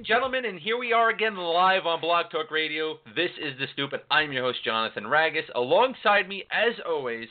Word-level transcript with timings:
And 0.00 0.06
gentlemen, 0.06 0.46
and 0.46 0.58
here 0.58 0.78
we 0.78 0.94
are 0.94 1.10
again 1.10 1.36
live 1.36 1.84
on 1.84 2.00
Blog 2.00 2.30
Talk 2.30 2.50
Radio. 2.50 2.96
This 3.14 3.28
is 3.38 3.58
The 3.58 3.66
Stoop, 3.74 3.92
and 3.92 4.00
I'm 4.10 4.32
your 4.32 4.44
host, 4.44 4.64
Jonathan 4.64 5.04
Ragus. 5.04 5.42
Alongside 5.54 6.26
me, 6.26 6.44
as 6.50 6.72
always, 6.88 7.28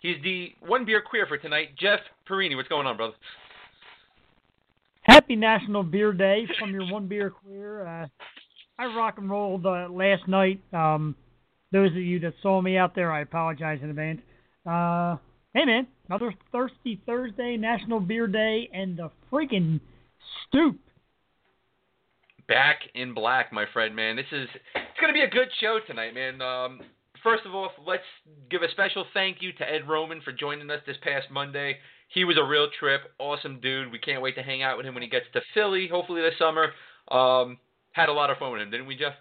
he's 0.00 0.16
the 0.24 0.48
one 0.58 0.84
beer 0.84 1.00
queer 1.00 1.26
for 1.28 1.38
tonight, 1.38 1.68
Jeff 1.78 2.00
Porrini. 2.28 2.56
What's 2.56 2.68
going 2.68 2.88
on, 2.88 2.96
brother? 2.96 3.14
Happy 5.02 5.36
National 5.36 5.84
Beer 5.84 6.12
Day 6.12 6.48
from 6.58 6.72
your 6.72 6.90
one 6.90 7.06
beer 7.06 7.30
queer. 7.30 7.86
Uh, 7.86 8.08
I 8.76 8.86
rock 8.86 9.18
and 9.18 9.30
rolled 9.30 9.64
uh, 9.64 9.86
last 9.88 10.26
night. 10.26 10.60
Um, 10.72 11.14
those 11.70 11.92
of 11.92 11.98
you 11.98 12.18
that 12.18 12.34
saw 12.42 12.60
me 12.62 12.76
out 12.76 12.96
there, 12.96 13.12
I 13.12 13.20
apologize 13.20 13.78
in 13.80 13.90
advance. 13.90 14.22
Uh, 14.66 15.18
hey, 15.52 15.64
man, 15.64 15.86
another 16.08 16.34
Thirsty 16.50 17.00
Thursday, 17.06 17.56
National 17.56 18.00
Beer 18.00 18.26
Day, 18.26 18.68
and 18.74 18.96
the 18.96 19.12
freaking 19.32 19.78
Stoop. 20.48 20.80
Back 22.46 22.80
in 22.94 23.14
black, 23.14 23.52
my 23.52 23.64
friend, 23.72 23.96
man. 23.96 24.16
This 24.16 24.26
is 24.32 24.48
it's 24.74 25.00
gonna 25.00 25.12
be 25.12 25.22
a 25.22 25.30
good 25.30 25.48
show 25.60 25.78
tonight, 25.86 26.14
man. 26.14 26.42
Um, 26.42 26.80
first 27.22 27.46
of 27.46 27.54
all, 27.54 27.70
let's 27.86 28.02
give 28.50 28.62
a 28.62 28.70
special 28.70 29.06
thank 29.14 29.38
you 29.40 29.52
to 29.54 29.70
Ed 29.70 29.88
Roman 29.88 30.20
for 30.20 30.32
joining 30.32 30.70
us 30.70 30.80
this 30.86 30.96
past 31.02 31.26
Monday. 31.30 31.78
He 32.08 32.24
was 32.24 32.36
a 32.38 32.44
real 32.44 32.68
trip, 32.78 33.00
awesome 33.18 33.60
dude. 33.60 33.90
We 33.90 33.98
can't 33.98 34.22
wait 34.22 34.34
to 34.36 34.42
hang 34.42 34.62
out 34.62 34.76
with 34.76 34.86
him 34.86 34.94
when 34.94 35.02
he 35.02 35.08
gets 35.08 35.26
to 35.32 35.40
Philly, 35.54 35.88
hopefully 35.90 36.20
this 36.20 36.38
summer. 36.38 36.72
Um, 37.10 37.58
had 37.92 38.08
a 38.08 38.12
lot 38.12 38.30
of 38.30 38.38
fun 38.38 38.52
with 38.52 38.60
him, 38.60 38.70
didn't 38.70 38.86
we, 38.86 38.96
Jeff? 38.96 39.14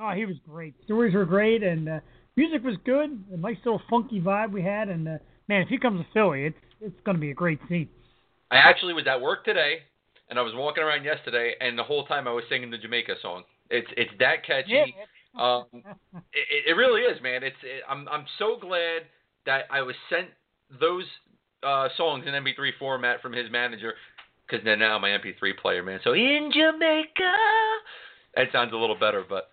Oh, 0.00 0.10
he 0.10 0.26
was 0.26 0.36
great. 0.48 0.74
Stories 0.84 1.14
were 1.14 1.24
great, 1.24 1.62
and 1.62 1.88
uh, 1.88 2.00
music 2.36 2.64
was 2.64 2.76
good. 2.84 3.10
A 3.32 3.36
nice 3.36 3.56
little 3.64 3.82
funky 3.88 4.20
vibe 4.20 4.52
we 4.52 4.62
had, 4.62 4.88
and 4.88 5.08
uh, 5.08 5.18
man, 5.48 5.62
if 5.62 5.68
he 5.68 5.78
comes 5.78 6.00
to 6.00 6.06
Philly, 6.12 6.44
it's 6.44 6.58
it's 6.80 7.00
going 7.04 7.16
to 7.16 7.20
be 7.20 7.30
a 7.30 7.34
great 7.34 7.58
scene. 7.68 7.88
I 8.50 8.56
actually 8.56 8.94
was 8.94 9.06
at 9.06 9.20
work 9.20 9.44
today, 9.44 9.80
and 10.30 10.38
I 10.38 10.42
was 10.42 10.52
walking 10.54 10.82
around 10.82 11.04
yesterday, 11.04 11.54
and 11.60 11.78
the 11.78 11.82
whole 11.82 12.04
time 12.06 12.28
I 12.28 12.32
was 12.32 12.44
singing 12.48 12.70
the 12.70 12.78
Jamaica 12.78 13.14
song. 13.22 13.44
It's 13.70 13.88
it's 13.96 14.10
that 14.18 14.44
catchy. 14.46 14.94
Yeah. 14.96 15.04
Um, 15.38 15.64
it, 16.32 16.68
it 16.68 16.72
really 16.72 17.02
is, 17.02 17.20
man. 17.22 17.42
It's 17.42 17.56
it, 17.62 17.82
I'm 17.88 18.08
I'm 18.08 18.26
so 18.38 18.56
glad 18.60 19.02
that 19.46 19.62
I 19.70 19.82
was 19.82 19.94
sent 20.10 20.28
those 20.80 21.04
uh, 21.62 21.88
songs 21.96 22.24
in 22.26 22.34
MP3 22.34 22.70
format 22.78 23.22
from 23.22 23.32
his 23.32 23.50
manager, 23.50 23.94
because 24.46 24.64
they're 24.64 24.76
now 24.76 24.98
my 24.98 25.08
MP3 25.08 25.56
player, 25.60 25.82
man. 25.82 26.00
So 26.04 26.12
in 26.12 26.50
Jamaica, 26.52 27.32
that 28.36 28.46
sounds 28.52 28.72
a 28.72 28.76
little 28.76 28.98
better, 28.98 29.24
but 29.28 29.50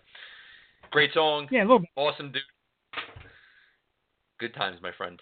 great 0.90 1.12
song. 1.14 1.48
Yeah, 1.50 1.60
a 1.60 1.62
little 1.62 1.80
bit. 1.80 1.88
Awesome 1.96 2.32
dude. 2.32 2.42
Good 4.38 4.54
times, 4.54 4.78
my 4.82 4.92
friend. 4.96 5.20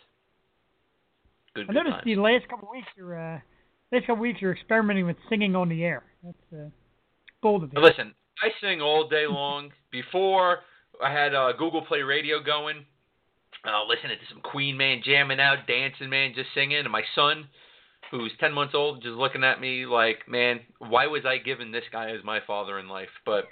Good, 1.55 1.65
I 1.65 1.73
good 1.73 1.75
noticed 1.75 1.95
times. 1.95 2.05
the 2.05 2.17
last 2.17 2.49
couple 2.49 2.69
of 2.69 2.73
weeks 2.73 2.89
you're 2.97 3.37
uh, 3.37 3.39
last 3.93 4.07
couple 4.07 4.23
weeks 4.23 4.41
you're 4.41 4.53
experimenting 4.53 5.07
with 5.07 5.17
singing 5.29 5.55
on 5.57 5.69
the 5.69 5.85
air. 5.85 6.03
That's 6.23 6.37
uh, 6.53 6.69
bold 7.43 7.65
of 7.65 7.73
you. 7.73 7.81
Listen, 7.81 8.15
I 8.43 8.49
sing 8.61 8.81
all 8.81 9.09
day 9.09 9.27
long. 9.27 9.71
Before 9.91 10.59
I 11.03 11.13
had 11.13 11.35
uh, 11.35 11.53
Google 11.53 11.83
Play 11.83 12.03
Radio 12.03 12.43
going, 12.43 12.85
uh, 13.65 13.85
listening 13.87 14.19
to 14.19 14.35
some 14.35 14.43
Queen, 14.43 14.77
man, 14.77 15.03
jamming 15.05 15.41
out, 15.41 15.67
dancing, 15.67 16.11
man, 16.11 16.33
just 16.35 16.49
singing. 16.55 16.79
And 16.79 16.91
my 16.91 17.03
son, 17.15 17.49
who's 18.11 18.33
10 18.41 18.53
months 18.53 18.75
old, 18.75 19.03
just 19.03 19.15
looking 19.15 19.45
at 19.45 19.61
me 19.61 19.87
like, 19.87 20.29
man, 20.29 20.61
why 20.79 21.07
was 21.07 21.23
I 21.25 21.39
given 21.39 21.73
this 21.73 21.85
guy 21.91 22.11
as 22.11 22.25
my 22.25 22.41
father 22.47 22.79
in 22.79 22.89
life? 22.89 23.09
But, 23.25 23.45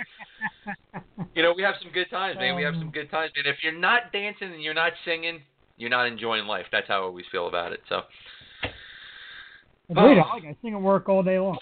you 1.35 1.43
know, 1.43 1.55
we 1.57 1.63
have 1.63 1.75
some 1.83 1.93
good 1.93 2.11
times, 2.11 2.37
man. 2.39 2.57
We 2.57 2.63
have 2.63 2.75
some 2.75 2.91
good 2.91 3.11
times. 3.11 3.33
And 3.37 3.47
if 3.47 3.57
you're 3.63 3.79
not 3.79 4.13
dancing 4.13 4.53
and 4.53 4.63
you're 4.63 4.75
not 4.75 4.93
singing, 5.05 5.41
you're 5.77 5.91
not 5.91 6.07
enjoying 6.07 6.47
life. 6.47 6.67
That's 6.71 6.89
how 6.89 7.01
I 7.01 7.05
always 7.05 7.27
feel 7.33 7.49
about 7.49 7.73
it. 7.73 7.81
So, 7.89 8.03
Agreed. 9.91 10.19
Oh. 10.19 10.23
I 10.23 10.35
like 10.35 10.45
it. 10.45 10.49
I 10.49 10.57
sing 10.63 10.75
at 10.75 10.81
work 10.81 11.09
all 11.09 11.23
day 11.23 11.39
long. 11.39 11.59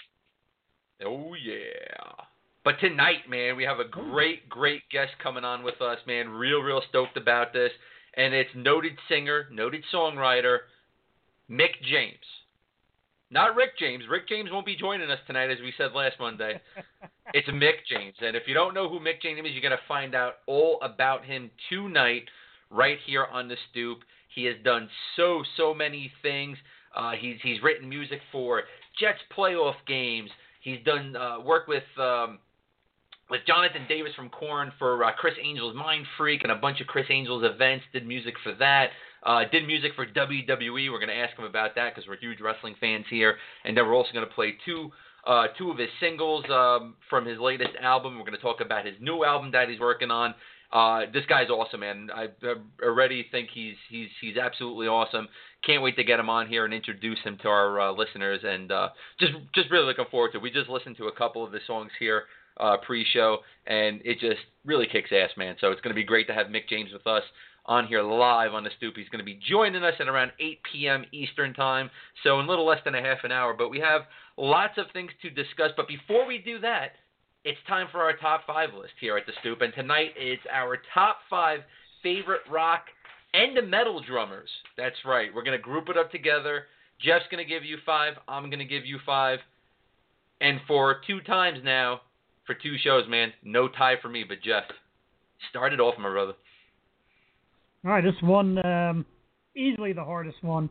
Oh 1.05 1.33
yeah. 1.33 2.25
But 2.63 2.79
tonight, 2.79 3.27
man, 3.27 3.55
we 3.55 3.63
have 3.63 3.79
a 3.79 3.87
great, 3.87 4.47
great 4.47 4.83
guest 4.91 5.11
coming 5.21 5.43
on 5.43 5.63
with 5.63 5.81
us, 5.81 5.97
man. 6.05 6.29
Real, 6.29 6.59
real 6.59 6.81
stoked 6.89 7.17
about 7.17 7.53
this. 7.53 7.71
And 8.15 8.33
it's 8.33 8.51
noted 8.55 8.93
singer, 9.09 9.47
noted 9.51 9.83
songwriter, 9.91 10.59
Mick 11.49 11.81
James. 11.89 12.19
Not 13.31 13.55
Rick 13.55 13.79
James. 13.79 14.03
Rick 14.09 14.27
James 14.27 14.49
won't 14.51 14.65
be 14.65 14.75
joining 14.75 15.09
us 15.09 15.19
tonight, 15.25 15.49
as 15.49 15.59
we 15.61 15.73
said 15.77 15.93
last 15.93 16.15
Monday. 16.19 16.61
It's 17.33 17.47
Mick 17.47 17.85
James. 17.89 18.15
And 18.19 18.35
if 18.35 18.43
you 18.45 18.53
don't 18.53 18.73
know 18.73 18.89
who 18.89 18.99
Mick 18.99 19.21
James 19.21 19.39
is, 19.39 19.53
you're 19.53 19.61
going 19.61 19.71
to 19.71 19.87
find 19.87 20.13
out 20.13 20.39
all 20.47 20.79
about 20.81 21.23
him 21.23 21.49
tonight, 21.69 22.25
right 22.69 22.97
here 23.05 23.25
on 23.25 23.47
the 23.47 23.55
stoop. 23.69 23.99
He 24.35 24.43
has 24.45 24.55
done 24.65 24.89
so, 25.15 25.41
so 25.55 25.73
many 25.73 26.11
things. 26.21 26.57
Uh, 26.95 27.11
he's 27.19 27.37
he's 27.43 27.61
written 27.63 27.87
music 27.87 28.19
for 28.31 28.63
Jets 28.99 29.19
playoff 29.35 29.75
games. 29.87 30.29
He's 30.61 30.79
done 30.85 31.15
uh, 31.15 31.39
work 31.39 31.67
with 31.67 31.83
um, 31.97 32.39
with 33.29 33.41
Jonathan 33.47 33.85
Davis 33.87 34.11
from 34.15 34.29
Korn 34.29 34.71
for 34.77 35.03
uh, 35.03 35.13
Criss 35.13 35.35
Angel's 35.43 35.75
Mind 35.75 36.05
Freak 36.17 36.43
and 36.43 36.51
a 36.51 36.55
bunch 36.55 36.81
of 36.81 36.87
Criss 36.87 37.07
Angel's 37.09 37.43
events. 37.43 37.85
Did 37.93 38.05
music 38.05 38.35
for 38.43 38.53
that. 38.59 38.89
Uh, 39.23 39.43
did 39.51 39.65
music 39.65 39.91
for 39.95 40.05
WWE. 40.05 40.91
We're 40.91 40.99
going 40.99 41.09
to 41.09 41.15
ask 41.15 41.37
him 41.37 41.45
about 41.45 41.75
that 41.75 41.93
because 41.93 42.07
we're 42.07 42.17
huge 42.17 42.41
wrestling 42.41 42.75
fans 42.79 43.05
here. 43.09 43.37
And 43.63 43.77
then 43.77 43.85
we're 43.85 43.95
also 43.95 44.11
going 44.13 44.27
to 44.27 44.33
play 44.33 44.55
two 44.65 44.91
uh, 45.25 45.45
two 45.57 45.69
of 45.69 45.77
his 45.77 45.89
singles 45.99 46.43
um, 46.49 46.95
from 47.09 47.25
his 47.25 47.39
latest 47.39 47.71
album. 47.81 48.17
We're 48.17 48.25
going 48.25 48.37
to 48.37 48.41
talk 48.41 48.59
about 48.59 48.85
his 48.85 48.95
new 48.99 49.23
album 49.23 49.51
that 49.51 49.69
he's 49.69 49.79
working 49.79 50.11
on. 50.11 50.33
Uh, 50.71 51.01
this 51.13 51.25
guy's 51.27 51.49
awesome, 51.49 51.81
man. 51.81 52.09
I, 52.13 52.27
I 52.43 52.55
already 52.83 53.27
think 53.29 53.49
he's 53.53 53.75
he's 53.89 54.07
he's 54.21 54.37
absolutely 54.37 54.87
awesome. 54.87 55.27
Can't 55.65 55.83
wait 55.83 55.97
to 55.97 56.03
get 56.03 56.19
him 56.19 56.29
on 56.29 56.47
here 56.47 56.65
and 56.65 56.73
introduce 56.73 57.19
him 57.19 57.37
to 57.41 57.49
our 57.49 57.79
uh, 57.79 57.91
listeners, 57.91 58.39
and 58.43 58.71
uh, 58.71 58.89
just 59.19 59.33
just 59.53 59.69
really 59.69 59.85
looking 59.85 60.05
forward 60.09 60.31
to. 60.31 60.37
it. 60.37 60.43
We 60.43 60.51
just 60.51 60.69
listened 60.69 60.97
to 60.97 61.07
a 61.07 61.11
couple 61.11 61.43
of 61.43 61.51
the 61.51 61.59
songs 61.67 61.91
here 61.99 62.23
uh, 62.57 62.77
pre-show, 62.85 63.39
and 63.67 64.01
it 64.05 64.19
just 64.19 64.41
really 64.65 64.87
kicks 64.89 65.09
ass, 65.11 65.31
man. 65.37 65.55
So 65.59 65.71
it's 65.71 65.81
going 65.81 65.93
to 65.93 65.99
be 65.99 66.03
great 66.03 66.27
to 66.27 66.33
have 66.33 66.47
Mick 66.47 66.69
James 66.69 66.91
with 66.93 67.05
us 67.05 67.23
on 67.65 67.87
here 67.87 68.01
live 68.01 68.53
on 68.53 68.63
the 68.63 68.71
stoop. 68.77 68.95
He's 68.95 69.09
going 69.09 69.19
to 69.19 69.25
be 69.25 69.39
joining 69.49 69.83
us 69.83 69.93
at 69.99 70.07
around 70.07 70.31
8 70.39 70.59
p.m. 70.71 71.05
Eastern 71.11 71.53
time, 71.53 71.89
so 72.23 72.39
in 72.39 72.45
a 72.45 72.49
little 72.49 72.65
less 72.65 72.79
than 72.85 72.95
a 72.95 73.01
half 73.01 73.19
an 73.23 73.31
hour. 73.31 73.53
But 73.53 73.69
we 73.69 73.79
have 73.79 74.01
lots 74.37 74.77
of 74.77 74.85
things 74.93 75.11
to 75.21 75.29
discuss. 75.29 75.71
But 75.75 75.87
before 75.87 76.25
we 76.25 76.37
do 76.37 76.59
that, 76.59 76.93
it's 77.43 77.59
time 77.67 77.87
for 77.91 78.01
our 78.01 78.15
top 78.17 78.41
five 78.45 78.69
list 78.73 78.93
here 78.99 79.17
at 79.17 79.25
the 79.25 79.33
stoop, 79.39 79.61
and 79.61 79.73
tonight 79.73 80.11
it's 80.15 80.43
our 80.51 80.77
top 80.93 81.17
five 81.29 81.61
favorite 82.03 82.41
rock 82.49 82.85
and 83.33 83.69
metal 83.69 84.01
drummers. 84.01 84.49
That's 84.77 84.95
right. 85.05 85.33
We're 85.33 85.43
to 85.57 85.63
group 85.63 85.89
it 85.89 85.97
up 85.97 86.11
together. 86.11 86.65
Jeff's 86.99 87.25
to 87.43 87.49
give 87.49 87.63
you 87.63 87.77
five. 87.85 88.13
I'm 88.27 88.49
to 88.59 88.65
give 88.65 88.85
you 88.85 88.99
five. 89.05 89.39
And 90.39 90.59
for 90.67 91.01
two 91.07 91.21
times 91.21 91.59
now, 91.63 92.01
for 92.45 92.55
two 92.55 92.75
shows, 92.83 93.07
man, 93.07 93.31
no 93.43 93.67
tie 93.67 93.95
for 94.01 94.09
me, 94.09 94.23
but 94.27 94.41
Jeff. 94.43 94.63
Start 95.49 95.73
it 95.73 95.79
off, 95.79 95.95
my 95.97 96.09
brother. 96.09 96.33
All 97.83 97.91
right, 97.91 98.03
this 98.03 98.13
one 98.21 98.63
um, 98.63 99.05
easily 99.55 99.93
the 99.93 100.03
hardest 100.03 100.43
one. 100.43 100.69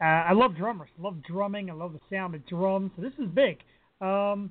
Uh, 0.00 0.04
I 0.04 0.32
love 0.32 0.56
drummers. 0.56 0.90
I 0.98 1.02
love 1.02 1.16
drumming. 1.24 1.70
I 1.70 1.72
love 1.72 1.92
the 1.92 2.00
sound 2.14 2.36
of 2.36 2.46
drums. 2.46 2.92
So 2.94 3.02
this 3.02 3.12
is 3.18 3.26
big. 3.34 3.58
Um, 4.00 4.50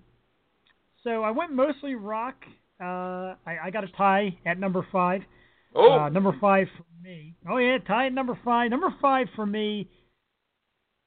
so 1.03 1.23
I 1.23 1.31
went 1.31 1.51
mostly 1.53 1.95
rock. 1.95 2.35
Uh, 2.81 3.33
I, 3.45 3.57
I 3.65 3.69
got 3.71 3.83
a 3.83 3.87
tie 3.89 4.37
at 4.45 4.59
number 4.59 4.85
five. 4.91 5.21
Oh, 5.75 5.99
Uh, 5.99 6.09
number 6.09 6.35
five 6.39 6.67
for 6.77 6.85
me. 7.03 7.35
Oh 7.49 7.57
yeah, 7.57 7.77
tie 7.79 8.07
at 8.07 8.13
number 8.13 8.37
five. 8.43 8.69
Number 8.71 8.93
five 9.01 9.27
for 9.35 9.45
me. 9.45 9.87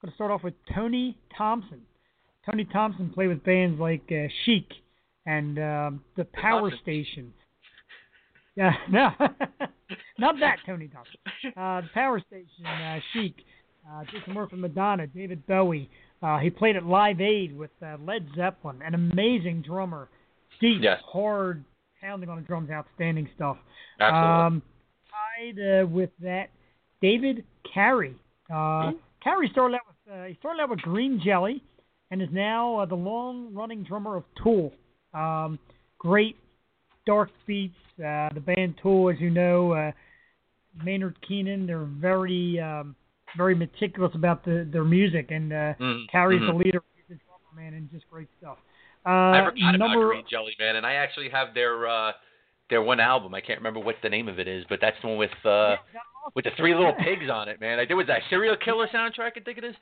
I'm 0.03 0.09
gonna 0.09 0.15
start 0.15 0.31
off 0.31 0.43
with 0.43 0.55
Tony 0.75 1.19
Thompson. 1.37 1.82
Tony 2.47 2.64
Thompson 2.64 3.11
played 3.11 3.29
with 3.29 3.44
bands 3.44 3.79
like 3.79 4.03
uh, 4.11 4.29
Chic 4.44 4.67
and 5.26 5.59
um, 5.59 6.05
the 6.17 6.25
Power. 6.25 6.70
Station. 6.82 7.32
Yeah, 8.56 8.73
no, 8.91 9.11
not 10.19 10.37
that 10.41 10.56
Tony 10.67 10.88
Thompson. 10.88 11.17
Uh, 11.56 11.82
the 11.82 11.88
Power 11.94 12.20
Station, 12.26 12.67
uh, 12.67 12.99
Chic. 13.12 13.35
Uh, 13.88 14.05
did 14.12 14.23
some 14.26 14.35
work 14.35 14.50
with 14.50 14.61
Madonna, 14.61 15.06
David 15.06 15.47
Bowie. 15.47 15.88
Uh, 16.22 16.38
he 16.38 16.50
played 16.50 16.76
at 16.76 16.84
Live 16.84 17.20
Aid 17.20 17.56
with 17.56 17.70
uh, 17.82 17.96
Led 18.05 18.26
Zeppelin. 18.37 18.81
An 18.82 18.94
amazing 18.94 19.62
drummer, 19.62 20.08
deep, 20.61 20.82
Yes. 20.82 21.00
hard 21.06 21.64
pounding 22.00 22.28
on 22.28 22.37
the 22.37 22.43
drums, 22.43 22.70
outstanding 22.70 23.28
stuff. 23.37 23.56
absolutely. 24.00 24.31
Um, 24.46 24.62
tied 25.11 25.58
uh, 25.82 25.87
with 25.87 26.11
that, 26.22 26.50
David 27.00 27.44
Carey. 27.72 28.14
Uh, 28.52 28.93
Carey 29.22 29.49
started 29.52 29.76
out 29.76 29.81
with 29.87 30.14
uh, 30.14 30.25
he 30.25 30.34
started 30.40 30.61
out 30.62 30.70
with 30.70 30.81
Green 30.81 31.20
Jelly, 31.25 31.62
and 32.11 32.20
is 32.20 32.28
now 32.32 32.78
uh, 32.78 32.84
the 32.87 32.94
long-running 32.96 33.84
drummer 33.84 34.16
of 34.16 34.25
Tool. 34.43 34.73
Um, 35.14 35.58
great 35.99 36.37
dark 37.06 37.31
beats. 37.46 37.75
Uh, 37.99 38.28
the 38.34 38.40
band 38.40 38.75
Tool, 38.82 39.11
as 39.11 39.20
you 39.20 39.31
know, 39.31 39.73
uh, 39.73 39.93
Maynard 40.82 41.16
Keenan. 41.26 41.66
They're 41.66 41.84
very 41.84 42.58
um, 42.58 42.96
very 43.37 43.55
meticulous 43.55 44.12
about 44.15 44.44
the, 44.44 44.69
their 44.71 44.85
music, 44.85 45.31
and 45.31 45.53
uh, 45.53 45.75
Mhm, 45.79 46.09
Carey's 46.11 46.41
mhm. 46.41 46.47
the 46.47 46.59
leader, 46.65 46.82
the 47.09 47.15
drummer 47.17 47.55
man, 47.55 47.75
and 47.75 47.91
just 47.91 48.09
great 48.11 48.29
stuff. 48.38 48.59
Uh, 49.06 49.11
I 49.11 49.50
forgot 49.50 49.79
number, 49.79 50.05
about 50.05 50.11
Green 50.11 50.25
Jelly, 50.31 50.55
man, 50.59 50.77
and 50.77 50.87
I 50.87 50.94
actually 50.94 51.31
have 51.31 51.55
their 51.55 51.88
uh 51.88 52.12
their 52.69 52.82
one 52.82 53.00
album. 53.00 53.35
I 53.35 53.41
can't 53.41 53.59
remember 53.59 53.81
what 53.81 53.97
the 54.03 54.09
name 54.09 54.29
of 54.29 54.38
it 54.38 54.47
is, 54.47 54.65
but 54.69 54.79
that's 54.81 54.97
the 55.03 55.09
one 55.09 55.19
with 55.19 55.31
uh 55.44 55.77
with 56.35 56.44
the 56.44 56.50
three 56.56 56.75
little 56.75 56.94
pigs 56.94 57.31
on 57.32 57.49
it, 57.49 57.61
man. 57.61 57.79
I 57.79 57.85
did 57.85 57.94
was 57.94 58.06
that 58.09 58.23
Cereal 58.29 58.56
Killer 58.56 58.88
soundtrack. 58.93 59.33
I 59.37 59.41
think 59.41 59.59
it 59.59 59.65
is. 59.65 59.75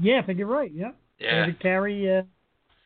Yeah, 0.00 0.20
I 0.22 0.26
think 0.26 0.38
you're 0.38 0.48
right. 0.48 0.70
Yeah. 0.72 0.90
Yeah. 1.18 1.40
David 1.40 1.60
Carey, 1.60 2.18
uh, 2.18 2.22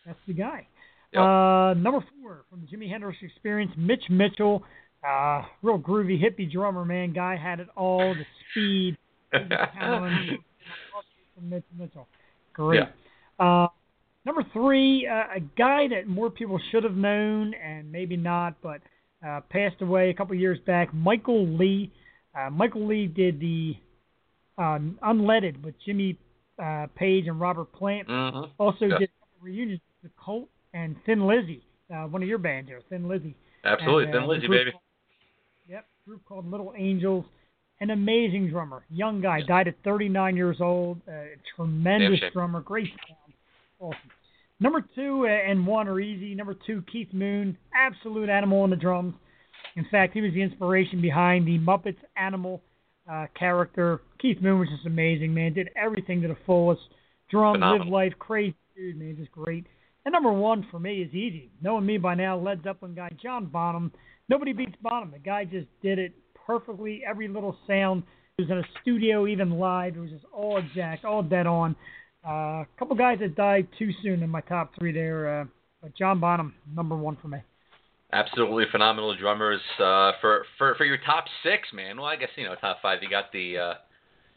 that's 0.07 0.19
the 0.27 0.33
guy. 0.33 0.67
Yep. 1.13 1.23
Uh, 1.23 1.75
number 1.75 2.05
four 2.23 2.45
from 2.49 2.63
the 2.63 2.67
Jimi 2.75 2.89
Hendrix 2.91 3.19
Experience, 3.23 3.73
Mitch 3.77 4.05
Mitchell. 4.09 4.65
Uh, 5.07 5.43
real 5.63 5.79
groovy 5.79 6.19
hippie 6.23 6.51
drummer, 6.51 6.85
man. 6.85 7.13
Guy 7.13 7.37
had 7.37 7.61
it 7.61 7.69
all. 7.77 8.15
The 8.15 8.25
speed, 8.51 8.97
the 9.33 9.57
talent. 9.79 10.41
from 11.35 11.51
Mitch 11.51 11.65
Mitchell. 11.79 12.07
Great. 12.53 12.83
Uh, 13.39 13.67
number 14.25 14.45
three, 14.53 15.07
uh, 15.07 15.37
a 15.37 15.41
guy 15.57 15.89
that 15.89 16.07
more 16.07 16.31
people 16.31 16.61
should 16.71 16.85
have 16.85 16.97
known 16.97 17.55
and 17.55 17.91
maybe 17.91 18.17
not, 18.17 18.55
but 18.63 18.81
uh, 19.27 19.41
passed 19.51 19.81
away 19.81 20.11
a 20.11 20.15
couple 20.15 20.35
years 20.35 20.59
back. 20.67 20.93
Michael 20.95 21.47
Lee. 21.47 21.91
Uh, 22.39 22.51
Michael 22.51 22.87
Lee 22.87 23.07
did 23.07 23.39
the 23.41 23.75
uh, 24.59 24.79
Unledded 25.03 25.63
with 25.65 25.75
Jimmy 25.85 26.17
uh, 26.63 26.87
Page 26.95 27.27
and 27.27 27.41
Robert 27.41 27.73
Plant. 27.73 28.09
Mhm. 28.09 28.51
Also 28.59 28.87
Yeah. 28.87 28.99
did 28.99 29.11
reunions 29.41 29.81
with 30.03 30.13
the 30.13 30.23
Cult 30.23 30.49
and 30.75 30.97
Thin 31.05 31.27
Lizzy, 31.27 31.63
uh, 31.95 32.05
one 32.07 32.23
of 32.23 32.29
your 32.29 32.39
bands 32.39 32.69
there, 32.69 32.81
Thin 32.89 33.09
Lizzy. 33.09 33.35
Absolutely, 33.65 34.05
And, 34.05 34.13
Thin 34.13 34.27
Lizzy, 34.27 34.49
baby. 34.49 34.71
called- 34.71 34.83
Yep, 35.69 35.87
group 36.07 36.25
called 36.25 36.51
Little 36.51 36.73
Angels. 36.77 37.25
An 37.83 37.91
amazing 37.91 38.49
drummer, 38.49 38.85
young 38.91 39.21
guy, 39.21 39.41
died 39.43 39.67
at 39.67 39.75
39 39.83 40.37
years 40.37 40.59
old. 40.61 41.01
Uh, 41.09 41.23
tremendous 41.57 42.21
drummer, 42.33 42.61
great 42.61 42.87
sound, 42.87 43.35
awesome. 43.81 44.11
Number 44.61 44.85
two 44.95 45.27
uh, 45.27 45.51
and 45.51 45.67
one 45.67 45.89
are 45.89 45.99
easy. 45.99 46.33
Number 46.37 46.55
two, 46.65 46.85
Keith 46.93 47.13
Moon, 47.13 47.59
absolute 47.75 48.29
animal 48.29 48.61
on 48.61 48.71
the 48.71 48.77
drums. 48.77 49.15
In 49.75 49.85
fact, 49.91 50.15
he 50.15 50.21
was 50.21 50.33
the 50.33 50.43
inspiration 50.43 51.03
behind 51.03 51.45
the 51.45 51.59
Muppets 51.59 51.97
animal 52.17 52.63
uh, 53.11 53.27
character. 53.37 54.01
Keith 54.21 54.41
Moon 54.41 54.61
was 54.61 54.69
just 54.69 54.87
amazing, 54.87 55.35
man. 55.35 55.53
Did 55.53 55.71
everything 55.75 56.23
to 56.23 56.29
the 56.29 56.37
fullest. 56.47 56.83
Drums, 57.33 57.59
live 57.61 57.89
life, 57.89 58.13
crazy 58.21 58.55
dude, 58.77 58.97
man, 58.97 59.17
just 59.17 59.33
great. 59.33 59.67
And 60.05 60.13
number 60.13 60.31
one 60.31 60.65
for 60.71 60.79
me 60.79 61.03
is 61.03 61.13
easy. 61.13 61.51
Knowing 61.61 61.85
me 61.85 61.99
by 61.99 62.15
now, 62.15 62.39
Led 62.39 62.63
Zeppelin 62.63 62.95
guy 62.95 63.11
John 63.21 63.47
Bonham. 63.47 63.91
Nobody 64.29 64.53
beats 64.53 64.77
Bonham. 64.81 65.11
The 65.11 65.19
guy 65.19 65.47
just 65.47 65.67
did 65.83 65.99
it 65.99 66.13
perfectly. 66.47 67.03
Every 67.09 67.29
little 67.29 67.57
sound. 67.67 68.03
It 68.39 68.43
was 68.43 68.51
in 68.51 68.59
a 68.59 68.65
studio, 68.81 69.27
even 69.27 69.59
live. 69.59 69.97
It 69.97 70.01
was 70.01 70.11
just 70.11 70.25
all 70.33 70.57
exact, 70.57 71.05
all 71.05 71.23
dead 71.23 71.47
on. 71.47 71.77
Uh, 72.27 72.63
a 72.63 72.67
couple 72.79 72.97
guys 72.97 73.19
that 73.21 73.35
died 73.35 73.69
too 73.79 73.91
soon 74.03 74.23
in 74.23 74.31
my 74.31 74.41
top 74.43 74.73
three 74.79 74.93
there. 74.93 75.41
Uh, 75.41 75.45
but 75.83 75.95
John 75.97 76.21
Bonham, 76.21 76.55
number 76.75 76.97
one 76.97 77.17
for 77.21 77.29
me. 77.29 77.39
Absolutely 78.13 78.65
phenomenal 78.71 79.17
drummers. 79.17 79.61
Uh, 79.79 80.13
for 80.21 80.45
for 80.59 80.75
for 80.77 80.85
your 80.85 80.99
top 80.99 81.25
six, 81.43 81.69
man. 81.73 81.97
Well, 81.97 82.07
I 82.07 82.17
guess 82.17 82.29
you 82.37 82.45
know 82.45 82.55
top 82.55 82.79
five. 82.83 83.03
You 83.03 83.09
got 83.09 83.33
the 83.33 83.59
uh, 83.59 83.75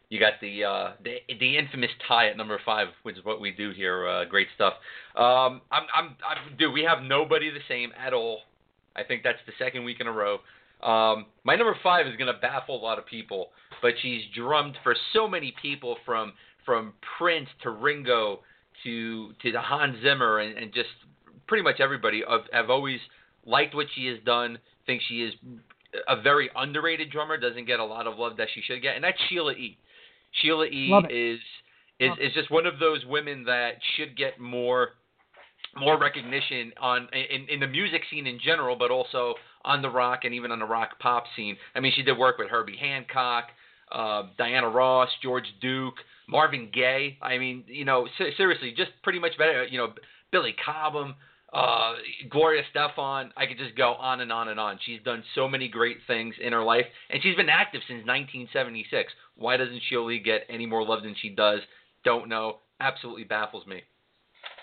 you 0.09 0.19
got 0.19 0.33
the 0.41 0.63
uh, 0.63 0.91
the 1.03 1.17
the 1.39 1.57
infamous 1.57 1.91
tie 2.07 2.29
at 2.29 2.37
number 2.37 2.59
five, 2.65 2.87
which 3.03 3.17
is 3.17 3.25
what 3.25 3.41
we 3.41 3.51
do 3.51 3.71
here. 3.71 4.07
Uh, 4.07 4.25
great 4.25 4.47
stuff. 4.55 4.73
Um, 5.15 5.61
I'm 5.71 5.83
I'm 5.93 6.15
I'm 6.25 6.57
dude. 6.57 6.73
We 6.73 6.83
have 6.83 7.03
nobody 7.03 7.49
the 7.49 7.59
same 7.67 7.91
at 7.99 8.13
all. 8.13 8.39
I 8.95 9.03
think 9.03 9.23
that's 9.23 9.39
the 9.45 9.53
second 9.59 9.83
week 9.83 9.97
in 9.99 10.07
a 10.07 10.11
row. 10.11 10.39
Um, 10.83 11.25
my 11.43 11.55
number 11.55 11.75
five 11.81 12.07
is 12.07 12.15
gonna 12.17 12.37
baffle 12.41 12.75
a 12.75 12.83
lot 12.83 12.99
of 12.99 13.05
people, 13.05 13.49
but 13.81 13.93
she's 14.01 14.21
drummed 14.35 14.77
for 14.83 14.95
so 15.13 15.27
many 15.27 15.53
people 15.61 15.97
from 16.05 16.33
from 16.65 16.93
Prince 17.17 17.49
to 17.63 17.69
Ringo 17.69 18.39
to 18.83 19.33
to 19.41 19.51
the 19.51 19.61
Hans 19.61 19.97
Zimmer 20.01 20.39
and, 20.39 20.57
and 20.57 20.73
just 20.73 20.89
pretty 21.47 21.63
much 21.63 21.79
everybody. 21.79 22.23
I've, 22.27 22.41
I've 22.53 22.69
always 22.69 22.99
liked 23.45 23.75
what 23.75 23.87
she 23.95 24.07
has 24.07 24.17
done. 24.25 24.57
Think 24.85 25.01
she 25.07 25.23
is 25.23 25.33
a 26.07 26.21
very 26.21 26.49
underrated 26.55 27.11
drummer. 27.11 27.37
Doesn't 27.37 27.65
get 27.65 27.79
a 27.79 27.85
lot 27.85 28.07
of 28.07 28.17
love 28.17 28.37
that 28.37 28.47
she 28.53 28.61
should 28.61 28.81
get, 28.81 28.95
and 28.95 29.03
that's 29.03 29.17
Sheila 29.29 29.53
E. 29.53 29.77
Sheila 30.41 30.65
E. 30.65 30.91
Is 31.09 31.39
is 31.99 32.11
is 32.19 32.33
just 32.33 32.51
one 32.51 32.65
of 32.65 32.79
those 32.79 33.05
women 33.05 33.45
that 33.45 33.75
should 33.95 34.17
get 34.17 34.39
more 34.39 34.89
more 35.77 35.99
recognition 35.99 36.71
on 36.79 37.07
in 37.13 37.47
in 37.49 37.59
the 37.59 37.67
music 37.67 38.01
scene 38.09 38.27
in 38.27 38.39
general, 38.39 38.75
but 38.75 38.91
also 38.91 39.35
on 39.63 39.81
the 39.81 39.89
rock 39.89 40.21
and 40.23 40.33
even 40.33 40.51
on 40.51 40.59
the 40.59 40.65
rock 40.65 40.99
pop 40.99 41.25
scene. 41.35 41.57
I 41.75 41.79
mean, 41.79 41.91
she 41.95 42.03
did 42.03 42.17
work 42.17 42.37
with 42.37 42.49
Herbie 42.49 42.77
Hancock, 42.77 43.45
uh, 43.91 44.23
Diana 44.37 44.69
Ross, 44.69 45.09
George 45.21 45.47
Duke, 45.61 45.95
Marvin 46.27 46.69
Gaye. 46.73 47.17
I 47.21 47.37
mean, 47.37 47.63
you 47.67 47.85
know, 47.85 48.07
se- 48.17 48.35
seriously, 48.37 48.73
just 48.75 48.91
pretty 49.03 49.19
much 49.19 49.37
better. 49.37 49.65
You 49.65 49.79
know, 49.79 49.93
Billy 50.31 50.55
Cobham, 50.65 51.15
uh, 51.53 51.93
Gloria 52.29 52.63
Stefan. 52.71 53.31
I 53.35 53.45
could 53.45 53.57
just 53.57 53.75
go 53.75 53.93
on 53.93 54.21
and 54.21 54.31
on 54.31 54.49
and 54.49 54.59
on. 54.59 54.79
She's 54.85 55.01
done 55.03 55.23
so 55.33 55.47
many 55.47 55.67
great 55.67 55.97
things 56.07 56.35
in 56.41 56.53
her 56.53 56.63
life, 56.63 56.85
and 57.09 57.21
she's 57.21 57.35
been 57.35 57.49
active 57.49 57.81
since 57.87 58.05
1976. 58.05 59.11
Why 59.35 59.57
doesn't 59.57 59.81
she 59.89 59.95
only 59.95 60.19
get 60.19 60.45
any 60.49 60.65
more 60.65 60.85
love 60.85 61.03
than 61.03 61.15
she 61.21 61.29
does? 61.29 61.59
Don't 62.03 62.29
know. 62.29 62.59
Absolutely 62.79 63.23
baffles 63.23 63.65
me. 63.65 63.81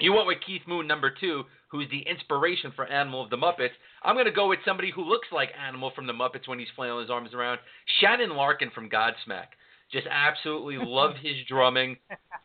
You 0.02 0.12
went 0.12 0.26
with 0.26 0.38
Keith 0.44 0.62
Moon, 0.66 0.88
number 0.88 1.10
two, 1.10 1.44
who's 1.68 1.88
the 1.90 2.00
inspiration 2.00 2.72
for 2.74 2.86
Animal 2.86 3.22
of 3.22 3.30
the 3.30 3.36
Muppets. 3.36 3.70
I'm 4.02 4.16
going 4.16 4.26
to 4.26 4.32
go 4.32 4.48
with 4.48 4.58
somebody 4.64 4.90
who 4.90 5.04
looks 5.04 5.28
like 5.30 5.50
Animal 5.56 5.92
from 5.94 6.08
the 6.08 6.12
Muppets 6.12 6.48
when 6.48 6.58
he's 6.58 6.66
flailing 6.74 7.02
his 7.02 7.10
arms 7.10 7.32
around. 7.32 7.60
Shannon 8.00 8.30
Larkin 8.30 8.70
from 8.74 8.90
Godsmack. 8.90 9.54
Just 9.92 10.08
absolutely 10.10 10.76
love 10.84 11.12
his 11.22 11.36
drumming. 11.48 11.98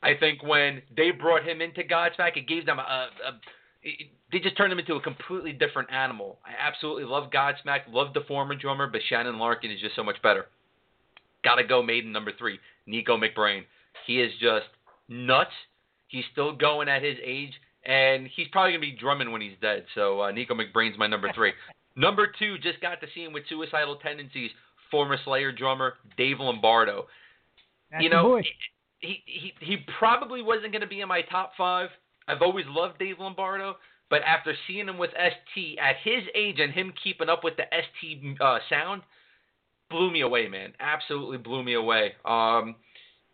I 0.04 0.12
think 0.19 0.44
when 0.44 0.83
they 0.95 1.09
brought 1.09 1.48
him 1.48 1.62
into 1.62 1.81
Godsmack, 1.81 2.38
it 2.38 2.48
gave 2.48 2.68
them 2.68 2.77
a, 2.77 2.81
a 2.81 3.39
it, 3.81 4.07
they 4.31 4.38
just 4.38 4.56
turned 4.56 4.71
him 4.71 4.77
into 4.77 4.94
a 4.94 5.01
completely 5.01 5.51
different 5.51 5.92
animal. 5.92 6.38
I 6.45 6.51
absolutely 6.63 7.06
love 7.06 7.31
Godsmack, 7.31 7.89
love 7.89 8.13
the 8.13 8.21
former 8.27 8.54
drummer, 8.54 8.86
but 8.86 9.01
Shannon 9.09 9.39
Larkin 9.39 9.71
is 9.71 9.81
just 9.81 9.95
so 9.95 10.04
much 10.04 10.21
better. 10.21 10.45
Gotta 11.44 11.63
go 11.63 11.81
Maiden 11.81 12.12
number 12.12 12.33
three, 12.38 12.59
Nicko 12.86 13.18
McBrain. 13.18 13.62
He 14.06 14.21
is 14.21 14.31
just 14.39 14.68
nuts. 15.09 15.51
He's 16.07 16.25
still 16.31 16.56
going 16.56 16.89
at 16.89 17.04
his 17.04 17.18
age, 17.24 17.54
and 17.86 18.27
he's 18.36 18.48
probably 18.51 18.71
gonna 18.71 18.81
be 18.81 18.98
drumming 19.00 19.31
when 19.31 19.42
he's 19.42 19.57
dead. 19.62 19.86
So 19.95 20.21
uh, 20.21 20.31
Nicko 20.31 20.56
McBrain's 20.56 20.98
my 20.98 21.07
number 21.07 21.31
three. 21.33 21.54
number 21.95 22.27
two, 22.39 22.57
just 22.59 22.81
got 22.81 23.01
to 23.01 23.07
see 23.13 23.24
him 23.24 23.33
with 23.33 23.44
suicidal 23.50 23.98
tendencies. 23.98 24.51
Former 24.89 25.18
Slayer 25.25 25.51
drummer 25.51 25.95
Dave 26.18 26.39
Lombardo. 26.39 27.07
That's 27.92 28.04
you 28.04 28.09
know, 28.09 28.42
he 29.00 29.24
he 29.25 29.54
he 29.59 29.77
probably 30.00 30.42
wasn't 30.42 30.71
going 30.71 30.81
to 30.81 30.88
be 30.88 31.01
in 31.01 31.07
my 31.07 31.21
top 31.21 31.51
five. 31.57 31.89
I've 32.28 32.42
always 32.42 32.66
loved 32.68 32.99
Dave 32.99 33.19
Lombardo, 33.19 33.76
but 34.09 34.21
after 34.23 34.54
seeing 34.68 34.87
him 34.87 34.97
with 34.97 35.11
ST 35.11 35.78
at 35.80 35.95
his 36.04 36.23
age 36.35 36.59
and 36.59 36.73
him 36.73 36.94
keeping 37.04 37.30
up 37.30 37.44
with 37.44 37.56
the 37.57 37.64
ST 37.71 38.42
uh, 38.42 38.59
sound, 38.69 39.02
blew 39.90 40.11
me 40.11 40.21
away, 40.21 40.47
man. 40.47 40.73
Absolutely 40.80 41.37
blew 41.37 41.64
me 41.64 41.73
away. 41.73 42.14
Um, 42.26 42.76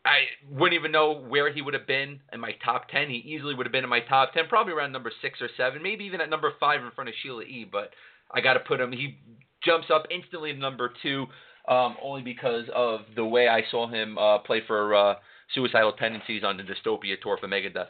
I 0.05 0.25
wouldn't 0.51 0.77
even 0.77 0.91
know 0.91 1.13
where 1.13 1.53
he 1.53 1.62
would 1.62 1.74
have 1.74 1.88
been 1.88 2.19
in 2.33 2.39
my 2.39 2.51
top 2.65 2.89
ten. 2.89 3.10
He 3.10 3.17
easily 3.17 3.55
would 3.55 3.65
have 3.65 3.72
been 3.72 3.86
in 3.86 3.89
my 3.89 4.01
top 4.01 4.33
ten, 4.33 4.48
probably 4.50 4.74
around 4.74 4.91
number 4.91 5.12
six 5.22 5.41
or 5.41 5.50
seven, 5.55 5.81
maybe 5.81 6.03
even 6.03 6.19
at 6.19 6.29
number 6.29 6.51
five 6.60 6.83
in 6.83 6.91
front 6.91 7.10
of 7.10 7.15
Sheila 7.24 7.43
E. 7.43 7.65
But 7.69 7.91
I 8.33 8.41
got 8.41 8.53
to 8.55 8.60
put 8.60 8.81
him. 8.81 8.91
He 8.91 9.17
jumps 9.63 9.88
up 9.93 10.03
instantly 10.12 10.51
to 10.51 10.60
number 10.60 10.91
two, 11.01 11.25
um, 11.69 11.95
only 12.03 12.22
because 12.22 12.65
of 12.75 13.01
the 13.15 13.24
way 13.24 13.48
I 13.48 13.62
saw 13.72 13.88
him 13.88 14.17
uh, 14.17 14.39
play 14.39 14.62
for 14.67 14.93
uh, 14.93 15.15
Suicidal 15.53 15.93
Tendencies 15.93 16.43
on 16.43 16.57
the 16.57 16.63
Dystopia 16.63 17.15
tour 17.22 17.38
for 17.39 17.48
Megadeth. 17.48 17.88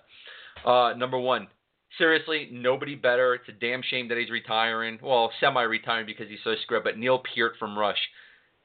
Uh, 0.64 0.96
number 0.96 1.18
one, 1.18 1.48
seriously, 1.98 2.48
nobody 2.52 2.94
better. 2.94 3.34
It's 3.34 3.50
a 3.50 3.54
damn 3.54 3.82
shame 3.82 4.08
that 4.10 4.20
he's 4.20 4.30
retiring. 4.30 5.00
Well, 5.02 5.32
semi-retiring 5.40 6.06
because 6.06 6.30
he's 6.30 6.40
so 6.44 6.54
scrub. 6.62 6.84
But 6.84 7.00
Neil 7.00 7.24
Peart 7.34 7.54
from 7.58 7.78
Rush. 7.78 7.98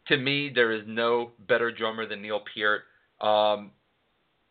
To 0.09 0.19
me, 0.19 0.51
there 0.55 0.73
is 0.73 0.83
no 0.87 1.31
better 1.49 1.73
drummer 1.73 2.07
than 2.07 2.21
Neil 2.21 2.43
Peart. 2.55 2.83
Um, 3.21 3.73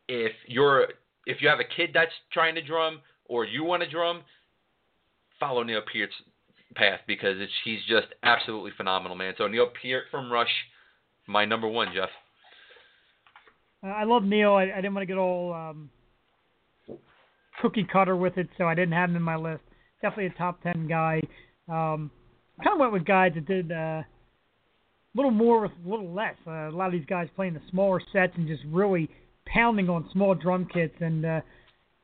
if 0.07 0.33
you're 0.47 0.87
if 1.25 1.41
you 1.41 1.49
have 1.49 1.59
a 1.59 1.75
kid 1.75 1.91
that's 1.93 2.11
trying 2.31 2.55
to 2.55 2.61
drum 2.61 3.01
or 3.25 3.45
you 3.45 3.63
want 3.63 3.83
to 3.83 3.89
drum, 3.89 4.21
follow 5.39 5.63
Neil 5.63 5.81
Peart's 5.81 6.13
path 6.75 6.99
because 7.07 7.35
it's 7.39 7.51
he's 7.63 7.79
just 7.87 8.07
absolutely 8.23 8.71
phenomenal, 8.77 9.17
man. 9.17 9.33
So 9.37 9.47
Neil 9.47 9.67
Peart 9.81 10.05
from 10.11 10.31
Rush, 10.31 10.51
my 11.27 11.45
number 11.45 11.67
one, 11.67 11.89
Jeff. 11.93 12.09
Uh, 13.83 13.87
I 13.87 14.03
love 14.03 14.23
Neil. 14.23 14.53
I, 14.53 14.63
I 14.63 14.75
didn't 14.77 14.93
want 14.93 15.03
to 15.03 15.07
get 15.07 15.17
all 15.17 15.53
um, 15.53 15.89
cookie 17.61 17.87
cutter 17.91 18.15
with 18.15 18.37
it, 18.37 18.47
so 18.57 18.65
I 18.65 18.75
didn't 18.75 18.93
have 18.93 19.09
him 19.09 19.15
in 19.15 19.21
my 19.21 19.35
list. 19.35 19.63
Definitely 20.01 20.27
a 20.27 20.37
top 20.37 20.61
ten 20.61 20.87
guy. 20.87 21.21
Um, 21.67 22.11
kind 22.63 22.73
of 22.73 22.79
went 22.79 22.93
with 22.93 23.05
guys 23.05 23.33
that 23.35 23.45
did 23.45 23.71
uh, 23.71 24.03
little 25.17 25.31
more 25.31 25.61
with 25.61 25.71
a 25.85 25.89
little 25.89 26.13
less. 26.13 26.35
Uh, 26.45 26.69
a 26.69 26.71
lot 26.71 26.87
of 26.87 26.93
these 26.93 27.05
guys 27.05 27.27
playing 27.35 27.53
the 27.53 27.61
smaller 27.69 28.01
sets 28.13 28.33
and 28.35 28.47
just 28.47 28.63
really 28.67 29.09
pounding 29.45 29.89
on 29.89 30.07
small 30.13 30.35
drum 30.35 30.67
kits 30.71 30.95
and 30.99 31.25
uh, 31.25 31.41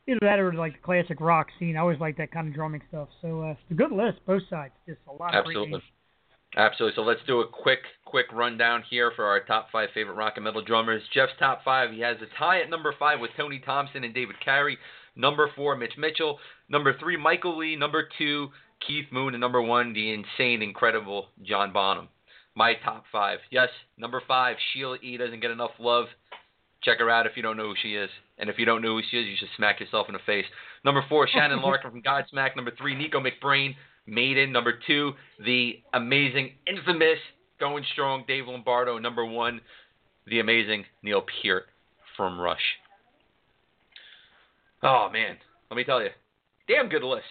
either 0.07 0.19
that 0.21 0.39
or 0.39 0.53
like 0.53 0.73
the 0.73 0.79
classic 0.79 1.21
rock 1.21 1.47
scene. 1.59 1.77
I 1.77 1.81
always 1.81 1.99
like 1.99 2.17
that 2.17 2.31
kind 2.31 2.47
of 2.47 2.53
drumming 2.53 2.81
stuff. 2.89 3.09
So 3.21 3.43
uh, 3.43 3.51
it's 3.51 3.71
a 3.71 3.75
good 3.75 3.91
list, 3.91 4.19
both 4.25 4.43
sides. 4.49 4.73
Just 4.87 4.99
a 5.07 5.13
lot 5.13 5.35
of 5.35 5.45
Absolutely. 5.45 5.81
Absolutely. 6.55 6.95
So 6.95 7.01
let's 7.01 7.21
do 7.25 7.39
a 7.39 7.47
quick, 7.47 7.79
quick 8.05 8.27
rundown 8.31 8.83
here 8.89 9.11
for 9.15 9.25
our 9.25 9.43
top 9.43 9.69
five 9.71 9.89
favorite 9.93 10.15
rock 10.15 10.33
and 10.35 10.43
metal 10.43 10.63
drummers. 10.63 11.01
Jeff's 11.13 11.33
top 11.39 11.63
five. 11.63 11.91
He 11.91 12.01
has 12.01 12.17
a 12.17 12.37
tie 12.37 12.61
at 12.61 12.69
number 12.69 12.93
five 12.99 13.19
with 13.19 13.31
Tony 13.35 13.59
Thompson 13.65 14.03
and 14.03 14.13
David 14.13 14.35
Carey. 14.43 14.77
Number 15.15 15.49
four, 15.55 15.75
Mitch 15.75 15.97
Mitchell. 15.97 16.39
Number 16.69 16.95
three, 16.99 17.17
Michael 17.17 17.57
Lee. 17.57 17.75
Number 17.75 18.07
two, 18.17 18.49
Keith 18.85 19.05
Moon. 19.11 19.33
And 19.33 19.41
number 19.41 19.61
one, 19.61 19.93
the 19.93 20.13
insane, 20.13 20.61
incredible 20.61 21.27
John 21.43 21.73
Bonham. 21.73 22.07
My 22.55 22.73
top 22.85 23.03
five. 23.11 23.39
Yes, 23.49 23.69
number 23.97 24.21
five, 24.27 24.57
Sheila 24.73 24.97
E. 25.01 25.17
doesn't 25.17 25.39
get 25.39 25.51
enough 25.51 25.71
love. 25.79 26.05
Check 26.83 26.99
her 26.99 27.09
out 27.09 27.25
if 27.25 27.33
you 27.35 27.41
don't 27.41 27.57
know 27.57 27.69
who 27.69 27.75
she 27.81 27.95
is. 27.95 28.09
And 28.37 28.49
if 28.49 28.59
you 28.59 28.65
don't 28.65 28.81
know 28.81 28.95
who 28.97 29.01
she 29.09 29.17
is, 29.17 29.25
you 29.25 29.35
should 29.37 29.47
smack 29.55 29.79
yourself 29.79 30.07
in 30.09 30.13
the 30.13 30.19
face. 30.25 30.45
Number 30.83 31.03
four, 31.09 31.27
Shannon 31.27 31.61
Larkin 31.63 31.91
from 31.91 32.01
Godsmack. 32.03 32.55
Number 32.55 32.71
three, 32.77 32.93
Nicko 32.95 33.21
McBrain, 33.21 33.73
Maiden. 34.05 34.51
Number 34.51 34.73
two, 34.85 35.13
the 35.43 35.81
amazing, 35.93 36.51
infamous, 36.67 37.17
going 37.59 37.83
strong, 37.93 38.25
Dave 38.27 38.47
Lombardo. 38.47 38.97
Number 38.99 39.25
one, 39.25 39.61
the 40.27 40.39
amazing 40.41 40.83
Neil 41.01 41.23
Peart 41.41 41.63
from 42.17 42.39
Rush. 42.39 42.59
Oh 44.83 45.09
man, 45.11 45.37
let 45.71 45.77
me 45.77 45.83
tell 45.85 46.01
you, 46.03 46.09
damn 46.67 46.89
good 46.89 47.03
list. 47.03 47.23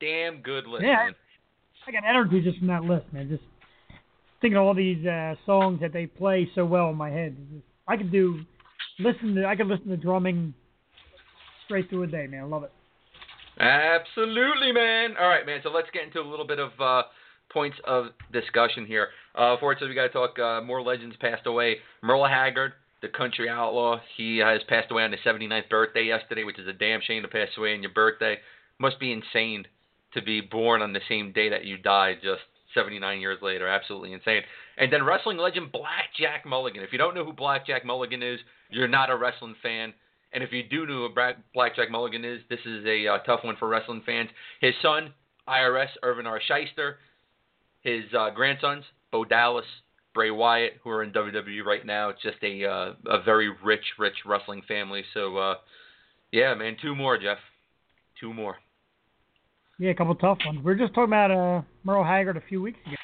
Damn 0.00 0.40
good 0.40 0.66
list, 0.66 0.84
Yeah. 0.84 0.96
man. 1.06 1.14
I 1.86 1.90
got 1.90 2.04
energy 2.08 2.40
just 2.40 2.58
from 2.58 2.68
that 2.68 2.84
list, 2.84 3.12
man. 3.12 3.28
Just 3.28 3.42
thinking 4.42 4.58
all 4.58 4.74
these 4.74 5.06
uh, 5.06 5.34
songs 5.46 5.80
that 5.80 5.92
they 5.92 6.06
play 6.06 6.50
so 6.54 6.66
well 6.66 6.90
in 6.90 6.96
my 6.96 7.08
head. 7.08 7.36
I 7.88 7.96
could 7.96 8.12
do 8.12 8.40
listen 8.98 9.34
to 9.36 9.46
I 9.46 9.56
could 9.56 9.68
listen 9.68 9.88
to 9.88 9.96
drumming 9.96 10.52
straight 11.64 11.88
through 11.88 12.02
a 12.02 12.06
day, 12.06 12.26
man. 12.26 12.44
I 12.44 12.46
love 12.46 12.64
it. 12.64 12.72
Absolutely, 13.58 14.72
man. 14.72 15.14
All 15.18 15.28
right, 15.28 15.46
man. 15.46 15.60
So 15.62 15.70
let's 15.70 15.88
get 15.92 16.04
into 16.04 16.20
a 16.20 16.28
little 16.28 16.46
bit 16.46 16.58
of 16.58 16.70
uh, 16.80 17.02
points 17.52 17.76
of 17.84 18.06
discussion 18.32 18.86
here. 18.86 19.08
Uh, 19.34 19.56
fortunately, 19.60 19.90
we 19.90 19.94
got 19.94 20.08
to 20.08 20.08
talk 20.08 20.38
uh, 20.38 20.60
more 20.62 20.82
legends 20.82 21.16
passed 21.20 21.46
away. 21.46 21.76
Merle 22.02 22.26
Haggard, 22.26 22.72
the 23.02 23.08
country 23.08 23.48
outlaw, 23.48 24.00
he 24.16 24.38
has 24.38 24.60
passed 24.68 24.90
away 24.90 25.04
on 25.04 25.12
his 25.12 25.20
79th 25.24 25.68
birthday 25.68 26.04
yesterday, 26.04 26.44
which 26.44 26.58
is 26.58 26.66
a 26.66 26.72
damn 26.72 27.00
shame 27.06 27.22
to 27.22 27.28
pass 27.28 27.48
away 27.56 27.74
on 27.74 27.82
your 27.82 27.92
birthday. 27.92 28.36
Must 28.78 28.98
be 28.98 29.12
insane 29.12 29.66
to 30.14 30.22
be 30.22 30.40
born 30.40 30.82
on 30.82 30.92
the 30.92 31.00
same 31.08 31.32
day 31.32 31.50
that 31.50 31.64
you 31.64 31.76
died, 31.76 32.16
just 32.22 32.42
79 32.74 33.20
years 33.20 33.38
later. 33.42 33.68
Absolutely 33.68 34.12
insane. 34.12 34.42
And 34.76 34.92
then 34.92 35.04
wrestling 35.04 35.38
legend 35.38 35.72
Blackjack 35.72 36.46
Mulligan. 36.46 36.82
If 36.82 36.92
you 36.92 36.98
don't 36.98 37.14
know 37.14 37.24
who 37.24 37.32
Blackjack 37.32 37.84
Mulligan 37.84 38.22
is, 38.22 38.40
you're 38.70 38.88
not 38.88 39.10
a 39.10 39.16
wrestling 39.16 39.54
fan. 39.62 39.92
And 40.32 40.42
if 40.42 40.52
you 40.52 40.62
do 40.62 40.86
know 40.86 41.08
who 41.08 41.32
Blackjack 41.54 41.90
Mulligan 41.90 42.24
is, 42.24 42.40
this 42.48 42.60
is 42.64 42.84
a 42.86 43.06
uh, 43.06 43.18
tough 43.18 43.40
one 43.44 43.56
for 43.56 43.68
wrestling 43.68 44.02
fans. 44.04 44.30
His 44.60 44.74
son, 44.80 45.12
IRS 45.46 45.88
Irwin 46.04 46.26
R. 46.26 46.40
Schyster, 46.48 46.94
his 47.82 48.04
uh, 48.18 48.30
grandsons, 48.30 48.84
Bo 49.10 49.24
Dallas, 49.24 49.66
Bray 50.14 50.30
Wyatt, 50.30 50.74
who 50.82 50.90
are 50.90 51.02
in 51.02 51.12
WWE 51.12 51.64
right 51.64 51.84
now. 51.84 52.08
It's 52.10 52.22
just 52.22 52.42
a 52.42 52.64
uh, 52.64 52.92
a 53.06 53.22
very 53.22 53.50
rich, 53.62 53.84
rich 53.98 54.16
wrestling 54.26 54.62
family. 54.68 55.02
So, 55.14 55.36
uh, 55.36 55.54
yeah, 56.30 56.54
man, 56.54 56.76
two 56.80 56.94
more, 56.94 57.18
Jeff. 57.18 57.38
Two 58.20 58.32
more. 58.32 58.56
Yeah, 59.78 59.90
a 59.90 59.94
couple 59.94 60.14
tough 60.14 60.38
ones. 60.46 60.58
We 60.58 60.64
were 60.64 60.74
just 60.74 60.94
talking 60.94 61.10
about 61.10 61.30
uh, 61.30 61.62
Merle 61.84 62.04
Haggard 62.04 62.36
a 62.36 62.42
few 62.48 62.62
weeks 62.62 62.78
ago 62.86 62.96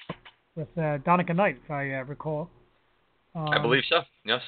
with 0.55 0.79
uh, 0.79 0.99
Donica 0.99 1.35
Knight, 1.35 1.59
if 1.65 1.71
I 1.71 1.95
uh, 1.95 2.05
recall. 2.05 2.51
Um, 3.35 3.49
I 3.49 3.59
believe 3.59 3.83
so. 3.89 4.01
Yes. 4.25 4.41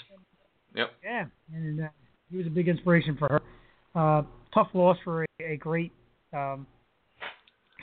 Yep. 0.74 0.92
Yeah, 1.02 1.24
and 1.52 1.84
uh, 1.84 1.88
he 2.30 2.36
was 2.36 2.46
a 2.46 2.50
big 2.50 2.68
inspiration 2.68 3.16
for 3.18 3.28
her. 3.28 3.42
Uh, 3.94 4.22
tough 4.54 4.68
loss 4.74 4.96
for 5.02 5.24
a, 5.24 5.52
a 5.52 5.56
great 5.56 5.92
um, 6.32 6.66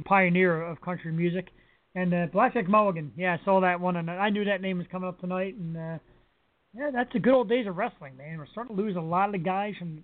pioneer 0.06 0.62
of 0.62 0.80
country 0.82 1.12
music. 1.12 1.48
And 1.96 2.14
uh, 2.14 2.28
Blackjack 2.32 2.70
Mulligan, 2.70 3.12
yeah, 3.18 3.38
I 3.42 3.46
saw 3.46 3.60
that 3.62 3.80
one, 3.80 3.96
and 3.96 4.10
I 4.10 4.30
knew 4.30 4.46
that 4.46 4.62
name 4.62 4.78
was 4.78 4.88
coming 4.92 5.10
up 5.10 5.20
tonight. 5.20 5.56
And 5.56 5.76
uh, 5.76 5.98
yeah, 6.76 6.92
that's 6.94 7.12
the 7.12 7.20
good 7.20 7.34
old 7.34 7.50
days 7.50 7.68
of 7.68 7.76
wrestling, 7.76 8.16
man. 8.18 8.38
We're 8.38 8.48
starting 8.48 8.76
to 8.76 8.82
lose 8.82 8.96
a 8.96 9.02
lot 9.02 9.30
of 9.30 9.32
the 9.34 9.40
guys 9.40 9.74
from 9.80 10.04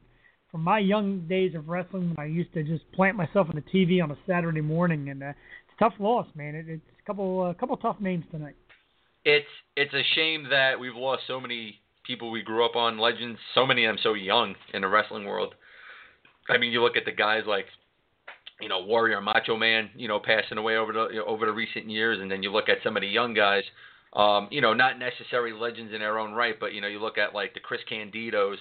from 0.53 0.61
my 0.61 0.77
young 0.77 1.21
days 1.27 1.55
of 1.55 1.67
wrestling 1.67 2.09
when 2.09 2.19
I 2.19 2.29
used 2.29 2.53
to 2.53 2.61
just 2.63 2.89
plant 2.91 3.17
myself 3.17 3.47
on 3.49 3.55
the 3.55 3.63
TV 3.75 4.03
on 4.03 4.11
a 4.11 4.17
Saturday 4.27 4.61
morning. 4.61 5.09
And 5.09 5.23
uh, 5.23 5.29
it's 5.29 5.73
a 5.75 5.83
tough 5.83 5.93
loss, 5.99 6.27
man. 6.35 6.53
It, 6.53 6.65
it's 6.69 6.83
a 7.01 7.05
couple 7.07 7.49
a 7.49 7.55
couple 7.55 7.75
tough 7.77 7.99
names 7.99 8.23
tonight. 8.29 8.53
It's 9.25 9.47
it's 9.75 9.93
a 9.95 10.03
shame 10.13 10.45
that 10.51 10.79
we've 10.79 10.95
lost 10.95 11.23
so 11.25 11.41
many 11.41 11.79
people 12.05 12.29
we 12.29 12.43
grew 12.43 12.63
up 12.63 12.75
on, 12.75 12.99
legends. 12.99 13.39
So 13.55 13.65
many 13.65 13.83
of 13.85 13.95
them 13.95 13.99
so 14.03 14.13
young 14.13 14.53
in 14.75 14.83
the 14.83 14.87
wrestling 14.87 15.25
world. 15.25 15.55
I 16.47 16.59
mean, 16.59 16.71
you 16.71 16.83
look 16.83 16.97
at 16.97 17.05
the 17.05 17.11
guys 17.11 17.43
like 17.47 17.65
you 18.61 18.69
know, 18.69 18.85
Warrior 18.85 19.21
Macho 19.21 19.57
Man, 19.57 19.89
you 19.95 20.07
know, 20.07 20.19
passing 20.19 20.59
away 20.59 20.77
over 20.77 20.93
the 20.93 21.23
over 21.25 21.47
the 21.47 21.51
recent 21.51 21.89
years, 21.89 22.19
and 22.21 22.29
then 22.29 22.43
you 22.43 22.51
look 22.51 22.69
at 22.69 22.77
some 22.83 22.95
of 22.95 23.01
the 23.01 23.07
young 23.07 23.33
guys, 23.33 23.63
um, 24.15 24.49
you 24.51 24.61
know, 24.61 24.75
not 24.75 24.99
necessarily 24.99 25.51
legends 25.51 25.91
in 25.91 25.99
their 25.99 26.19
own 26.19 26.33
right, 26.33 26.59
but 26.59 26.73
you 26.73 26.81
know, 26.81 26.87
you 26.87 26.99
look 26.99 27.17
at 27.17 27.33
like 27.33 27.55
the 27.55 27.59
Chris 27.59 27.81
Candidos 27.91 28.57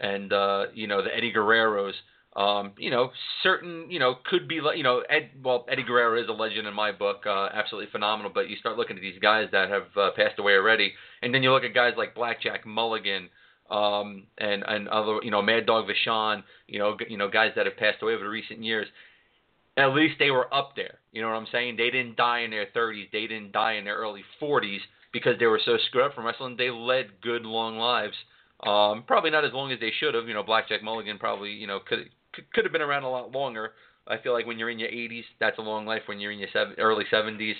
and 0.00 0.32
uh, 0.32 0.66
you 0.74 0.86
know 0.86 1.02
the 1.02 1.14
Eddie 1.14 1.32
Guerreros. 1.32 1.92
Um, 2.34 2.72
you 2.76 2.90
know, 2.90 3.12
certain, 3.42 3.90
you 3.90 3.98
know, 3.98 4.16
could 4.26 4.46
be, 4.46 4.56
you 4.56 4.82
know, 4.82 5.02
Ed, 5.08 5.30
well, 5.42 5.64
Eddie 5.70 5.84
Guerrero 5.84 6.22
is 6.22 6.28
a 6.28 6.32
legend 6.32 6.66
in 6.68 6.74
my 6.74 6.92
book, 6.92 7.24
uh, 7.26 7.48
absolutely 7.50 7.90
phenomenal. 7.90 8.30
But 8.34 8.50
you 8.50 8.56
start 8.56 8.76
looking 8.76 8.94
at 8.94 9.00
these 9.00 9.18
guys 9.22 9.48
that 9.52 9.70
have 9.70 9.86
uh, 9.96 10.10
passed 10.14 10.38
away 10.38 10.52
already, 10.52 10.92
and 11.22 11.34
then 11.34 11.42
you 11.42 11.50
look 11.50 11.64
at 11.64 11.72
guys 11.72 11.94
like 11.96 12.14
Blackjack 12.14 12.66
Mulligan, 12.66 13.30
um, 13.70 14.24
and 14.36 14.64
and 14.68 14.86
other, 14.88 15.20
you 15.22 15.30
know, 15.30 15.40
Mad 15.40 15.64
Dog 15.64 15.86
Vachon, 15.86 16.42
you 16.68 16.78
know, 16.78 16.98
you 17.08 17.16
know, 17.16 17.30
guys 17.30 17.52
that 17.56 17.64
have 17.64 17.78
passed 17.78 18.02
away 18.02 18.12
over 18.12 18.24
the 18.24 18.28
recent 18.28 18.62
years 18.62 18.86
at 19.76 19.94
least 19.94 20.14
they 20.18 20.30
were 20.30 20.52
up 20.54 20.74
there. 20.74 20.98
You 21.12 21.22
know 21.22 21.28
what 21.28 21.36
I'm 21.36 21.46
saying? 21.52 21.76
They 21.76 21.90
didn't 21.90 22.16
die 22.16 22.40
in 22.40 22.50
their 22.50 22.66
30s. 22.74 23.10
They 23.12 23.26
didn't 23.26 23.52
die 23.52 23.74
in 23.74 23.84
their 23.84 23.96
early 23.96 24.24
40s 24.40 24.80
because 25.12 25.38
they 25.38 25.46
were 25.46 25.60
so 25.64 25.76
screwed 25.86 26.04
up 26.04 26.14
from 26.14 26.24
wrestling. 26.26 26.56
They 26.56 26.70
led 26.70 27.20
good 27.22 27.42
long 27.42 27.78
lives. 27.78 28.14
Um, 28.64 29.04
probably 29.06 29.30
not 29.30 29.44
as 29.44 29.52
long 29.52 29.72
as 29.72 29.80
they 29.80 29.92
should 29.98 30.14
have. 30.14 30.28
You 30.28 30.34
know, 30.34 30.42
Blackjack 30.42 30.82
Mulligan 30.82 31.18
probably 31.18 31.50
you 31.50 31.66
know 31.66 31.80
could 31.86 32.08
could, 32.52 32.64
have 32.64 32.72
been 32.72 32.82
around 32.82 33.04
a 33.04 33.10
lot 33.10 33.32
longer. 33.32 33.72
I 34.06 34.18
feel 34.18 34.32
like 34.32 34.46
when 34.46 34.58
you're 34.58 34.70
in 34.70 34.78
your 34.78 34.88
80s, 34.88 35.24
that's 35.40 35.58
a 35.58 35.62
long 35.62 35.84
life. 35.84 36.02
When 36.06 36.20
you're 36.20 36.30
in 36.30 36.38
your 36.38 36.48
seven, 36.52 36.74
early 36.78 37.04
70s, 37.12 37.54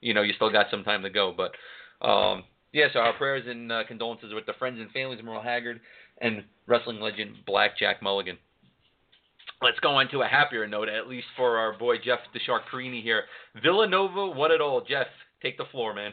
you 0.00 0.14
know 0.14 0.22
you 0.22 0.32
still 0.34 0.52
got 0.52 0.66
some 0.70 0.84
time 0.84 1.02
to 1.02 1.10
go. 1.10 1.34
But 1.36 1.52
um, 2.06 2.44
yeah, 2.72 2.86
so 2.92 3.00
our 3.00 3.14
prayers 3.14 3.44
and 3.46 3.70
uh, 3.72 3.82
condolences 3.86 4.32
with 4.32 4.46
the 4.46 4.52
friends 4.58 4.78
and 4.80 4.90
families 4.90 5.18
of 5.18 5.24
Merle 5.24 5.42
Haggard 5.42 5.80
and 6.20 6.44
wrestling 6.66 7.00
legend 7.00 7.36
Blackjack 7.46 8.02
Mulligan 8.02 8.38
let's 9.62 9.78
go 9.80 9.90
on 9.90 10.08
to 10.10 10.22
a 10.22 10.26
happier 10.26 10.66
note, 10.66 10.88
at 10.88 11.08
least 11.08 11.26
for 11.36 11.56
our 11.58 11.76
boy 11.76 11.96
Jeff 11.98 12.20
DeSharcrini 12.34 13.02
here. 13.02 13.24
Villanova 13.62 14.28
what 14.28 14.50
it 14.50 14.60
all. 14.60 14.80
Jeff, 14.80 15.06
take 15.42 15.58
the 15.58 15.64
floor, 15.70 15.94
man. 15.94 16.12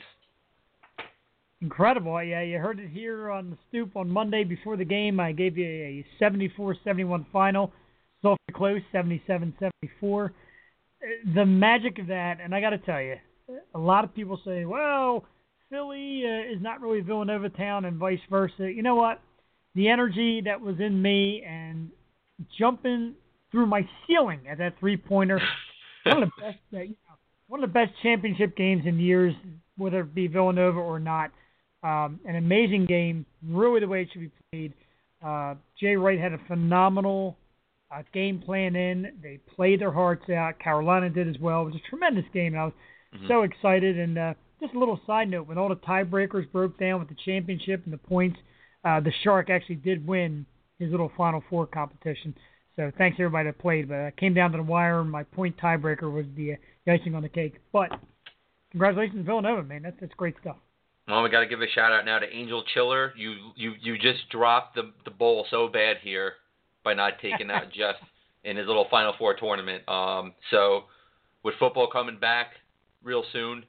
Incredible. 1.62 2.22
Yeah, 2.24 2.42
you 2.42 2.60
heard 2.60 2.80
it 2.80 2.90
here 2.90 3.32
on 3.32 3.52
the 3.52 3.58
stoop 3.70 3.96
on 3.96 4.10
Monday 4.10 4.44
before 4.44 4.78
the 4.78 4.86
game. 4.86 5.20
I 5.20 5.32
gave 5.32 5.58
you 5.58 5.66
a 5.66 6.06
74-71 6.22 7.26
final. 7.32 7.72
It's 8.18 8.26
awfully 8.26 8.54
close, 8.54 8.82
77-74. 8.94 10.32
The 11.34 11.46
magic 11.46 12.00
of 12.00 12.08
that, 12.08 12.40
and 12.42 12.54
I 12.54 12.62
got 12.62 12.72
to 12.72 12.78
tell 12.80 13.02
you, 13.02 13.16
a 13.74 13.80
lot 13.80 14.04
of 14.04 14.14
people 14.14 14.40
say, 14.44 14.66
well, 14.66 15.26
Philly 15.70 16.24
uh, 16.26 16.54
is 16.54 16.62
not 16.62 16.82
really 16.82 17.02
Villanova 17.02 17.50
town 17.50 17.86
and 17.86 17.98
vice 17.98 18.20
versa. 18.30 18.72
You 18.72 18.84
know 18.84 18.96
what? 18.96 19.22
The 19.76 19.90
energy 19.90 20.42
that 20.46 20.62
was 20.62 20.76
in 20.80 21.02
me 21.02 21.44
and 21.48 21.90
jumping 22.58 23.14
through 23.52 23.68
my 23.68 23.88
ceiling 24.08 24.42
at 24.50 24.58
that 24.58 24.80
three-pointer, 24.80 25.40
one 26.06 26.24
of 26.24 26.30
the 26.30 26.42
best, 26.42 26.58
uh, 26.74 26.80
you 26.80 26.90
know, 26.90 27.16
one 27.48 27.64
of 27.64 27.70
the 27.70 27.74
best 27.74 27.92
championship 28.02 28.58
games 28.58 28.84
in 28.86 29.00
years, 29.00 29.34
whether 29.78 30.02
it 30.02 30.16
be 30.16 30.28
Villanova 30.28 30.80
or 30.80 31.00
not. 31.00 31.32
Um, 31.86 32.20
an 32.26 32.36
amazing 32.36 32.88
game, 32.88 33.26
really 33.48 33.80
the 33.80 33.88
way 33.88 34.02
it 34.02 34.10
should 34.12 34.22
be 34.22 34.32
played. 34.52 34.74
Uh, 35.24 35.54
Jay 35.80 35.96
Wright 35.96 36.20
had 36.20 36.34
a 36.34 36.40
phenomenal 36.48 37.38
uh, 37.92 38.02
game 38.12 38.40
plan 38.40 38.76
in. 38.76 39.12
They 39.22 39.38
played 39.56 39.82
their 39.82 39.92
hearts 39.92 40.28
out. 40.30 40.58
Carolina 40.58 41.10
did 41.12 41.28
as 41.28 41.38
well. 41.40 41.62
It 41.62 41.66
was 41.66 41.76
a 41.76 41.90
tremendous 41.90 42.26
game, 42.34 42.54
and 42.54 42.62
I 42.62 42.66
was 42.66 42.74
Mhm. 43.16 43.28
so 43.28 43.44
excited. 43.44 44.00
And 44.00 44.18
uh, 44.18 44.34
just 44.60 44.74
a 44.74 44.80
little 44.80 45.00
side 45.06 45.30
note: 45.30 45.48
when 45.48 45.60
all 45.60 45.70
the 45.70 45.76
tiebreakers 45.76 46.52
broke 46.52 46.76
down 46.80 47.00
with 47.00 47.10
the 47.10 47.16
championship 47.24 47.84
and 47.86 47.94
the 47.94 48.00
points, 48.00 48.40
uh, 48.84 49.00
the 49.00 49.12
Shark 49.24 49.52
actually 49.52 49.76
did 49.76 50.08
win 50.08 50.46
his 50.80 50.90
little 50.90 51.10
Final 51.16 51.42
Four 51.50 51.68
competition. 51.68 52.34
So 52.76 52.92
thanks 52.98 53.20
everybody 53.20 53.48
that 53.50 53.60
played. 53.60 53.88
But 53.90 54.00
I 54.00 54.12
came 54.12 54.34
down 54.34 54.52
to 54.52 54.58
the 54.58 54.64
wire, 54.64 55.02
and 55.02 55.12
my 55.12 55.24
point 55.24 55.56
tiebreaker 55.58 56.12
was 56.12 56.26
the, 56.36 56.54
uh, 56.54 56.56
the 56.86 56.94
icing 56.94 57.14
on 57.14 57.22
the 57.22 57.30
cake. 57.30 57.56
But 57.72 57.92
congratulations, 58.72 59.24
Villanova, 59.24 59.64
man. 59.64 59.84
That's 59.84 60.00
that's 60.00 60.16
great 60.16 60.36
stuff. 60.42 60.58
Well, 61.08 61.22
we 61.22 61.30
got 61.30 61.42
to 61.42 61.48
give 61.48 61.62
a 61.62 61.68
shout 61.68 61.92
out 61.92 62.06
now 62.06 62.20
to 62.20 62.28
Angel 62.28 62.64
Chiller. 62.74 63.14
You 63.16 63.52
you 63.56 63.74
you 63.80 63.98
just 63.98 64.28
dropped 64.32 64.76
the 64.76 64.92
the 65.04 65.12
bowl 65.12 65.46
so 65.52 65.68
bad 65.68 65.98
here 66.02 66.34
by 66.84 66.94
not 66.94 67.20
taking 67.22 67.52
out 67.52 67.72
Jeff 67.74 67.96
in 68.44 68.58
his 68.58 68.68
little 68.68 68.88
Final 68.90 69.14
Four 69.18 69.36
tournament. 69.36 69.88
Um, 69.88 70.34
so 70.50 70.86
with 71.44 71.56
football 71.60 71.88
coming 71.88 72.18
back 72.20 72.54
real 73.04 73.24
soon, 73.32 73.66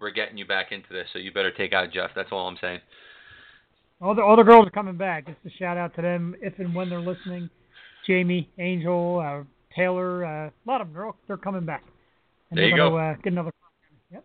we're 0.00 0.10
getting 0.10 0.36
you 0.36 0.46
back 0.46 0.72
into 0.72 0.88
this. 0.92 1.06
So 1.12 1.18
you 1.18 1.32
better 1.32 1.52
take 1.52 1.72
out 1.72 1.92
Jeff. 1.92 2.10
That's 2.16 2.28
all 2.32 2.48
I'm 2.48 2.58
saying. 2.60 2.80
All 4.00 4.14
the 4.14 4.22
all 4.22 4.36
the 4.36 4.42
girls 4.42 4.66
are 4.66 4.70
coming 4.70 4.96
back. 4.96 5.26
Just 5.26 5.38
a 5.46 5.50
shout 5.58 5.76
out 5.76 5.94
to 5.96 6.02
them 6.02 6.34
if 6.42 6.58
and 6.58 6.74
when 6.74 6.90
they're 6.90 7.00
listening. 7.00 7.48
Jamie, 8.06 8.48
Angel, 8.58 9.20
uh, 9.20 9.44
Taylor, 9.74 10.24
uh, 10.24 10.48
a 10.48 10.52
lot 10.66 10.80
of 10.80 10.88
them. 10.88 10.94
They're, 10.94 11.06
all, 11.06 11.16
they're 11.26 11.36
coming 11.36 11.64
back. 11.64 11.84
And 12.50 12.58
There 12.58 12.68
you 12.68 12.76
gonna, 12.76 12.90
go. 12.90 12.96
Uh, 12.96 13.14
get 13.16 13.32
another. 13.32 13.50
Yep. 14.12 14.24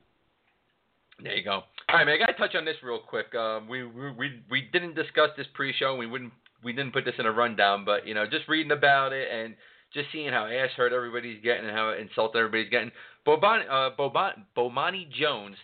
There 1.23 1.35
you 1.35 1.43
go. 1.43 1.63
All 1.91 1.97
right, 1.97 2.05
man. 2.05 2.15
I 2.15 2.19
gotta 2.19 2.37
touch 2.37 2.55
on 2.55 2.63
this 2.63 2.77
real 2.83 2.99
quick. 2.99 3.35
Um, 3.35 3.67
we, 3.67 3.83
we 3.83 4.11
we 4.11 4.41
we 4.49 4.61
didn't 4.71 4.95
discuss 4.95 5.29
this 5.35 5.47
pre-show. 5.53 5.97
We 5.97 6.07
wouldn't 6.07 6.31
we 6.63 6.71
didn't 6.71 6.93
put 6.93 7.03
this 7.03 7.15
in 7.19 7.25
a 7.25 7.31
rundown, 7.31 7.83
but 7.83 8.07
you 8.07 8.13
know, 8.13 8.25
just 8.25 8.47
reading 8.47 8.71
about 8.71 9.11
it 9.11 9.27
and 9.29 9.55
just 9.93 10.07
seeing 10.13 10.29
how 10.29 10.45
ass 10.45 10.69
hurt 10.77 10.93
everybody's 10.93 11.43
getting 11.43 11.65
and 11.65 11.75
how 11.75 11.91
insulted 11.91 12.37
everybody's 12.37 12.69
getting. 12.69 12.91
Boban, 13.27 13.63
uh, 13.69 13.89
Boban, 13.99 14.45
Bomani 14.55 15.11
Jones, 15.11 15.57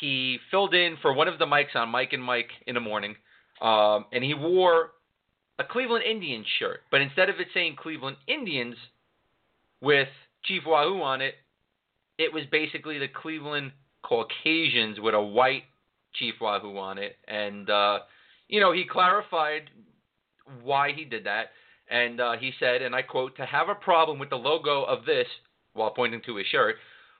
he 0.00 0.38
filled 0.50 0.74
in 0.74 0.96
for 1.00 1.12
one 1.12 1.28
of 1.28 1.38
the 1.38 1.46
mics 1.46 1.76
on 1.76 1.88
Mike 1.88 2.12
and 2.12 2.22
Mike 2.22 2.50
in 2.66 2.74
the 2.74 2.80
morning. 2.80 3.14
um, 3.62 4.06
and 4.12 4.24
he 4.24 4.34
wore 4.34 4.90
a 5.60 5.64
Cleveland 5.64 6.04
Indians 6.04 6.46
shirt, 6.58 6.80
but 6.90 7.00
instead 7.00 7.28
of 7.28 7.38
it 7.38 7.46
saying 7.54 7.76
Cleveland 7.80 8.16
Indians 8.26 8.74
with 9.80 10.08
Chief 10.46 10.62
Wahoo 10.66 11.00
on 11.00 11.20
it, 11.20 11.34
it 12.18 12.32
was 12.32 12.42
basically 12.50 12.98
the 12.98 13.06
Cleveland 13.06 13.70
Caucasians 14.04 15.00
with 15.00 15.14
a 15.14 15.22
white 15.22 15.64
Chief 16.14 16.34
Wahoo 16.40 16.78
on 16.78 16.98
it, 16.98 17.16
and 17.26 17.68
uh, 17.68 18.00
you 18.48 18.60
know 18.60 18.72
he 18.72 18.84
clarified 18.84 19.70
why 20.62 20.92
he 20.92 21.04
did 21.04 21.24
that, 21.24 21.50
and 21.90 22.20
uh, 22.20 22.32
he 22.38 22.52
said, 22.60 22.82
and 22.82 22.94
I 22.94 23.02
quote, 23.02 23.36
"To 23.36 23.46
have 23.46 23.68
a 23.68 23.74
problem 23.74 24.18
with 24.18 24.30
the 24.30 24.36
logo 24.36 24.84
of 24.84 25.04
this," 25.04 25.26
while 25.72 25.90
pointing 25.90 26.22
to 26.26 26.36
his 26.36 26.46
shirt, 26.46 26.76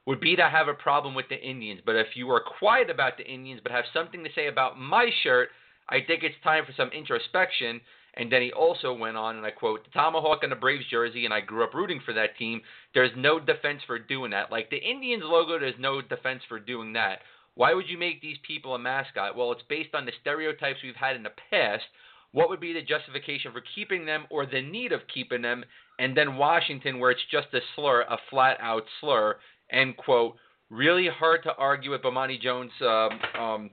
would 0.06 0.20
be 0.20 0.36
to 0.36 0.48
have 0.48 0.68
a 0.68 0.74
problem 0.74 1.14
with 1.14 1.28
the 1.28 1.40
Indians. 1.40 1.80
But 1.84 1.96
if 1.96 2.08
you 2.14 2.30
are 2.30 2.42
quiet 2.58 2.90
about 2.90 3.16
the 3.16 3.26
Indians 3.26 3.60
but 3.62 3.72
have 3.72 3.84
something 3.92 4.22
to 4.22 4.30
say 4.34 4.46
about 4.46 4.78
my 4.78 5.10
shirt, 5.22 5.48
I 5.88 5.98
think 6.06 6.22
it's 6.22 6.36
time 6.44 6.64
for 6.64 6.72
some 6.76 6.90
introspection. 6.90 7.80
And 8.16 8.30
then 8.30 8.42
he 8.42 8.52
also 8.52 8.92
went 8.92 9.16
on, 9.16 9.37
and 9.37 9.44
I 9.44 9.50
quote, 9.50 9.85
the 9.85 9.90
Tomahawk 9.90 10.42
and 10.42 10.52
the 10.52 10.56
Braves 10.56 10.85
jersey, 10.90 11.25
and 11.25 11.35
I 11.35 11.40
grew 11.40 11.64
up 11.64 11.75
rooting 11.75 12.00
for 12.04 12.12
that 12.14 12.38
team. 12.38 12.61
There's 12.94 13.11
no 13.16 13.40
defense 13.40 13.80
for 13.87 13.99
doing 13.99 14.30
that. 14.30 14.52
Like 14.52 14.71
the 14.71 14.76
Indians 14.76 15.25
logo, 15.25 15.59
there's 15.59 15.75
no 15.80 16.00
defense 16.00 16.42
for 16.49 16.61
doing 16.61 16.92
that. 16.92 17.21
Why 17.56 17.75
would 17.75 17.88
you 17.88 17.99
make 17.99 18.21
these 18.21 18.37
people 18.47 18.75
a 18.75 18.78
mascot? 18.78 19.37
Well, 19.37 19.52
it's 19.52 19.62
based 19.68 19.94
on 19.94 20.06
the 20.06 20.12
stereotypes 20.21 20.78
we've 20.83 20.97
had 20.97 21.16
in 21.16 21.23
the 21.23 21.30
past. 21.50 21.85
What 22.33 22.49
would 22.49 22.61
be 22.61 22.73
the 22.73 22.83
justification 22.83 23.52
for 23.52 23.62
keeping 23.75 24.04
them 24.04 24.26
or 24.28 24.44
the 24.44 24.61
need 24.61 24.92
of 24.92 25.00
keeping 25.12 25.42
them? 25.42 25.64
And 26.00 26.16
then 26.16 26.37
Washington, 26.37 26.99
where 26.99 27.12
it's 27.12 27.21
just 27.30 27.47
a 27.52 27.61
slur, 27.76 28.02
a 28.02 28.16
flat 28.30 28.59
out 28.61 28.83
slur, 29.00 29.37
end 29.71 29.97
quote. 29.97 30.37
Really 30.68 31.09
hard 31.09 31.44
to 31.44 31.54
argue 31.56 31.92
with 31.92 32.02
Bomani 32.02 32.40
Jones' 32.40 32.73
um, 32.80 33.40
um, 33.40 33.71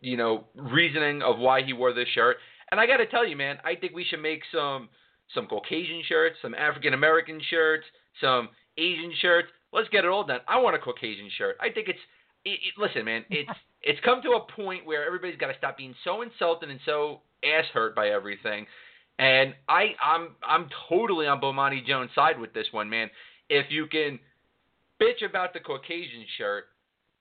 you 0.00 0.16
know, 0.16 0.44
reasoning 0.54 1.20
of 1.20 1.38
why 1.38 1.62
he 1.62 1.74
wore 1.74 1.92
this 1.92 2.08
shirt. 2.14 2.38
And 2.70 2.80
I 2.80 2.86
got 2.86 2.98
to 2.98 3.06
tell 3.06 3.26
you, 3.26 3.36
man, 3.36 3.58
I 3.64 3.74
think 3.74 3.94
we 3.94 4.04
should 4.04 4.22
make 4.22 4.42
some 4.52 4.88
some 5.34 5.46
Caucasian 5.46 6.02
shirts, 6.08 6.36
some 6.42 6.54
African 6.54 6.94
American 6.94 7.40
shirts, 7.50 7.84
some 8.20 8.48
Asian 8.78 9.12
shirts. 9.20 9.48
Let's 9.72 9.88
get 9.88 10.04
it 10.04 10.08
all 10.08 10.24
done. 10.24 10.40
I 10.48 10.58
want 10.58 10.76
a 10.76 10.78
Caucasian 10.78 11.30
shirt. 11.36 11.56
I 11.60 11.70
think 11.70 11.88
it's 11.88 11.98
it, 12.44 12.58
it, 12.62 12.74
listen, 12.78 13.04
man, 13.04 13.24
it's 13.30 13.50
it's 13.82 14.00
come 14.04 14.22
to 14.22 14.32
a 14.32 14.52
point 14.52 14.86
where 14.86 15.04
everybody's 15.04 15.38
got 15.38 15.48
to 15.48 15.58
stop 15.58 15.76
being 15.76 15.94
so 16.04 16.22
insulted 16.22 16.70
and 16.70 16.80
so 16.84 17.20
ass 17.44 17.64
hurt 17.72 17.94
by 17.94 18.08
everything. 18.08 18.66
And 19.18 19.54
I 19.68 19.94
I'm 20.02 20.36
I'm 20.46 20.68
totally 20.88 21.26
on 21.26 21.40
Bomani 21.40 21.84
Jones' 21.84 22.10
side 22.14 22.38
with 22.38 22.52
this 22.52 22.66
one, 22.70 22.88
man. 22.88 23.10
If 23.48 23.66
you 23.70 23.86
can 23.86 24.18
bitch 25.00 25.28
about 25.28 25.52
the 25.52 25.60
Caucasian 25.60 26.24
shirt, 26.38 26.66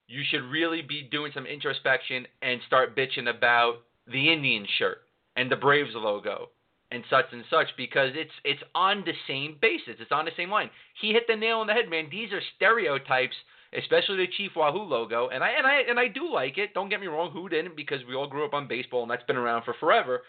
you 0.08 0.22
should 0.30 0.44
really 0.44 0.82
be 0.82 1.02
doing 1.02 1.32
some 1.34 1.46
introspection 1.46 2.28
and 2.42 2.62
start 2.68 2.96
bitching 2.96 3.30
about 3.30 3.82
the 4.08 4.32
Indian 4.32 4.66
shirt 4.78 5.00
and 5.40 5.50
the 5.50 5.56
Braves 5.56 5.92
logo 5.96 6.50
and 6.92 7.04
such 7.10 7.26
and 7.32 7.44
such 7.50 7.68
because 7.78 8.12
it's 8.14 8.32
it's 8.44 8.62
on 8.76 9.04
the 9.06 9.14
same 9.26 9.58
basis. 9.62 9.96
It's 10.00 10.12
on 10.12 10.26
the 10.26 10.32
same 10.36 10.52
line. 10.52 10.70
He 11.00 11.14
hit 11.14 11.24
the 11.28 11.36
nail 11.36 11.60
on 11.60 11.68
the 11.68 11.74
head, 11.74 11.90
man. 11.90 12.08
These 12.12 12.34
are 12.34 12.42
stereotypes, 12.58 13.36
especially 13.78 14.18
the 14.18 14.28
Chief 14.36 14.52
Wahoo 14.56 14.84
logo, 14.84 15.30
and 15.30 15.42
I 15.42 15.52
and 15.52 15.66
I 15.66 15.82
and 15.88 15.98
I 15.98 16.10
do 16.10 16.32
like 16.32 16.58
it. 16.58 16.74
Don't 16.74 16.90
get 16.90 17.00
me 17.00 17.08
wrong, 17.08 17.32
who 17.32 17.48
didn't? 17.48 17.78
Because 17.78 18.00
we 18.08 18.16
all 18.16 18.28
grew 18.28 18.46
up 18.46 18.54
on 18.54 18.68
baseball 18.68 19.04
and 19.04 19.12
that's 19.12 19.24
been 19.24 19.38
around 19.38 19.64
for 19.64 19.74
forever. 19.80 20.24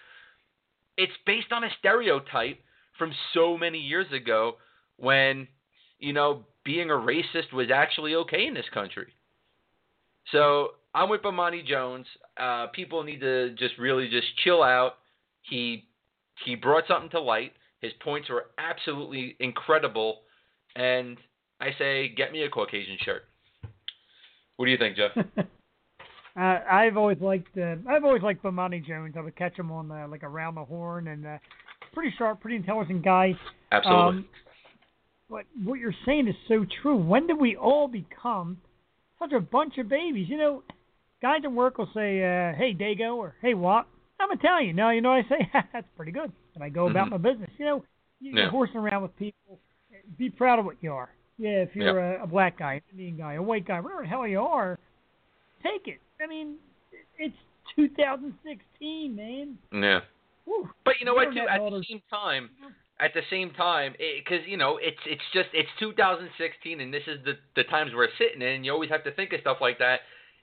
It's 0.96 1.12
based 1.26 1.50
on 1.50 1.64
a 1.64 1.70
stereotype 1.80 2.60
from 2.96 3.12
so 3.34 3.58
many 3.58 3.78
years 3.78 4.06
ago 4.12 4.56
when 4.96 5.48
you 5.98 6.12
know 6.12 6.44
being 6.64 6.90
a 6.90 6.94
racist 6.94 7.52
was 7.52 7.68
actually 7.74 8.14
okay 8.14 8.46
in 8.46 8.54
this 8.54 8.68
country. 8.72 9.08
So 10.30 10.74
I'm 10.94 11.08
with 11.08 11.22
Bomani 11.22 11.66
Jones. 11.66 12.06
Uh, 12.36 12.66
people 12.68 13.02
need 13.02 13.20
to 13.20 13.54
just 13.54 13.78
really 13.78 14.08
just 14.08 14.26
chill 14.44 14.62
out. 14.62 14.99
He 15.42 15.84
he 16.44 16.54
brought 16.54 16.84
something 16.88 17.10
to 17.10 17.20
light. 17.20 17.52
His 17.80 17.92
points 18.02 18.28
were 18.28 18.46
absolutely 18.58 19.36
incredible, 19.40 20.20
and 20.76 21.16
I 21.60 21.70
say, 21.78 22.08
get 22.08 22.32
me 22.32 22.42
a 22.42 22.48
Caucasian 22.48 22.98
shirt. 23.04 23.22
What 24.56 24.66
do 24.66 24.72
you 24.72 24.78
think, 24.78 24.96
Jeff? 24.96 25.12
uh, 26.36 26.58
I've 26.70 26.96
always 26.96 27.18
liked 27.20 27.56
uh, 27.56 27.76
I've 27.88 28.04
always 28.04 28.22
liked 28.22 28.42
Bomani 28.42 28.86
Jones. 28.86 29.14
I 29.16 29.22
would 29.22 29.36
catch 29.36 29.58
him 29.58 29.72
on 29.72 29.90
uh, 29.90 30.06
like 30.08 30.22
around 30.22 30.56
the 30.56 30.64
horn, 30.64 31.08
and 31.08 31.26
uh, 31.26 31.38
pretty 31.94 32.14
sharp, 32.18 32.40
pretty 32.40 32.56
intelligent 32.56 33.02
guy. 33.02 33.34
Absolutely. 33.72 34.18
Um, 34.18 34.24
but 35.30 35.44
what 35.62 35.78
you're 35.78 35.94
saying 36.04 36.28
is 36.28 36.34
so 36.48 36.66
true. 36.82 36.96
When 36.96 37.26
did 37.26 37.38
we 37.38 37.56
all 37.56 37.88
become 37.88 38.58
such 39.18 39.32
a 39.32 39.40
bunch 39.40 39.78
of 39.78 39.88
babies? 39.88 40.28
You 40.28 40.38
know, 40.38 40.62
guys 41.22 41.40
at 41.44 41.52
work 41.52 41.78
will 41.78 41.88
say, 41.94 42.18
uh, 42.18 42.52
"Hey, 42.54 42.74
Dago," 42.74 43.16
or 43.16 43.34
"Hey, 43.40 43.54
Wop." 43.54 43.88
I'm 44.30 44.38
Italian. 44.38 44.76
Now 44.76 44.90
you 44.90 45.00
know 45.00 45.10
what 45.10 45.24
I 45.24 45.28
say. 45.28 45.50
That's 45.72 45.86
pretty 45.96 46.12
good, 46.12 46.32
and 46.54 46.64
I 46.64 46.68
go 46.68 46.88
about 46.88 47.10
mm-hmm. 47.10 47.22
my 47.22 47.30
business. 47.30 47.50
You 47.58 47.64
know, 47.64 47.84
you, 48.20 48.32
yeah. 48.32 48.42
you're 48.42 48.50
horsing 48.50 48.76
around 48.76 49.02
with 49.02 49.16
people. 49.16 49.58
Be 50.18 50.30
proud 50.30 50.58
of 50.58 50.64
what 50.64 50.76
you 50.80 50.92
are. 50.92 51.10
Yeah, 51.38 51.62
if 51.62 51.70
you're 51.74 51.98
yeah. 51.98 52.20
a, 52.20 52.24
a 52.24 52.26
black 52.26 52.58
guy, 52.58 52.74
an 52.74 52.82
Indian 52.92 53.16
guy, 53.16 53.34
a 53.34 53.42
white 53.42 53.66
guy, 53.66 53.80
whatever 53.80 54.02
the 54.02 54.08
hell 54.08 54.26
you 54.26 54.40
are, 54.40 54.78
take 55.62 55.88
it. 55.88 56.00
I 56.22 56.26
mean, 56.26 56.56
it's 57.18 57.34
2016, 57.76 59.16
man. 59.16 59.58
Yeah. 59.72 60.00
Whew. 60.44 60.68
But 60.84 60.94
you 61.00 61.06
know 61.06 61.14
what? 61.14 61.32
Too 61.32 61.46
at 61.48 61.58
the 61.60 61.84
same 61.88 62.02
time, 62.10 62.50
at 63.00 63.14
the 63.14 63.22
same 63.30 63.50
time, 63.52 63.94
because 63.98 64.46
you 64.46 64.56
know 64.56 64.78
it's 64.80 65.00
it's 65.06 65.22
just 65.32 65.48
it's 65.52 65.68
2016, 65.78 66.80
and 66.80 66.92
this 66.92 67.02
is 67.06 67.24
the 67.24 67.34
the 67.56 67.64
times 67.64 67.92
we're 67.94 68.08
sitting 68.18 68.42
in. 68.42 68.64
You 68.64 68.72
always 68.72 68.90
have 68.90 69.04
to 69.04 69.12
think 69.12 69.32
of 69.32 69.40
stuff 69.40 69.58
like 69.60 69.78
that. 69.78 70.00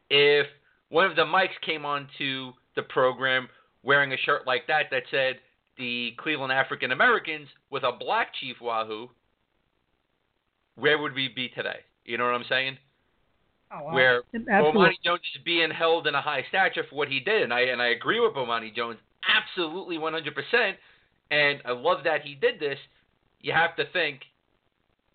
If 0.09 0.47
one 0.89 1.05
of 1.05 1.15
the 1.15 1.25
mics 1.25 1.59
came 1.65 1.85
onto 1.85 2.53
the 2.75 2.83
program 2.83 3.49
wearing 3.87 4.11
a 4.11 4.17
shirt 4.17 4.45
like 4.45 4.67
that 4.67 4.87
that 4.91 5.03
said 5.09 5.37
the 5.77 6.11
Cleveland 6.17 6.51
African 6.51 6.91
Americans 6.91 7.47
with 7.71 7.83
a 7.83 7.91
black 7.97 8.33
Chief 8.39 8.57
Wahoo, 8.61 9.09
where 10.75 10.99
would 10.99 11.15
we 11.15 11.29
be 11.33 11.47
today? 11.49 11.79
You 12.03 12.17
know 12.17 12.25
what 12.25 12.35
I'm 12.35 12.45
saying? 12.49 12.77
Oh, 13.71 13.85
wow. 13.85 13.93
Where 13.93 14.21
Absolutely. 14.33 14.81
Bomani 14.81 15.03
Jones 15.03 15.21
is 15.33 15.41
being 15.43 15.71
held 15.71 16.05
in 16.05 16.15
a 16.15 16.21
high 16.21 16.45
stature 16.49 16.83
for 16.89 16.95
what 16.95 17.07
he 17.07 17.21
did, 17.21 17.43
and 17.43 17.53
I 17.53 17.61
and 17.61 17.81
I 17.81 17.87
agree 17.87 18.19
with 18.19 18.33
Bomani 18.33 18.75
Jones 18.75 18.99
absolutely 19.27 19.97
100%. 19.97 20.73
And 21.31 21.61
I 21.65 21.71
love 21.71 21.99
that 22.03 22.21
he 22.23 22.35
did 22.35 22.59
this. 22.59 22.77
You 23.41 23.53
have 23.53 23.75
to 23.77 23.85
think 23.91 24.21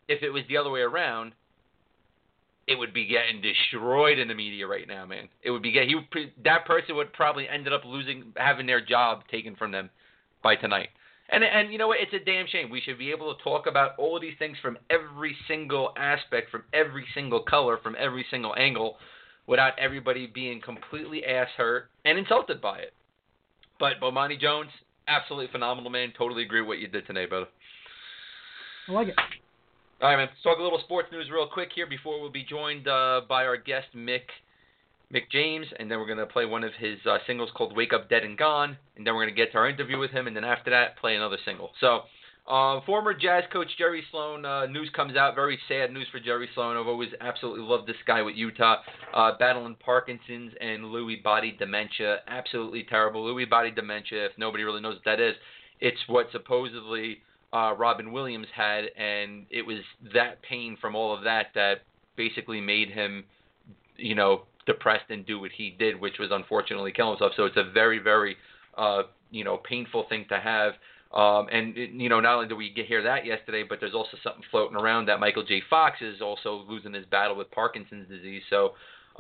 if 0.08 0.22
it 0.22 0.30
was 0.30 0.42
the 0.48 0.56
other 0.56 0.70
way 0.70 0.80
around, 0.80 1.32
it 2.72 2.78
would 2.78 2.94
be 2.94 3.06
getting 3.06 3.40
destroyed 3.40 4.18
in 4.18 4.28
the 4.28 4.34
media 4.34 4.66
right 4.66 4.88
now, 4.88 5.06
man. 5.06 5.28
It 5.42 5.50
would 5.50 5.62
be 5.62 5.72
get 5.72 5.86
he 5.86 5.94
would, 5.94 6.06
that 6.44 6.64
person 6.66 6.96
would 6.96 7.12
probably 7.12 7.48
ended 7.48 7.72
up 7.72 7.82
losing 7.84 8.32
having 8.36 8.66
their 8.66 8.84
job 8.84 9.22
taken 9.30 9.54
from 9.54 9.70
them 9.70 9.90
by 10.42 10.56
tonight. 10.56 10.88
And 11.28 11.44
and 11.44 11.72
you 11.72 11.78
know 11.78 11.88
what? 11.88 11.98
It's 12.00 12.12
a 12.12 12.24
damn 12.24 12.46
shame. 12.46 12.70
We 12.70 12.80
should 12.80 12.98
be 12.98 13.10
able 13.10 13.34
to 13.34 13.42
talk 13.42 13.66
about 13.66 13.92
all 13.98 14.18
these 14.18 14.34
things 14.38 14.56
from 14.60 14.78
every 14.90 15.36
single 15.46 15.92
aspect, 15.96 16.50
from 16.50 16.64
every 16.72 17.04
single 17.14 17.40
color, 17.40 17.78
from 17.82 17.94
every 17.98 18.24
single 18.30 18.54
angle, 18.56 18.96
without 19.46 19.78
everybody 19.78 20.26
being 20.26 20.60
completely 20.60 21.24
ass 21.24 21.48
hurt 21.56 21.90
and 22.04 22.18
insulted 22.18 22.60
by 22.60 22.78
it. 22.78 22.92
But 23.78 24.00
Bomani 24.00 24.40
Jones, 24.40 24.70
absolutely 25.08 25.50
phenomenal 25.52 25.90
man. 25.90 26.12
Totally 26.16 26.42
agree 26.42 26.60
with 26.60 26.68
what 26.68 26.78
you 26.78 26.88
did 26.88 27.06
today, 27.06 27.26
brother. 27.26 27.46
I 28.88 28.92
like 28.92 29.08
it. 29.08 29.14
All 30.02 30.08
right, 30.08 30.16
man. 30.16 30.26
Let's 30.32 30.42
talk 30.42 30.58
a 30.58 30.62
little 30.62 30.80
sports 30.80 31.06
news 31.12 31.30
real 31.30 31.46
quick 31.46 31.68
here 31.72 31.86
before 31.86 32.20
we'll 32.20 32.28
be 32.28 32.42
joined 32.42 32.88
uh, 32.88 33.20
by 33.28 33.44
our 33.44 33.56
guest 33.56 33.86
Mick 33.94 34.22
Mick 35.14 35.30
James, 35.30 35.68
and 35.78 35.88
then 35.88 36.00
we're 36.00 36.08
gonna 36.08 36.26
play 36.26 36.44
one 36.44 36.64
of 36.64 36.72
his 36.76 36.98
uh, 37.08 37.18
singles 37.24 37.50
called 37.54 37.76
"Wake 37.76 37.92
Up 37.92 38.10
Dead 38.10 38.24
and 38.24 38.36
Gone," 38.36 38.76
and 38.96 39.06
then 39.06 39.14
we're 39.14 39.24
gonna 39.24 39.36
get 39.36 39.52
to 39.52 39.58
our 39.58 39.68
interview 39.68 40.00
with 40.00 40.10
him, 40.10 40.26
and 40.26 40.34
then 40.34 40.42
after 40.42 40.70
that, 40.70 40.98
play 40.98 41.14
another 41.14 41.36
single. 41.44 41.70
So, 41.78 42.00
uh, 42.48 42.80
former 42.84 43.14
Jazz 43.14 43.44
coach 43.52 43.68
Jerry 43.78 44.02
Sloan, 44.10 44.44
uh, 44.44 44.66
news 44.66 44.90
comes 44.92 45.16
out. 45.16 45.36
Very 45.36 45.56
sad 45.68 45.92
news 45.92 46.08
for 46.10 46.18
Jerry 46.18 46.48
Sloan. 46.52 46.76
I've 46.76 46.88
always 46.88 47.10
absolutely 47.20 47.62
loved 47.62 47.86
this 47.86 47.94
guy 48.04 48.22
with 48.22 48.34
Utah, 48.34 48.78
uh, 49.14 49.38
battling 49.38 49.76
Parkinson's 49.76 50.52
and 50.60 50.86
Lewy 50.86 51.22
body 51.22 51.54
dementia. 51.56 52.22
Absolutely 52.26 52.82
terrible. 52.90 53.24
Lewy 53.24 53.48
body 53.48 53.70
dementia. 53.70 54.26
If 54.26 54.32
nobody 54.36 54.64
really 54.64 54.80
knows 54.80 54.96
what 54.96 55.04
that 55.04 55.20
is, 55.20 55.36
it's 55.78 56.00
what 56.08 56.26
supposedly 56.32 57.18
uh, 57.52 57.74
Robin 57.76 58.12
Williams 58.12 58.46
had, 58.54 58.84
and 58.96 59.46
it 59.50 59.62
was 59.62 59.78
that 60.14 60.42
pain 60.42 60.76
from 60.80 60.94
all 60.94 61.16
of 61.16 61.24
that 61.24 61.48
that 61.54 61.82
basically 62.16 62.60
made 62.60 62.90
him, 62.90 63.24
you 63.96 64.14
know, 64.14 64.42
depressed 64.66 65.10
and 65.10 65.26
do 65.26 65.40
what 65.40 65.50
he 65.56 65.74
did, 65.78 66.00
which 66.00 66.18
was 66.18 66.30
unfortunately 66.32 66.92
kill 66.92 67.10
himself. 67.10 67.32
So 67.36 67.44
it's 67.44 67.56
a 67.56 67.70
very, 67.72 67.98
very, 67.98 68.36
uh, 68.76 69.02
you 69.30 69.44
know, 69.44 69.58
painful 69.58 70.06
thing 70.08 70.26
to 70.28 70.38
have. 70.38 70.74
Um, 71.14 71.48
and 71.52 71.76
you 71.76 72.08
know, 72.08 72.20
not 72.20 72.36
only 72.36 72.48
did 72.48 72.56
we 72.56 72.70
get 72.70 72.86
hear 72.86 73.02
that 73.02 73.26
yesterday, 73.26 73.64
but 73.68 73.80
there's 73.80 73.94
also 73.94 74.16
something 74.22 74.42
floating 74.50 74.76
around 74.76 75.06
that 75.06 75.20
Michael 75.20 75.44
J. 75.44 75.60
Fox 75.68 75.98
is 76.00 76.22
also 76.22 76.64
losing 76.66 76.94
his 76.94 77.04
battle 77.06 77.36
with 77.36 77.50
Parkinson's 77.50 78.08
disease. 78.08 78.42
So, 78.48 78.72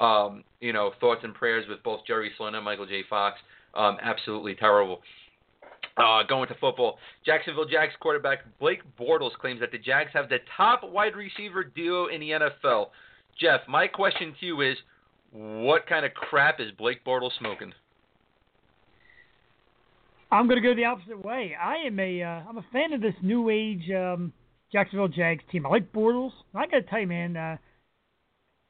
um, 0.02 0.42
you 0.60 0.72
know, 0.72 0.92
thoughts 1.00 1.20
and 1.22 1.34
prayers 1.34 1.66
with 1.68 1.82
both 1.82 2.00
Jerry 2.06 2.30
Sloan 2.38 2.54
and 2.54 2.64
Michael 2.64 2.86
J. 2.86 3.02
Fox. 3.10 3.38
Um, 3.74 3.98
absolutely 4.02 4.54
terrible. 4.54 5.02
Uh, 5.96 6.22
going 6.22 6.48
to 6.48 6.54
football, 6.54 6.98
Jacksonville 7.26 7.66
Jags 7.66 7.92
quarterback 8.00 8.38
Blake 8.58 8.80
Bortles 8.98 9.32
claims 9.34 9.60
that 9.60 9.72
the 9.72 9.78
Jags 9.78 10.10
have 10.14 10.30
the 10.30 10.38
top 10.56 10.80
wide 10.82 11.14
receiver 11.14 11.64
duo 11.64 12.06
in 12.06 12.20
the 12.20 12.30
NFL. 12.30 12.86
Jeff, 13.38 13.60
my 13.68 13.86
question 13.86 14.34
to 14.40 14.46
you 14.46 14.60
is, 14.62 14.76
what 15.32 15.86
kind 15.86 16.06
of 16.06 16.14
crap 16.14 16.60
is 16.60 16.70
Blake 16.78 17.04
Bortles 17.04 17.36
smoking? 17.38 17.72
I'm 20.30 20.48
going 20.48 20.60
to 20.62 20.66
go 20.66 20.74
the 20.74 20.86
opposite 20.86 21.22
way. 21.22 21.54
I 21.60 21.76
am 21.86 22.00
a 22.00 22.22
uh, 22.22 22.40
I'm 22.48 22.56
a 22.56 22.64
fan 22.72 22.94
of 22.94 23.02
this 23.02 23.14
new 23.22 23.50
age 23.50 23.90
um, 23.90 24.32
Jacksonville 24.72 25.08
Jags 25.08 25.44
team. 25.52 25.66
I 25.66 25.68
like 25.68 25.92
Bortles. 25.92 26.32
I 26.54 26.66
got 26.66 26.78
to 26.78 26.82
tell 26.82 27.00
you, 27.00 27.06
man, 27.06 27.36
uh, 27.36 27.56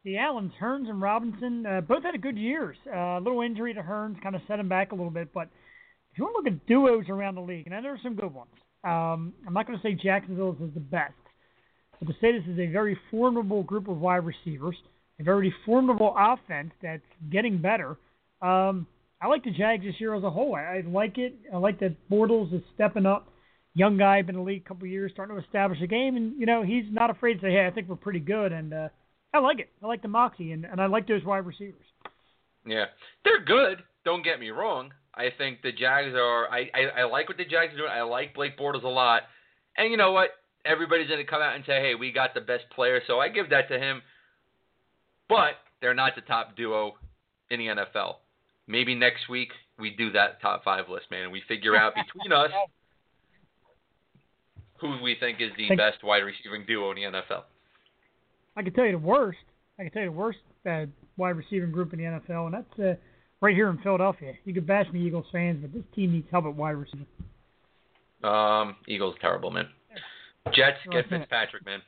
the 0.05 0.19
Allens, 0.19 0.53
Hurns 0.61 0.89
and 0.89 1.01
Robinson, 1.01 1.65
uh, 1.65 1.81
both 1.81 2.03
had 2.03 2.17
a 2.17 2.19
good 2.19 2.37
years. 2.37 2.77
Uh, 2.89 3.19
a 3.19 3.21
little 3.21 3.43
injury 3.43 3.73
to 3.75 3.81
Hurns 3.81 4.21
kind 4.21 4.35
of 4.35 4.43
set 4.49 4.59
him 4.59 4.69
back 4.69 4.91
a 4.91 4.97
little 4.97 5.11
bit, 5.11 5.33
but 5.33 5.49
if 6.13 6.19
you 6.19 6.25
want 6.25 6.35
to 6.35 6.51
look 6.51 6.61
at 6.61 6.67
duos 6.67 7.09
around 7.09 7.37
the 7.37 7.41
league, 7.41 7.67
and 7.67 7.85
there 7.85 7.93
are 7.93 8.01
some 8.03 8.15
good 8.15 8.33
ones. 8.33 8.51
Um, 8.85 9.33
I'm 9.47 9.55
not 9.55 9.67
going 9.67 9.79
to 9.79 9.83
say 9.83 9.95
Jacksonville's 9.95 10.61
is 10.61 10.75
the 10.75 10.81
best, 10.81 11.15
but 11.99 12.07
to 12.07 12.15
say 12.21 12.33
this 12.33 12.47
is 12.47 12.59
a 12.59 12.67
very 12.67 12.99
formidable 13.11 13.63
group 13.63 13.89
of 13.89 13.99
wide 13.99 14.25
receivers, 14.27 14.77
a 15.21 15.23
very 15.23 15.55
formidable 15.65 16.15
offense 16.19 16.73
that's 16.83 17.03
getting 17.31 17.59
better. 17.63 17.97
Um, 18.43 18.87
I 19.23 19.29
like 19.29 19.45
the 19.45 19.53
Jags 19.53 19.85
this 19.85 19.95
year 20.01 20.15
as 20.15 20.25
a 20.25 20.31
whole. 20.31 20.55
I, 20.55 20.61
I 20.61 20.83
like 20.87 21.17
it. 21.17 21.35
I 21.53 21.57
like 21.57 21.81
that 21.81 21.97
Bortles 22.11 22.53
is 22.53 22.63
stepping 22.75 23.07
up. 23.07 23.29
Young 23.75 23.97
guy, 23.97 24.21
been 24.21 24.35
in 24.35 24.41
the 24.41 24.47
league 24.47 24.63
a 24.67 24.69
couple 24.69 24.85
of 24.85 24.91
years, 24.91 25.13
starting 25.15 25.35
to 25.35 25.43
establish 25.43 25.81
a 25.81 25.87
game, 25.87 26.17
and 26.17 26.39
you 26.39 26.45
know 26.45 26.63
he's 26.63 26.85
not 26.91 27.09
afraid 27.09 27.35
to 27.35 27.41
say, 27.41 27.53
"Hey, 27.53 27.67
I 27.67 27.71
think 27.71 27.89
we're 27.89 27.97
pretty 27.97 28.21
good," 28.21 28.53
and 28.53 28.75
uh, 28.75 28.89
I 29.33 29.39
like 29.39 29.61
it. 29.61 29.71
I 29.83 29.87
like 29.87 30.03
the 30.03 30.09
moxie, 30.09 30.53
and, 30.53 30.67
and 30.67 30.79
I 30.79 30.87
like 30.87 31.09
those 31.09 31.25
wide 31.25 31.47
receivers. 31.47 31.87
Yeah, 32.67 32.87
they're 33.25 33.43
good. 33.43 33.83
Don't 34.05 34.23
get 34.23 34.41
me 34.41 34.51
wrong. 34.51 34.93
I 35.15 35.29
think 35.37 35.63
the 35.63 35.73
Jags 35.73 36.15
are. 36.15 36.51
I, 36.51 36.71
I 36.75 37.01
I 37.01 37.05
like 37.05 37.29
what 37.29 37.37
the 37.37 37.45
Jags 37.45 37.75
are 37.75 37.77
doing. 37.77 37.91
I 37.91 38.03
like 38.03 38.35
Blake 38.35 38.59
Bortles 38.59 38.85
a 38.85 38.89
lot. 38.89 39.23
And 39.77 39.91
you 39.91 39.97
know 39.97 40.13
what? 40.13 40.31
Everybody's 40.65 41.09
going 41.09 41.25
to 41.25 41.31
come 41.31 41.43
out 41.43 41.55
and 41.55 41.65
say, 41.67 41.81
"Hey, 41.81 41.95
we 41.95 42.13
got 42.13 42.35
the 42.35 42.41
best 42.41 42.65
player," 42.75 43.03
so 43.07 43.19
I 43.19 43.29
give 43.29 43.51
that 43.51 43.69
to 43.69 43.79
him. 43.79 44.03
But 45.29 45.55
they're 45.81 45.95
not 45.95 46.15
the 46.15 46.23
top 46.23 46.57
duo 46.57 46.95
in 47.51 47.59
the 47.59 47.67
NFL. 47.67 48.17
Maybe 48.67 48.95
next 48.95 49.29
week 49.29 49.51
we 49.79 49.91
do 49.91 50.13
that 50.13 50.41
top 50.41 50.65
five 50.65 50.89
list, 50.89 51.07
man, 51.11 51.25
and 51.25 51.33
we 51.33 51.43
figure 51.49 51.77
out 51.77 51.95
between 51.95 52.33
us 52.33 52.51
who 54.81 55.03
we 55.03 55.17
think 55.19 55.41
is 55.41 55.51
the 55.57 55.75
best 55.77 56.03
wide 56.03 56.19
receiving 56.19 56.65
duo 56.67 56.91
in 56.91 56.97
the 56.97 57.03
NFL. 57.03 57.43
I 58.57 58.63
can 58.63 58.73
tell 58.73 58.85
you 58.85 58.93
the 58.93 58.99
worst. 58.99 59.39
I 59.79 59.85
can 59.85 59.93
tell 59.93 60.03
you 60.03 60.09
the 60.09 60.17
worst 60.17 60.39
uh, 60.69 60.87
wide 61.17 61.37
receiving 61.37 61.71
group 61.71 61.93
in 61.93 61.99
the 61.99 62.05
NFL, 62.05 62.47
and 62.47 62.55
that's 62.55 62.79
uh, 62.79 62.95
right 63.43 63.55
here 63.55 63.69
in 63.69 63.77
Philadelphia. 63.79 64.33
You 64.47 64.55
can 64.55 64.65
bash 64.65 64.91
me, 64.91 65.05
Eagles 65.05 65.27
fans, 65.31 65.59
but 65.61 65.75
this 65.75 65.83
team 65.95 66.13
needs 66.13 66.29
help 66.31 66.47
at 66.47 66.55
wide 66.55 66.71
receiver. 66.71 67.05
Um, 68.25 68.77
Eagles 68.89 69.17
terrible, 69.21 69.51
man. 69.51 69.69
Jets 70.55 70.79
get 70.91 71.09
Fitzpatrick, 71.11 71.67
man. 71.67 71.81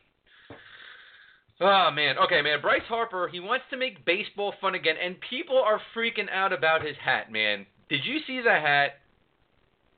Oh 1.61 1.91
man, 1.93 2.17
okay, 2.19 2.43
man. 2.43 2.61
Bryce 2.61 2.83
Harper, 2.89 3.29
he 3.31 3.39
wants 3.39 3.65
to 3.71 3.77
make 3.77 4.05
baseball 4.05 4.53
fun 4.61 4.75
again, 4.75 4.97
and 5.03 5.17
people 5.31 5.57
are 5.57 5.81
freaking 5.97 6.29
out 6.31 6.53
about 6.53 6.85
his 6.85 6.97
hat, 7.03 7.31
man. 7.31 7.65
Did 7.89 8.05
you 8.05 8.19
see 8.27 8.41
the 8.43 8.51
hat? 8.51 9.01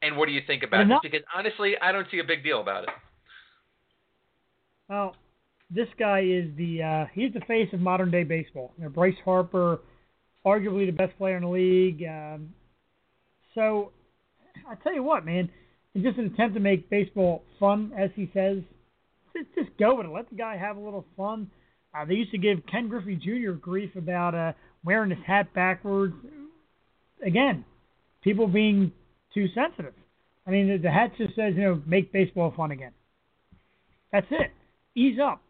And 0.02 0.18
what 0.18 0.26
do 0.26 0.32
you 0.32 0.42
think 0.46 0.62
about 0.62 0.82
it? 0.82 0.98
Because 1.02 1.22
honestly, 1.34 1.74
I 1.80 1.90
don't 1.90 2.06
see 2.10 2.18
a 2.18 2.24
big 2.24 2.44
deal 2.44 2.60
about 2.60 2.84
it. 2.84 2.90
Well, 4.90 5.16
this 5.70 5.88
guy 5.98 6.20
is 6.20 6.54
the 6.58 6.82
uh, 6.82 7.06
he's 7.14 7.32
the 7.32 7.40
face 7.40 7.68
of 7.72 7.80
modern 7.80 8.10
day 8.10 8.22
baseball. 8.22 8.72
You 8.76 8.84
know, 8.84 8.90
Bryce 8.90 9.16
Harper, 9.24 9.80
arguably 10.46 10.86
the 10.86 10.92
best 10.92 11.16
player 11.18 11.36
in 11.36 11.42
the 11.42 11.48
league. 11.48 12.04
Um, 12.08 12.54
so 13.54 13.90
I 14.68 14.76
tell 14.76 14.94
you 14.94 15.02
what, 15.02 15.26
man, 15.26 15.50
in 15.94 16.02
just 16.02 16.18
an 16.18 16.26
attempt 16.26 16.54
to 16.54 16.60
make 16.60 16.88
baseball 16.88 17.42
fun, 17.58 17.92
as 17.98 18.10
he 18.14 18.30
says, 18.32 18.58
just, 19.36 19.48
just 19.54 19.76
go 19.78 19.96
with 19.96 20.06
it. 20.06 20.12
Let 20.12 20.30
the 20.30 20.36
guy 20.36 20.56
have 20.56 20.76
a 20.76 20.80
little 20.80 21.04
fun. 21.16 21.50
Uh, 21.94 22.04
they 22.04 22.14
used 22.14 22.30
to 22.30 22.38
give 22.38 22.58
Ken 22.70 22.88
Griffey 22.88 23.16
Jr. 23.16 23.52
grief 23.52 23.90
about 23.96 24.34
uh, 24.34 24.52
wearing 24.84 25.10
his 25.10 25.18
hat 25.26 25.52
backwards. 25.52 26.14
Again, 27.24 27.64
people 28.22 28.46
being 28.46 28.92
too 29.34 29.46
sensitive. 29.54 29.94
I 30.46 30.50
mean, 30.50 30.68
the, 30.68 30.76
the 30.78 30.90
hat 30.90 31.12
just 31.18 31.34
says, 31.34 31.54
you 31.56 31.62
know, 31.62 31.82
make 31.86 32.12
baseball 32.12 32.52
fun 32.56 32.70
again. 32.70 32.92
That's 34.12 34.26
it. 34.30 34.52
Ease 34.94 35.18
up. 35.22 35.42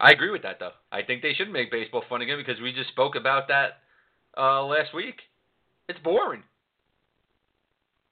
I 0.00 0.10
agree 0.10 0.30
with 0.30 0.42
that, 0.42 0.58
though. 0.58 0.72
I 0.90 1.02
think 1.02 1.22
they 1.22 1.32
should 1.34 1.50
make 1.50 1.70
baseball 1.70 2.02
fun 2.08 2.22
again 2.22 2.38
because 2.38 2.60
we 2.60 2.72
just 2.72 2.88
spoke 2.88 3.14
about 3.14 3.48
that 3.48 3.78
uh, 4.36 4.64
last 4.64 4.94
week. 4.94 5.16
It's 5.88 5.98
boring. 6.00 6.42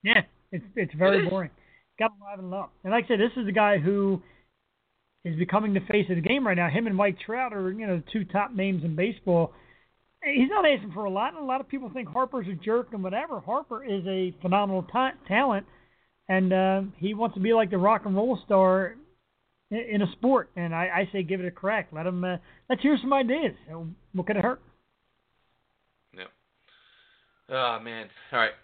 Yeah, 0.02 0.22
it's 0.52 0.64
it's 0.76 0.94
very 0.94 1.26
it 1.26 1.30
boring. 1.30 1.50
Got 1.98 2.09
to 2.09 2.14
liven 2.30 2.52
it 2.52 2.56
up. 2.56 2.72
And 2.85 2.92
like 2.92 3.04
I 3.04 3.09
said, 3.09 3.20
this 3.20 3.33
is 3.37 3.46
a 3.46 3.52
guy 3.52 3.78
who 3.78 4.22
is 5.24 5.38
becoming 5.38 5.74
the 5.74 5.80
face 5.80 6.06
of 6.09 6.16
the 6.16 6.22
game 6.22 6.46
right 6.46 6.56
now. 6.56 6.68
Him 6.68 6.87
and 6.87 6.96
Mike 6.96 7.18
Trout 7.24 7.52
are 7.52 7.70
you 7.70 7.87
know 7.87 7.98
the 7.98 8.04
two 8.12 8.24
top 8.24 8.54
names 8.54 8.85
in 8.85 8.96
baseball. 8.96 9.52
He's 10.22 10.50
not 10.50 10.66
asking 10.66 10.92
for 10.92 11.04
a 11.04 11.11
lot, 11.11 11.35
and 11.35 11.42
a 11.42 11.46
lot 11.46 11.61
of 11.61 11.68
people 11.68 11.90
think 11.92 12.09
Harper's 12.09 12.46
a 12.46 12.52
jerk 12.52 12.88
and 12.92 13.02
whatever. 13.02 13.40
Harper 13.40 13.83
is 13.85 14.04
a 14.06 14.35
phenomenal 14.42 14.83
ta- 14.83 15.14
talent, 15.26 15.66
and 16.28 16.52
uh, 16.52 16.83
he 16.98 17.14
wants 17.14 17.35
to 17.37 17.40
be 17.40 17.54
like 17.54 17.70
the 17.70 17.78
rock 17.78 18.02
and 18.04 18.14
roll 18.14 18.38
star 18.44 18.96
in 19.70 20.02
a 20.02 20.12
sport, 20.12 20.50
and 20.56 20.74
I, 20.74 20.88
I 20.94 21.09
say 21.12 21.22
give 21.22 21.40
it 21.40 21.46
a 21.46 21.50
crack. 21.50 21.88
Let 21.92 22.06
him. 22.06 22.24
Uh, 22.24 22.37
let's 22.68 22.83
hear 22.83 22.98
some 23.00 23.12
ideas. 23.12 23.54
What 24.12 24.26
could 24.26 24.37
it 24.37 24.42
hurt? 24.42 24.61
Oh 27.51 27.79
man. 27.83 28.09
All 28.33 28.39
right. 28.39 28.51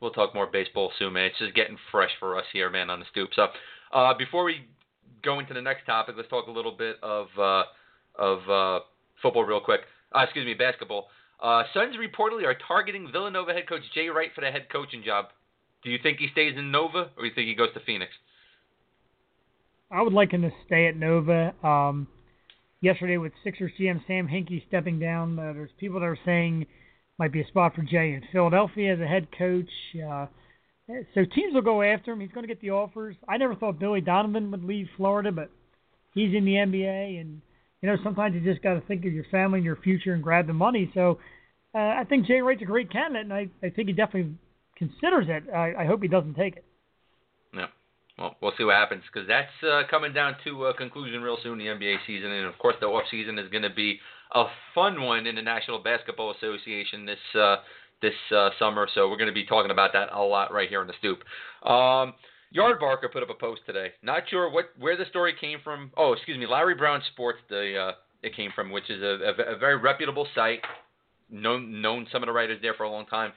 We'll 0.00 0.12
talk 0.12 0.32
more 0.32 0.46
baseball 0.46 0.92
soon, 0.96 1.14
man. 1.14 1.24
It's 1.24 1.38
just 1.40 1.56
getting 1.56 1.76
fresh 1.90 2.12
for 2.20 2.38
us 2.38 2.44
here, 2.52 2.70
man, 2.70 2.88
on 2.88 3.00
the 3.00 3.06
stoop. 3.10 3.30
So, 3.34 3.48
uh, 3.92 4.14
before 4.16 4.44
we 4.44 4.60
go 5.24 5.40
into 5.40 5.54
the 5.54 5.60
next 5.60 5.86
topic, 5.86 6.14
let's 6.16 6.28
talk 6.28 6.46
a 6.46 6.52
little 6.52 6.70
bit 6.70 6.98
of 7.02 7.26
uh, 7.36 7.64
of 8.16 8.48
uh, 8.48 8.84
football 9.20 9.42
real 9.42 9.60
quick. 9.60 9.80
Uh, 10.14 10.20
excuse 10.20 10.46
me, 10.46 10.54
basketball. 10.54 11.08
Uh, 11.42 11.64
Suns 11.74 11.96
reportedly 11.96 12.44
are 12.44 12.56
targeting 12.68 13.08
Villanova 13.10 13.52
head 13.52 13.68
coach 13.68 13.82
Jay 13.92 14.08
Wright 14.08 14.30
for 14.36 14.40
the 14.40 14.52
head 14.52 14.66
coaching 14.70 15.02
job. 15.04 15.26
Do 15.82 15.90
you 15.90 15.98
think 16.00 16.18
he 16.18 16.28
stays 16.30 16.54
in 16.56 16.70
Nova, 16.70 17.10
or 17.16 17.22
do 17.22 17.26
you 17.26 17.34
think 17.34 17.48
he 17.48 17.56
goes 17.56 17.72
to 17.74 17.80
Phoenix? 17.80 18.12
I 19.90 20.02
would 20.02 20.12
like 20.12 20.32
him 20.32 20.42
to 20.42 20.50
stay 20.66 20.86
at 20.86 20.96
Nova. 20.96 21.54
Um, 21.66 22.08
yesterday 22.80 23.16
with 23.16 23.32
Sixers 23.42 23.72
GM 23.80 24.00
Sam 24.06 24.28
Hinkie 24.28 24.66
stepping 24.68 24.98
down, 24.98 25.38
uh, 25.38 25.52
there's 25.54 25.70
people 25.78 26.00
that 26.00 26.06
are 26.06 26.18
saying 26.24 26.66
might 27.18 27.32
be 27.32 27.40
a 27.40 27.46
spot 27.48 27.74
for 27.74 27.82
Jay 27.82 28.12
in 28.12 28.22
Philadelphia 28.32 28.94
as 28.94 29.00
a 29.00 29.06
head 29.06 29.28
coach. 29.36 29.70
Uh, 29.94 30.26
so 31.14 31.24
teams 31.34 31.52
will 31.52 31.62
go 31.62 31.82
after 31.82 32.12
him. 32.12 32.20
He's 32.20 32.30
going 32.30 32.46
to 32.46 32.52
get 32.52 32.60
the 32.60 32.70
offers. 32.70 33.16
I 33.28 33.36
never 33.36 33.54
thought 33.54 33.78
Billy 33.78 34.00
Donovan 34.00 34.50
would 34.50 34.64
leave 34.64 34.88
Florida, 34.96 35.30
but 35.32 35.50
he's 36.14 36.34
in 36.34 36.44
the 36.44 36.54
NBA, 36.54 37.20
and 37.20 37.42
you 37.82 37.88
know 37.88 37.96
sometimes 38.02 38.34
you 38.34 38.40
just 38.40 38.62
got 38.62 38.74
to 38.74 38.80
think 38.82 39.04
of 39.04 39.12
your 39.12 39.26
family 39.30 39.58
and 39.58 39.64
your 39.64 39.76
future 39.76 40.14
and 40.14 40.22
grab 40.22 40.46
the 40.46 40.52
money. 40.52 40.90
So 40.94 41.18
uh, 41.74 41.78
I 41.78 42.04
think 42.08 42.26
Jay 42.26 42.40
Wright's 42.40 42.62
a 42.62 42.66
great 42.66 42.90
candidate, 42.90 43.24
and 43.24 43.32
I, 43.32 43.48
I 43.62 43.70
think 43.70 43.88
he 43.88 43.92
definitely 43.92 44.34
considers 44.76 45.26
it. 45.28 45.44
I, 45.52 45.74
I 45.80 45.86
hope 45.86 46.00
he 46.00 46.08
doesn't 46.08 46.34
take 46.34 46.56
it. 46.56 46.64
Yeah. 47.54 47.66
Well, 48.18 48.36
we'll 48.40 48.52
see 48.56 48.64
what 48.64 48.76
happens 48.76 49.02
because 49.12 49.28
that's 49.28 49.52
uh, 49.62 49.82
coming 49.90 50.12
down 50.12 50.36
to 50.44 50.66
a 50.66 50.74
conclusion 50.74 51.22
real 51.22 51.36
soon. 51.42 51.58
The 51.58 51.66
NBA 51.66 51.98
season, 52.06 52.30
and 52.30 52.46
of 52.46 52.58
course, 52.58 52.76
the 52.80 52.86
off 52.86 53.04
season 53.10 53.38
is 53.38 53.48
going 53.50 53.62
to 53.62 53.70
be 53.70 54.00
a 54.34 54.44
fun 54.74 55.02
one 55.02 55.26
in 55.26 55.34
the 55.34 55.42
National 55.42 55.78
Basketball 55.78 56.32
Association 56.32 57.06
this 57.06 57.18
uh, 57.40 57.56
this 58.02 58.14
uh, 58.34 58.50
summer. 58.58 58.88
So 58.94 59.08
we're 59.08 59.16
going 59.16 59.28
to 59.28 59.34
be 59.34 59.46
talking 59.46 59.70
about 59.70 59.92
that 59.92 60.08
a 60.12 60.22
lot 60.22 60.52
right 60.52 60.68
here 60.68 60.80
on 60.80 60.86
the 60.86 60.94
stoop. 60.98 61.18
Um, 61.68 62.14
Yardbarker 62.54 63.12
put 63.12 63.22
up 63.22 63.30
a 63.30 63.34
post 63.34 63.62
today. 63.66 63.92
Not 64.02 64.22
sure 64.28 64.50
what 64.50 64.66
where 64.78 64.96
the 64.96 65.04
story 65.10 65.34
came 65.40 65.58
from. 65.62 65.90
Oh, 65.96 66.12
excuse 66.12 66.38
me, 66.38 66.46
Larry 66.46 66.74
Brown 66.74 67.02
Sports. 67.12 67.38
The 67.48 67.76
uh, 67.76 67.92
it 68.22 68.34
came 68.34 68.50
from, 68.54 68.70
which 68.70 68.90
is 68.90 69.02
a, 69.02 69.34
a, 69.38 69.54
a 69.54 69.58
very 69.58 69.76
reputable 69.76 70.26
site. 70.34 70.60
Known 71.30 71.82
known 71.82 72.06
some 72.10 72.22
of 72.22 72.26
the 72.26 72.32
writers 72.32 72.58
there 72.62 72.74
for 72.74 72.84
a 72.84 72.90
long 72.90 73.06
time. 73.06 73.32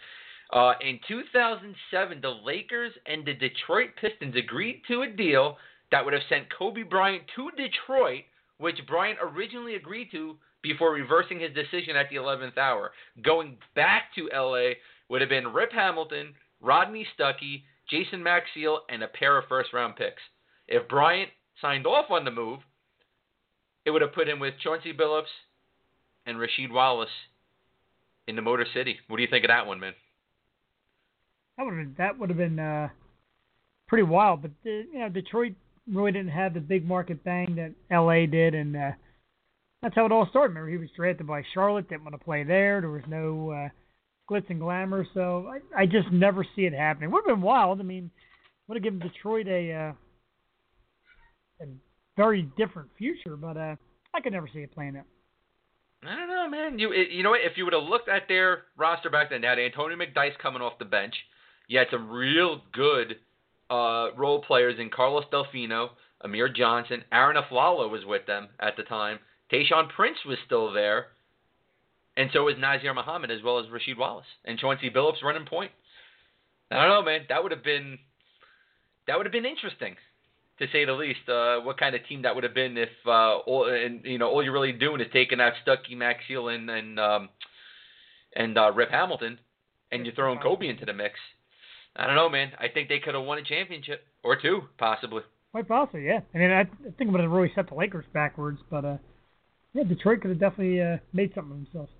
Uh, 0.53 0.73
in 0.81 0.99
2007, 1.07 2.19
the 2.21 2.29
Lakers 2.29 2.91
and 3.05 3.25
the 3.25 3.33
Detroit 3.33 3.89
Pistons 3.99 4.35
agreed 4.35 4.81
to 4.89 5.03
a 5.03 5.07
deal 5.07 5.57
that 5.91 6.03
would 6.03 6.13
have 6.13 6.23
sent 6.27 6.47
Kobe 6.57 6.83
Bryant 6.83 7.23
to 7.35 7.51
Detroit, 7.51 8.23
which 8.57 8.77
Bryant 8.85 9.19
originally 9.21 9.75
agreed 9.75 10.09
to 10.11 10.35
before 10.61 10.93
reversing 10.93 11.39
his 11.39 11.53
decision 11.53 11.95
at 11.95 12.09
the 12.09 12.17
11th 12.17 12.57
hour. 12.57 12.91
Going 13.23 13.57
back 13.75 14.13
to 14.15 14.29
LA 14.33 14.73
would 15.09 15.21
have 15.21 15.29
been 15.29 15.53
Rip 15.53 15.71
Hamilton, 15.71 16.33
Rodney 16.61 17.05
Stuckey, 17.17 17.63
Jason 17.89 18.23
Maxiell, 18.23 18.79
and 18.89 19.03
a 19.03 19.07
pair 19.07 19.37
of 19.37 19.45
first 19.47 19.73
round 19.73 19.95
picks. 19.95 20.21
If 20.67 20.87
Bryant 20.87 21.29
signed 21.61 21.85
off 21.85 22.09
on 22.09 22.25
the 22.25 22.31
move, 22.31 22.59
it 23.85 23.91
would 23.91 24.01
have 24.01 24.13
put 24.13 24.29
him 24.29 24.39
with 24.39 24.53
Chauncey 24.63 24.93
Billups 24.93 25.23
and 26.25 26.37
Rasheed 26.37 26.71
Wallace 26.71 27.09
in 28.27 28.35
the 28.35 28.41
Motor 28.41 28.65
City. 28.73 28.97
What 29.07 29.17
do 29.17 29.23
you 29.23 29.29
think 29.29 29.43
of 29.43 29.49
that 29.49 29.65
one, 29.65 29.79
man? 29.79 29.93
That 31.57 31.65
would 31.65 31.73
have 31.73 31.85
been, 31.85 31.95
that 31.97 32.19
would 32.19 32.29
have 32.29 32.37
been 32.37 32.59
uh, 32.59 32.89
pretty 33.87 34.03
wild. 34.03 34.43
But 34.43 34.51
uh, 34.65 34.69
you 34.69 34.99
know, 34.99 35.09
Detroit 35.09 35.53
really 35.91 36.11
didn't 36.11 36.31
have 36.31 36.53
the 36.53 36.59
big 36.59 36.87
market 36.87 37.23
bang 37.23 37.55
that 37.55 37.73
L.A. 37.93 38.25
did, 38.25 38.53
and 38.55 38.75
uh, 38.75 38.91
that's 39.81 39.95
how 39.95 40.05
it 40.05 40.11
all 40.11 40.27
started. 40.29 40.49
Remember, 40.49 40.69
he 40.69 40.77
was 40.77 40.89
drafted 40.95 41.27
by 41.27 41.43
Charlotte, 41.53 41.89
didn't 41.89 42.03
want 42.03 42.13
to 42.13 42.23
play 42.23 42.43
there. 42.43 42.81
There 42.81 42.89
was 42.89 43.03
no 43.07 43.51
uh, 43.51 43.69
glitz 44.29 44.49
and 44.49 44.59
glamour, 44.59 45.05
so 45.13 45.51
I, 45.75 45.81
I 45.81 45.85
just 45.85 46.11
never 46.11 46.45
see 46.55 46.63
it 46.63 46.73
happening. 46.73 47.11
Would 47.11 47.23
have 47.27 47.35
been 47.35 47.41
wild. 47.41 47.79
I 47.79 47.83
mean, 47.83 48.11
would 48.67 48.75
have 48.75 48.83
given 48.83 48.99
Detroit 48.99 49.47
a 49.47 49.73
uh, 49.73 49.93
a 51.63 51.65
very 52.15 52.43
different 52.57 52.89
future, 52.97 53.35
but 53.35 53.57
uh, 53.57 53.75
I 54.13 54.21
could 54.21 54.33
never 54.33 54.49
see 54.53 54.59
it 54.59 54.73
playing 54.73 54.97
out. 54.97 55.05
I 56.03 56.15
don't 56.15 56.29
know, 56.29 56.49
man. 56.49 56.79
You 56.79 56.93
you 56.93 57.23
know 57.23 57.31
what? 57.31 57.41
If 57.43 57.57
you 57.57 57.65
would 57.65 57.73
have 57.73 57.83
looked 57.83 58.09
at 58.09 58.27
their 58.27 58.63
roster 58.77 59.09
back 59.09 59.29
then, 59.29 59.41
they 59.41 59.47
had 59.47 59.59
Antonio 59.59 59.97
McDyess 59.97 60.37
coming 60.41 60.61
off 60.61 60.79
the 60.79 60.85
bench. 60.85 61.15
You 61.67 61.79
had 61.79 61.87
some 61.91 62.09
real 62.09 62.61
good 62.73 63.17
uh, 63.69 64.09
role 64.17 64.41
players 64.41 64.79
in 64.79 64.89
Carlos 64.89 65.25
Delfino, 65.31 65.89
Amir 66.21 66.49
Johnson, 66.49 67.03
Arron 67.11 67.37
Afflalo 67.41 67.89
was 67.89 68.05
with 68.05 68.25
them 68.25 68.49
at 68.59 68.75
the 68.77 68.83
time. 68.83 69.19
Tayshaun 69.51 69.89
Prince 69.89 70.17
was 70.25 70.37
still 70.45 70.71
there, 70.71 71.07
and 72.15 72.29
so 72.33 72.43
was 72.43 72.55
Nazr 72.55 72.95
Muhammad 72.95 73.31
as 73.31 73.43
well 73.43 73.59
as 73.59 73.65
Rasheed 73.65 73.97
Wallace 73.97 74.25
and 74.45 74.57
Chauncey 74.57 74.89
Billups 74.89 75.23
running 75.23 75.45
point. 75.45 75.71
I 76.71 76.85
don't 76.85 76.89
know, 76.89 77.03
man. 77.03 77.21
That 77.29 77.43
would 77.43 77.51
have 77.51 77.63
been 77.63 77.99
that 79.07 79.17
would 79.17 79.25
have 79.25 79.33
been 79.33 79.45
interesting, 79.45 79.95
to 80.59 80.67
say 80.71 80.85
the 80.85 80.93
least. 80.93 81.27
Uh, 81.27 81.59
what 81.59 81.77
kind 81.77 81.95
of 81.95 82.05
team 82.07 82.21
that 82.21 82.33
would 82.33 82.43
have 82.43 82.53
been 82.53 82.77
if 82.77 82.89
uh, 83.05 83.37
all 83.39 83.67
and 83.67 84.05
you 84.05 84.17
know 84.17 84.29
all 84.29 84.43
you're 84.43 84.53
really 84.53 84.71
doing 84.71 85.01
is 85.01 85.07
taking 85.11 85.41
out 85.41 85.53
Stuckey, 85.65 85.97
Max 85.97 86.19
Seelan, 86.29 86.69
and 86.69 86.99
um, 86.99 87.29
and 88.35 88.57
uh, 88.57 88.71
Rip 88.71 88.89
Hamilton, 88.89 89.39
and 89.91 90.05
you're 90.05 90.15
throwing 90.15 90.39
Kobe 90.39 90.67
into 90.67 90.85
the 90.85 90.93
mix. 90.93 91.15
I 91.95 92.07
don't 92.07 92.15
know, 92.15 92.29
man. 92.29 92.51
I 92.57 92.69
think 92.69 92.87
they 92.87 92.99
could 92.99 93.15
have 93.15 93.25
won 93.25 93.37
a 93.37 93.43
championship 93.43 94.05
or 94.23 94.37
two, 94.41 94.61
possibly. 94.77 95.23
Quite 95.51 95.67
possibly, 95.67 96.05
yeah. 96.05 96.21
I 96.33 96.37
mean, 96.37 96.51
I, 96.51 96.63
think 96.97 97.11
would 97.11 97.19
have 97.19 97.29
really 97.29 97.51
set 97.53 97.67
the 97.67 97.75
Lakers 97.75 98.05
backwards, 98.13 98.59
but 98.69 98.85
uh, 98.85 98.97
yeah, 99.73 99.83
Detroit 99.83 100.21
could 100.21 100.31
have 100.31 100.39
definitely 100.39 100.81
uh, 100.81 100.97
made 101.13 101.31
something 101.33 101.51
of 101.51 101.65
themselves. 101.65 101.91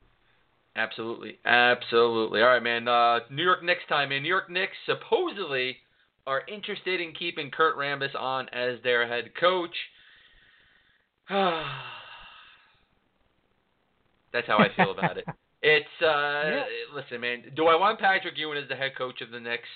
Absolutely, 0.76 1.38
absolutely. 1.46 2.42
All 2.42 2.48
right, 2.48 2.64
man. 2.64 2.88
Uh, 2.88 3.20
New 3.30 3.44
York 3.44 3.64
Knicks 3.64 3.84
time, 3.90 4.10
man. 4.10 4.24
New 4.24 4.30
York 4.30 4.50
Knicks 4.50 4.78
supposedly 4.86 5.78
are 6.26 6.42
interested 6.48 7.02
in 7.02 7.14
keeping 7.14 7.52
Kurt 7.52 7.78
Rambis 7.78 8.16
on 8.16 8.48
as 8.50 8.80
their 8.84 9.08
head 9.08 9.32
coach. 9.40 9.76
That's 11.30 11.68
how 14.48 14.60
I 14.60 14.68
feel 14.76 14.92
about 14.92 15.18
it. 15.18 15.26
It's 15.64 15.86
uh, 16.02 16.08
yeah. 16.08 16.64
listen, 16.92 17.22
man. 17.22 17.44
Do 17.56 17.68
I 17.68 17.76
want 17.76 18.00
Patrick 18.00 18.36
Ewing 18.36 18.58
as 18.58 18.68
the 18.68 18.76
head 18.76 18.94
coach 18.98 19.22
of 19.22 19.30
the 19.30 19.40
Knicks? 19.40 19.70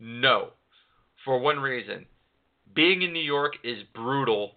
No, 0.00 0.48
for 1.24 1.38
one 1.38 1.60
reason. 1.60 2.06
Being 2.74 3.02
in 3.02 3.12
New 3.12 3.22
York 3.22 3.52
is 3.62 3.84
brutal 3.94 4.56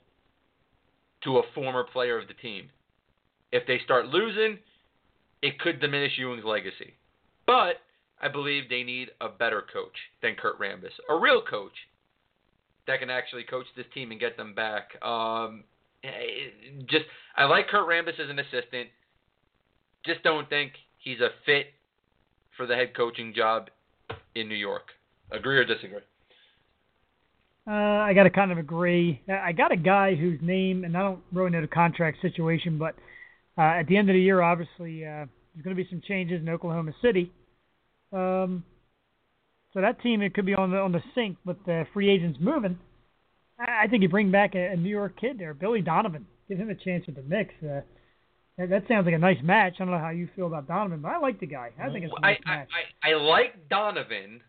to 1.23 1.37
a 1.37 1.43
former 1.53 1.83
player 1.83 2.17
of 2.17 2.27
the 2.27 2.33
team. 2.33 2.69
If 3.51 3.65
they 3.67 3.79
start 3.83 4.07
losing, 4.07 4.59
it 5.41 5.59
could 5.59 5.79
diminish 5.79 6.17
Ewing's 6.17 6.45
legacy. 6.45 6.93
But 7.45 7.75
I 8.21 8.27
believe 8.27 8.69
they 8.69 8.83
need 8.83 9.09
a 9.21 9.29
better 9.29 9.63
coach 9.73 9.95
than 10.21 10.35
Kurt 10.35 10.59
Rambis, 10.59 10.91
a 11.09 11.17
real 11.17 11.41
coach 11.41 11.73
that 12.87 12.99
can 12.99 13.09
actually 13.09 13.43
coach 13.43 13.65
this 13.75 13.85
team 13.93 14.11
and 14.11 14.19
get 14.19 14.37
them 14.37 14.53
back. 14.53 14.91
Um, 15.03 15.63
just 16.89 17.05
I 17.35 17.45
like 17.45 17.67
Kurt 17.67 17.87
Rambis 17.87 18.19
as 18.19 18.29
an 18.29 18.39
assistant. 18.39 18.89
Just 20.05 20.23
don't 20.23 20.49
think 20.49 20.71
he's 20.97 21.19
a 21.19 21.29
fit 21.45 21.67
for 22.55 22.65
the 22.65 22.75
head 22.75 22.95
coaching 22.95 23.33
job 23.35 23.69
in 24.35 24.47
New 24.47 24.55
York. 24.55 24.89
Agree 25.31 25.57
or 25.57 25.65
disagree? 25.65 25.99
Uh, 27.67 27.71
I 27.71 28.13
got 28.13 28.23
to 28.23 28.29
kind 28.29 28.51
of 28.51 28.57
agree. 28.57 29.21
I 29.29 29.51
got 29.51 29.73
a 29.73 29.77
guy 29.77 30.15
whose 30.15 30.39
name, 30.41 30.85
and 30.85 30.95
I 30.95 31.01
don't 31.01 31.19
really 31.33 31.49
know 31.49 31.59
the 31.59 31.67
contract 31.67 32.21
situation, 32.21 32.77
but 32.77 32.95
uh, 33.57 33.79
at 33.79 33.87
the 33.87 33.97
end 33.97 34.09
of 34.09 34.13
the 34.13 34.21
year, 34.21 34.41
obviously, 34.41 35.03
uh, 35.03 35.25
there's 35.53 35.63
going 35.63 35.75
to 35.75 35.83
be 35.83 35.89
some 35.89 36.01
changes 36.07 36.41
in 36.41 36.47
Oklahoma 36.47 36.93
City. 37.01 37.31
Um, 38.13 38.63
so 39.73 39.81
that 39.81 40.01
team, 40.01 40.21
it 40.21 40.33
could 40.33 40.45
be 40.45 40.53
on 40.53 40.71
the 40.71 40.77
on 40.77 40.93
the 40.93 41.03
sink 41.13 41.37
with 41.45 41.57
the 41.65 41.85
free 41.93 42.09
agents 42.09 42.39
moving. 42.39 42.79
I 43.59 43.87
think 43.87 44.01
you 44.03 44.09
bring 44.09 44.31
back 44.31 44.55
a, 44.55 44.71
a 44.71 44.75
New 44.77 44.89
York 44.89 45.19
kid 45.19 45.37
there, 45.37 45.53
Billy 45.53 45.81
Donovan. 45.81 46.25
Give 46.47 46.57
him 46.57 46.69
a 46.69 46.75
chance 46.75 47.05
with 47.05 47.15
the 47.15 47.23
mix. 47.23 47.53
Uh, 47.61 47.81
that, 48.57 48.69
that 48.69 48.83
sounds 48.87 49.05
like 49.05 49.15
a 49.15 49.19
nice 49.19 49.37
match. 49.43 49.73
I 49.75 49.79
don't 49.79 49.91
know 49.91 49.99
how 49.99 50.09
you 50.09 50.29
feel 50.35 50.47
about 50.47 50.67
Donovan, 50.67 51.01
but 51.01 51.09
I 51.09 51.19
like 51.19 51.39
the 51.39 51.47
guy. 51.47 51.71
I 51.81 51.89
think 51.89 52.05
it's 52.05 52.13
a 52.15 52.21
nice 52.21 52.39
I, 52.45 52.49
match. 52.49 52.69
I, 53.03 53.09
I, 53.09 53.11
I 53.11 53.15
like 53.15 53.67
Donovan. 53.69 54.41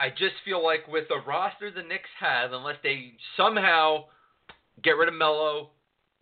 I 0.00 0.08
just 0.08 0.34
feel 0.44 0.64
like 0.64 0.88
with 0.88 1.08
the 1.08 1.20
roster 1.26 1.70
the 1.70 1.82
Knicks 1.82 2.08
have, 2.18 2.52
unless 2.52 2.76
they 2.82 3.12
somehow 3.36 4.04
get 4.82 4.92
rid 4.92 5.08
of 5.08 5.14
Melo, 5.14 5.70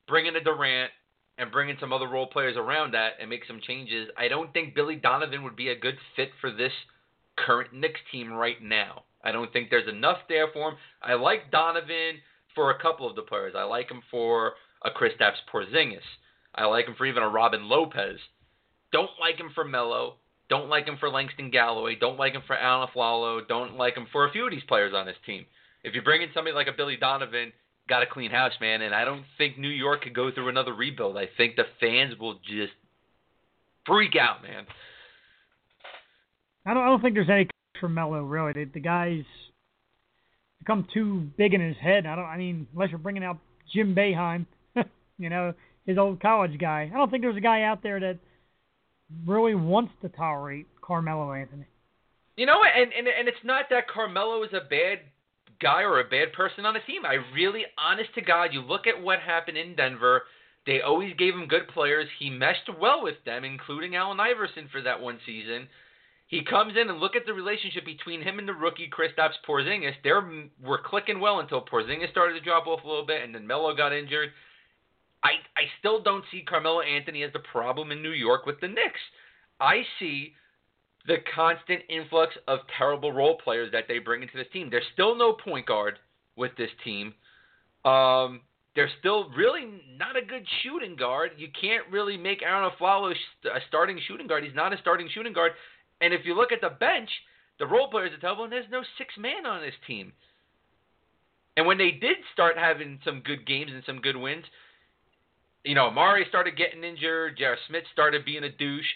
bring 0.09 0.27
in 0.27 0.35
a 0.35 0.43
Durant, 0.43 0.91
and 1.39 1.53
bring 1.53 1.69
in 1.69 1.77
some 1.79 1.93
other 1.93 2.09
role 2.09 2.27
players 2.27 2.57
around 2.57 2.93
that 2.93 3.13
and 3.21 3.31
make 3.31 3.45
some 3.47 3.61
changes, 3.65 4.09
I 4.19 4.27
don't 4.27 4.53
think 4.53 4.75
Billy 4.75 4.97
Donovan 4.97 5.45
would 5.45 5.55
be 5.55 5.69
a 5.69 5.79
good 5.79 5.97
fit 6.17 6.31
for 6.41 6.51
this 6.51 6.73
current 7.37 7.73
Knicks 7.73 8.01
team 8.11 8.33
right 8.33 8.61
now. 8.61 9.05
I 9.23 9.31
don't 9.31 9.53
think 9.53 9.71
there's 9.71 9.89
enough 9.89 10.19
there 10.29 10.49
for 10.53 10.71
him. 10.71 10.77
I 11.01 11.15
like 11.15 11.53
Donovan 11.53 12.17
for 12.55 12.73
a 12.73 12.83
couple 12.83 13.09
of 13.09 13.15
the 13.15 13.23
players. 13.23 13.55
I 13.57 13.63
like 13.63 13.89
him 13.89 14.03
for 14.11 14.55
a 14.85 14.91
Kristaps 14.91 15.39
Porzingis. 15.53 16.01
I 16.55 16.67
like 16.67 16.87
him 16.87 16.97
for 16.99 17.07
even 17.07 17.23
a 17.23 17.29
Robin 17.29 17.69
Lopez. 17.69 18.19
Don't 18.91 19.11
like 19.21 19.37
him 19.37 19.51
for 19.55 19.65
Melo. 19.65 20.17
Don't 20.49 20.69
like 20.69 20.87
him 20.87 20.97
for 20.99 21.11
Langston 21.11 21.51
Galloway. 21.51 21.95
Don't 21.95 22.19
like 22.19 22.33
him 22.33 22.43
for 22.47 22.57
Arron 22.57 22.89
Afflalo. 22.89 23.47
Don't 23.47 23.77
like 23.77 23.97
him 23.97 24.07
for 24.11 24.27
a 24.27 24.33
few 24.33 24.45
of 24.47 24.51
these 24.51 24.63
players 24.67 24.95
on 24.95 25.07
this 25.07 25.17
team. 25.27 25.45
If 25.85 25.95
you 25.95 26.03
bring 26.03 26.23
in 26.23 26.31
somebody 26.35 26.55
like 26.55 26.69
a 26.69 26.77
Billy 26.77 26.97
Donovan, 26.97 27.53
got 27.89 28.03
a 28.03 28.07
clean 28.07 28.31
house, 28.31 28.53
man. 28.61 28.83
And 28.83 28.95
I 28.95 29.05
don't 29.05 29.25
think 29.37 29.59
New 29.59 29.69
York 29.69 30.03
could 30.03 30.15
go 30.15 30.31
through 30.33 30.49
another 30.49 30.75
rebuild. 30.75 31.17
I 31.17 31.29
think 31.37 31.57
the 31.57 31.65
fans 31.81 32.19
will 32.19 32.35
just 32.35 32.73
freak 33.87 34.17
out, 34.17 34.43
man. 34.43 34.67
I 36.67 36.75
don't. 36.75 36.83
I 36.83 36.87
don't 36.87 37.01
think 37.01 37.15
there's 37.15 37.31
any 37.31 37.49
for 37.81 37.89
Melo 37.89 38.23
really. 38.23 38.53
The, 38.53 38.65
the 38.75 38.81
guy's 38.81 39.25
become 40.59 40.87
too 40.93 41.29
big 41.37 41.55
in 41.55 41.61
his 41.61 41.77
head. 41.77 42.07
I 42.07 42.17
don't. 42.17 42.25
I 42.25 42.37
mean, 42.37 42.67
unless 42.75 42.91
you're 42.91 42.99
bringing 42.99 43.25
out 43.25 43.39
Jim 43.73 43.95
Boeheim, 43.95 44.47
you 45.19 45.31
know, 45.31 45.55
his 45.87 45.97
old 45.97 46.21
college 46.21 46.59
guy. 46.59 46.91
I 46.93 46.97
don't 46.97 47.11
think 47.11 47.23
there's 47.23 47.37
a 47.37 47.41
guy 47.41 47.63
out 47.63 47.83
there 47.83 48.01
that 48.01 48.19
really 49.27 49.55
wants 49.55 49.93
to 50.03 50.09
tolerate 50.09 50.67
Carmelo 50.81 51.33
Anthony. 51.33 51.67
You 52.37 52.47
know, 52.47 52.61
and 52.63 52.93
and 52.93 53.09
and 53.09 53.29
it's 53.29 53.45
not 53.45 53.67
that 53.71 53.89
Carmelo 53.89 54.43
is 54.45 54.53
a 54.53 54.69
bad 54.69 55.01
guy 55.61 55.83
or 55.83 56.01
a 56.01 56.09
bad 56.09 56.33
person 56.33 56.65
on 56.65 56.75
the 56.75 56.81
team. 56.87 57.05
I 57.05 57.19
really, 57.35 57.65
honest 57.77 58.15
to 58.15 58.21
God, 58.21 58.51
you 58.53 58.63
look 58.63 58.87
at 58.87 59.03
what 59.03 59.19
happened 59.21 59.57
in 59.57 59.75
Denver. 59.75 60.23
They 60.67 60.81
always 60.81 61.17
gave 61.17 61.35
him 61.35 61.49
good 61.49 61.67
players. 61.69 62.07
He 62.19 62.31
meshed 62.31 62.69
well 62.81 63.03
with 63.03 63.17
them, 63.25 63.45
including 63.45 63.97
Allen 63.97 64.21
Iverson 64.21 64.69
for 64.71 64.83
that 64.83 65.01
one 65.01 65.19
season. 65.25 65.67
He 66.27 66.45
comes 66.45 66.75
in 66.77 66.91
and 66.91 67.01
look 67.01 67.17
at 67.17 67.25
the 67.25 67.33
relationship 67.33 67.87
between 67.87 68.21
him 68.21 68.39
and 68.39 68.47
the 68.47 68.53
rookie 68.53 68.91
Kristaps 68.91 69.41
Porzingis. 69.49 69.95
They 70.05 70.11
were 70.63 70.83
clicking 70.85 71.21
well 71.21 71.41
until 71.41 71.65
Porzingis 71.65 72.11
started 72.11 72.35
to 72.35 72.45
drop 72.45 72.67
off 72.67 72.85
a 72.85 72.87
little 72.87 73.07
bit, 73.07 73.25
and 73.25 73.35
then 73.35 73.47
Melo 73.47 73.75
got 73.75 73.95
injured. 73.95 74.29
I 75.23 75.31
I 75.57 75.65
still 75.79 76.03
don't 76.03 76.25
see 76.31 76.43
Carmelo 76.43 76.81
Anthony 76.81 77.23
as 77.23 77.33
the 77.33 77.41
problem 77.41 77.91
in 77.91 78.03
New 78.03 78.13
York 78.13 78.47
with 78.47 78.61
the 78.61 78.69
Knicks. 78.69 79.01
I 79.61 79.83
see 79.99 80.35
the 81.07 81.17
constant 81.35 81.83
influx 81.89 82.35
of 82.47 82.61
terrible 82.77 83.13
role 83.13 83.39
players 83.43 83.73
that 83.73 83.85
they 83.89 83.99
bring 83.99 84.23
into 84.23 84.37
this 84.37 84.47
team. 84.53 84.69
There's 84.71 84.85
still 84.93 85.17
no 85.17 85.33
point 85.33 85.67
guard 85.67 85.99
with 86.37 86.53
this 86.57 86.71
team. 86.85 87.15
Um, 87.85 88.43
there's 88.75 88.91
still 89.01 89.31
really 89.31 89.65
not 89.99 90.17
a 90.17 90.25
good 90.25 90.47
shooting 90.63 90.95
guard. 90.95 91.33
You 91.37 91.49
can't 91.61 91.85
really 91.91 92.17
make 92.17 92.43
Arron 92.43 92.71
Afflalo 92.71 93.13
a 93.13 93.61
starting 93.67 93.99
shooting 94.07 94.27
guard. 94.27 94.45
He's 94.45 94.55
not 94.55 94.73
a 94.73 94.79
starting 94.79 95.09
shooting 95.13 95.33
guard. 95.33 95.53
And 96.01 96.15
if 96.15 96.21
you 96.25 96.37
look 96.37 96.53
at 96.53 96.61
the 96.61 96.71
bench, 96.79 97.11
the 97.59 97.67
role 97.67 97.91
players 97.91 98.13
are 98.13 98.21
terrible, 98.21 98.45
and 98.45 98.53
there's 98.53 98.71
no 98.71 98.83
six 98.97 99.15
man 99.19 99.47
on 99.47 99.63
this 99.63 99.75
team. 99.87 100.13
And 101.57 101.67
when 101.67 101.77
they 101.77 101.91
did 101.91 102.19
start 102.33 102.57
having 102.57 103.01
some 103.05 103.21
good 103.25 103.45
games 103.47 103.73
and 103.75 103.83
some 103.85 104.01
good 104.01 104.17
wins, 104.17 104.45
you 105.65 105.75
know, 105.75 105.87
Amari 105.87 106.27
started 106.29 106.57
getting 106.57 106.85
injured. 106.85 107.37
J.R. 107.39 107.57
Smith 107.69 107.85
started 107.93 108.25
being 108.25 108.45
a 108.45 108.51
douche. 108.51 108.87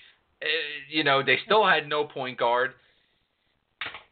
Uh, 0.42 0.46
you 0.90 1.04
know, 1.04 1.22
they 1.22 1.38
still 1.44 1.66
had 1.66 1.88
no 1.88 2.04
point 2.04 2.38
guard. 2.38 2.72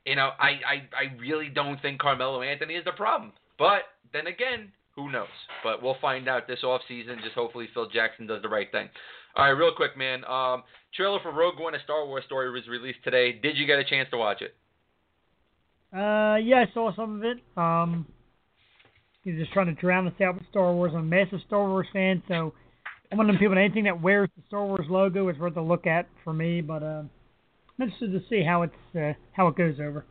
You 0.04 0.16
know, 0.16 0.30
I, 0.38 0.48
I, 0.48 0.74
I 0.96 1.20
really 1.20 1.48
don't 1.48 1.80
think 1.82 2.00
Carmelo 2.00 2.42
Anthony 2.42 2.74
is 2.74 2.84
the 2.84 2.92
problem. 2.92 3.32
But 3.58 3.82
then 4.12 4.26
again, 4.26 4.72
who 4.96 5.10
knows? 5.10 5.28
But 5.62 5.82
we'll 5.82 5.96
find 6.00 6.28
out 6.28 6.46
this 6.46 6.62
off 6.64 6.80
season. 6.88 7.18
Just 7.22 7.34
hopefully 7.34 7.68
Phil 7.74 7.88
Jackson 7.88 8.26
does 8.26 8.42
the 8.42 8.48
right 8.48 8.70
thing. 8.72 8.88
All 9.36 9.44
right, 9.44 9.50
real 9.50 9.72
quick, 9.74 9.96
man. 9.96 10.24
Um, 10.24 10.64
trailer 10.94 11.20
for 11.22 11.32
Rogue 11.32 11.60
One, 11.60 11.74
a 11.74 11.82
Star 11.84 12.06
Wars 12.06 12.24
story, 12.26 12.50
was 12.50 12.66
released 12.68 12.98
today. 13.04 13.32
Did 13.32 13.56
you 13.56 13.66
get 13.66 13.78
a 13.78 13.84
chance 13.84 14.08
to 14.10 14.16
watch 14.16 14.42
it? 14.42 14.54
Uh, 15.92 16.36
yeah, 16.36 16.64
I 16.68 16.74
saw 16.74 16.94
some 16.94 17.16
of 17.16 17.24
it. 17.24 17.38
Um, 17.56 18.06
he's 19.24 19.36
just 19.36 19.52
trying 19.52 19.66
to 19.66 19.80
drown 19.80 20.06
us 20.06 20.14
out 20.22 20.34
with 20.34 20.44
Star 20.50 20.72
Wars. 20.72 20.92
I'm 20.94 21.00
a 21.00 21.02
massive 21.02 21.40
Star 21.46 21.66
Wars 21.68 21.86
fan, 21.92 22.22
so 22.28 22.52
I'm 23.10 23.18
one 23.18 23.28
of 23.28 23.34
them 23.34 23.40
people. 23.40 23.56
Anything 23.56 23.84
that 23.84 24.00
wears 24.00 24.28
the 24.36 24.42
Star 24.48 24.64
Wars 24.64 24.86
logo 24.88 25.28
is 25.28 25.38
worth 25.38 25.56
a 25.56 25.60
look 25.60 25.86
at 25.86 26.06
for 26.24 26.32
me. 26.32 26.60
But 26.60 26.82
uh, 26.82 27.02
I'm 27.04 27.08
interested 27.78 28.12
to 28.12 28.20
see 28.28 28.42
how 28.42 28.62
it's 28.62 28.74
uh, 28.96 29.12
how 29.32 29.48
it 29.48 29.56
goes 29.56 29.76
over. 29.80 30.04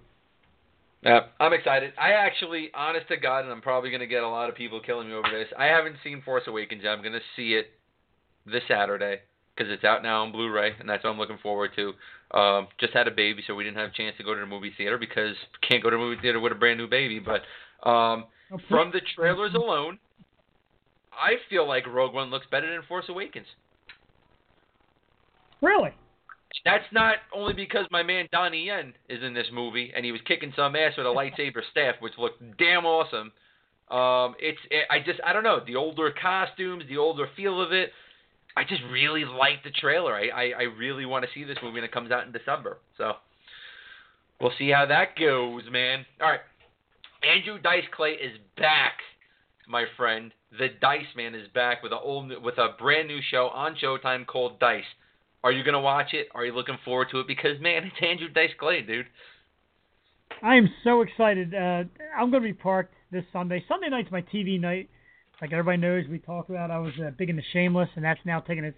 Yeah, 1.01 1.27
I'm 1.39 1.53
excited. 1.53 1.93
I 1.97 2.11
actually, 2.11 2.71
honest 2.75 3.07
to 3.07 3.15
God, 3.15 3.45
and 3.45 3.53
I'm 3.53 3.61
probably 3.61 3.89
going 3.89 4.01
to 4.01 4.07
get 4.07 4.21
a 4.21 4.27
lot 4.27 4.49
of 4.49 4.55
people 4.55 4.81
killing 4.81 5.07
me 5.07 5.13
over 5.13 5.29
this. 5.31 5.47
I 5.57 5.65
haven't 5.65 5.95
seen 6.03 6.21
Force 6.23 6.43
Awakens. 6.47 6.81
Yet. 6.83 6.91
I'm 6.91 7.01
going 7.01 7.13
to 7.13 7.21
see 7.37 7.53
it 7.53 7.67
this 8.45 8.63
Saturday 8.67 9.19
because 9.55 9.71
it's 9.71 9.85
out 9.85 10.03
now 10.03 10.23
on 10.23 10.33
Blu-ray, 10.33 10.73
and 10.79 10.89
that's 10.89 11.03
what 11.03 11.11
I'm 11.11 11.17
looking 11.17 11.37
forward 11.41 11.71
to. 11.77 12.37
Um, 12.37 12.67
just 12.79 12.93
had 12.93 13.07
a 13.07 13.11
baby, 13.11 13.43
so 13.47 13.55
we 13.55 13.63
didn't 13.63 13.77
have 13.77 13.89
a 13.89 13.93
chance 13.93 14.15
to 14.17 14.23
go 14.23 14.33
to 14.33 14.39
the 14.41 14.45
movie 14.45 14.73
theater 14.77 14.97
because 14.97 15.35
can't 15.67 15.81
go 15.81 15.89
to 15.89 15.95
the 15.95 16.01
movie 16.01 16.21
theater 16.21 16.39
with 16.39 16.51
a 16.51 16.55
brand 16.55 16.77
new 16.77 16.87
baby. 16.87 17.19
But 17.19 17.41
um, 17.89 18.25
from 18.67 18.91
the 18.91 19.01
trailers 19.15 19.53
alone, 19.53 19.99
I 21.13 21.33
feel 21.49 21.67
like 21.67 21.85
Rogue 21.87 22.13
One 22.13 22.29
looks 22.29 22.47
better 22.49 22.71
than 22.71 22.81
Force 22.87 23.05
Awakens. 23.09 23.47
Really? 25.61 25.91
That's 26.65 26.85
not 26.91 27.17
only 27.33 27.53
because 27.53 27.85
my 27.91 28.01
man 28.01 28.27
Donnie 28.31 28.65
Yen 28.65 28.93
is 29.07 29.23
in 29.23 29.33
this 29.33 29.47
movie 29.53 29.91
and 29.95 30.03
he 30.03 30.11
was 30.11 30.21
kicking 30.25 30.51
some 30.55 30.75
ass 30.75 30.93
with 30.97 31.05
a 31.05 31.09
lightsaber 31.09 31.61
staff, 31.71 31.95
which 31.99 32.13
looked 32.17 32.41
damn 32.57 32.85
awesome. 32.85 33.31
Um, 33.89 34.35
it's 34.39 34.59
it, 34.69 34.85
I 34.89 34.99
just 34.99 35.19
I 35.25 35.33
don't 35.33 35.43
know 35.43 35.61
the 35.65 35.75
older 35.75 36.11
costumes, 36.11 36.83
the 36.89 36.97
older 36.97 37.27
feel 37.35 37.61
of 37.61 37.71
it. 37.71 37.91
I 38.57 38.63
just 38.63 38.81
really 38.91 39.25
like 39.25 39.63
the 39.63 39.71
trailer. 39.71 40.15
I 40.15 40.27
I, 40.27 40.43
I 40.59 40.63
really 40.63 41.05
want 41.05 41.23
to 41.25 41.29
see 41.33 41.43
this 41.43 41.57
movie 41.61 41.75
when 41.75 41.83
it 41.83 41.91
comes 41.91 42.11
out 42.11 42.25
in 42.25 42.31
December. 42.31 42.77
So 42.97 43.13
we'll 44.41 44.53
see 44.57 44.69
how 44.69 44.85
that 44.87 45.17
goes, 45.17 45.63
man. 45.71 46.05
All 46.21 46.29
right, 46.29 46.41
Andrew 47.23 47.59
Dice 47.59 47.83
Clay 47.95 48.11
is 48.11 48.37
back, 48.57 48.99
my 49.67 49.85
friend. 49.97 50.31
The 50.57 50.69
Dice 50.81 51.05
Man 51.15 51.35
is 51.35 51.47
back 51.53 51.83
with 51.83 51.91
a 51.91 51.99
old 51.99 52.31
with 52.41 52.57
a 52.57 52.69
brand 52.79 53.07
new 53.07 53.19
show 53.29 53.49
on 53.49 53.75
Showtime 53.75 54.25
called 54.25 54.59
Dice. 54.59 54.83
Are 55.43 55.51
you 55.51 55.63
gonna 55.63 55.81
watch 55.81 56.13
it? 56.13 56.27
Are 56.33 56.45
you 56.45 56.53
looking 56.53 56.77
forward 56.85 57.09
to 57.11 57.19
it? 57.19 57.27
Because 57.27 57.59
man, 57.59 57.83
it's 57.83 57.95
Andrew 58.01 58.29
Dice 58.29 58.51
Clay, 58.57 58.81
dude. 58.81 59.05
I 60.41 60.55
am 60.55 60.69
so 60.83 61.01
excited. 61.01 61.53
Uh, 61.53 61.83
I'm 62.17 62.31
going 62.31 62.43
to 62.43 62.49
be 62.49 62.53
parked 62.53 62.93
this 63.11 63.25
Sunday. 63.33 63.63
Sunday 63.67 63.89
night's 63.89 64.11
my 64.11 64.21
TV 64.21 64.59
night. 64.59 64.89
Like 65.41 65.51
everybody 65.51 65.77
knows, 65.77 66.05
we 66.09 66.19
talk 66.19 66.49
about 66.49 66.71
I 66.71 66.79
was 66.79 66.93
uh, 67.03 67.11
big 67.17 67.29
into 67.29 67.41
Shameless, 67.51 67.89
and 67.95 68.05
that's 68.05 68.19
now 68.25 68.39
taking 68.39 68.63
its 68.63 68.77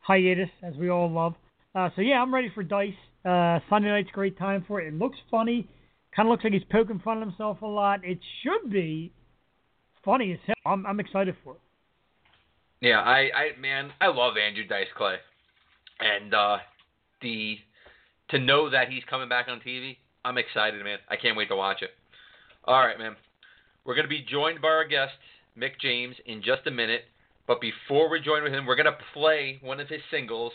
hiatus, 0.00 0.48
as 0.62 0.74
we 0.76 0.88
all 0.88 1.10
love. 1.10 1.34
Uh, 1.74 1.90
so 1.96 2.02
yeah, 2.02 2.22
I'm 2.22 2.32
ready 2.32 2.50
for 2.54 2.62
Dice. 2.62 2.94
Uh, 3.24 3.60
Sunday 3.68 3.88
night's 3.88 4.10
a 4.10 4.14
great 4.14 4.38
time 4.38 4.64
for 4.66 4.80
it. 4.80 4.88
It 4.88 4.94
looks 4.94 5.18
funny. 5.30 5.68
Kind 6.14 6.28
of 6.28 6.30
looks 6.30 6.44
like 6.44 6.52
he's 6.52 6.62
poking 6.70 7.00
fun 7.00 7.18
at 7.18 7.28
himself 7.28 7.62
a 7.62 7.66
lot. 7.66 8.04
It 8.04 8.18
should 8.42 8.70
be 8.70 9.12
funny 10.04 10.32
as 10.32 10.38
hell. 10.46 10.56
I'm, 10.66 10.86
I'm 10.86 11.00
excited 11.00 11.36
for 11.44 11.54
it. 11.54 11.60
Yeah, 12.80 13.00
I, 13.00 13.18
I 13.18 13.60
man, 13.60 13.90
I 14.00 14.06
love 14.06 14.34
Andrew 14.36 14.66
Dice 14.66 14.86
Clay, 14.96 15.16
and 16.00 16.32
uh, 16.32 16.56
the 17.20 17.58
to 18.30 18.38
know 18.38 18.70
that 18.70 18.88
he's 18.88 19.02
coming 19.10 19.28
back 19.28 19.46
on 19.48 19.60
TV, 19.60 19.96
I'm 20.24 20.38
excited, 20.38 20.82
man. 20.82 20.98
I 21.08 21.16
can't 21.16 21.36
wait 21.36 21.48
to 21.48 21.56
watch 21.56 21.82
it. 21.82 21.90
All 22.64 22.80
right, 22.80 22.98
man. 22.98 23.16
We're 23.84 23.94
to 24.04 24.08
be 24.08 24.24
joined 24.28 24.62
by 24.62 24.68
our 24.68 24.86
guest, 24.86 25.12
Mick 25.58 25.80
James, 25.80 26.16
in 26.26 26.42
just 26.42 26.66
a 26.66 26.70
minute. 26.70 27.02
But 27.46 27.60
before 27.60 28.08
we 28.08 28.20
join 28.20 28.42
with 28.42 28.52
him, 28.52 28.66
we're 28.66 28.76
to 28.84 29.04
play 29.12 29.58
one 29.62 29.80
of 29.80 29.88
his 29.88 30.00
singles, 30.10 30.52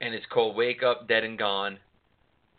and 0.00 0.14
it's 0.14 0.26
called 0.26 0.54
Wake 0.56 0.82
Up 0.82 1.08
Dead 1.08 1.24
and 1.24 1.38
Gone. 1.38 1.78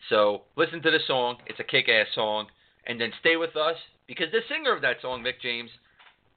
So 0.08 0.42
listen 0.56 0.82
to 0.82 0.90
the 0.90 0.98
song. 1.06 1.36
It's 1.46 1.60
a 1.60 1.64
kick 1.64 1.88
ass 1.88 2.06
song. 2.14 2.46
And 2.86 3.00
then 3.00 3.12
stay 3.20 3.36
with 3.36 3.56
us 3.56 3.76
because 4.08 4.26
the 4.32 4.40
singer 4.48 4.74
of 4.74 4.82
that 4.82 4.96
song, 5.02 5.22
Mick 5.22 5.40
James, 5.42 5.70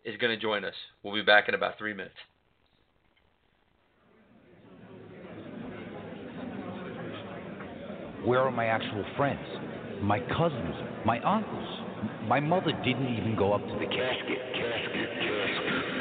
is 0.04 0.17
going 0.17 0.34
to 0.36 0.41
join 0.41 0.65
us. 0.65 0.73
We'll 1.02 1.13
be 1.13 1.21
back 1.21 1.47
in 1.47 1.56
about 1.56 1.78
three 1.78 1.93
minutes. 1.93 2.15
Where 8.26 8.39
are 8.39 8.52
my 8.52 8.67
actual 8.67 9.04
friends? 9.17 9.45
My 10.02 10.19
cousins? 10.19 10.76
My 11.06 11.19
uncles? 11.19 11.84
My 12.28 12.39
mother 12.39 12.71
didn't 12.86 13.17
even 13.17 13.36
go 13.38 13.54
up 13.54 13.62
to 13.62 13.73
the 13.73 13.86
casket. 13.86 13.97
Casket, 13.97 14.39
casket, 14.54 15.10
casket. 15.19 15.92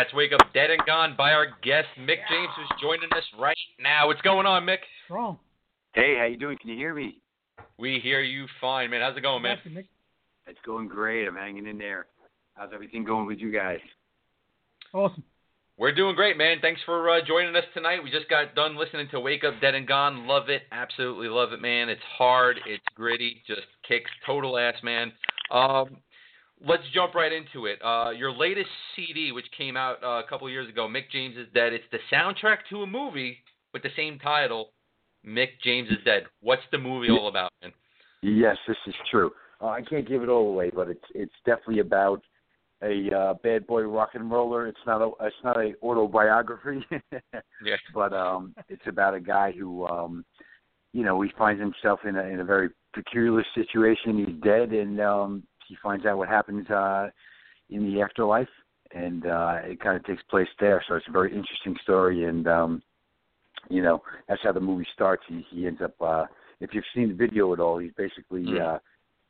That's 0.00 0.14
Wake 0.14 0.32
Up 0.32 0.40
Dead 0.54 0.70
and 0.70 0.80
Gone 0.86 1.14
by 1.14 1.32
our 1.32 1.48
guest, 1.62 1.88
Mick 1.98 2.16
James, 2.30 2.48
who's 2.56 2.80
joining 2.80 3.12
us 3.14 3.24
right 3.38 3.54
now. 3.78 4.06
What's 4.06 4.22
going 4.22 4.46
on, 4.46 4.64
Mick? 4.64 4.78
Strong. 5.04 5.38
Hey, 5.92 6.16
how 6.18 6.24
you 6.24 6.38
doing? 6.38 6.56
Can 6.58 6.70
you 6.70 6.76
hear 6.76 6.94
me? 6.94 7.18
We 7.76 8.00
hear 8.02 8.22
you 8.22 8.46
fine, 8.62 8.88
man. 8.88 9.02
How's 9.02 9.18
it 9.18 9.20
going, 9.20 9.42
man? 9.42 9.58
Got 9.62 9.70
you, 9.70 9.76
Mick. 9.76 9.84
It's 10.46 10.58
going 10.64 10.88
great. 10.88 11.28
I'm 11.28 11.36
hanging 11.36 11.66
in 11.66 11.76
there. 11.76 12.06
How's 12.54 12.70
everything 12.72 13.04
going 13.04 13.26
with 13.26 13.40
you 13.40 13.52
guys? 13.52 13.80
Awesome. 14.94 15.22
We're 15.76 15.94
doing 15.94 16.16
great, 16.16 16.38
man. 16.38 16.56
Thanks 16.62 16.80
for 16.86 17.10
uh, 17.10 17.20
joining 17.26 17.54
us 17.54 17.64
tonight. 17.74 18.02
We 18.02 18.10
just 18.10 18.30
got 18.30 18.54
done 18.54 18.78
listening 18.78 19.08
to 19.10 19.20
Wake 19.20 19.44
Up 19.44 19.60
Dead 19.60 19.74
and 19.74 19.86
Gone. 19.86 20.26
Love 20.26 20.48
it. 20.48 20.62
Absolutely 20.72 21.28
love 21.28 21.52
it, 21.52 21.60
man. 21.60 21.90
It's 21.90 22.00
hard. 22.16 22.58
It's 22.66 22.84
gritty. 22.94 23.42
Just 23.46 23.66
kicks 23.86 24.10
total 24.24 24.56
ass, 24.56 24.76
man. 24.82 25.12
Um, 25.50 25.98
let's 26.66 26.82
jump 26.94 27.14
right 27.14 27.32
into 27.32 27.66
it. 27.66 27.78
Uh, 27.84 28.10
your 28.10 28.32
latest 28.32 28.68
CD, 28.94 29.32
which 29.32 29.46
came 29.56 29.76
out 29.76 30.02
uh, 30.02 30.22
a 30.24 30.24
couple 30.28 30.46
of 30.46 30.52
years 30.52 30.68
ago, 30.68 30.88
Mick 30.88 31.10
James 31.12 31.36
is 31.36 31.46
Dead. 31.54 31.72
It's 31.72 31.84
the 31.92 31.98
soundtrack 32.12 32.58
to 32.70 32.82
a 32.82 32.86
movie 32.86 33.38
with 33.72 33.82
the 33.82 33.90
same 33.96 34.18
title, 34.18 34.70
Mick 35.26 35.60
James 35.62 35.88
is 35.90 35.98
Dead. 36.04 36.24
What's 36.40 36.62
the 36.72 36.78
movie 36.78 37.10
all 37.10 37.28
about, 37.28 37.52
man? 37.62 37.72
Yes, 38.22 38.56
this 38.68 38.76
is 38.86 38.94
true. 39.10 39.30
Uh, 39.60 39.68
I 39.68 39.82
can't 39.82 40.08
give 40.08 40.22
it 40.22 40.28
all 40.28 40.48
away, 40.48 40.70
but 40.74 40.88
it's 40.88 41.04
it's 41.14 41.32
definitely 41.44 41.80
about 41.80 42.22
a 42.82 43.14
uh, 43.14 43.34
bad 43.42 43.66
boy 43.66 43.82
rock 43.82 44.10
and 44.14 44.30
roller. 44.30 44.66
It's 44.66 44.78
not 44.86 45.02
a 45.02 45.10
it's 45.26 45.36
not 45.44 45.56
a 45.56 45.72
autobiography, 45.82 46.84
Yeah. 47.64 47.76
but 47.94 48.12
um, 48.12 48.54
it's 48.68 48.86
about 48.86 49.14
a 49.14 49.20
guy 49.20 49.52
who 49.52 49.86
um, 49.86 50.24
you 50.92 51.04
know 51.04 51.20
he 51.20 51.30
finds 51.36 51.60
himself 51.60 52.00
in 52.06 52.16
a 52.16 52.22
in 52.24 52.40
a 52.40 52.44
very 52.44 52.70
peculiar 52.94 53.44
situation. 53.54 54.18
He's 54.18 54.42
dead, 54.42 54.70
and 54.72 55.00
um, 55.00 55.42
he 55.70 55.76
finds 55.82 56.04
out 56.04 56.18
what 56.18 56.28
happens 56.28 56.68
uh, 56.68 57.08
in 57.70 57.82
the 57.88 58.02
afterlife, 58.02 58.54
and 58.92 59.24
uh, 59.24 59.58
it 59.64 59.80
kind 59.80 59.96
of 59.96 60.04
takes 60.04 60.22
place 60.24 60.48
there. 60.58 60.82
So 60.86 60.96
it's 60.96 61.08
a 61.08 61.12
very 61.12 61.30
interesting 61.30 61.76
story, 61.82 62.24
and 62.24 62.46
um, 62.48 62.82
you 63.68 63.82
know 63.82 64.02
that's 64.28 64.42
how 64.42 64.52
the 64.52 64.60
movie 64.60 64.86
starts. 64.92 65.22
He 65.28 65.46
he 65.50 65.66
ends 65.66 65.80
up. 65.80 65.94
Uh, 66.00 66.26
if 66.60 66.70
you've 66.74 66.92
seen 66.94 67.08
the 67.08 67.14
video 67.14 67.52
at 67.54 67.60
all, 67.60 67.78
he's 67.78 67.92
basically 67.96 68.42
Mm. 68.42 68.60
uh, 68.60 68.78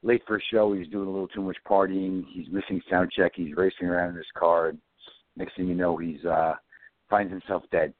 late 0.02 0.22
for 0.26 0.36
a 0.36 0.40
show. 0.50 0.72
He's 0.72 0.88
doing 0.88 1.08
a 1.08 1.10
little 1.10 1.28
too 1.28 1.42
much 1.42 1.58
partying. 1.68 2.24
He's 2.32 2.48
missing 2.50 2.80
sound 2.90 3.10
check. 3.16 3.32
He's 3.34 3.54
racing 3.54 3.86
around 3.86 4.10
in 4.10 4.16
his 4.16 4.32
car. 4.34 4.68
And 4.68 4.78
next 5.36 5.54
thing 5.56 5.68
you 5.68 5.74
know, 5.74 5.96
he's 5.98 6.24
uh, 6.24 6.54
finds 7.08 7.30
himself 7.30 7.62
dead. 7.70 7.92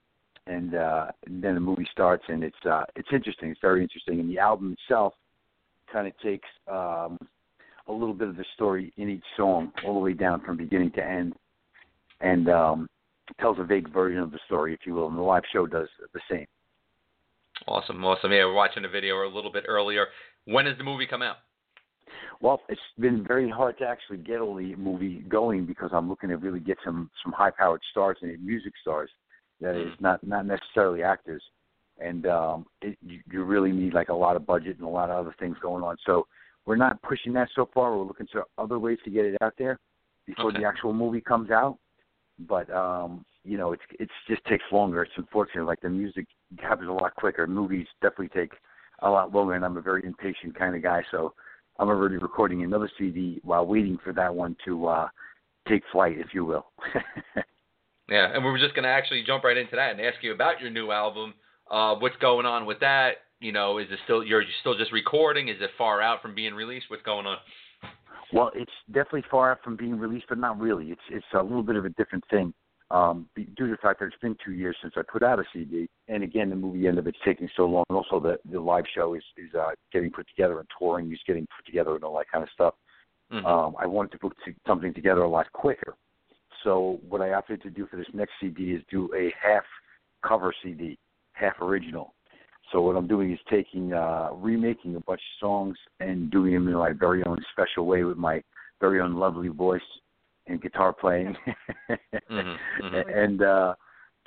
And, 0.47 0.75
uh, 0.75 1.07
and 1.27 1.45
then 1.45 1.55
the 1.55 1.61
movie 1.61 1.87
starts, 1.93 2.25
and 2.29 2.43
it's 2.43 2.65
uh, 2.65 2.85
it's 2.97 3.13
interesting. 3.13 3.51
It's 3.51 3.61
very 3.61 3.83
interesting, 3.83 4.19
and 4.21 4.29
the 4.29 4.39
album 4.39 4.75
itself 4.79 5.13
kind 5.93 6.07
of 6.09 6.19
takes 6.19 6.49
um, 6.67 7.19
a 7.91 7.93
little 7.93 8.15
bit 8.15 8.29
of 8.29 8.37
the 8.37 8.45
story 8.55 8.93
in 8.97 9.09
each 9.09 9.25
song, 9.37 9.73
all 9.85 9.95
the 9.95 10.01
way 10.01 10.13
down 10.13 10.41
from 10.45 10.57
beginning 10.57 10.93
to 10.93 11.05
end, 11.05 11.35
and 12.21 12.49
um, 12.49 12.89
tells 13.41 13.59
a 13.59 13.65
vague 13.65 13.93
version 13.93 14.21
of 14.21 14.31
the 14.31 14.39
story, 14.47 14.73
if 14.73 14.81
you 14.87 14.95
will. 14.95 15.09
And 15.09 15.19
the 15.19 15.23
live 15.23 15.43
show 15.53 15.67
does 15.67 15.89
the 16.13 16.21
same. 16.31 16.47
Awesome, 17.67 18.03
awesome. 18.05 18.33
Yeah, 18.33 18.45
we're 18.45 18.55
watching 18.55 18.85
the 18.85 18.89
video 18.89 19.17
a 19.27 19.29
little 19.29 19.53
bit 19.53 19.65
earlier. 19.69 20.07
When 20.47 20.65
does 20.65 20.79
the 20.79 20.85
movie 20.85 21.07
come 21.07 21.23
out? 21.23 21.37
Well, 22.41 22.63
it's 22.69 22.81
been 22.99 23.25
very 23.27 23.51
hard 23.51 23.77
to 23.79 23.87
actually 23.87 24.19
get 24.19 24.41
all 24.41 24.55
the 24.55 24.75
movie 24.77 25.25
going 25.29 25.67
because 25.67 25.91
I'm 25.93 26.09
looking 26.09 26.31
to 26.31 26.37
really 26.37 26.61
get 26.61 26.79
some 26.85 27.11
some 27.23 27.33
high 27.33 27.51
powered 27.51 27.83
stars 27.91 28.17
and 28.23 28.45
music 28.45 28.73
stars. 28.81 29.11
That 29.61 29.77
is 29.77 29.93
not 30.01 30.27
not 30.27 30.47
necessarily 30.47 31.03
actors, 31.03 31.43
and 31.99 32.27
um, 32.27 32.67
it, 32.81 32.97
you, 33.05 33.21
you 33.31 33.45
really 33.45 33.73
need 33.73 33.93
like 33.93 34.09
a 34.09 34.15
lot 34.15 34.37
of 34.37 34.47
budget 34.47 34.79
and 34.79 34.87
a 34.87 34.91
lot 34.91 35.11
of 35.11 35.19
other 35.19 35.35
things 35.39 35.57
going 35.61 35.85
on. 35.85 35.97
So 36.07 36.27
we're 36.67 36.77
not 36.77 37.01
pushing 37.03 37.33
that 37.35 37.49
so 37.55 37.69
far. 37.73 37.97
We're 37.97 38.05
looking 38.05 38.29
to 38.33 38.45
other 38.59 38.79
ways 38.79 38.99
to 39.05 39.11
get 39.11 39.25
it 39.25 39.37
out 39.41 39.55
there 39.59 39.79
before 40.27 40.51
Okay. 40.51 40.61
the 40.61 40.67
actual 40.67 40.93
movie 40.93 41.21
comes 41.21 41.51
out. 41.51 41.79
But 42.49 42.71
um, 42.71 43.25
you 43.45 43.59
know, 43.59 43.73
it's 43.73 43.83
it's 43.99 44.13
just 44.29 44.45
takes 44.45 44.65
longer. 44.73 45.03
It's 45.03 45.13
unfortunate. 45.17 45.65
Like 45.65 45.81
the 45.81 45.89
music 45.91 46.27
happens 46.59 46.89
a 46.89 46.93
lot 46.93 47.15
quicker. 47.17 47.47
Movies 47.47 47.87
definitely 48.01 48.29
take 48.29 48.53
a 49.01 49.11
lot 49.11 49.33
longer, 49.35 49.55
and 49.55 49.65
I'm 49.65 49.77
a 49.77 49.83
very 49.83 50.05
impatient 50.05 50.55
kind 50.59 50.75
of 50.75 50.83
guy. 50.83 51.03
So 51.11 51.35
I'm 51.79 51.89
already 51.89 52.17
recording 52.17 52.63
another 52.63 52.91
CD 52.99 53.41
while 53.45 53.67
waiting 53.67 53.99
for 54.03 54.13
that 54.15 54.35
one 54.35 54.57
to 54.65 54.87
uh, 54.87 55.09
take 55.69 55.83
flight, 55.93 56.19
if 56.19 56.29
you 56.35 56.45
will. 56.45 56.67
Yeah, 58.09 58.35
and 58.35 58.45
we 58.45 58.51
were 58.51 58.59
just 58.59 58.75
going 58.75 58.83
to 58.83 58.89
actually 58.91 59.23
jump 59.23 59.45
right 59.45 59.57
into 59.57 59.77
that 59.77 59.93
and 59.93 60.01
ask 60.01 60.21
you 60.23 60.33
about 60.35 60.61
your 60.61 60.69
new 60.71 60.91
album. 60.91 61.33
Uh, 61.71 61.95
what's 61.95 62.17
going 62.17 62.45
on 62.45 62.67
with 62.67 62.81
that? 62.81 63.19
You 63.41 63.53
know, 63.53 63.79
is 63.79 63.87
it 63.91 63.99
still 64.05 64.23
you're 64.23 64.45
still 64.61 64.77
just 64.77 64.93
recording? 64.93 65.49
Is 65.49 65.57
it 65.61 65.71
far 65.79 66.03
out 66.03 66.21
from 66.21 66.35
being 66.35 66.55
released? 66.55 66.87
What's 66.89 67.03
going 67.03 67.27
on? 67.27 67.39
well, 68.33 68.51
it's 68.55 68.71
definitely 68.89 69.25
far 69.31 69.51
out 69.53 69.63
from 69.65 69.77
being 69.77 69.99
released, 69.99 70.27
but 70.29 70.39
not 70.39 70.61
really. 70.61 70.89
It's 70.89 71.01
it's 71.11 71.27
a 71.35 71.43
little 71.43 71.63
bit 71.63 71.77
of 71.77 71.87
a 71.87 71.91
different 71.91 72.25
thing. 72.31 72.53
Um, 72.91 73.29
due 73.37 73.67
to 73.67 73.71
the 73.71 73.77
fact 73.77 74.01
that 74.01 74.07
it's 74.07 74.17
been 74.21 74.37
two 74.45 74.53
years 74.53 74.77
since 74.83 74.95
I 74.97 75.03
put 75.11 75.23
out 75.23 75.39
a 75.39 75.45
CD, 75.53 75.89
and 76.09 76.23
again, 76.23 76.51
the 76.51 76.57
movie 76.57 76.89
end 76.89 76.99
of 76.99 77.07
it's 77.07 77.19
taking 77.25 77.49
so 77.57 77.65
long, 77.65 77.85
and 77.89 77.97
also 77.97 78.21
the 78.21 78.39
the 78.53 78.61
live 78.61 78.85
show 78.95 79.15
is 79.15 79.23
is 79.39 79.55
uh, 79.55 79.71
getting 79.91 80.11
put 80.11 80.27
together 80.29 80.59
and 80.59 80.69
touring 80.79 81.11
is 81.11 81.21
getting 81.27 81.47
put 81.57 81.65
together 81.65 81.95
and 81.95 82.05
all 82.05 82.19
that 82.19 82.31
kind 82.31 82.43
of 82.45 82.51
stuff. 82.51 82.75
Mhm. 83.33 83.47
um, 83.47 83.77
I 83.79 83.87
wanted 83.87 84.11
to 84.13 84.19
put 84.19 84.37
something 84.67 84.93
together 84.93 85.23
a 85.23 85.29
lot 85.29 85.51
quicker. 85.53 85.95
So 86.65 86.99
what 87.09 87.23
I 87.23 87.33
opted 87.33 87.63
to 87.63 87.71
do 87.71 87.87
for 87.87 87.97
this 87.97 88.09
next 88.13 88.33
CD 88.41 88.73
is 88.73 88.83
do 88.91 89.09
a 89.15 89.33
half 89.41 89.65
cover 90.23 90.53
CD, 90.63 90.99
half 91.33 91.61
original. 91.63 92.13
So 92.73 92.81
what 92.81 92.97
I'm 92.97 93.07
doing 93.07 93.33
is 93.33 93.39
taking, 93.49 93.93
uh, 93.93 94.31
remaking 94.35 94.97
a 94.97 95.01
bunch 95.01 95.21
of 95.21 95.41
songs 95.41 95.77
and 95.99 96.31
doing 96.31 96.55
them 96.55 96.69
in 96.69 96.75
my 96.75 96.93
very 96.93 97.23
own 97.25 97.39
special 97.53 97.87
way 97.87 98.05
with 98.05 98.17
my 98.17 98.43
very 98.81 99.01
own 99.01 99.15
lovely 99.17 99.49
voice 99.49 99.83
and 100.47 100.61
guitar 100.61 100.93
playing, 100.93 101.37
Mhm, 102.31 102.57
mhm. 102.81 103.17
and 103.25 103.43
uh, 103.43 103.75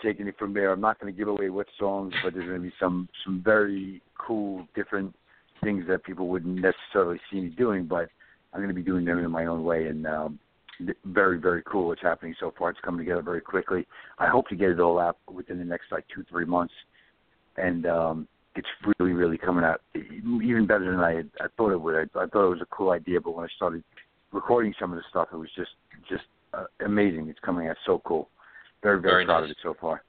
taking 0.02 0.28
it 0.28 0.38
from 0.38 0.54
there. 0.54 0.72
I'm 0.72 0.82
not 0.82 1.00
going 1.00 1.14
to 1.14 1.18
give 1.18 1.28
away 1.28 1.50
what 1.50 1.68
songs, 1.80 2.14
but 2.24 2.34
there's 2.34 2.46
going 2.46 2.62
to 2.62 2.68
be 2.68 2.74
some 2.80 3.10
some 3.24 3.42
very 3.44 4.02
cool, 4.18 4.68
different 4.76 5.16
things 5.64 5.86
that 5.88 6.04
people 6.04 6.28
wouldn't 6.28 6.60
necessarily 6.62 7.20
see 7.32 7.40
me 7.42 7.50
doing, 7.50 7.86
but 7.86 8.10
I'm 8.54 8.60
going 8.60 8.68
to 8.68 8.74
be 8.74 8.84
doing 8.84 9.06
them 9.06 9.20
in 9.20 9.32
my 9.32 9.46
own 9.46 9.64
way, 9.64 9.88
and 9.88 10.06
um, 10.06 10.40
very, 11.06 11.40
very 11.40 11.64
cool. 11.64 11.88
What's 11.88 12.02
happening 12.02 12.36
so 12.40 12.54
far? 12.58 12.70
It's 12.72 12.80
coming 12.82 13.00
together 13.00 13.22
very 13.22 13.42
quickly. 13.42 13.88
I 14.20 14.28
hope 14.28 14.48
to 14.50 14.56
get 14.56 14.70
it 14.70 14.80
all 14.80 15.00
out 15.00 15.18
within 15.32 15.58
the 15.58 15.66
next 15.66 15.92
like 15.92 16.06
two, 16.14 16.24
three 16.30 16.46
months, 16.46 16.74
and 17.58 17.86
um, 17.86 18.28
it's 18.56 18.68
really, 19.00 19.14
really 19.14 19.38
coming 19.38 19.64
out 19.64 19.82
even 19.96 20.66
better 20.68 20.90
than 20.92 21.00
I 21.00 21.16
had, 21.16 21.30
I 21.40 21.46
thought 21.58 21.72
it 21.72 21.82
would. 21.82 21.96
I, 21.96 22.20
I 22.20 22.26
thought 22.28 22.46
it 22.46 22.50
was 22.50 22.62
a 22.62 22.76
cool 22.76 22.92
idea, 22.92 23.20
but 23.20 23.36
when 23.36 23.46
I 23.46 23.50
started 23.56 23.84
recording 24.32 24.74
some 24.80 24.92
of 24.92 24.98
the 24.98 25.04
stuff, 25.10 25.30
it 25.34 25.38
was 25.38 25.50
just, 25.56 25.72
just 26.10 26.24
uh, 26.54 26.66
amazing. 26.86 27.30
It's 27.30 27.40
coming 27.40 27.68
out 27.68 27.78
so 27.86 28.02
cool. 28.06 28.30
Very, 28.82 29.02
very, 29.02 29.14
Very 29.14 29.26
proud 29.26 29.42
nice. 29.42 29.46
of 29.46 29.52
it 29.52 29.58
so 29.64 29.76
far. 29.80 30.04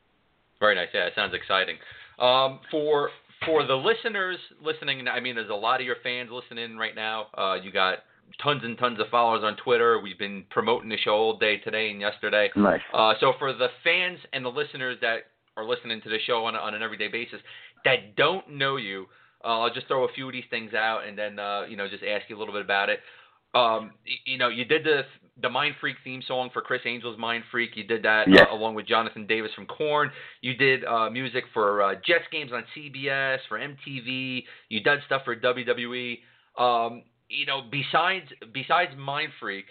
Very 0.60 0.74
nice. 0.74 0.88
Yeah, 0.92 1.06
it 1.06 1.12
sounds 1.14 1.34
exciting. 1.34 1.76
Um, 2.18 2.60
for 2.70 3.10
for 3.44 3.66
the 3.66 3.74
listeners 3.74 4.38
listening, 4.62 5.06
I 5.08 5.20
mean, 5.20 5.34
there's 5.34 5.50
a 5.50 5.54
lot 5.54 5.80
of 5.80 5.86
your 5.86 5.96
fans 6.02 6.30
listening 6.32 6.76
right 6.76 6.94
now. 6.94 7.26
Uh, 7.36 7.56
you 7.62 7.70
got 7.70 7.98
tons 8.42 8.62
and 8.64 8.78
tons 8.78 8.98
of 9.00 9.06
followers 9.10 9.42
on 9.44 9.56
Twitter. 9.56 10.00
We've 10.00 10.18
been 10.18 10.44
promoting 10.50 10.88
the 10.88 10.96
show 10.96 11.12
all 11.12 11.36
day 11.36 11.58
today 11.58 11.90
and 11.90 12.00
yesterday. 12.00 12.50
Nice. 12.56 12.80
Uh, 12.92 13.14
so 13.20 13.32
for 13.38 13.52
the 13.52 13.68
fans 13.82 14.18
and 14.32 14.44
the 14.44 14.48
listeners 14.48 14.96
that 15.02 15.26
are 15.56 15.64
listening 15.64 16.00
to 16.02 16.08
the 16.08 16.18
show 16.26 16.44
on, 16.44 16.54
on 16.56 16.74
an 16.74 16.82
everyday 16.82 17.08
basis 17.08 17.40
that 17.84 18.16
don't 18.16 18.48
know 18.50 18.76
you, 18.76 19.06
uh, 19.44 19.60
I'll 19.60 19.72
just 19.74 19.86
throw 19.88 20.04
a 20.04 20.12
few 20.12 20.26
of 20.26 20.32
these 20.32 20.44
things 20.50 20.72
out 20.74 21.06
and 21.06 21.16
then 21.18 21.38
uh, 21.38 21.62
you 21.68 21.76
know 21.76 21.88
just 21.88 22.02
ask 22.02 22.28
you 22.28 22.36
a 22.36 22.38
little 22.38 22.54
bit 22.54 22.62
about 22.62 22.88
it. 22.88 23.00
Um, 23.54 23.92
y- 24.04 24.14
you 24.26 24.36
know, 24.38 24.48
you 24.48 24.64
did 24.64 24.82
the 24.84 25.02
the 25.40 25.48
Mind 25.50 25.74
Freak 25.80 25.96
theme 26.02 26.22
song 26.26 26.50
for 26.52 26.60
Criss 26.62 26.82
Angel's 26.84 27.18
Mind 27.18 27.44
Freak. 27.50 27.76
You 27.76 27.84
did 27.84 28.02
that 28.04 28.26
Yes. 28.28 28.46
uh, 28.50 28.54
along 28.54 28.74
with 28.74 28.86
Jonathan 28.86 29.26
Davis 29.26 29.50
from 29.54 29.66
Korn. 29.66 30.10
You 30.40 30.54
did 30.54 30.84
uh, 30.84 31.10
music 31.10 31.44
for 31.52 31.82
uh, 31.82 31.94
Jets 32.06 32.24
games 32.32 32.50
on 32.52 32.64
CBS, 32.76 33.38
for 33.48 33.58
MTV. 33.58 34.44
You 34.70 34.80
did 34.80 35.00
stuff 35.06 35.22
for 35.24 35.36
WWE. 35.36 36.18
Um, 36.58 37.02
you 37.28 37.46
know, 37.46 37.62
besides 37.70 38.26
besides 38.52 38.92
Mind 38.96 39.30
Freak, 39.40 39.66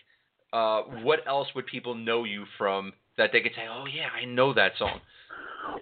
uh, 0.54 0.82
what 1.04 1.20
else 1.28 1.48
would 1.56 1.66
people 1.66 1.96
know 1.96 2.24
you 2.26 2.46
from 2.58 2.94
that 3.18 3.30
they 3.34 3.42
could 3.42 3.54
say, 3.56 3.66
"Oh 3.70 3.86
yeah, 3.86 4.08
I 4.14 4.26
know 4.26 4.54
that 4.54 4.74
song." 4.78 5.00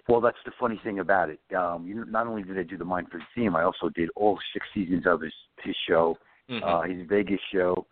Well, 0.08 0.20
that's 0.20 0.38
the 0.44 0.52
funny 0.58 0.80
thing 0.82 0.98
about 0.98 1.30
it. 1.30 1.40
Um, 1.56 1.86
you 1.86 1.94
know, 1.94 2.04
not 2.04 2.26
only 2.26 2.42
did 2.42 2.58
I 2.58 2.62
do 2.62 2.76
the 2.76 2.84
Mind 2.84 3.08
Freak 3.10 3.24
theme, 3.34 3.56
I 3.56 3.62
also 3.62 3.88
did 3.88 4.10
all 4.16 4.38
six 4.52 4.66
seasons 4.74 5.06
of 5.06 5.20
his 5.20 5.32
his 5.62 5.76
show, 5.88 6.18
Mhm. 6.48 6.62
uh, 6.62 6.82
his 6.82 7.06
Vegas 7.08 7.40
show. 7.52 7.86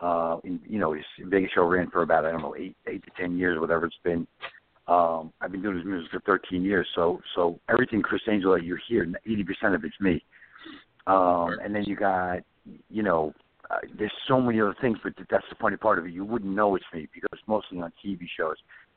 Uh, 0.00 0.38
in, 0.44 0.60
you 0.66 0.78
know, 0.78 0.92
his 0.92 1.04
Vegas 1.20 1.50
show 1.52 1.64
ran 1.64 1.88
for 1.90 2.02
about 2.02 2.24
I 2.24 2.32
don't 2.32 2.42
know 2.42 2.56
eight 2.56 2.76
eight 2.86 3.04
to 3.04 3.10
ten 3.10 3.38
years, 3.38 3.58
whatever 3.58 3.86
it's 3.86 3.96
been. 4.02 4.26
Um, 4.86 5.32
I've 5.40 5.50
been 5.50 5.62
doing 5.62 5.76
his 5.78 5.86
music 5.86 6.10
for 6.10 6.20
13 6.20 6.62
years, 6.62 6.86
so 6.94 7.22
so 7.34 7.58
everything 7.70 8.02
Criss 8.02 8.20
Angel 8.28 8.52
that 8.52 8.64
you 8.64 8.76
hear, 8.86 9.06
80% 9.26 9.74
of 9.74 9.82
it's 9.84 9.98
me. 9.98 10.22
Um, 11.06 11.58
and 11.62 11.74
then 11.74 11.84
you 11.84 11.96
got, 11.96 12.40
you 12.90 13.02
know, 13.02 13.32
uh, 13.70 13.78
there's 13.98 14.12
so 14.28 14.40
many 14.40 14.60
other 14.60 14.76
things, 14.80 14.98
but 15.02 15.14
that's 15.30 15.48
the 15.48 15.54
funny 15.60 15.76
part 15.76 15.98
of 15.98 16.06
it. 16.06 16.12
You 16.12 16.24
wouldn't 16.24 16.54
know 16.54 16.76
it's 16.76 16.84
me 16.92 17.08
because 17.14 17.30
it's 17.32 17.48
mostly 17.48 17.80
on 17.80 17.92
TV 18.04 18.26
shows, 18.36 18.56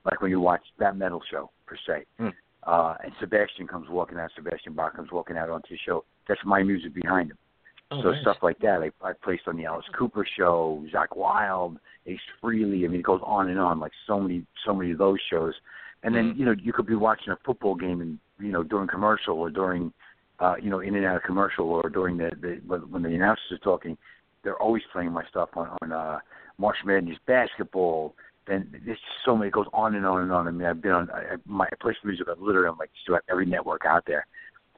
like 0.10 0.22
when 0.22 0.32
you 0.32 0.39
watch 0.39 0.62
that 0.80 0.95
metal 0.97 1.22
show 1.30 1.49
per 1.66 1.76
se. 1.86 2.05
Hmm. 2.18 2.30
Uh, 2.64 2.95
and 3.03 3.14
Sebastian 3.20 3.68
comes 3.68 3.88
walking 3.89 4.18
out. 4.18 4.30
Sebastian 4.36 4.74
Bach 4.74 4.95
comes 4.95 5.12
walking 5.12 5.38
out 5.38 5.49
onto 5.49 5.70
the 5.70 5.78
show. 5.86 6.03
That's 6.28 6.41
my 6.45 6.64
music 6.64 6.93
behind 6.93 7.32
him. 7.32 7.38
Oh, 7.91 8.01
so 8.01 8.12
nice. 8.12 8.22
stuff 8.22 8.38
like 8.41 8.60
that. 8.60 8.82
I, 8.82 8.91
I 9.08 9.14
placed 9.14 9.43
on 9.47 9.55
the 9.55 9.64
Alice 9.66 9.86
Cooper 9.97 10.28
show, 10.38 10.84
Zakk 10.93 11.16
Wylde, 11.16 11.78
Ace 12.05 12.20
Frehley. 12.43 12.84
I 12.84 12.88
mean, 12.89 12.99
it 12.99 13.03
goes 13.03 13.22
on 13.24 13.47
and 13.49 13.60
on. 13.60 13.80
Like 13.80 13.93
so 14.05 14.20
many, 14.20 14.45
so 14.66 14.74
many 14.74 14.91
of 14.91 14.97
those 14.97 15.20
shows. 15.30 15.53
And 16.03 16.14
then 16.14 16.34
Mhm. 16.34 16.38
you 16.39 16.45
know 16.45 16.55
you 16.62 16.74
could 16.74 16.86
be 16.86 16.95
watching 16.95 17.32
a 17.32 17.38
football 17.45 17.76
game 17.76 18.01
and 18.01 18.20
you 18.39 18.51
know 18.51 18.64
during 18.64 18.88
commercial 18.88 19.36
or 19.39 19.49
during 19.49 19.93
uh, 20.39 20.55
you 20.62 20.70
know 20.70 20.80
in 20.82 20.95
and 20.95 21.05
out 21.05 21.16
of 21.16 21.24
commercial 21.24 21.70
or 21.70 21.89
during 21.89 22.18
the, 22.18 22.30
the 22.41 22.60
when 22.68 22.82
when 22.91 23.01
the 23.03 23.14
announcers 23.16 23.51
are 23.53 23.58
talking, 23.60 23.97
they're 24.43 24.62
always 24.62 24.84
playing 24.91 25.12
my 25.12 25.24
stuff 25.30 25.49
on 25.55 25.70
on 25.82 25.91
uh, 25.93 26.20
March 26.58 26.78
Madness 26.86 27.18
basketball. 27.26 28.14
Then 28.48 28.70
there's 28.72 28.98
just 28.98 29.02
so 29.26 29.36
many. 29.36 29.50
It 29.50 29.54
goes 29.54 29.68
on 29.74 29.95
and 29.95 30.06
on 30.06 30.22
and 30.22 30.32
on. 30.32 30.48
I 30.48 30.52
mean, 30.52 30.68
I've 30.68 30.82
been 30.82 30.91
on 30.91 31.10
I, 31.12 31.36
my 31.45 31.66
I 31.66 31.76
play 31.80 31.95
some 32.02 32.10
music. 32.10 32.28
I've 32.30 32.39
literally 32.39 32.70
on 32.70 32.78
like 32.78 32.91
just 32.93 33.10
about 33.10 33.24
every 33.30 33.45
network 33.45 33.86
out 33.86 34.04
there. 34.06 34.26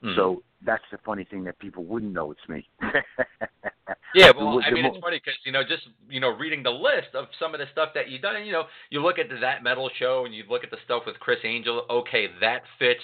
Mhm. 0.04 0.16
So 0.16 0.44
that's 0.66 0.84
the 0.92 0.98
funny 1.06 1.26
thing 1.26 1.44
that 1.44 1.60
people 1.60 1.84
wouldn't 1.84 2.14
know 2.14 2.32
it's 2.32 2.48
me. 2.48 2.68
Yeah, 4.16 4.32
well, 4.38 4.60
I 4.66 4.72
mean, 4.72 4.86
it's 4.86 4.98
funny 5.00 5.22
because 5.24 5.40
you 5.46 5.52
know, 5.52 5.64
just 5.64 5.88
you 6.10 6.20
know, 6.20 6.30
reading 6.30 6.64
the 6.64 6.72
list 6.72 7.14
of 7.14 7.26
some 7.40 7.54
of 7.54 7.60
the 7.60 7.66
stuff 7.72 7.90
that 7.96 8.10
you've 8.10 8.22
done, 8.22 8.46
you 8.46 8.52
know, 8.52 8.64
you 8.90 9.02
look 9.02 9.20
at 9.20 9.30
the 9.30 9.38
that 9.42 9.64
metal 9.64 9.90
show 9.98 10.26
and 10.26 10.34
you 10.34 10.44
look 10.50 10.64
at 10.64 10.72
the 10.72 10.78
stuff 10.86 11.04
with 11.06 11.20
Criss 11.20 11.40
Angel. 11.44 11.86
Okay, 11.90 12.28
that 12.42 12.62
fits 12.78 13.02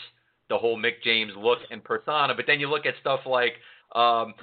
the 0.49 0.57
whole 0.57 0.77
Mick 0.77 1.01
James 1.03 1.33
look 1.37 1.59
and 1.71 1.83
persona. 1.83 2.33
But 2.35 2.45
then 2.47 2.59
you 2.59 2.69
look 2.69 2.85
at 2.85 2.93
stuff 3.01 3.21
like 3.25 3.53
um, 3.93 4.33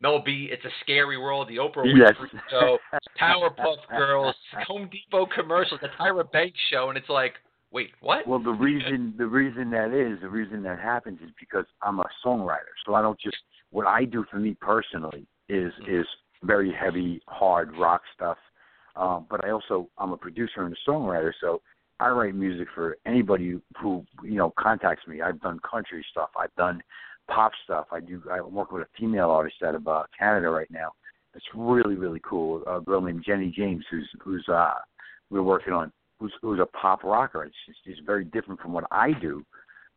Mel 0.00 0.22
B. 0.24 0.48
It's 0.50 0.64
a 0.64 0.70
Scary 0.82 1.18
World, 1.18 1.48
the 1.48 1.56
Oprah 1.56 1.84
Yes. 1.84 2.14
Winfrey 2.18 2.40
Show, 2.50 2.78
Powerpuff 3.20 3.76
Girls, 3.90 4.34
Home 4.66 4.88
Depot 4.90 5.26
commercials, 5.26 5.80
the 5.80 5.88
Tyra 5.98 6.30
Banks 6.30 6.58
Show, 6.70 6.88
and 6.88 6.96
it's 6.96 7.08
like, 7.08 7.34
wait, 7.70 7.90
what? 8.00 8.26
Well, 8.26 8.38
the 8.38 8.50
reason 8.50 9.14
the 9.18 9.26
reason 9.26 9.70
that 9.70 9.92
is 9.92 10.20
the 10.20 10.28
reason 10.28 10.62
that 10.62 10.78
happens 10.78 11.20
is 11.22 11.30
because 11.38 11.66
I'm 11.82 12.00
a 12.00 12.06
songwriter. 12.24 12.74
So 12.86 12.94
I 12.94 13.02
don't 13.02 13.18
just 13.20 13.36
what 13.70 13.86
I 13.86 14.04
do 14.04 14.24
for 14.30 14.38
me 14.38 14.56
personally 14.60 15.26
is 15.48 15.72
is 15.88 16.06
very 16.42 16.72
heavy, 16.72 17.20
hard 17.28 17.76
rock 17.76 18.02
stuff. 18.14 18.38
Um, 18.96 19.26
but 19.30 19.44
I 19.44 19.50
also 19.50 19.88
I'm 19.98 20.12
a 20.12 20.16
producer 20.16 20.62
and 20.62 20.74
a 20.74 20.90
songwriter. 20.90 21.32
So 21.40 21.60
I 22.00 22.08
write 22.08 22.34
music 22.34 22.68
for 22.74 22.96
anybody 23.06 23.60
who 23.80 24.04
you 24.24 24.36
know 24.36 24.52
contacts 24.58 25.06
me. 25.06 25.20
I've 25.20 25.40
done 25.40 25.60
country 25.68 26.04
stuff. 26.10 26.30
I've 26.36 26.54
done 26.56 26.82
pop 27.30 27.52
stuff. 27.64 27.86
I 27.92 28.00
do. 28.00 28.22
I'm 28.30 28.52
working 28.52 28.78
with 28.78 28.86
a 28.86 28.98
female 28.98 29.30
artist 29.30 29.56
out 29.64 29.74
of 29.74 29.86
uh, 29.86 30.02
Canada 30.18 30.48
right 30.50 30.70
now. 30.70 30.92
It's 31.34 31.46
really 31.54 31.94
really 31.94 32.20
cool. 32.24 32.62
A 32.66 32.80
girl 32.80 33.00
named 33.00 33.24
Jenny 33.26 33.52
James, 33.56 33.84
who's 33.90 34.08
who's 34.20 34.44
uh, 34.48 34.74
we're 35.30 35.42
working 35.42 35.72
on 35.72 35.92
who's 36.18 36.32
who's 36.42 36.60
a 36.60 36.66
pop 36.66 37.04
rocker. 37.04 37.44
It's 37.44 37.54
just 37.66 37.78
it's 37.86 38.00
very 38.04 38.24
different 38.24 38.60
from 38.60 38.72
what 38.72 38.84
I 38.90 39.12
do, 39.12 39.44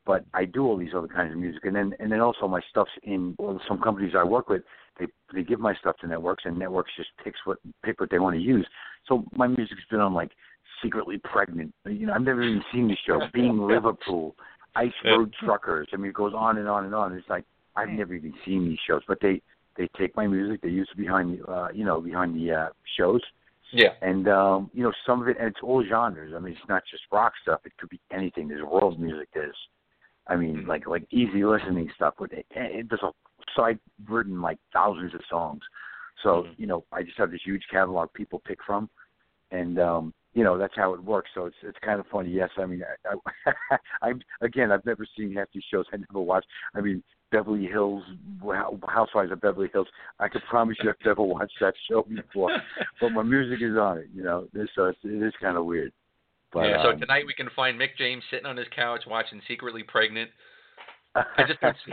but 0.06 0.26
I 0.34 0.46
do 0.46 0.64
all 0.66 0.78
these 0.78 0.94
other 0.96 1.08
kinds 1.08 1.34
of 1.34 1.40
music, 1.40 1.66
and 1.66 1.76
then 1.76 1.94
and 2.00 2.12
then 2.12 2.22
also 2.22 2.48
my 2.48 2.62
stuff's 2.70 2.92
in 3.04 3.36
well, 3.40 3.60
some 3.68 3.82
companies 3.82 4.14
I 4.18 4.24
work 4.24 4.50
with. 4.50 4.62
They 5.00 5.08
they 5.34 5.44
give 5.44 5.60
my 5.60 5.74
stuff 5.76 5.98
to 6.02 6.08
networks, 6.08 6.44
and 6.46 6.58
networks 6.58 6.92
just 6.96 7.10
picks 7.24 7.40
what 7.46 7.58
pick 7.84 8.00
what 8.00 8.12
they 8.12 8.20
want 8.20 8.36
to 8.36 8.42
use. 8.42 8.68
So 9.08 9.26
my 9.36 9.48
music's 9.48 9.82
been 9.90 10.00
on 10.00 10.14
like 10.14 10.32
secretly 10.84 11.20
pregnant. 11.24 11.74
You 11.86 12.08
know, 12.08 12.14
I've 12.14 12.22
never 12.22 12.44
even 12.44 12.64
seen 12.72 12.88
the 12.88 12.98
show. 13.08 13.22
Being 13.34 13.60
Liverpool, 13.60 14.36
Ice 14.76 14.94
Yeah. 15.04 15.12
Road 15.12 15.34
Truckers. 15.34 15.88
I 15.94 15.98
mean, 15.98 16.10
it 16.10 16.16
goes 16.16 16.34
on 16.34 16.58
and 16.58 16.68
on 16.68 16.86
and 16.86 16.96
on. 16.96 17.14
It's 17.14 17.30
like 17.30 17.46
I've 17.76 17.90
never 17.90 18.14
even 18.14 18.34
seen 18.46 18.70
these 18.70 18.80
shows, 18.86 19.02
but 19.08 19.20
they 19.20 19.42
they 19.76 19.88
take 19.98 20.16
my 20.16 20.28
music, 20.28 20.62
they 20.62 20.70
use 20.70 20.88
it 20.92 20.98
behind 20.98 21.40
the 21.40 21.46
uh, 21.48 21.70
you 21.74 21.84
know 21.86 22.00
behind 22.00 22.36
the 22.36 22.52
uh, 22.52 22.70
shows, 22.98 23.22
Yeah. 23.72 23.94
and 24.02 24.28
um, 24.28 24.70
you 24.74 24.84
know 24.84 24.92
some 25.06 25.22
of 25.22 25.28
it, 25.28 25.38
and 25.40 25.48
it's 25.48 25.60
all 25.64 25.84
genres. 25.84 26.34
I 26.36 26.40
mean, 26.40 26.54
it's 26.54 26.70
not 26.70 26.84
just 26.90 27.04
rock 27.12 27.34
stuff. 27.42 27.62
It 27.66 27.74
could 27.78 27.90
be 27.90 28.00
anything. 28.12 28.48
There's 28.48 28.64
world 28.64 29.00
music. 29.00 29.30
There's, 29.34 29.58
I 30.28 30.36
mean, 30.36 30.58
Mhm. 30.64 30.68
like 30.68 30.88
like 30.88 31.06
easy 31.12 31.44
listening 31.44 31.90
stuff. 31.96 32.20
With 32.20 32.34
it, 32.34 32.46
it 32.52 32.90
there's 32.90 33.02
a 33.02 33.12
so 33.56 33.64
I've 33.64 33.80
written 34.08 34.42
like 34.42 34.60
thousands 34.72 35.14
of 35.16 35.22
songs. 35.30 35.64
So 36.22 36.44
Mhm. 36.44 36.60
you 36.60 36.68
know, 36.68 36.86
I 36.92 37.02
just 37.04 37.18
have 37.18 37.32
this 37.32 37.42
huge 37.44 37.68
catalog 37.70 38.14
people 38.14 38.40
pick 38.40 38.64
from, 38.64 38.90
and 39.52 39.80
um, 39.80 40.14
you 40.34 40.44
know 40.44 40.58
that's 40.58 40.76
how 40.76 40.94
it 40.94 41.04
works. 41.04 41.30
So 41.34 41.46
it's 41.46 41.56
it's 41.64 41.78
kind 41.84 42.00
of 42.00 42.06
funny. 42.08 42.30
Yes, 42.30 42.50
I 42.58 42.66
mean, 42.66 42.84
I, 43.06 43.16
I, 43.46 43.78
I'm 44.08 44.22
again, 44.42 44.72
I've 44.72 44.86
never 44.86 45.06
seen 45.18 45.34
half 45.34 45.48
these 45.54 45.64
shows. 45.72 45.86
I 45.94 45.98
never 45.98 46.22
watched. 46.22 46.48
I 46.76 46.82
mean, 46.82 47.04
Beverly 47.32 47.66
Hills, 47.66 48.04
Housewives 48.88 49.32
of 49.32 49.42
Beverly 49.42 49.70
Hills. 49.74 49.88
I 50.20 50.28
could 50.28 50.44
promise 50.50 50.78
you, 50.84 50.90
I've 50.90 51.06
never 51.06 51.24
watched 51.24 51.58
that 51.62 51.74
show 51.90 52.04
before. 52.04 52.52
but 53.02 53.10
my 53.10 53.24
music 53.24 53.60
is 53.62 53.78
on 53.78 54.00
it. 54.00 54.08
You 54.14 54.24
know, 54.24 54.48
this 54.54 54.70
so 54.76 54.86
it's, 54.86 55.00
it 55.04 55.24
is 55.24 55.34
kind 55.42 55.58
of 55.58 55.66
weird. 55.66 55.92
But, 56.54 56.66
yeah. 56.66 56.84
So 56.84 56.90
um, 56.92 57.00
tonight 57.00 57.26
we 57.26 57.34
can 57.34 57.50
find 57.56 57.80
Mick 57.80 57.98
James 57.98 58.24
sitting 58.30 58.46
on 58.46 58.58
his 58.58 58.68
couch 58.76 59.02
watching 59.08 59.42
Secretly 59.48 59.84
Pregnant. 59.84 60.30
I 61.16 61.44
just 61.48 61.62
don't 61.62 61.76
see. 61.86 61.92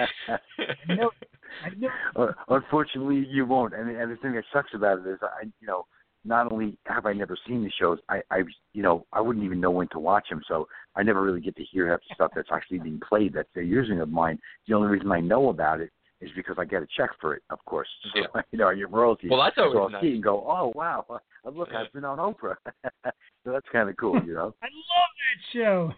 No, 0.88 1.11
I 1.64 1.70
know. 1.76 1.88
Uh, 2.16 2.32
Unfortunately, 2.49 3.26
you 3.30 3.45
won't. 3.45 3.74
And, 3.74 3.91
and 3.91 4.11
the 4.11 4.16
thing 4.16 4.32
that 4.34 4.45
sucks 4.53 4.70
about 4.74 5.01
it 5.01 5.07
is, 5.07 5.18
I, 5.22 5.45
you 5.61 5.66
know, 5.66 5.86
not 6.24 6.52
only 6.52 6.76
have 6.86 7.06
I 7.06 7.12
never 7.12 7.36
seen 7.46 7.62
the 7.62 7.70
shows, 7.78 7.98
I, 8.08 8.20
I, 8.30 8.42
you 8.72 8.82
know, 8.82 9.06
I 9.12 9.20
wouldn't 9.20 9.44
even 9.44 9.60
know 9.60 9.70
when 9.70 9.88
to 9.88 9.98
watch 9.98 10.28
them. 10.28 10.42
So 10.46 10.68
I 10.96 11.02
never 11.02 11.22
really 11.22 11.40
get 11.40 11.56
to 11.56 11.64
hear 11.64 11.88
half 11.90 12.00
the 12.08 12.14
stuff 12.14 12.32
that's 12.34 12.50
actually 12.52 12.78
being 12.78 13.00
played 13.06 13.32
that 13.34 13.46
they're 13.54 13.62
using 13.62 14.00
of 14.00 14.08
mine. 14.10 14.38
The 14.68 14.74
only 14.74 14.88
reason 14.88 15.10
I 15.10 15.20
know 15.20 15.48
about 15.48 15.80
it 15.80 15.90
is 16.20 16.30
because 16.36 16.56
I 16.58 16.66
get 16.66 16.82
a 16.82 16.86
check 16.96 17.10
for 17.20 17.34
it, 17.34 17.42
of 17.48 17.64
course. 17.64 17.88
So, 18.14 18.20
Yeah. 18.34 18.42
you 18.52 18.58
know, 18.58 18.68
your 18.70 18.88
get 18.88 18.94
royalties. 18.96 19.30
Well, 19.30 19.40
that's 19.42 19.56
always 19.56 19.74
so 19.74 19.82
I'll 19.84 19.88
nice. 19.90 20.02
see 20.02 20.12
and 20.14 20.22
go, 20.22 20.44
oh 20.46 20.72
wow, 20.74 21.06
uh, 21.08 21.18
look, 21.50 21.68
Yeah. 21.72 21.80
I've 21.82 21.92
been 21.92 22.04
on 22.04 22.18
Oprah. 22.18 22.56
so 23.04 23.52
that's 23.52 23.66
kind 23.72 23.88
of 23.88 23.96
cool, 23.96 24.22
you 24.24 24.34
know. 24.34 24.54
I 24.62 24.66
love 24.66 25.92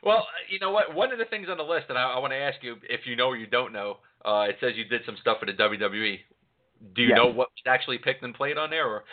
Well, 0.02 0.26
you 0.48 0.60
know 0.60 0.70
what? 0.70 0.94
One 0.94 1.10
of 1.10 1.18
the 1.18 1.24
things 1.24 1.48
on 1.50 1.56
the 1.56 1.64
list 1.64 1.88
that 1.88 1.96
I, 1.96 2.12
I 2.12 2.18
want 2.20 2.32
to 2.32 2.36
ask 2.36 2.62
you, 2.62 2.76
if 2.88 3.06
you 3.06 3.16
know 3.16 3.26
or 3.26 3.36
you 3.36 3.46
don't 3.48 3.72
know, 3.72 3.96
uh, 4.24 4.46
it 4.48 4.56
says 4.60 4.72
you 4.76 4.84
did 4.84 5.02
some 5.04 5.16
stuff 5.20 5.38
for 5.40 5.46
the 5.46 5.52
WWE. 5.52 6.18
Do 6.94 7.02
you 7.02 7.08
Yes. 7.08 7.16
know 7.16 7.26
what 7.26 7.48
was 7.50 7.62
actually 7.66 7.98
picked 7.98 8.22
and 8.22 8.34
played 8.34 8.58
on 8.58 8.70
there, 8.70 8.86
or? 8.86 9.04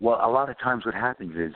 Well, 0.00 0.18
a 0.22 0.30
lot 0.30 0.50
of 0.50 0.58
times 0.58 0.84
what 0.84 0.94
happens 0.94 1.36
is 1.36 1.54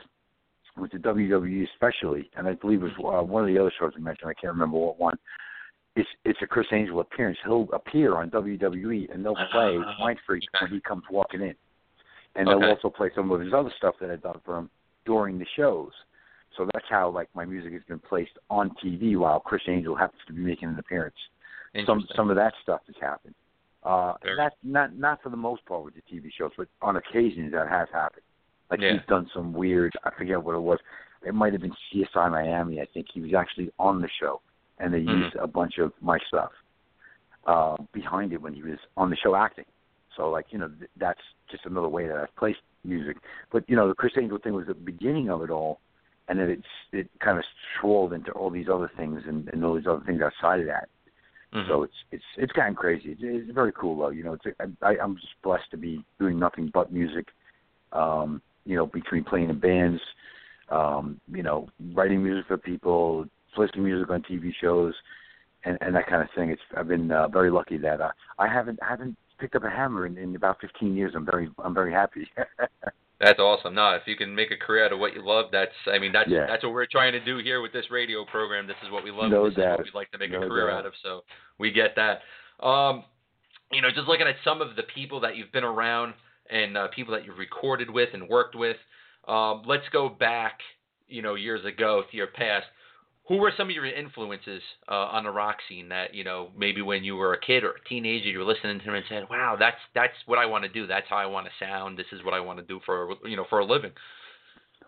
with 0.76 0.92
the 0.92 0.98
WWE 0.98 1.64
especially, 1.74 2.30
and 2.36 2.46
I 2.46 2.54
believe 2.54 2.82
it 2.82 2.92
was 2.98 3.20
uh, 3.20 3.24
one 3.24 3.42
of 3.42 3.48
the 3.48 3.58
other 3.58 3.72
shows 3.78 3.92
I 3.96 4.00
mentioned. 4.00 4.30
I 4.30 4.34
can't 4.34 4.52
remember 4.52 4.76
what 4.78 4.98
one. 4.98 5.18
It's 5.96 6.08
it's 6.24 6.40
a 6.42 6.46
Criss 6.46 6.68
Angel 6.72 7.00
appearance. 7.00 7.38
He'll 7.44 7.68
appear 7.72 8.16
on 8.16 8.30
WWE 8.30 9.12
and 9.12 9.24
they'll 9.24 9.34
play 9.34 9.78
Ah, 9.78 9.96
Mind 9.98 10.18
Freak 10.26 10.44
okay. 10.54 10.64
when 10.64 10.70
he 10.72 10.80
comes 10.80 11.02
walking 11.10 11.40
in, 11.40 11.54
and 12.36 12.48
Okay. 12.48 12.58
they'll 12.60 12.70
also 12.70 12.88
play 12.90 13.10
some 13.14 13.30
of 13.32 13.40
his 13.40 13.52
other 13.52 13.72
stuff 13.76 13.96
that 14.00 14.10
I've 14.10 14.22
done 14.22 14.40
for 14.44 14.58
him 14.58 14.70
during 15.04 15.38
the 15.38 15.46
shows. 15.56 15.90
So 16.56 16.68
that's 16.72 16.86
how 16.88 17.08
like 17.10 17.28
my 17.34 17.44
music 17.44 17.72
has 17.72 17.82
been 17.88 17.98
placed 17.98 18.38
on 18.50 18.70
TV 18.82 19.16
while 19.16 19.40
Criss 19.40 19.62
Angel 19.66 19.96
happens 19.96 20.22
to 20.28 20.32
be 20.32 20.40
making 20.42 20.68
an 20.68 20.78
appearance. 20.78 21.16
Some 21.86 22.06
some 22.14 22.30
of 22.30 22.36
that 22.36 22.54
stuff 22.62 22.80
has 22.86 22.96
happened. 23.00 23.34
Uh, 23.88 24.12
not 24.36 24.52
not 24.62 24.98
not 24.98 25.22
for 25.22 25.30
the 25.30 25.36
most 25.36 25.64
part 25.64 25.82
with 25.82 25.94
the 25.94 26.02
TV 26.02 26.30
shows, 26.36 26.50
but 26.58 26.68
on 26.82 26.96
occasions 26.96 27.52
that 27.52 27.68
has 27.68 27.88
happened. 27.90 28.22
Like 28.70 28.80
Yeah. 28.82 28.92
he's 28.92 29.06
done 29.06 29.30
some 29.32 29.54
weird. 29.54 29.94
I 30.04 30.10
forget 30.10 30.42
what 30.42 30.54
it 30.54 30.60
was. 30.60 30.78
It 31.22 31.32
might 31.34 31.54
have 31.54 31.62
been 31.62 31.74
CSI 31.90 32.28
Miami. 32.30 32.82
I 32.82 32.84
think 32.92 33.06
he 33.10 33.22
was 33.22 33.32
actually 33.32 33.72
on 33.78 34.02
the 34.02 34.08
show, 34.20 34.42
and 34.78 34.92
they 34.92 35.00
Mhm. 35.00 35.22
used 35.22 35.36
a 35.36 35.46
bunch 35.46 35.78
of 35.78 35.94
my 36.02 36.18
stuff 36.28 36.52
uh, 37.46 37.76
behind 37.92 38.34
it 38.34 38.42
when 38.42 38.52
he 38.52 38.62
was 38.62 38.78
on 38.98 39.08
the 39.08 39.16
show 39.16 39.34
acting. 39.34 39.64
So 40.16 40.28
like 40.28 40.52
you 40.52 40.58
know 40.58 40.68
th- 40.68 40.90
that's 40.98 41.22
just 41.50 41.64
another 41.64 41.88
way 41.88 42.06
that 42.06 42.16
I've 42.18 42.36
placed 42.36 42.60
music. 42.84 43.16
But 43.50 43.66
you 43.70 43.76
know 43.76 43.88
the 43.88 43.94
Criss 43.94 44.18
Angel 44.18 44.36
thing 44.36 44.52
was 44.52 44.66
the 44.66 44.74
beginning 44.74 45.30
of 45.30 45.42
it 45.42 45.48
all, 45.48 45.80
and 46.28 46.38
then 46.38 46.50
it's 46.50 46.68
it 46.92 47.08
kind 47.20 47.38
of 47.38 47.44
swirled 47.80 48.12
into 48.12 48.32
all 48.32 48.50
these 48.50 48.68
other 48.68 48.88
things 48.98 49.24
and, 49.26 49.48
and 49.48 49.64
all 49.64 49.72
these 49.76 49.86
other 49.86 50.04
things 50.04 50.20
outside 50.20 50.60
of 50.60 50.66
that. 50.66 50.90
Mhm. 51.54 51.66
So 51.68 51.82
it's 51.82 51.94
it's 52.12 52.24
it's 52.36 52.52
gotten 52.52 52.74
crazy. 52.74 53.12
It's, 53.12 53.20
it's 53.22 53.50
very 53.52 53.72
cool 53.72 53.96
though. 53.98 54.10
You 54.10 54.24
know, 54.24 54.34
it's 54.34 54.44
I, 54.82 54.96
I'm 54.98 55.16
just 55.16 55.40
blessed 55.42 55.70
to 55.70 55.76
be 55.76 56.04
doing 56.18 56.38
nothing 56.38 56.70
but 56.72 56.92
music. 56.92 57.28
Um, 57.92 58.42
you 58.66 58.76
know, 58.76 58.86
between 58.86 59.24
playing 59.24 59.48
in 59.48 59.58
bands, 59.58 60.00
um, 60.68 61.20
you 61.32 61.42
know, 61.42 61.68
writing 61.94 62.22
music 62.22 62.46
for 62.48 62.58
people, 62.58 63.24
listening 63.56 63.84
to 63.84 63.88
music 63.90 64.10
on 64.10 64.22
TV 64.22 64.52
shows, 64.60 64.94
and 65.64 65.78
and 65.80 65.94
that 65.96 66.06
kind 66.06 66.22
of 66.22 66.28
thing. 66.34 66.50
It's 66.50 66.62
I've 66.76 66.88
been 66.88 67.10
uh, 67.10 67.28
very 67.28 67.50
lucky 67.50 67.78
that 67.78 68.00
uh, 68.00 68.10
I 68.38 68.46
haven't 68.46 68.78
haven't 68.82 69.16
picked 69.38 69.56
up 69.56 69.64
a 69.64 69.70
hammer 69.70 70.04
in, 70.04 70.18
in 70.18 70.36
about 70.36 70.60
15 70.60 70.94
years. 70.94 71.12
I'm 71.16 71.24
very 71.24 71.48
I'm 71.64 71.74
very 71.74 71.92
happy. 71.92 72.28
That's 73.20 73.40
awesome. 73.40 73.74
No, 73.74 73.90
if 73.96 74.02
you 74.06 74.14
can 74.14 74.32
make 74.34 74.52
a 74.52 74.56
career 74.56 74.84
out 74.86 74.92
of 74.92 75.00
what 75.00 75.12
you 75.12 75.26
love, 75.26 75.46
that's 75.50 75.74
I 75.86 75.98
mean 75.98 76.12
that's 76.12 76.30
Yeah. 76.30 76.46
that's 76.46 76.62
what 76.62 76.72
we're 76.72 76.86
trying 76.86 77.12
to 77.12 77.20
do 77.24 77.38
here 77.38 77.60
with 77.60 77.72
this 77.72 77.90
radio 77.90 78.24
program. 78.24 78.66
This 78.68 78.76
is 78.84 78.90
what 78.92 79.02
we 79.02 79.10
love. 79.10 79.30
No 79.30 79.44
this 79.48 79.52
is 79.52 79.58
what 79.58 79.78
we'd 79.84 79.94
like 79.94 80.10
to 80.12 80.18
make 80.18 80.30
No 80.30 80.42
a 80.42 80.48
career 80.48 80.68
doubt. 80.68 80.78
out 80.80 80.86
of. 80.86 80.92
So 81.02 81.24
we 81.58 81.72
get 81.72 81.96
that. 81.96 82.20
Um, 82.64 83.04
you 83.72 83.82
know, 83.82 83.88
just 83.90 84.06
looking 84.08 84.26
at 84.28 84.36
some 84.44 84.62
of 84.62 84.76
the 84.76 84.84
people 84.94 85.20
that 85.20 85.36
you've 85.36 85.50
been 85.52 85.64
around 85.64 86.14
and 86.48 86.76
uh, 86.76 86.88
people 86.94 87.12
that 87.14 87.24
you've 87.24 87.38
recorded 87.38 87.90
with 87.90 88.10
and 88.14 88.28
worked 88.28 88.54
with. 88.54 88.76
Um, 89.26 89.62
let's 89.66 89.86
go 89.92 90.08
back, 90.08 90.60
you 91.08 91.20
know, 91.20 91.34
years 91.34 91.64
ago 91.66 92.02
to 92.10 92.16
your 92.16 92.28
past. 92.28 92.66
Who 93.28 93.36
were 93.36 93.52
some 93.56 93.68
of 93.68 93.74
your 93.74 93.84
influences 93.84 94.62
uh, 94.88 94.94
on 94.94 95.24
the 95.24 95.30
rock 95.30 95.58
scene 95.68 95.88
that 95.90 96.14
you 96.14 96.24
know 96.24 96.48
maybe 96.56 96.80
when 96.80 97.04
you 97.04 97.14
were 97.14 97.34
a 97.34 97.40
kid 97.40 97.62
or 97.62 97.72
a 97.72 97.88
teenager 97.88 98.28
you 98.28 98.38
were 98.38 98.44
listening 98.44 98.78
to 98.78 98.84
them 98.86 98.94
and 98.94 99.04
said, 99.08 99.24
"Wow, 99.28 99.56
that's 99.58 99.76
that's 99.94 100.14
what 100.26 100.38
I 100.38 100.46
want 100.46 100.64
to 100.64 100.70
do. 100.70 100.86
That's 100.86 101.06
how 101.08 101.16
I 101.16 101.26
want 101.26 101.46
to 101.46 101.64
sound. 101.64 101.98
This 101.98 102.06
is 102.12 102.24
what 102.24 102.32
I 102.32 102.40
want 102.40 102.58
to 102.58 102.64
do 102.64 102.80
for 102.86 103.14
you 103.24 103.36
know 103.36 103.44
for 103.50 103.58
a 103.58 103.64
living." 103.64 103.92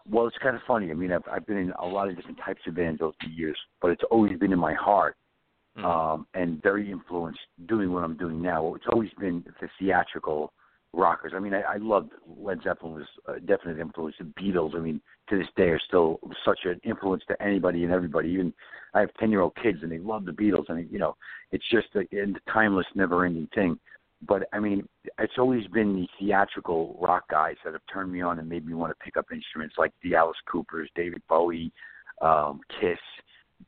Well, 0.08 0.26
it's 0.26 0.38
kind 0.38 0.56
of 0.56 0.62
funny. 0.66 0.90
I 0.90 0.94
mean, 0.94 1.12
I've 1.12 1.28
I've 1.30 1.46
been 1.46 1.58
in 1.58 1.72
a 1.72 1.86
lot 1.86 2.08
of 2.08 2.16
different 2.16 2.38
types 2.38 2.62
of 2.66 2.74
bands 2.74 3.02
over 3.02 3.14
the 3.20 3.28
years, 3.28 3.58
but 3.82 3.90
it's 3.90 4.02
always 4.10 4.38
been 4.38 4.52
in 4.52 4.58
my 4.58 4.74
heart 4.74 5.16
Mhm. 5.76 5.84
um, 5.84 6.26
and 6.34 6.62
very 6.62 6.90
influenced 6.90 7.40
doing 7.66 7.92
what 7.92 8.04
I'm 8.04 8.16
doing 8.16 8.42
now. 8.42 8.74
It's 8.74 8.86
always 8.92 9.10
been 9.20 9.44
the 9.60 9.68
theatrical 9.78 10.52
rockers. 10.92 11.32
I 11.34 11.38
mean, 11.38 11.54
I, 11.54 11.62
I 11.62 11.76
loved 11.76 12.12
Led 12.38 12.62
Zeppelin 12.62 12.94
was 12.94 13.06
a 13.28 13.40
definite 13.40 13.78
influence. 13.78 14.16
The 14.18 14.24
Beatles, 14.24 14.74
I 14.74 14.80
mean, 14.80 15.00
to 15.28 15.38
this 15.38 15.46
day 15.56 15.68
are 15.68 15.80
still 15.86 16.18
such 16.44 16.60
an 16.64 16.80
influence 16.84 17.22
to 17.28 17.42
anybody 17.42 17.84
and 17.84 17.92
everybody. 17.92 18.30
Even 18.30 18.52
I 18.94 19.00
have 19.00 19.14
ten 19.18 19.30
year 19.30 19.40
old 19.40 19.56
kids 19.62 19.78
and 19.82 19.92
they 19.92 19.98
love 19.98 20.24
the 20.24 20.32
Beatles, 20.32 20.68
and 20.68 20.90
you 20.90 20.98
know, 20.98 21.16
it's 21.52 21.64
just 21.70 21.88
a, 21.94 22.00
a 22.00 22.52
timeless, 22.52 22.86
never 22.94 23.24
ending 23.24 23.48
thing. 23.54 23.78
But 24.26 24.48
I 24.52 24.58
mean, 24.58 24.86
it's 25.18 25.38
always 25.38 25.66
been 25.68 25.94
the 25.94 26.08
theatrical 26.18 26.98
rock 27.00 27.24
guys 27.30 27.56
that 27.64 27.72
have 27.72 27.82
turned 27.92 28.12
me 28.12 28.20
on 28.20 28.38
and 28.38 28.48
made 28.48 28.66
me 28.66 28.74
want 28.74 28.90
to 28.90 29.04
pick 29.04 29.16
up 29.16 29.26
instruments 29.32 29.76
like 29.78 29.92
the 30.02 30.14
Alice 30.14 30.36
Coopers, 30.50 30.90
David 30.94 31.22
Bowie, 31.28 31.72
um, 32.20 32.60
Kiss. 32.80 32.98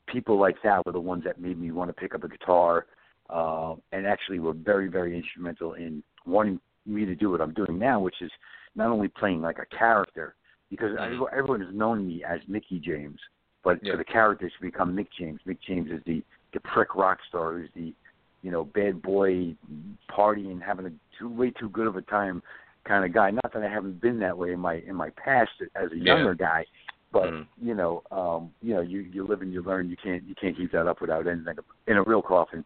People 0.08 0.38
like 0.38 0.56
that 0.64 0.84
were 0.84 0.92
the 0.92 1.00
ones 1.00 1.24
that 1.24 1.40
made 1.40 1.58
me 1.60 1.70
want 1.70 1.88
to 1.88 1.94
pick 1.94 2.14
up 2.14 2.24
a 2.24 2.28
guitar, 2.28 2.86
uh, 3.30 3.74
and 3.92 4.06
actually 4.06 4.40
were 4.40 4.52
very, 4.52 4.88
very 4.88 5.16
instrumental 5.16 5.74
in 5.74 6.02
wanting 6.26 6.58
me 6.86 7.04
to 7.04 7.14
do 7.14 7.30
what 7.30 7.40
I'm 7.40 7.52
doing 7.52 7.78
now, 7.78 8.00
which 8.00 8.20
is 8.20 8.30
not 8.74 8.90
only 8.90 9.08
playing 9.08 9.42
like 9.42 9.58
a 9.58 9.66
character, 9.76 10.34
because 10.70 10.96
Mhm. 10.98 11.28
everyone 11.32 11.60
has 11.60 11.74
known 11.74 12.06
me 12.06 12.24
as 12.24 12.40
Mickey 12.48 12.78
James, 12.78 13.20
but 13.62 13.82
Yeah. 13.82 13.92
for 13.92 13.98
the 13.98 14.04
character 14.04 14.48
to 14.48 14.60
become 14.60 14.96
Mick 14.96 15.10
James, 15.10 15.40
Mick 15.46 15.60
James 15.60 15.90
is 15.90 16.02
the 16.04 16.22
the 16.52 16.60
prick 16.60 16.94
rock 16.94 17.18
star 17.28 17.52
who's 17.52 17.70
the 17.72 17.94
you 18.42 18.50
know 18.50 18.64
bad 18.64 19.00
boy 19.00 19.54
partying, 20.10 20.60
having 20.60 20.86
a 20.86 20.92
too, 21.18 21.28
way 21.28 21.50
too 21.50 21.68
good 21.70 21.86
of 21.86 21.96
a 21.96 22.02
time 22.02 22.42
kind 22.84 23.04
of 23.04 23.12
guy. 23.12 23.30
Not 23.30 23.52
that 23.52 23.62
I 23.62 23.68
haven't 23.68 24.00
been 24.00 24.18
that 24.20 24.36
way 24.36 24.52
in 24.52 24.60
my 24.60 24.74
in 24.86 24.94
my 24.94 25.10
past 25.10 25.52
as 25.74 25.92
a 25.92 25.96
Yeah. 25.96 26.14
younger 26.14 26.34
guy, 26.34 26.66
but 27.10 27.32
Mhm. 27.32 27.46
you 27.60 27.74
know, 27.74 28.02
um, 28.10 28.52
you 28.60 28.74
know, 28.74 28.80
you 28.80 29.00
you 29.00 29.24
live 29.24 29.42
and 29.42 29.52
you 29.52 29.62
learn. 29.62 29.88
You 29.88 29.96
can't 29.96 30.22
you 30.24 30.34
can't 30.34 30.56
keep 30.56 30.72
that 30.72 30.86
up 30.86 31.00
without 31.00 31.26
anything 31.26 31.56
in 31.86 31.96
a 31.96 32.02
real 32.02 32.22
coffin. 32.22 32.64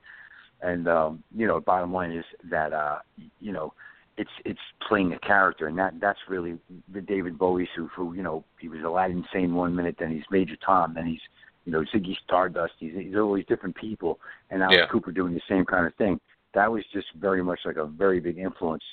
And 0.62 0.88
um, 0.88 1.22
you 1.34 1.46
know, 1.46 1.60
bottom 1.60 1.92
line 1.92 2.12
is 2.12 2.24
that 2.44 2.72
uh, 2.72 3.00
you 3.40 3.52
know, 3.52 3.74
it's 4.18 4.30
it's 4.44 4.60
playing 4.88 5.12
a 5.12 5.18
character, 5.18 5.66
and 5.66 5.78
that 5.78 5.94
that's 6.00 6.18
really 6.28 6.58
the 6.92 7.00
David 7.00 7.38
Bowie 7.38 7.68
who 7.76 7.86
who 7.88 8.14
you 8.14 8.22
know 8.22 8.44
he 8.58 8.68
was 8.68 8.80
Aladdin 8.82 9.24
Sane 9.32 9.54
one 9.54 9.74
minute, 9.74 9.96
then 9.98 10.10
he's 10.10 10.24
Major 10.30 10.56
Tom, 10.64 10.94
then 10.94 11.06
he's 11.06 11.20
you 11.64 11.72
know 11.72 11.84
Ziggy 11.94 12.16
Stardust. 12.24 12.74
He's 12.78 12.92
he's 12.94 13.16
all 13.16 13.34
these 13.34 13.46
different 13.46 13.76
people, 13.76 14.18
and 14.50 14.62
Alice 14.62 14.76
Yeah. 14.80 14.86
Cooper 14.86 15.12
doing 15.12 15.34
the 15.34 15.42
same 15.48 15.64
kind 15.64 15.86
of 15.86 15.94
thing. 15.96 16.20
That 16.54 16.70
was 16.70 16.84
just 16.92 17.08
very 17.16 17.42
much 17.42 17.60
like 17.64 17.76
a 17.76 17.84
very 17.86 18.20
big 18.20 18.38
influence, 18.38 18.84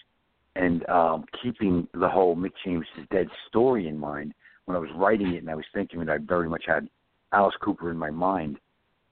and 0.56 0.88
um, 0.90 1.26
keeping 1.42 1.88
the 1.94 2.10
whole 2.10 2.36
Mick 2.36 2.52
James 2.66 2.86
is 3.00 3.06
Dead 3.10 3.28
story 3.48 3.88
in 3.88 3.98
mind 3.98 4.34
when 4.66 4.76
I 4.76 4.80
was 4.80 4.90
writing 4.96 5.34
it, 5.34 5.38
and 5.38 5.50
I 5.50 5.56
was 5.56 5.66
thinking 5.74 6.00
that 6.00 6.10
I 6.10 6.18
very 6.18 6.50
much 6.50 6.64
had 6.68 6.90
Alice 7.32 7.56
Cooper 7.62 7.92
in 7.92 7.98
my 7.98 8.10
mind 8.12 8.60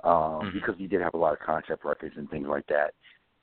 um, 0.03 0.41
Mhm. 0.41 0.53
because 0.53 0.76
he 0.78 0.88
did 0.88 1.01
have 1.01 1.14
a 1.14 1.18
lot 1.18 1.34
of 1.34 1.39
concept 1.39 1.86
records 1.86 2.16
and 2.18 2.30
things 2.30 2.47
like 2.47 2.66
that. 2.68 2.93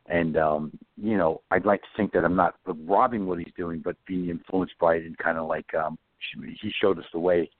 And 0.08 0.36
um, 0.38 0.72
you 0.96 1.16
know, 1.16 1.42
I'd 1.50 1.66
like 1.66 1.82
to 1.82 1.88
think 1.96 2.12
that 2.12 2.24
I'm 2.24 2.36
not 2.36 2.56
robbing 2.66 3.26
what 3.26 3.38
he's 3.38 3.52
doing, 3.56 3.80
but 3.84 3.96
being 4.06 4.30
influenced 4.30 4.78
by 4.80 4.94
it 4.96 5.04
and 5.04 5.16
kind 5.18 5.38
of 5.38 5.46
like 5.46 5.72
um, 5.74 5.98
he 6.60 6.72
showed 6.80 6.98
us 6.98 7.04
the 7.12 7.18
way 7.18 7.50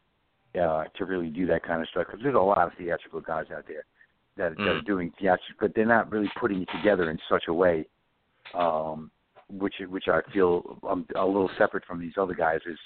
uh, 0.55 0.85
to 0.97 1.05
really 1.05 1.29
do 1.29 1.47
that 1.47 1.63
kind 1.63 1.83
of 1.83 1.89
stuff. 1.89 2.07
Because 2.07 2.23
there's 2.23 2.35
a 2.35 2.39
lot 2.39 2.67
of 2.67 2.73
theatrical 2.79 3.21
guys 3.21 3.47
out 3.55 3.65
there 3.69 3.85
that, 4.37 4.57
that 4.57 4.69
are 4.69 4.81
Mm. 4.81 4.87
doing 4.87 5.13
theatrical, 5.21 5.57
but 5.61 5.75
they're 5.75 5.85
not 5.85 6.11
really 6.11 6.31
putting 6.41 6.63
it 6.63 6.69
together 6.75 7.11
in 7.11 7.19
such 7.29 7.45
a 7.49 7.53
way, 7.53 7.87
um, 8.55 9.11
which 9.51 9.75
which 9.89 10.09
I 10.09 10.21
feel 10.33 10.79
I'm 10.89 11.07
a 11.17 11.27
little 11.27 11.51
separate 11.59 11.85
from 11.85 12.01
these 12.01 12.17
other 12.17 12.35
guys. 12.35 12.61
Is 12.67 12.79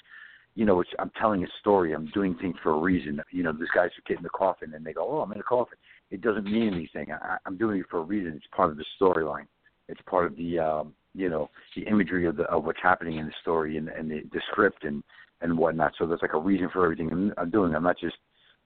you 0.55 0.65
know, 0.65 0.81
it's, 0.81 0.89
I'm 0.99 1.11
telling 1.19 1.43
a 1.43 1.47
story. 1.61 1.93
I'm 1.93 2.07
doing 2.07 2.35
things 2.35 2.55
for 2.61 2.73
a 2.73 2.77
reason. 2.77 3.21
You 3.31 3.43
know, 3.43 3.53
these 3.53 3.69
guys 3.73 3.89
who 3.95 4.01
get 4.07 4.17
in 4.17 4.23
the 4.23 4.29
coffin 4.29 4.73
and 4.73 4.85
they 4.85 4.93
go, 4.93 5.07
"Oh, 5.09 5.21
I'm 5.21 5.31
in 5.31 5.39
a 5.39 5.43
coffin." 5.43 5.77
It 6.11 6.21
doesn't 6.21 6.45
mean 6.45 6.73
anything. 6.73 7.11
I, 7.11 7.37
I'm 7.45 7.57
doing 7.57 7.79
it 7.79 7.85
for 7.89 7.99
a 7.99 8.03
reason. 8.03 8.33
It's 8.35 8.45
part 8.55 8.69
of 8.69 8.77
the 8.77 8.85
storyline. 8.99 9.47
It's 9.89 10.01
part 10.05 10.25
of 10.25 10.35
the 10.37 10.59
um, 10.59 10.93
you 11.13 11.29
know 11.29 11.49
the 11.75 11.83
imagery 11.83 12.25
of 12.25 12.37
the 12.37 12.43
of 12.43 12.63
what's 12.65 12.79
happening 12.81 13.17
in 13.17 13.25
the 13.27 13.33
story 13.41 13.77
and, 13.77 13.89
and 13.89 14.09
the, 14.09 14.21
the 14.31 14.41
script 14.51 14.83
and 14.83 15.03
and 15.41 15.57
whatnot. 15.57 15.93
So 15.97 16.05
there's 16.07 16.21
like 16.21 16.33
a 16.33 16.39
reason 16.39 16.69
for 16.71 16.83
everything 16.83 17.11
I'm, 17.11 17.33
I'm 17.37 17.49
doing. 17.49 17.75
I'm 17.75 17.83
not 17.83 17.99
just 17.99 18.15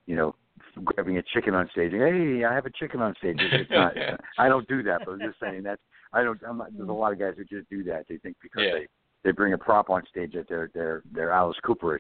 you 0.06 0.16
know 0.16 0.36
grabbing 0.84 1.18
a 1.18 1.24
chicken 1.34 1.54
on 1.54 1.70
stage. 1.72 1.92
Hey, 1.92 2.44
I 2.44 2.54
have 2.54 2.66
a 2.66 2.72
chicken 2.72 3.02
on 3.02 3.16
stage. 3.18 3.38
It's 3.40 3.72
not. 3.72 3.94
I 4.38 4.48
don't 4.48 4.68
do 4.68 4.84
that. 4.84 5.02
But 5.06 5.14
I'm 5.14 5.20
just 5.20 5.40
saying 5.40 5.64
that 5.64 5.80
I 6.14 6.24
don't. 6.24 6.40
I'm 6.48 6.60
not, 6.60 6.76
there's 6.76 6.90
a 6.90 6.94
lot 6.94 7.12
of 7.14 7.20
guys 7.20 7.34
who 7.38 7.44
just 7.46 7.70
do 7.70 7.84
that. 7.86 8.06
They 8.08 8.18
think 8.18 8.38
because 8.42 8.64
Yeah. 8.66 8.74
they 8.74 8.88
they 9.24 9.32
bring 9.32 9.54
a 9.54 9.58
prop 9.58 9.90
on 9.90 10.04
stage 10.10 10.34
that 10.34 10.48
they're 10.48 10.70
they're 10.74 11.02
they're 11.12 11.32
Alice 11.32 11.58
Cooperish, 11.66 11.98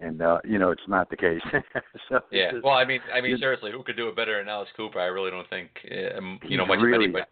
and 0.00 0.22
uh, 0.22 0.38
you 0.44 0.58
know 0.58 0.70
it's 0.70 0.88
not 0.88 1.10
the 1.10 1.16
case. 1.16 1.40
so 2.08 2.20
Yeah. 2.32 2.52
just- 2.52 2.64
Well, 2.64 2.74
I 2.74 2.84
mean, 2.86 3.00
I 3.14 3.20
mean, 3.20 3.36
seriously, 3.38 3.70
who 3.70 3.82
could 3.82 3.96
do 3.96 4.08
it 4.08 4.16
better 4.16 4.38
than 4.38 4.48
Alice 4.48 4.70
Cooper? 4.76 4.98
I 4.98 5.06
really 5.06 5.30
don't 5.30 5.48
think, 5.50 5.68
um, 6.16 6.40
you 6.48 6.56
know, 6.56 6.64
much 6.66 6.80
really- 6.80 6.96
of 6.96 7.02
anybody. 7.14 7.24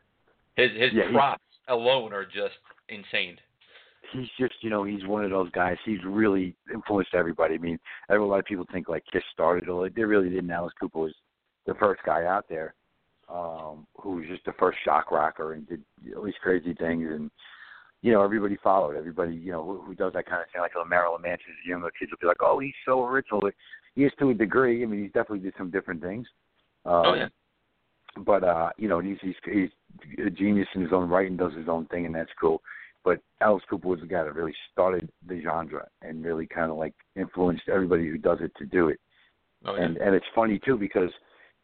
His 0.57 0.71
his 0.73 0.93
Yeah, 0.93 1.11
props 1.13 1.43
alone 1.69 2.13
are 2.13 2.25
just 2.25 2.55
insane. 2.89 3.39
he's 4.13 4.29
just 4.39 4.55
you 4.61 4.71
know 4.71 4.85
he's 4.85 5.05
one 5.07 5.25
of 5.25 5.31
those 5.31 5.51
guys. 5.51 5.77
He's 5.85 6.03
really 6.05 6.55
influenced 6.73 7.15
everybody. 7.15 7.55
I 7.55 7.59
mean, 7.59 7.79
a 8.09 8.17
lot 8.17 8.39
of 8.39 8.45
people 8.45 8.67
think 8.73 8.89
like 8.89 9.05
Kiss 9.13 9.23
started 9.33 9.69
it. 9.69 9.95
They 9.97 10.05
really 10.05 10.29
didn't. 10.29 10.51
Alice 10.51 10.73
Cooper 10.79 10.99
was 10.99 11.15
the 11.67 11.75
first 11.75 12.03
guy 12.05 12.25
out 12.25 12.47
there 12.49 12.75
um, 13.29 13.87
who 14.01 14.17
was 14.17 14.27
just 14.29 14.45
the 14.45 14.53
first 14.59 14.79
shock 14.85 15.11
rocker 15.11 15.55
and 15.55 15.69
did 15.69 15.83
all 16.17 16.25
these 16.25 16.35
crazy 16.43 16.75
things. 16.75 17.07
And 17.11 17.31
you 18.03 18.13
know 18.13 18.23
everybody 18.23 18.57
followed. 18.63 18.97
Everybody 18.97 19.35
you 19.35 19.53
know 19.53 19.65
who, 19.65 19.81
who 19.83 19.95
does 19.95 20.13
that 20.13 20.27
kind 20.27 20.43
of 20.43 20.51
thing, 20.53 20.61
like 20.61 20.73
the 20.75 20.85
Marilyn 20.85 21.23
Manson. 21.23 21.47
Younger 21.67 21.91
kids 21.99 22.11
will 22.11 22.19
be 22.21 22.27
like, 22.27 22.43
oh, 22.43 22.59
he's 22.59 22.75
so 22.87 23.05
original. 23.05 23.43
He 23.95 24.05
is 24.05 24.13
to 24.19 24.31
a 24.31 24.35
degree. 24.35 24.83
I 24.83 24.87
mean, 24.87 25.03
he's 25.03 25.13
definitely 25.13 25.39
did 25.39 25.55
some 25.57 25.71
different 25.71 26.03
things. 26.03 26.27
Um, 26.85 26.93
Oh, 27.07 27.15
yeah. 27.15 27.29
But 28.17 28.45
uh, 28.45 28.71
you 28.79 28.89
know, 28.89 29.01
he's 29.01 29.19
he's 29.23 29.35
he's 29.45 29.71
a 30.27 30.31
genius 30.31 30.69
in 30.75 30.83
his 30.83 30.93
own 30.93 31.09
right 31.09 31.29
and 31.29 31.39
does 31.39 31.55
his 31.55 31.69
own 31.69 31.87
thing, 31.87 32.07
and 32.07 32.15
that's 32.15 32.31
cool 32.41 32.63
but 33.05 33.21
Alice 33.41 33.63
Cooper 33.69 33.89
was 33.89 34.01
the 34.01 34.07
guy 34.07 34.25
that 34.25 34.35
really 34.35 34.55
started 34.73 35.11
the 35.29 35.41
genre 35.43 35.87
and 36.03 36.25
really 36.25 36.47
kind 36.47 36.71
of 36.71 36.79
like 36.79 36.95
influenced 37.17 37.69
everybody 37.69 38.09
who 38.09 38.17
does 38.17 38.39
it 38.41 38.53
to 38.59 38.65
do 38.65 38.89
it. 38.89 38.99
Oh, 39.67 39.77
yeah. 39.77 39.85
And 39.85 39.97
and 39.99 40.15
it's 40.15 40.27
funny 40.35 40.59
too 40.65 40.77
because 40.77 41.11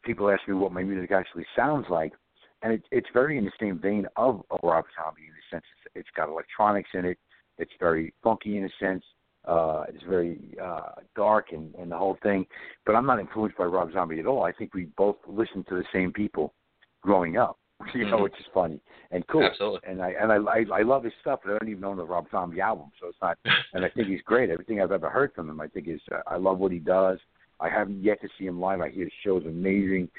people 0.03 0.29
ask 0.29 0.47
me 0.47 0.53
what 0.53 0.71
my 0.71 0.83
music 0.83 1.11
actually 1.11 1.45
sounds 1.55 1.87
like, 1.89 2.13
and 2.61 2.73
it, 2.73 2.83
it's 2.91 3.07
very 3.11 3.37
in 3.37 3.45
the 3.45 3.51
same 3.59 3.79
vein 3.79 4.05
of 4.15 4.43
a 4.51 4.65
Rob 4.65 4.85
Zombie 4.95 5.23
in 5.27 5.33
the 5.33 5.55
sense 5.55 5.65
it's, 5.77 5.95
it's 5.95 6.09
got 6.15 6.29
electronics 6.29 6.89
in 6.93 7.05
it. 7.05 7.17
It's 7.57 7.71
very 7.79 8.13
funky 8.23 8.57
in 8.57 8.65
a 8.65 8.69
sense. 8.79 9.03
Uh, 9.45 9.83
it's 9.89 10.03
very 10.07 10.39
uh, 10.61 10.91
dark 11.15 11.47
and, 11.51 11.73
and 11.75 11.91
the 11.91 11.97
whole 11.97 12.17
thing. 12.21 12.45
But 12.85 12.95
I'm 12.95 13.05
not 13.05 13.19
influenced 13.19 13.57
by 13.57 13.65
Rob 13.65 13.91
Zombie 13.91 14.19
at 14.19 14.25
all. 14.27 14.43
I 14.43 14.51
think 14.51 14.73
we 14.73 14.85
both 14.97 15.17
listened 15.27 15.65
to 15.69 15.75
the 15.75 15.83
same 15.91 16.11
people 16.13 16.53
growing 17.01 17.37
up. 17.37 17.57
You 17.95 18.05
know, 18.05 18.17
Mhm. 18.19 18.23
which 18.23 18.39
is 18.39 18.45
funny 18.53 18.79
and 19.09 19.25
cool 19.25 19.43
Absolutely. 19.43 19.79
and 19.89 20.03
I 20.03 20.11
and 20.11 20.31
I, 20.31 20.35
I 20.35 20.65
I 20.79 20.81
love 20.83 21.03
his 21.03 21.13
stuff, 21.19 21.39
but 21.43 21.55
I 21.55 21.57
don't 21.57 21.69
even 21.69 21.83
own 21.83 21.97
the 21.97 22.03
Rob 22.05 22.27
Zombie 22.29 22.61
album, 22.61 22.91
so 23.01 23.07
it's 23.07 23.17
not. 23.23 23.39
And 23.73 23.83
I 23.83 23.89
think 23.89 24.07
he's 24.07 24.21
great. 24.21 24.51
Everything 24.51 24.79
I've 24.79 24.91
ever 24.91 25.09
heard 25.09 25.33
from 25.33 25.49
him, 25.49 25.59
I 25.59 25.65
think 25.67 25.87
is. 25.87 25.99
Uh, 26.11 26.21
I 26.27 26.35
love 26.35 26.59
what 26.59 26.71
he 26.71 26.77
does. 26.77 27.17
I 27.59 27.69
haven't 27.69 28.03
yet 28.03 28.21
to 28.21 28.27
see 28.37 28.45
him 28.45 28.59
live. 28.61 28.81
I 28.81 28.89
hear 28.91 29.05
his 29.05 29.13
show's 29.23 29.45
amazing, 29.47 30.09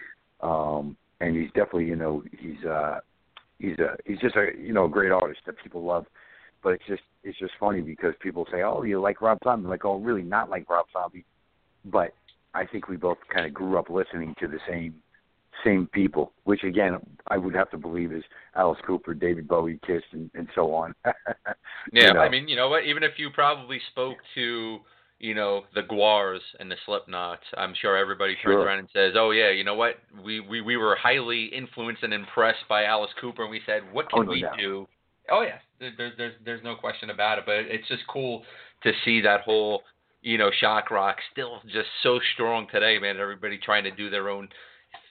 um, 0.40 0.96
and 1.20 1.36
he's 1.36 1.48
definitely 1.50 1.84
you 1.86 1.94
know 1.94 2.24
he's 2.36 2.64
uh 2.64 2.98
he's 3.60 3.78
a 3.78 3.96
he's 4.06 4.18
just 4.18 4.34
a 4.34 4.48
you 4.58 4.72
know 4.72 4.86
a 4.86 4.88
great 4.88 5.12
artist 5.12 5.40
that 5.46 5.54
people 5.62 5.84
love. 5.84 6.06
But 6.62 6.74
it's 6.74 6.86
just 6.86 7.02
it's 7.24 7.38
just 7.38 7.52
funny 7.58 7.80
because 7.80 8.14
people 8.20 8.46
say, 8.50 8.62
oh, 8.62 8.82
you 8.82 9.00
like 9.00 9.20
Rob 9.20 9.38
Zombie? 9.44 9.64
I'm 9.64 9.70
like, 9.70 9.84
oh, 9.84 9.96
really 9.98 10.22
not 10.22 10.50
like 10.50 10.68
Rob 10.68 10.86
Zombie, 10.92 11.24
but 11.84 12.12
I 12.54 12.66
think 12.66 12.88
we 12.88 12.96
both 12.96 13.18
kind 13.32 13.46
of 13.46 13.54
grew 13.54 13.78
up 13.78 13.88
listening 13.90 14.34
to 14.40 14.46
the 14.48 14.58
same 14.68 14.94
same 15.64 15.86
people, 15.92 16.32
which 16.44 16.64
again 16.64 16.98
I 17.28 17.36
would 17.38 17.54
have 17.54 17.70
to 17.70 17.76
believe 17.78 18.12
is 18.12 18.24
Alice 18.56 18.78
Cooper, 18.86 19.14
David 19.14 19.46
Bowie, 19.46 19.78
Kiss, 19.86 20.02
and, 20.12 20.30
and 20.34 20.48
so 20.54 20.74
on. 20.74 20.94
Yeah, 21.92 22.08
You 22.08 22.14
know. 22.14 22.20
I 22.20 22.28
mean, 22.28 22.48
you 22.48 22.56
know 22.56 22.68
what? 22.68 22.84
Even 22.84 23.02
if 23.02 23.12
you 23.18 23.28
probably 23.30 23.80
spoke 23.90 24.16
to, 24.36 24.78
you 25.18 25.34
know, 25.34 25.62
the 25.74 25.82
GWARs 25.82 26.40
and 26.60 26.70
the 26.70 26.76
Slipknots, 26.86 27.38
I'm 27.56 27.74
sure 27.80 27.96
everybody 27.96 28.34
turns 28.34 28.54
Sure. 28.54 28.64
around 28.64 28.78
and 28.80 28.88
says, 28.92 29.14
"Oh 29.16 29.30
yeah, 29.32 29.50
you 29.50 29.64
know 29.64 29.74
what? 29.74 29.96
We 30.24 30.38
we 30.40 30.60
we 30.60 30.76
were 30.76 30.94
highly 30.96 31.46
influenced 31.46 32.02
and 32.04 32.12
impressed 32.14 32.64
by 32.68 32.84
Alice 32.84 33.10
Cooper, 33.20 33.42
and 33.42 33.50
we 33.50 33.60
said, 33.66 33.82
what 33.92 34.06
Oh, 34.12 34.18
can 34.18 34.26
no 34.26 34.32
we 34.32 34.42
doubt. 34.42 34.58
do?" 34.58 34.86
Oh 35.32 35.42
yeah, 35.42 35.58
there, 35.80 35.90
there's 35.96 36.12
there's 36.16 36.34
there's 36.44 36.62
no 36.62 36.76
question 36.76 37.10
about 37.10 37.38
it. 37.38 37.44
But 37.46 37.56
it's 37.68 37.88
just 37.88 38.06
cool 38.06 38.42
to 38.84 38.92
see 39.04 39.20
that 39.22 39.40
whole, 39.40 39.82
you 40.20 40.38
know, 40.38 40.50
shock 40.60 40.90
rock 40.90 41.16
still 41.32 41.60
just 41.66 41.88
so 42.04 42.20
strong 42.34 42.68
today, 42.70 42.98
man. 43.00 43.16
Everybody 43.18 43.58
trying 43.58 43.84
to 43.84 43.90
do 43.90 44.08
their 44.10 44.28
own. 44.28 44.48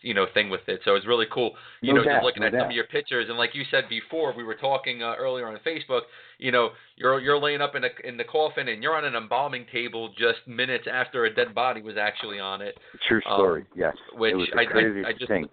You 0.04 0.14
know, 0.14 0.26
thing 0.34 0.50
with 0.50 0.62
it, 0.68 0.80
so 0.86 0.94
it's 0.96 1.08
really 1.08 1.26
cool. 1.32 1.52
You 1.82 1.94
No 1.94 2.00
know, 2.02 2.06
doubt, 2.06 2.14
just 2.18 2.24
looking 2.26 2.42
no 2.42 2.48
at 2.48 2.54
some 2.54 2.70
of 2.70 2.72
your 2.72 2.86
pictures, 2.86 3.30
and 3.30 3.38
like 3.38 3.56
you 3.56 3.64
said 3.70 3.86
before, 3.90 4.32
we 4.36 4.44
were 4.44 4.56
talking 4.56 5.02
uh, 5.02 5.16
earlier 5.18 5.48
on 5.48 5.58
Facebook 5.66 6.02
you 6.42 6.52
know, 6.52 6.70
you're 6.98 7.20
you're 7.20 7.40
laying 7.40 7.62
up 7.62 7.76
in 7.76 7.84
a 7.84 7.90
in 8.04 8.18
the 8.18 8.24
coffin 8.24 8.68
and 8.68 8.82
you're 8.84 8.96
on 8.96 9.06
an 9.06 9.16
embalming 9.16 9.66
table 9.72 10.10
just 10.18 10.40
minutes 10.48 10.86
after 10.92 11.26
a 11.26 11.34
dead 11.34 11.54
body 11.54 11.82
was 11.82 11.98
actually 11.98 12.40
on 12.40 12.62
it. 12.62 12.78
True 13.08 13.22
Um, 13.28 13.38
story. 13.38 13.66
yes, 13.76 13.96
which 14.14 14.50
I- 14.58 14.62
I- 14.62 15.08
I 15.10 15.14
just- 15.14 15.28
thing. 15.28 15.48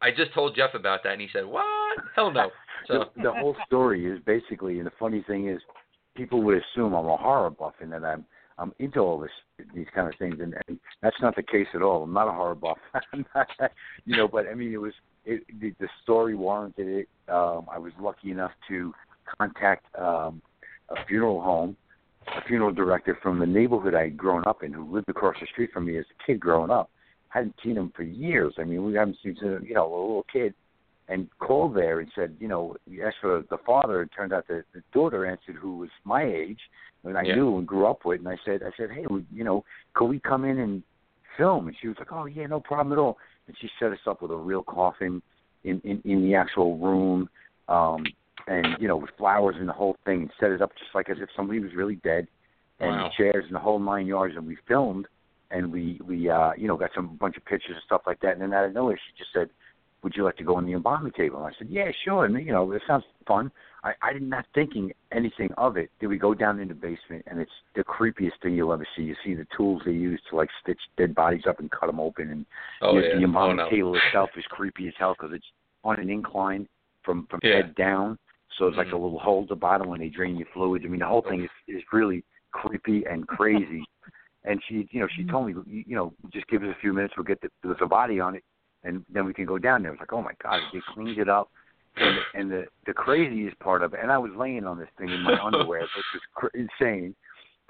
I 0.00 0.12
just 0.12 0.32
told 0.32 0.54
Jeff 0.54 0.74
about 0.74 1.02
that 1.02 1.12
and 1.12 1.20
he 1.20 1.28
said, 1.32 1.44
"What? 1.44 1.98
Hell 2.14 2.30
no." 2.30 2.52
So 2.88 3.04
the, 3.22 3.32
whole 3.32 3.54
story 3.66 4.06
is 4.06 4.18
basically, 4.24 4.78
and 4.78 4.86
the 4.86 4.92
funny 4.98 5.22
thing 5.26 5.48
is, 5.48 5.60
people 6.16 6.42
would 6.42 6.56
assume 6.58 6.94
I'm 6.94 7.06
a 7.06 7.16
horror 7.16 7.50
buff 7.50 7.74
and 7.80 7.92
that 7.92 8.04
I'm 8.04 8.24
I'm 8.58 8.72
into 8.80 8.98
all 8.98 9.18
this 9.20 9.30
these 9.74 9.86
kind 9.94 10.08
of 10.08 10.18
things, 10.18 10.36
and, 10.40 10.54
and 10.66 10.80
that's 11.00 11.16
not 11.22 11.36
the 11.36 11.42
case 11.42 11.68
at 11.74 11.82
all. 11.82 12.02
I'm 12.02 12.12
not 12.12 12.28
a 12.28 12.32
horror 12.32 12.56
buff, 12.56 12.78
you 14.04 14.16
know. 14.16 14.26
But 14.26 14.48
I 14.48 14.54
mean, 14.54 14.72
it 14.72 14.80
was 14.80 14.92
it, 15.24 15.44
the, 15.60 15.72
the 15.78 15.88
story 16.02 16.34
warranted 16.34 16.88
it. 16.88 17.08
Um, 17.32 17.66
I 17.70 17.78
was 17.78 17.92
lucky 18.00 18.32
enough 18.32 18.50
to 18.68 18.92
contact 19.38 19.86
um, 19.96 20.42
a 20.88 21.04
funeral 21.06 21.40
home, 21.40 21.76
a 22.26 22.42
funeral 22.48 22.72
director 22.72 23.16
from 23.22 23.38
the 23.38 23.46
neighborhood 23.46 23.94
I 23.94 24.04
had 24.04 24.16
grown 24.16 24.42
up 24.46 24.64
in, 24.64 24.72
who 24.72 24.92
lived 24.92 25.08
across 25.08 25.36
the 25.40 25.46
street 25.52 25.70
from 25.72 25.86
me 25.86 25.98
as 25.98 26.04
a 26.04 26.26
kid 26.26 26.40
growing 26.40 26.70
up. 26.70 26.90
hadn't 27.28 27.54
seen 27.62 27.76
him 27.76 27.92
for 27.94 28.02
years. 28.02 28.54
I 28.58 28.64
mean, 28.64 28.84
we 28.84 28.94
haven't 28.94 29.18
seen 29.22 29.36
since 29.40 29.62
you 29.64 29.74
know 29.74 29.86
a 29.86 29.88
little 29.88 30.26
kid, 30.32 30.54
and 31.08 31.28
called 31.38 31.74
there 31.74 32.00
and 32.00 32.10
said, 32.14 32.36
you 32.38 32.48
know, 32.48 32.76
he 32.88 33.02
asked 33.02 33.16
for 33.20 33.42
the 33.50 33.58
father. 33.64 34.02
It 34.02 34.10
turned 34.14 34.32
out 34.32 34.46
that 34.48 34.64
the 34.74 34.82
daughter 34.92 35.24
answered, 35.24 35.56
who 35.56 35.78
was 35.78 35.88
my 36.04 36.22
age, 36.22 36.60
and 37.04 37.16
I 37.16 37.22
Yeah. 37.24 37.36
knew 37.36 37.58
and 37.58 37.66
grew 37.66 37.86
up 37.86 38.04
with. 38.04 38.20
And 38.20 38.28
I 38.28 38.36
said, 38.44 38.62
I 38.62 38.70
said, 38.76 38.90
hey, 38.90 39.06
we, 39.08 39.24
you 39.32 39.44
know, 39.44 39.64
could 39.94 40.06
we 40.06 40.20
come 40.20 40.44
in 40.44 40.58
and 40.58 40.82
film? 41.36 41.68
And 41.68 41.76
she 41.80 41.88
was 41.88 41.96
like, 41.98 42.12
oh 42.12 42.26
yeah, 42.26 42.46
no 42.46 42.60
problem 42.60 42.92
at 42.92 42.98
all. 43.00 43.16
And 43.46 43.56
she 43.58 43.70
set 43.78 43.92
us 43.92 43.98
up 44.06 44.20
with 44.20 44.30
a 44.30 44.36
real 44.36 44.62
coffin 44.62 45.22
in 45.64 45.80
in, 45.84 46.00
in 46.04 46.22
the 46.22 46.34
actual 46.34 46.76
room, 46.78 47.28
um, 47.68 48.06
and 48.46 48.76
you 48.80 48.86
know, 48.88 48.96
with 48.96 49.10
flowers 49.16 49.56
and 49.58 49.68
the 49.68 49.72
whole 49.72 49.96
thing, 50.04 50.22
and 50.22 50.30
set 50.38 50.50
it 50.50 50.62
up 50.62 50.72
just 50.78 50.94
like 50.94 51.08
as 51.08 51.16
if 51.20 51.28
somebody 51.34 51.60
was 51.60 51.74
really 51.74 51.96
dead, 51.96 52.28
and 52.80 52.90
Wow. 52.90 53.10
chairs 53.16 53.44
and 53.46 53.54
the 53.54 53.58
whole 53.58 53.78
nine 53.78 54.06
yards. 54.06 54.36
And 54.36 54.46
we 54.46 54.56
filmed, 54.68 55.06
and 55.50 55.72
we 55.72 56.00
we 56.04 56.28
uh, 56.28 56.52
you 56.56 56.68
know 56.68 56.76
got 56.76 56.90
some 56.94 57.16
bunch 57.16 57.36
of 57.36 57.44
pictures 57.44 57.74
and 57.74 57.82
stuff 57.86 58.02
like 58.06 58.20
that. 58.20 58.32
And 58.32 58.42
then 58.42 58.52
out 58.52 58.66
of 58.66 58.72
nowhere, 58.74 58.96
she 58.96 59.18
just 59.18 59.32
said, 59.32 59.48
would 60.02 60.14
you 60.16 60.24
like 60.24 60.36
to 60.36 60.44
go 60.44 60.56
on 60.56 60.66
the 60.66 60.72
embalming 60.72 61.12
table? 61.12 61.38
And 61.38 61.46
I 61.46 61.58
said, 61.58 61.68
yeah, 61.70 61.90
sure. 62.04 62.24
And 62.24 62.34
you 62.44 62.52
know, 62.52 62.70
it 62.72 62.82
sounds 62.86 63.04
fun. 63.26 63.50
I, 63.84 63.92
I 64.02 64.12
did 64.12 64.22
not 64.22 64.44
thinking 64.54 64.92
anything 65.12 65.50
of 65.56 65.76
it. 65.76 65.90
Then 66.00 66.08
we 66.10 66.18
go 66.18 66.34
down 66.34 66.58
in 66.60 66.68
the 66.68 66.74
basement, 66.74 67.24
and 67.26 67.40
it's 67.40 67.50
the 67.76 67.84
creepiest 67.84 68.40
thing 68.42 68.54
you'll 68.54 68.72
ever 68.72 68.86
see. 68.96 69.02
You 69.02 69.16
see 69.24 69.34
the 69.34 69.46
tools 69.56 69.82
they 69.84 69.92
use 69.92 70.20
to 70.30 70.36
like 70.36 70.48
stitch 70.62 70.80
dead 70.96 71.14
bodies 71.14 71.42
up 71.48 71.60
and 71.60 71.70
cut 71.70 71.86
them 71.86 72.00
open, 72.00 72.30
and 72.30 72.46
Oh 72.82 72.94
the, 72.94 73.00
yeah. 73.00 73.14
the 73.14 73.20
oh, 73.20 73.24
embalming 73.24 73.56
no. 73.56 73.70
table 73.70 73.96
itself 74.06 74.30
is 74.36 74.44
creepy 74.50 74.88
as 74.88 74.94
hell 74.98 75.14
because 75.18 75.34
it's 75.34 75.46
on 75.84 75.98
an 76.00 76.10
incline 76.10 76.68
from 77.04 77.26
from 77.30 77.40
Yeah. 77.42 77.56
head 77.56 77.74
down. 77.74 78.18
So 78.58 78.66
it's 78.66 78.76
like 78.76 78.88
a 78.88 78.90
mm-hmm. 78.90 79.02
little 79.02 79.18
hole 79.20 79.42
at 79.42 79.48
the 79.48 79.56
bottom 79.56 79.88
when 79.88 80.00
they 80.00 80.08
drain 80.08 80.36
your 80.36 80.48
fluids. 80.52 80.84
I 80.84 80.88
mean, 80.88 81.00
the 81.00 81.06
whole 81.06 81.22
thing 81.22 81.44
is 81.44 81.50
is 81.68 81.82
really 81.92 82.24
creepy 82.50 83.04
and 83.04 83.26
crazy. 83.26 83.84
and 84.44 84.60
she, 84.68 84.88
you 84.90 85.00
know, 85.00 85.08
she 85.14 85.22
mm-hmm. 85.22 85.30
told 85.30 85.46
me, 85.46 85.54
you 85.66 85.84
you 85.86 85.96
know, 85.96 86.12
just 86.32 86.46
give 86.48 86.62
us 86.62 86.74
a 86.76 86.80
few 86.80 86.92
minutes. 86.92 87.14
We'll 87.16 87.24
get 87.24 87.40
the, 87.40 87.50
the 87.62 87.86
body 87.86 88.18
on 88.18 88.34
it, 88.34 88.42
and 88.84 89.04
then 89.12 89.24
we 89.24 89.34
can 89.34 89.44
go 89.44 89.58
down 89.58 89.82
there. 89.82 89.90
I 89.90 89.94
was 89.94 90.00
like, 90.00 90.12
oh 90.12 90.22
my 90.22 90.32
god, 90.42 90.60
they 90.72 90.80
cleaned 90.94 91.18
it 91.18 91.28
up. 91.28 91.50
And, 91.96 92.18
and 92.34 92.50
the 92.50 92.64
the 92.86 92.92
craziest 92.92 93.58
part 93.58 93.82
of 93.82 93.92
it, 93.94 94.00
and 94.00 94.12
I 94.12 94.18
was 94.18 94.30
laying 94.36 94.64
on 94.64 94.78
this 94.78 94.88
thing 94.98 95.08
in 95.10 95.20
my 95.22 95.36
underwear, 95.42 95.80
which 95.96 96.04
was 96.14 96.22
cr- 96.34 96.56
insane. 96.56 97.14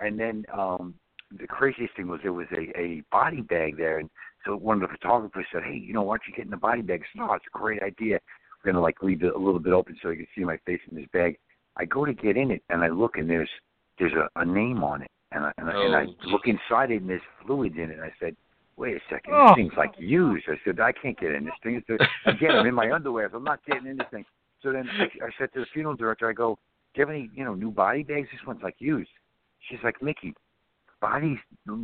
And 0.00 0.18
then 0.20 0.44
um 0.52 0.94
the 1.38 1.46
craziest 1.46 1.94
thing 1.96 2.08
was 2.08 2.20
there 2.22 2.32
was 2.32 2.46
a 2.52 2.78
a 2.78 3.02
body 3.10 3.40
bag 3.40 3.76
there, 3.78 3.98
and 3.98 4.10
so 4.44 4.56
one 4.56 4.82
of 4.82 4.88
the 4.88 4.96
photographers 4.96 5.46
said, 5.52 5.62
"Hey, 5.64 5.76
you 5.76 5.92
know, 5.94 6.02
why 6.02 6.14
don't 6.16 6.28
you 6.28 6.34
get 6.34 6.44
in 6.44 6.50
the 6.50 6.56
body 6.58 6.82
bag?" 6.82 7.00
I 7.02 7.06
said, 7.12 7.20
"No, 7.26 7.32
it's 7.34 7.44
a 7.54 7.58
great 7.58 7.82
idea. 7.82 8.18
We're 8.64 8.72
gonna 8.72 8.82
like 8.82 9.02
leave 9.02 9.22
it 9.22 9.34
a 9.34 9.38
little 9.38 9.60
bit 9.60 9.72
open 9.72 9.96
so 10.02 10.10
you 10.10 10.16
can 10.18 10.26
see 10.36 10.44
my 10.44 10.58
face 10.66 10.80
in 10.90 10.96
this 10.96 11.06
bag." 11.12 11.38
I 11.76 11.84
go 11.84 12.04
to 12.04 12.12
get 12.12 12.36
in 12.36 12.50
it, 12.50 12.62
and 12.70 12.82
I 12.82 12.88
look, 12.88 13.16
and 13.16 13.30
there's 13.30 13.50
there's 13.98 14.12
a, 14.12 14.28
a 14.40 14.44
name 14.44 14.82
on 14.84 15.02
it, 15.02 15.10
and 15.32 15.44
I, 15.44 15.52
and, 15.58 15.70
I, 15.70 15.84
and 15.84 15.94
I 15.96 16.04
Oh. 16.04 16.14
look 16.28 16.46
inside 16.46 16.90
it, 16.90 17.00
and 17.00 17.08
there's 17.08 17.22
fluids 17.46 17.76
in 17.76 17.90
it. 17.90 17.98
And 17.98 18.02
I 18.02 18.12
said, 18.20 18.36
"Wait 18.78 18.96
a 18.96 19.00
second, 19.10 19.34
Oh. 19.34 19.48
this 19.48 19.56
thing's 19.56 19.76
like 19.76 19.94
used." 19.98 20.48
I 20.48 20.58
said, 20.64 20.80
"I 20.80 20.92
can't 20.92 21.18
get 21.18 21.32
in 21.32 21.44
this 21.44 21.54
thing." 21.62 21.74
It's 21.76 21.90
a- 21.90 22.30
Again, 22.30 22.52
I'm 22.52 22.66
in 22.66 22.74
my 22.74 22.90
underwear, 22.90 23.28
so 23.30 23.36
I'm 23.36 23.44
not 23.44 23.64
getting 23.66 23.86
in 23.86 23.96
this 23.98 24.08
thing. 24.10 24.24
So 24.62 24.72
then 24.72 24.88
I, 24.88 25.04
I 25.04 25.30
said 25.38 25.52
to 25.52 25.60
the 25.60 25.66
funeral 25.66 25.94
director, 25.96 26.28
I 26.28 26.32
go, 26.32 26.58
"Do 26.94 27.00
you 27.00 27.06
have 27.06 27.10
any, 27.14 27.30
you 27.34 27.44
know, 27.44 27.54
new 27.54 27.70
body 27.70 28.02
bags? 28.02 28.28
This 28.32 28.46
one's 28.46 28.62
like 28.62 28.76
used." 28.78 29.10
She's 29.68 29.82
like, 29.82 30.00
"Mickey, 30.00 30.34
bodies 31.00 31.38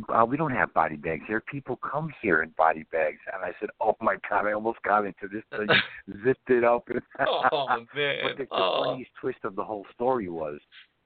uh, 0.09 0.25
we 0.27 0.35
don't 0.37 0.51
have 0.51 0.73
body 0.73 0.95
bags 0.95 1.23
here 1.27 1.41
people 1.49 1.77
come 1.77 2.09
here 2.21 2.43
in 2.43 2.49
body 2.57 2.85
bags 2.91 3.19
and 3.33 3.43
i 3.43 3.51
said 3.59 3.69
oh 3.79 3.95
my 4.01 4.15
god 4.29 4.45
i 4.45 4.51
almost 4.51 4.81
got 4.83 5.05
into 5.05 5.27
this 5.31 5.43
thing 5.51 5.67
zipped 6.25 6.49
it 6.49 6.63
up 6.63 6.87
Oh 7.51 7.67
man. 7.95 8.15
but 8.23 8.37
the, 8.37 8.43
the 8.43 8.47
oh. 8.51 8.83
funniest 8.83 9.11
twist 9.19 9.39
of 9.43 9.55
the 9.55 9.63
whole 9.63 9.85
story 9.93 10.27
was 10.27 10.59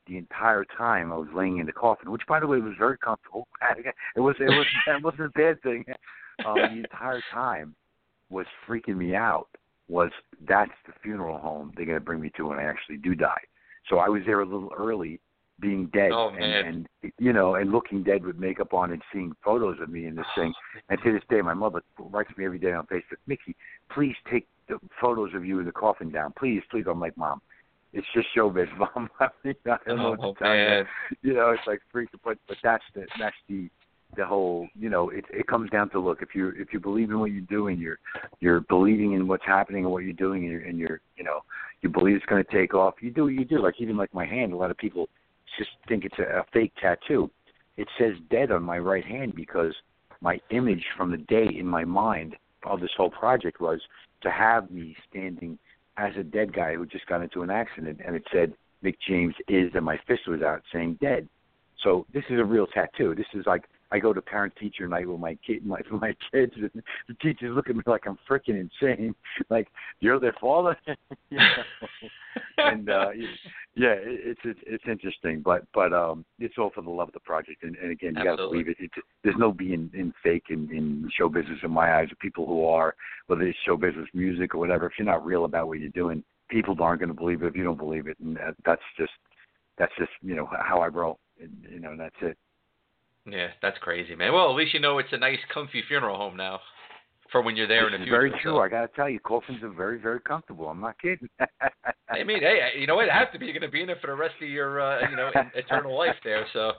the 0.10 0.18
entire 0.18 0.66
time 0.78 1.12
i 1.12 1.16
was 1.16 1.28
laying 1.34 1.58
in 1.60 1.66
the 1.66 1.72
coffin 1.72 2.12
which 2.12 2.24
by 2.28 2.40
the 2.40 2.48
way 2.48 2.60
was 2.60 2.74
very 2.78 2.98
comfortable. 2.98 3.48
It 4.16 4.20
was 4.20 4.36
it 4.40 4.46
was 4.50 4.66
it 4.88 5.04
wasn't 5.04 5.28
a 5.28 5.30
bad 5.30 5.62
thing. 5.62 5.86
Um 6.46 6.56
the 6.56 6.84
entire 6.84 7.22
time 7.34 7.76
was 8.30 8.46
freaking 8.68 8.98
me 8.98 9.16
out 9.16 9.48
was 9.88 10.12
that's 10.48 10.72
the 10.86 10.94
funeral 11.04 11.38
home 11.38 11.72
they're 11.76 11.86
going 11.86 11.98
to 11.98 12.04
bring 12.04 12.22
me 12.22 12.32
to 12.38 12.48
when 12.48 12.60
i 12.60 12.64
actually 12.64 12.98
do 12.98 13.16
die. 13.16 13.44
So 13.90 13.98
i 13.98 14.10
was 14.10 14.22
there 14.26 14.42
a 14.42 14.46
little 14.46 14.72
early 14.78 15.20
being 15.60 15.88
dead 15.88 16.12
Oh, 16.14 16.30
and, 16.30 16.88
and 17.04 17.14
you 17.18 17.34
know 17.34 17.56
and 17.56 17.72
looking 17.72 18.04
dead 18.04 18.26
with 18.26 18.38
makeup 18.38 18.74
on 18.74 18.92
and 18.92 19.02
seeing 19.12 19.34
photos 19.44 19.78
of 19.82 19.90
me 19.90 20.06
in 20.06 20.16
this 20.16 20.26
thing. 20.36 20.54
And 20.90 21.00
to 21.04 21.12
this 21.14 21.24
day 21.30 21.42
my 21.42 21.54
mother 21.54 21.82
writes 22.00 22.32
me 22.38 22.46
every 22.46 22.60
day 22.60 22.74
on 22.74 22.88
facebook 22.88 23.22
mickey 23.28 23.56
please 23.92 24.16
take 24.32 24.48
the 24.70 24.80
photos 25.02 25.34
of 25.34 25.44
you 25.46 25.60
in 25.60 25.66
the 25.66 25.72
coffin 25.72 26.10
down. 26.12 26.32
Please 26.38 26.62
please. 26.72 26.86
I'm 26.88 27.00
like 27.00 27.18
mom 27.18 27.42
it's 27.94 28.08
just 28.14 28.28
showbiz 28.36 28.68
mom. 28.78 29.10
I 29.20 29.30
don't 29.88 29.98
know 29.98 30.12
what 30.12 30.20
Oh 30.22 30.34
to 30.34 30.40
tell 30.40 30.56
you. 30.56 30.86
you 31.22 31.34
know 31.34 31.52
it's 31.52 31.66
like 31.68 31.80
freak 31.92 32.10
but 32.24 32.38
but 32.48 32.58
that's 32.64 32.84
the 32.94 33.06
that's 33.20 33.36
the 33.48 33.70
the 34.18 34.26
whole 34.26 34.68
you 34.78 34.90
know 34.90 35.10
it 35.10 35.26
it 35.32 35.48
comes 35.48 35.70
down 35.70 35.90
to 35.92 36.00
look 36.00 36.22
if 36.22 36.30
you 36.34 36.50
if 36.58 36.74
you 36.74 36.80
believe 36.80 37.10
in 37.12 37.20
what 37.20 37.32
you 37.32 37.42
do 37.42 37.68
and 37.68 37.80
you're 37.80 38.00
you're 38.40 38.62
believing 38.62 39.14
in 39.14 39.28
what's 39.28 39.46
happening 39.46 39.84
and 39.84 39.92
what 39.92 40.04
you're 40.04 40.14
doing 40.14 40.44
and 40.44 40.52
you're, 40.52 40.62
and 40.62 40.78
you're 40.80 41.02
you 41.16 41.24
know 41.24 41.42
you 41.82 41.90
believe 41.90 42.16
it's 42.16 42.26
going 42.26 42.44
to 42.44 42.52
take 42.52 42.74
off 42.74 42.96
you 43.02 43.12
do 43.12 43.24
what 43.24 43.34
you 43.34 43.46
do. 43.46 43.62
Like 43.62 43.76
even 43.80 43.98
like 43.98 44.14
my 44.14 44.26
hand 44.26 44.54
a 44.54 44.58
lot 44.58 44.72
of 44.72 44.78
people 44.78 45.10
just 45.58 45.72
think 45.88 46.06
it's 46.06 46.18
a, 46.20 46.40
a 46.40 46.44
fake 46.54 46.74
tattoo. 46.82 47.30
It 47.78 47.88
says 47.98 48.14
dead 48.30 48.52
on 48.52 48.64
my 48.64 48.78
right 48.78 49.06
hand 49.06 49.36
because 49.36 49.74
my 50.22 50.40
image 50.52 50.84
from 50.98 51.12
the 51.12 51.18
day 51.18 51.48
in 51.58 51.66
my 51.66 51.86
mind 51.86 52.36
of 52.66 52.82
this 52.82 52.92
whole 52.98 53.10
project 53.10 53.62
was 53.62 53.80
to 54.22 54.30
have 54.30 54.70
me 54.70 54.96
standing 55.10 55.58
as 56.00 56.16
a 56.18 56.24
dead 56.24 56.54
guy 56.54 56.76
who 56.76 56.86
just 56.86 57.06
got 57.08 57.22
into 57.22 57.42
an 57.42 57.50
accident 57.50 58.00
and 58.06 58.16
it 58.16 58.24
said 58.32 58.54
Mick 58.84 58.96
James 59.08 59.36
is 59.48 59.72
and 59.76 59.84
my 59.84 60.00
fist 60.08 60.28
was 60.28 60.42
out 60.42 60.62
saying 60.72 60.98
dead 61.02 61.28
so 61.84 62.06
this 62.14 62.24
is 62.30 62.40
a 62.40 62.44
real 62.44 62.68
tattoo. 62.68 63.16
This 63.16 63.28
is 63.34 63.46
like 63.46 63.64
I 63.92 64.00
go 64.00 64.14
to 64.14 64.22
parent 64.22 64.54
teacher 64.60 64.88
night 64.88 65.08
with 65.08 65.20
my 65.20 65.38
kid, 65.46 65.66
my 65.66 65.82
my 65.92 66.16
kids, 66.32 66.54
and 66.56 66.84
the 67.08 67.14
teachers 67.22 67.56
look 67.56 67.70
at 67.70 67.76
me 67.76 67.84
like 67.86 68.06
I'm 68.06 68.20
freaking 68.30 68.60
insane. 68.60 69.16
Like 69.50 69.68
you're 70.00 70.20
their 70.20 70.36
father, 70.40 70.78
you 71.30 71.38
know? 71.38 71.64
and 72.58 72.90
uh, 72.90 73.10
yeah, 73.76 73.96
it's 73.98 74.40
it's 74.44 74.60
it's 74.68 74.84
interesting, 74.88 75.42
but 75.44 75.64
but 75.74 75.94
um, 75.94 76.26
it's 76.40 76.56
all 76.58 76.72
for 76.74 76.82
the 76.82 76.90
love 76.90 77.08
of 77.08 77.14
the 77.14 77.20
project, 77.22 77.64
and, 77.64 77.76
and 77.78 77.92
again, 77.92 78.14
you 78.16 78.24
got 78.24 78.36
to 78.36 78.48
believe 78.48 78.68
it. 78.68 78.78
It's, 78.80 78.94
there's 79.24 79.38
no 79.38 79.52
being 79.52 79.90
in 79.94 80.14
fake 80.22 80.46
in, 80.50 80.70
in 80.72 81.10
show 81.18 81.30
business 81.30 81.60
in 81.64 81.72
my 81.72 81.98
eyes. 81.98 82.10
People 82.20 82.46
who 82.46 82.66
are, 82.66 82.96
whether 83.28 83.44
it's 83.44 83.58
show 83.66 83.78
business, 83.78 84.08
music, 84.14 84.54
or 84.54 84.60
whatever. 84.60 84.88
If 84.88 84.94
you're 85.00 85.06
not 85.06 85.26
real 85.26 85.46
about 85.46 85.68
what 85.68 85.80
you're 85.80 85.90
doing, 85.90 86.24
people 86.50 86.76
aren't 86.80 87.00
going 87.00 87.10
to 87.10 87.16
believe 87.16 87.42
it 87.42 87.48
if 87.48 87.56
you 87.56 87.64
don't 87.64 87.78
believe 87.78 88.08
it, 88.08 88.18
and 88.20 88.36
that, 88.38 88.56
that's 88.66 88.82
just 88.98 89.14
that's 89.78 89.94
just 89.98 90.12
you 90.22 90.36
know 90.36 90.48
how 90.52 90.80
I 90.82 90.88
roll. 90.88 91.20
And, 91.42 91.66
you 91.72 91.80
know, 91.80 91.96
that's 91.98 92.16
it. 92.22 92.38
Yeah, 93.32 93.48
that's 93.62 93.78
crazy, 93.80 94.16
man. 94.16 94.34
Well, 94.34 94.50
at 94.50 94.56
least 94.56 94.74
you 94.74 94.80
know 94.80 94.98
it's 95.00 95.10
a 95.12 95.18
nice, 95.18 95.40
comfy 95.54 95.84
funeral 95.88 96.18
home 96.18 96.36
now, 96.38 96.60
for 97.32 97.42
when 97.42 97.56
you're 97.56 97.68
there 97.68 97.86
in 97.88 97.92
This 97.94 98.00
the 98.00 98.04
is 98.04 98.08
future. 98.10 98.18
very 98.20 98.32
so. 98.32 98.38
true. 98.42 98.60
I 98.60 98.70
got 98.70 98.82
to 98.82 98.96
tell 98.96 99.10
you, 99.10 99.20
coffins 99.20 99.62
are 99.64 99.70
very, 99.70 100.00
very 100.00 100.20
comfortable. 100.22 100.68
I'm 100.68 100.82
not 100.82 101.00
kidding. 101.00 101.30
I 102.10 102.24
mean, 102.24 102.40
hey, 102.40 102.72
you 102.78 102.88
know 102.88 102.96
what? 102.96 103.06
It 103.06 103.12
has 103.12 103.28
to 103.34 103.40
be. 103.40 103.46
You're 103.46 103.54
going 103.54 103.70
to 103.70 103.72
be 103.72 103.84
in 103.84 103.90
it 103.90 104.00
for 104.02 104.08
the 104.08 104.16
rest 104.16 104.36
of 104.42 104.50
your, 104.50 104.82
uh, 104.82 105.10
you 105.10 105.16
know, 105.16 105.30
eternal 105.56 105.98
life 105.98 106.16
there. 106.24 106.46
So 106.54 106.72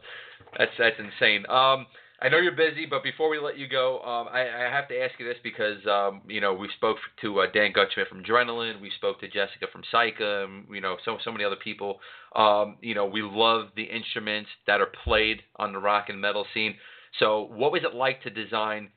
that's 0.59 0.73
that's 0.79 0.97
insane. 0.99 1.45
Um, 1.49 1.87
I 2.23 2.29
know 2.29 2.37
you're 2.37 2.53
busy, 2.53 2.85
but 2.85 3.03
before 3.03 3.31
we 3.31 3.39
let 3.39 3.57
you 3.57 3.67
go, 3.67 4.01
um, 4.01 4.29
I, 4.31 4.43
I 4.43 4.71
have 4.71 4.89
to 4.89 5.01
ask 5.01 5.19
you 5.19 5.27
this 5.27 5.39
because, 5.43 5.79
um, 5.87 6.21
you 6.29 6.41
know, 6.41 6.53
we 6.53 6.69
spoke 6.77 6.99
to 7.23 7.41
uh, 7.41 7.47
Dan 7.53 7.73
Gutschmidt 7.73 8.09
from 8.09 8.23
Adrenaline, 8.23 8.79
we 8.81 8.91
spoke 8.97 9.21
to 9.21 9.27
Jessica 9.27 9.67
from 9.73 9.83
Psycha, 9.91 10.45
and, 10.45 10.67
you 10.71 10.83
know, 10.83 10.97
so 11.05 11.17
so 11.25 11.33
many 11.33 11.45
other 11.45 11.57
people. 11.57 11.99
Um, 12.37 12.77
you 12.83 12.95
know, 12.95 13.07
we 13.07 13.23
love 13.23 13.69
the 13.75 13.85
instruments 13.85 14.51
that 14.67 14.83
are 14.83 14.93
played 15.05 15.41
on 15.57 15.73
the 15.73 15.79
rock 15.79 16.11
and 16.11 16.21
metal 16.21 16.45
scene. 16.53 16.75
So, 17.19 17.49
what 17.53 17.73
was 17.73 17.83
it 17.85 17.95
like 17.95 18.23
to 18.25 18.31
design 18.31 18.91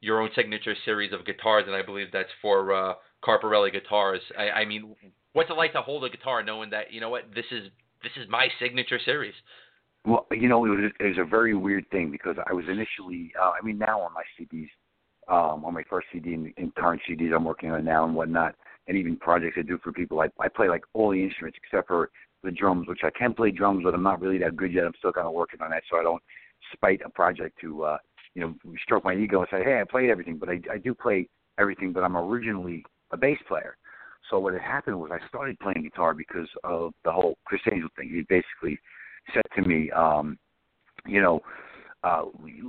your 0.00 0.20
own 0.22 0.30
signature 0.36 0.76
series 0.84 1.12
of 1.12 1.26
guitars? 1.26 1.64
And 1.66 1.74
I 1.74 1.82
believe 1.82 2.08
that's 2.12 2.28
for 2.40 2.72
uh, 2.72 2.94
Carparelli 3.24 3.72
guitars. 3.72 4.20
I, 4.38 4.50
I 4.50 4.64
mean, 4.64 4.94
what's 5.32 5.50
it 5.50 5.56
like 5.56 5.72
to 5.72 5.82
hold 5.82 6.04
a 6.04 6.10
guitar 6.10 6.44
knowing 6.44 6.70
that 6.70 6.92
you 6.92 7.00
know 7.00 7.10
what 7.10 7.24
this 7.34 7.46
is 7.50 7.70
this 8.04 8.12
is 8.16 8.28
my 8.28 8.46
signature 8.60 9.00
series? 9.04 9.34
Well, 10.04 10.26
you 10.30 10.48
know, 10.48 10.64
it 10.64 10.70
was 10.70 10.92
it 11.00 11.04
was 11.04 11.18
a 11.18 11.24
very 11.24 11.54
weird 11.54 11.88
thing 11.90 12.10
because 12.10 12.36
I 12.48 12.52
was 12.52 12.64
initially, 12.66 13.32
uh, 13.40 13.50
I 13.60 13.64
mean, 13.64 13.78
now 13.78 14.00
on 14.00 14.12
my 14.14 14.22
CDs, 14.38 14.68
um, 15.28 15.64
on 15.64 15.74
my 15.74 15.82
first 15.88 16.06
CD 16.12 16.34
and, 16.34 16.52
and 16.56 16.74
current 16.74 17.02
CDs 17.08 17.34
I'm 17.34 17.44
working 17.44 17.70
on 17.70 17.84
now 17.84 18.04
and 18.04 18.14
whatnot, 18.14 18.54
and 18.86 18.96
even 18.96 19.16
projects 19.16 19.56
I 19.58 19.62
do 19.62 19.78
for 19.82 19.92
people, 19.92 20.20
I, 20.20 20.28
I 20.40 20.48
play 20.48 20.68
like 20.68 20.84
all 20.94 21.10
the 21.10 21.22
instruments 21.22 21.58
except 21.62 21.88
for 21.88 22.10
the 22.42 22.50
drums, 22.50 22.88
which 22.88 23.00
I 23.02 23.10
can 23.10 23.34
play 23.34 23.50
drums, 23.50 23.82
but 23.84 23.94
I'm 23.94 24.02
not 24.02 24.20
really 24.20 24.38
that 24.38 24.56
good 24.56 24.72
yet. 24.72 24.84
I'm 24.84 24.94
still 24.98 25.12
kind 25.12 25.26
of 25.26 25.32
working 25.32 25.60
on 25.60 25.70
that, 25.70 25.82
so 25.90 25.98
I 25.98 26.02
don't 26.02 26.22
spite 26.72 27.00
a 27.04 27.10
project 27.10 27.58
to, 27.60 27.84
uh, 27.84 27.98
you 28.34 28.42
know, 28.42 28.54
stroke 28.82 29.04
my 29.04 29.14
ego 29.14 29.40
and 29.40 29.48
say, 29.50 29.64
hey, 29.64 29.80
I 29.80 29.84
played 29.84 30.10
everything, 30.10 30.38
but 30.38 30.48
I, 30.48 30.60
I 30.72 30.78
do 30.78 30.94
play 30.94 31.28
everything, 31.58 31.92
but 31.92 32.04
I'm 32.04 32.16
originally 32.16 32.84
a 33.10 33.16
bass 33.16 33.38
player. 33.48 33.76
So 34.30 34.38
what 34.38 34.52
had 34.52 34.62
happened 34.62 35.00
was 35.00 35.10
I 35.12 35.26
started 35.28 35.58
playing 35.58 35.82
guitar 35.82 36.14
because 36.14 36.48
of 36.64 36.92
the 37.04 37.12
whole 37.12 37.38
Criss 37.44 37.62
Angel 37.70 37.88
thing. 37.96 38.10
He 38.10 38.22
basically 38.28 38.78
said 39.34 39.42
to 39.56 39.62
me, 39.68 39.90
um, 39.90 40.38
you 41.06 41.20
know, 41.20 41.40
uh, 42.04 42.24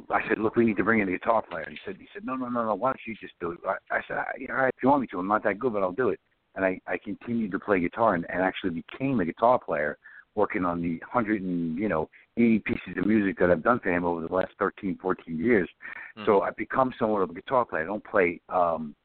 I 0.09 0.27
said, 0.27 0.39
look, 0.39 0.55
we 0.55 0.65
need 0.65 0.77
to 0.77 0.83
bring 0.83 1.01
in 1.01 1.07
a 1.07 1.11
guitar 1.11 1.41
player. 1.41 1.63
And 1.63 1.73
he 1.73 1.79
said, 1.85 1.97
he 1.99 2.07
said, 2.13 2.25
no, 2.25 2.35
no, 2.35 2.49
no, 2.49 2.65
no. 2.65 2.75
Why 2.75 2.89
don't 2.89 2.99
you 3.05 3.15
just 3.19 3.33
do 3.39 3.51
it? 3.51 3.59
I, 3.67 3.75
I 3.95 4.01
said, 4.07 4.17
all 4.49 4.55
right, 4.55 4.73
if 4.75 4.81
you 4.81 4.89
want 4.89 5.01
me 5.01 5.07
to, 5.07 5.19
I'm 5.19 5.27
not 5.27 5.43
that 5.43 5.59
good, 5.59 5.73
but 5.73 5.83
I'll 5.83 5.91
do 5.91 6.09
it. 6.09 6.19
And 6.55 6.65
I, 6.65 6.79
I 6.87 6.97
continued 6.97 7.51
to 7.51 7.59
play 7.59 7.79
guitar 7.79 8.15
and, 8.15 8.25
and 8.29 8.41
actually 8.41 8.71
became 8.71 9.19
a 9.19 9.25
guitar 9.25 9.59
player, 9.59 9.97
working 10.35 10.65
on 10.65 10.81
the 10.81 11.01
hundred 11.07 11.41
and 11.41 11.77
you 11.77 11.89
know 11.89 12.09
eighty 12.37 12.59
pieces 12.59 12.97
of 12.97 13.05
music 13.05 13.37
that 13.39 13.51
I've 13.51 13.63
done 13.63 13.79
for 13.79 13.91
him 13.91 14.05
over 14.05 14.25
the 14.25 14.33
last 14.33 14.53
thirteen, 14.57 14.97
fourteen 15.01 15.37
years. 15.37 15.69
Mhm. 16.17 16.25
So 16.25 16.41
I've 16.41 16.55
become 16.55 16.93
somewhat 16.97 17.21
of 17.21 17.29
a 17.29 17.33
guitar 17.33 17.65
player. 17.65 17.83
I 17.83 17.85
don't 17.85 18.03
play 18.03 18.41
um, 18.49 18.95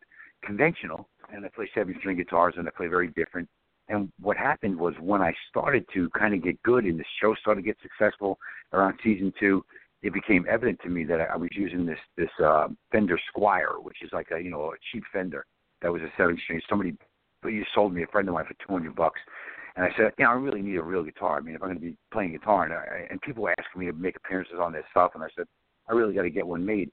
conventional, 0.42 1.09
and 1.32 1.44
I 1.44 1.48
play 1.48 1.68
seven 1.74 1.94
string 1.98 2.16
guitars, 2.16 2.55
and 2.57 2.66
I 2.66 2.70
play 2.70 2.86
very 2.86 3.09
different. 3.09 3.48
And 3.89 4.11
what 4.20 4.37
happened 4.37 4.78
was 4.78 4.95
when 5.01 5.20
I 5.20 5.32
started 5.51 5.85
to 5.95 6.09
kind 6.11 6.35
of 6.35 6.43
get 6.43 6.62
good, 6.62 6.85
and 6.85 6.99
the 6.99 7.05
show 7.20 7.35
started 7.35 7.62
to 7.62 7.66
get 7.66 7.76
successful 7.82 8.39
around 8.72 8.99
season 9.03 9.32
two, 9.39 9.64
it 10.03 10.12
became 10.12 10.47
evident 10.49 10.80
to 10.82 10.89
me 10.89 11.05
that 11.05 11.20
I 11.20 11.37
was 11.37 11.51
using 11.53 11.87
this 11.87 11.99
this 12.16 12.30
uh, 12.43 12.68
Fender 12.93 13.18
Squier, 13.30 13.82
which 13.82 13.99
is 14.03 14.11
like 14.12 14.28
a 14.35 14.41
you 14.41 14.51
know 14.51 14.72
a 14.72 14.76
cheap 14.91 15.05
Fender 15.12 15.45
that 15.82 15.93
was 15.93 16.03
a 16.03 16.09
seven 16.16 16.39
string. 16.45 16.61
Somebody 16.68 16.97
you 17.45 17.64
sold 17.74 17.93
me 17.93 18.03
a 18.03 18.07
friend 18.07 18.26
of 18.28 18.35
mine 18.35 18.47
for 18.47 18.55
two 18.55 18.72
hundred 18.72 18.97
bucks, 18.97 19.20
and 19.76 19.85
I 19.85 19.91
said, 19.97 20.12
you 20.18 20.24
know, 20.24 20.30
I 20.30 20.35
really 20.35 20.62
need 20.62 20.76
a 20.76 20.82
real 20.82 21.03
guitar. 21.03 21.37
I 21.37 21.41
mean, 21.41 21.55
if 21.55 21.62
I'm 21.62 21.68
going 21.68 21.80
to 21.80 21.85
be 21.85 21.97
playing 22.12 22.32
guitar, 22.32 22.64
and 22.64 22.72
I, 22.72 23.07
and 23.11 23.20
people 23.22 23.43
were 23.43 23.55
asking 23.59 23.80
me 23.80 23.87
to 23.87 23.93
make 23.93 24.16
appearances 24.16 24.57
on 24.61 24.72
this 24.72 24.85
stuff, 24.91 25.12
and 25.14 25.22
I 25.22 25.28
said, 25.37 25.47
I 25.89 25.93
really 25.93 26.14
got 26.14 26.22
to 26.22 26.30
get 26.30 26.47
one 26.47 26.64
made. 26.64 26.91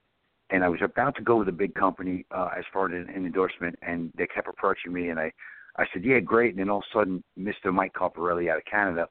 And 0.50 0.64
I 0.64 0.70
was 0.70 0.80
about 0.84 1.16
to 1.16 1.22
go 1.22 1.38
with 1.38 1.48
a 1.48 1.54
big 1.54 1.74
company 1.76 2.26
uh, 2.36 2.50
as 2.58 2.66
far 2.74 2.88
as 2.88 2.92
an, 2.92 3.14
an 3.14 3.26
endorsement, 3.26 3.78
and 3.82 4.12
they 4.18 4.28
kept 4.28 4.48
approaching 4.48 4.92
me, 4.92 5.10
and 5.10 5.20
I, 5.20 5.32
I 5.78 5.86
said, 5.94 6.04
yeah, 6.04 6.20
great. 6.20 6.52
And 6.52 6.60
then 6.60 6.70
all 6.70 6.80
of 6.80 6.84
a 6.94 6.98
sudden, 6.98 7.24
Mr. 7.40 7.74
Mike 7.74 7.94
Carparelli 7.94 8.50
out 8.50 8.58
of 8.58 8.66
Canada 8.66 9.08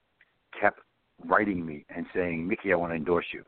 kept 0.59 0.79
writing 1.25 1.65
me 1.65 1.85
and 1.95 2.05
saying, 2.13 2.47
Mickey, 2.47 2.71
I 2.71 2.75
want 2.75 2.91
to 2.91 2.95
endorse 2.95 3.25
you. 3.33 3.43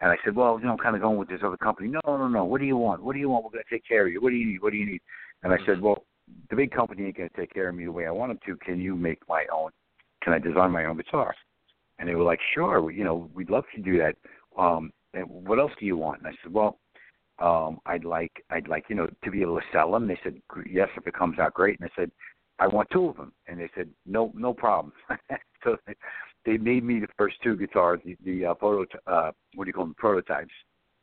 And 0.00 0.10
I 0.10 0.16
said, 0.24 0.36
well, 0.36 0.58
you 0.58 0.66
know, 0.66 0.72
I'm 0.72 0.78
kind 0.78 0.94
of 0.94 1.02
going 1.02 1.18
with 1.18 1.28
this 1.28 1.40
other 1.44 1.56
company. 1.56 1.88
No, 1.88 2.00
no, 2.06 2.28
no. 2.28 2.44
What 2.44 2.60
do 2.60 2.66
you 2.66 2.76
want? 2.76 3.02
What 3.02 3.14
do 3.14 3.18
you 3.18 3.28
want? 3.28 3.44
We're 3.44 3.50
going 3.50 3.64
to 3.68 3.74
take 3.74 3.86
care 3.86 4.06
of 4.06 4.12
you. 4.12 4.20
What 4.20 4.30
do 4.30 4.36
you 4.36 4.46
need? 4.46 4.62
What 4.62 4.72
do 4.72 4.78
you 4.78 4.86
need? 4.86 5.00
And 5.42 5.52
I 5.52 5.56
said, 5.66 5.80
well, 5.80 6.04
the 6.50 6.56
big 6.56 6.70
company 6.70 7.04
ain't 7.04 7.16
going 7.16 7.28
to 7.28 7.36
take 7.36 7.52
care 7.52 7.68
of 7.68 7.74
me 7.74 7.84
the 7.84 7.92
way 7.92 8.06
I 8.06 8.10
want 8.10 8.30
them 8.30 8.38
to. 8.46 8.64
Can 8.64 8.80
you 8.80 8.94
make 8.94 9.20
my 9.28 9.44
own? 9.52 9.70
Can 10.22 10.32
I 10.32 10.38
design 10.38 10.70
my 10.70 10.84
own 10.84 10.96
guitar? 10.96 11.34
And 11.98 12.08
they 12.08 12.14
were 12.14 12.24
like, 12.24 12.40
sure. 12.54 12.80
We, 12.82 12.96
you 12.96 13.04
know, 13.04 13.30
we'd 13.34 13.50
love 13.50 13.64
to 13.74 13.82
do 13.82 13.98
that. 13.98 14.16
Um, 14.56 14.92
and 15.14 15.24
what 15.28 15.58
else 15.58 15.72
do 15.80 15.86
you 15.86 15.96
want? 15.96 16.20
And 16.20 16.28
I 16.28 16.32
said, 16.42 16.52
well, 16.52 16.78
um, 17.40 17.78
I'd 17.86 18.04
like, 18.04 18.32
I'd 18.50 18.68
like, 18.68 18.84
you 18.88 18.96
know, 18.96 19.08
to 19.24 19.30
be 19.30 19.42
able 19.42 19.56
to 19.56 19.66
sell 19.72 19.92
them. 19.92 20.06
They 20.06 20.18
said, 20.22 20.40
yes, 20.68 20.88
if 20.96 21.06
it 21.06 21.14
comes 21.14 21.38
out 21.38 21.54
great. 21.54 21.78
And 21.80 21.88
I 21.88 22.00
said, 22.00 22.10
I 22.58 22.66
want 22.66 22.88
two 22.90 23.08
of 23.08 23.16
them. 23.16 23.32
And 23.46 23.60
they 23.60 23.70
said, 23.74 23.88
no, 24.06 24.32
no 24.34 24.52
problem. 24.52 24.92
so 25.64 25.76
they 26.44 26.56
made 26.56 26.84
me 26.84 27.00
the 27.00 27.08
first 27.16 27.36
two 27.42 27.56
guitars, 27.56 28.00
the, 28.04 28.16
the 28.24 28.46
uh, 28.46 28.54
photo, 28.60 28.84
uh, 29.06 29.32
what 29.54 29.64
do 29.64 29.68
you 29.68 29.72
call 29.72 29.84
them, 29.84 29.94
prototypes. 29.96 30.52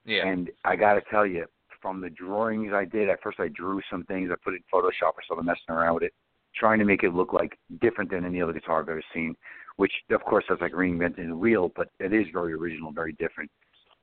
Yeah. 0.05 0.27
And 0.27 0.49
I 0.63 0.75
got 0.75 0.93
to 0.93 1.01
tell 1.09 1.25
you, 1.25 1.45
from 1.81 2.01
the 2.01 2.09
drawings 2.09 2.71
I 2.73 2.85
did, 2.85 3.09
at 3.09 3.21
first 3.21 3.39
I 3.39 3.47
drew 3.49 3.81
some 3.91 4.03
things, 4.05 4.29
I 4.31 4.35
put 4.43 4.53
it 4.53 4.57
in 4.57 4.63
Photoshop, 4.73 5.13
I 5.19 5.23
started 5.25 5.45
messing 5.45 5.69
around 5.69 5.95
with 5.95 6.03
it, 6.03 6.13
trying 6.55 6.79
to 6.79 6.85
make 6.85 7.03
it 7.03 7.13
look 7.13 7.33
like 7.33 7.57
different 7.81 8.09
than 8.09 8.25
any 8.25 8.41
other 8.41 8.53
guitar 8.53 8.81
I've 8.81 8.89
ever 8.89 9.03
seen. 9.13 9.35
Which, 9.77 9.91
of 10.09 10.23
course, 10.23 10.45
that's 10.47 10.61
like 10.61 10.71
reinventing 10.71 11.27
the 11.27 11.35
wheel, 11.35 11.69
but 11.75 11.89
it 11.99 12.13
is 12.13 12.25
very 12.31 12.53
original, 12.53 12.91
very 12.91 13.11
different. 13.13 13.51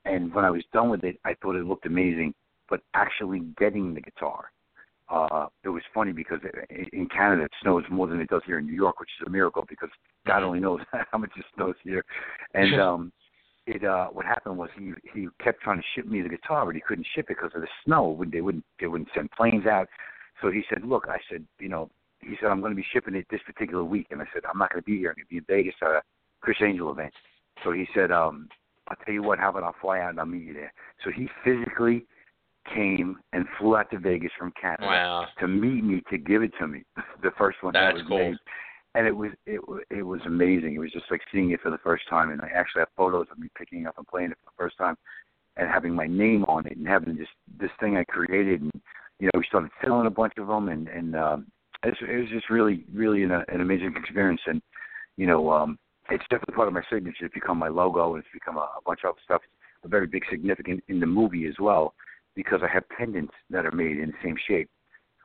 And 0.04 0.32
when 0.34 0.44
I 0.44 0.50
was 0.50 0.62
done 0.72 0.90
with 0.90 1.02
it, 1.02 1.18
I 1.24 1.34
thought 1.40 1.56
it 1.56 1.64
looked 1.64 1.86
amazing. 1.86 2.34
But 2.68 2.82
actually 2.94 3.40
getting 3.58 3.94
the 3.94 4.00
guitar, 4.00 4.50
uh, 5.12 5.46
it 5.62 5.68
was 5.68 5.82
funny 5.92 6.12
because 6.12 6.40
in 6.70 6.86
in 6.92 7.08
Canada 7.08 7.44
it 7.44 7.52
snows 7.62 7.84
more 7.90 8.06
than 8.06 8.20
it 8.20 8.28
does 8.28 8.42
here 8.46 8.58
in 8.58 8.66
New 8.66 8.74
York, 8.74 8.98
which 8.98 9.10
is 9.20 9.26
a 9.26 9.30
miracle 9.30 9.64
because 9.68 9.90
God 10.26 10.42
only 10.42 10.60
knows 10.60 10.80
how 11.10 11.18
much 11.18 11.30
it 11.36 11.44
snows 11.54 11.74
here. 11.84 12.04
And 12.54 12.78
um, 12.78 13.12
it 13.66 13.84
uh, 13.84 14.08
what 14.08 14.26
happened 14.26 14.58
was 14.58 14.68
he 14.78 14.92
he 15.14 15.28
kept 15.42 15.62
trying 15.62 15.78
to 15.78 15.84
ship 15.94 16.06
me 16.06 16.20
the 16.22 16.28
guitar, 16.28 16.66
but 16.66 16.74
he 16.74 16.80
couldn't 16.80 17.06
ship 17.14 17.26
it 17.30 17.36
because 17.36 17.52
of 17.54 17.62
the 17.62 17.68
snow. 17.84 18.22
They 18.30 18.40
wouldn't 18.40 18.64
they 18.80 18.86
wouldn't 18.86 19.10
send 19.14 19.30
planes 19.30 19.66
out. 19.66 19.88
So 20.40 20.50
he 20.50 20.62
said, 20.68 20.84
"Look," 20.84 21.06
I 21.08 21.18
said, 21.30 21.46
"You 21.58 21.68
know," 21.68 21.90
he 22.20 22.36
said, 22.40 22.48
"I'm 22.48 22.60
going 22.60 22.72
to 22.72 22.76
be 22.76 22.86
shipping 22.92 23.14
it 23.14 23.26
this 23.30 23.40
particular 23.46 23.84
week," 23.84 24.08
and 24.10 24.20
I 24.20 24.26
said, 24.32 24.42
"I'm 24.50 24.58
not 24.58 24.70
going 24.72 24.82
to 24.82 24.86
be 24.86 24.98
here. 24.98 25.10
I'm 25.10 25.16
going 25.16 25.26
to 25.26 25.30
be 25.30 25.38
in 25.38 25.44
Vegas 25.48 25.74
at 25.82 25.88
a 25.88 26.02
Criss 26.40 26.58
Angel 26.62 26.90
event." 26.90 27.12
So 27.64 27.72
he 27.72 27.86
said, 27.94 28.10
um, 28.10 28.48
"I'll 28.88 28.96
tell 29.04 29.14
you 29.14 29.22
what. 29.22 29.38
How 29.38 29.50
about 29.50 29.62
I'll 29.62 29.74
fly 29.80 30.00
out 30.00 30.10
and 30.10 30.20
I'll 30.20 30.26
meet 30.26 30.42
you 30.42 30.54
there?" 30.54 30.72
So 31.04 31.10
he 31.10 31.28
physically 31.44 32.06
came 32.74 33.16
and 33.32 33.44
flew 33.58 33.76
out 33.76 33.90
to 33.90 33.98
Vegas 33.98 34.30
from 34.38 34.52
Canada 34.60 34.86
Wow. 34.86 35.26
to 35.40 35.48
meet 35.48 35.84
me 35.84 36.02
to 36.10 36.18
give 36.18 36.42
it 36.42 36.52
to 36.58 36.66
me. 36.66 36.84
the 37.22 37.30
first 37.38 37.62
one 37.62 37.72
that 37.74 37.94
was 37.94 38.02
cool. 38.08 38.18
made, 38.18 38.36
and 38.94 39.06
it 39.06 39.16
was 39.16 39.30
it 39.46 39.60
it 39.90 40.02
was 40.02 40.20
amazing. 40.26 40.74
It 40.74 40.78
was 40.78 40.92
just 40.92 41.10
like 41.10 41.20
seeing 41.32 41.50
it 41.50 41.60
for 41.60 41.70
the 41.70 41.78
first 41.78 42.04
time, 42.08 42.30
and 42.30 42.40
I 42.40 42.48
actually 42.54 42.80
have 42.80 42.88
photos 42.96 43.26
of 43.30 43.38
me 43.38 43.48
picking 43.56 43.82
it 43.82 43.86
up 43.86 43.98
and 43.98 44.06
playing 44.06 44.30
it 44.30 44.38
for 44.42 44.50
the 44.50 44.62
first 44.64 44.76
time, 44.78 44.96
and 45.56 45.68
having 45.68 45.94
my 45.94 46.06
name 46.06 46.44
on 46.48 46.66
it, 46.66 46.76
and 46.76 46.86
having 46.86 47.16
this 47.16 47.28
this 47.58 47.70
thing 47.80 47.96
I 47.96 48.04
created, 48.04 48.62
and 48.62 48.72
you 49.18 49.26
know 49.26 49.38
we 49.38 49.44
started 49.48 49.70
selling 49.84 50.06
a 50.06 50.10
bunch 50.10 50.34
of 50.38 50.46
them, 50.46 50.68
and 50.68 50.88
and 50.88 51.16
um, 51.16 51.46
it, 51.84 51.88
was, 51.88 52.08
it 52.08 52.16
was 52.20 52.28
just 52.30 52.50
really 52.50 52.84
really 52.92 53.22
an, 53.22 53.32
an 53.32 53.60
amazing 53.60 53.94
experience, 53.96 54.40
and 54.46 54.62
you 55.16 55.26
know 55.26 55.50
um, 55.50 55.78
it's 56.10 56.24
definitely 56.30 56.54
part 56.54 56.68
of 56.68 56.74
my 56.74 56.82
signature. 56.90 57.24
It's 57.24 57.34
become 57.34 57.58
my 57.58 57.68
logo, 57.68 58.14
and 58.14 58.22
it's 58.22 58.32
become 58.32 58.56
a, 58.56 58.60
a 58.60 58.80
bunch 58.84 59.00
of 59.04 59.14
stuff. 59.24 59.40
A 59.84 59.88
very 59.88 60.06
big 60.06 60.22
significant 60.30 60.80
in 60.86 61.00
the 61.00 61.06
movie 61.06 61.46
as 61.48 61.54
well, 61.58 61.94
because 62.34 62.60
I 62.62 62.68
have 62.72 62.88
pendants 62.88 63.34
that 63.50 63.66
are 63.66 63.72
made 63.72 63.98
in 63.98 64.08
the 64.08 64.16
same 64.22 64.36
shape 64.46 64.70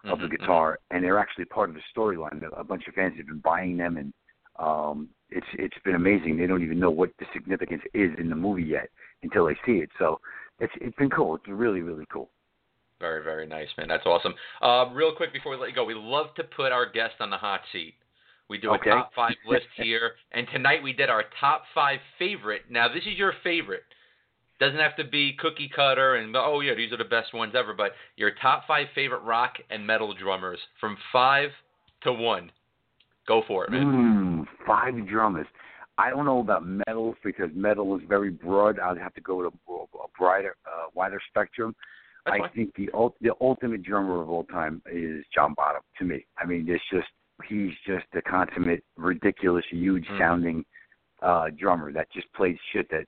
of 0.05 0.19
the 0.19 0.27
Mhm, 0.27 0.29
guitar, 0.29 0.79
and 0.91 1.03
they're 1.03 1.19
actually 1.19 1.45
part 1.45 1.69
of 1.69 1.75
the 1.75 1.81
storyline. 1.95 2.41
A 2.57 2.63
bunch 2.63 2.87
of 2.87 2.93
fans 2.93 3.15
have 3.17 3.27
been 3.27 3.39
buying 3.39 3.77
them, 3.77 3.97
and 3.97 4.13
um, 4.57 5.09
it's 5.29 5.47
it's 5.53 5.77
been 5.83 5.95
amazing. 5.95 6.37
They 6.37 6.47
don't 6.47 6.63
even 6.63 6.79
know 6.79 6.91
what 6.91 7.11
the 7.19 7.25
significance 7.33 7.83
is 7.93 8.11
in 8.17 8.29
the 8.29 8.35
movie 8.35 8.63
yet 8.63 8.89
until 9.23 9.45
they 9.45 9.55
see 9.65 9.79
it. 9.79 9.89
So 9.99 10.19
it's 10.59 10.73
it's 10.79 10.95
been 10.95 11.09
cool. 11.09 11.35
It's 11.35 11.47
really 11.47 11.81
really 11.81 12.05
cool. 12.11 12.29
Very, 12.99 13.23
very 13.23 13.45
nice, 13.45 13.67
man. 13.77 13.87
That's 13.87 14.05
awesome. 14.05 14.33
Uh, 14.61 14.89
real 14.93 15.15
quick 15.15 15.31
before 15.31 15.51
we 15.51 15.57
let 15.57 15.69
you 15.69 15.75
go, 15.75 15.85
we 15.85 15.93
love 15.93 16.33
to 16.35 16.43
put 16.43 16.71
our 16.71 16.89
guest 16.89 17.15
on 17.19 17.29
the 17.29 17.37
hot 17.37 17.61
seat. 17.71 17.93
We 18.49 18.57
do 18.57 18.73
a 18.73 18.77
Okay. 18.77 18.89
top 18.89 19.11
five 19.13 19.35
list 19.45 19.67
here, 19.75 20.13
and 20.31 20.47
tonight 20.51 20.81
we 20.81 20.93
did 20.93 21.09
our 21.09 21.25
top 21.39 21.63
five 21.75 21.99
favorite. 22.17 22.63
Now, 22.69 22.87
this 22.87 23.03
is 23.05 23.17
your 23.17 23.33
favorite. 23.43 23.83
Doesn't 24.59 24.79
have 24.79 24.95
to 24.95 25.03
be 25.03 25.33
cookie 25.39 25.69
cutter 25.73 26.15
and 26.15 26.35
oh 26.35 26.61
yeah, 26.61 26.73
these 26.73 26.91
are 26.91 26.97
the 26.97 27.03
best 27.03 27.33
ones 27.33 27.53
ever. 27.55 27.73
But 27.73 27.91
your 28.15 28.31
top 28.41 28.65
five 28.67 28.87
favorite 28.95 29.21
rock 29.21 29.53
and 29.69 29.85
metal 29.85 30.13
drummers 30.13 30.59
from 30.79 30.97
five 31.13 31.49
to 32.03 32.13
one. 32.13 32.51
Go 33.27 33.43
for 33.47 33.65
it, 33.65 33.71
man. 33.71 33.85
Mm, 33.85 34.65
five 34.65 35.07
drummers. 35.07 35.47
I 35.99 36.09
don't 36.09 36.25
know 36.25 36.39
about 36.39 36.65
metal 36.65 37.15
because 37.23 37.49
metal 37.55 37.95
is 37.97 38.03
very 38.07 38.29
broad. 38.29 38.79
I'd 38.79 38.97
have 38.99 39.13
to 39.15 39.21
go 39.21 39.41
to 39.41 39.47
a, 39.47 40.07
brighter, 40.17 40.55
uh, 40.65 40.89
wider 40.93 41.19
spectrum. 41.29 41.75
That's 42.25 42.35
I 42.35 42.39
fine. 42.39 42.49
think 42.55 42.75
the 42.75 42.89
ult- 42.93 43.17
the 43.21 43.31
ultimate 43.41 43.83
drummer 43.83 44.21
of 44.21 44.29
all 44.29 44.43
time 44.45 44.81
is 44.91 45.25
John 45.33 45.53
Bonham 45.55 45.81
to 45.97 46.05
me. 46.05 46.25
I 46.37 46.45
mean, 46.45 46.65
it's 46.69 46.83
just 46.91 47.07
he's 47.47 47.71
just 47.85 48.05
a 48.15 48.21
consummate, 48.21 48.83
ridiculous, 48.95 49.65
huge 49.69 50.07
Mhm. 50.07 50.17
sounding 50.17 50.65
uh, 51.21 51.49
drummer 51.57 51.91
that 51.91 52.07
just 52.11 52.31
plays 52.33 52.57
shit 52.71 52.87
that 52.89 53.07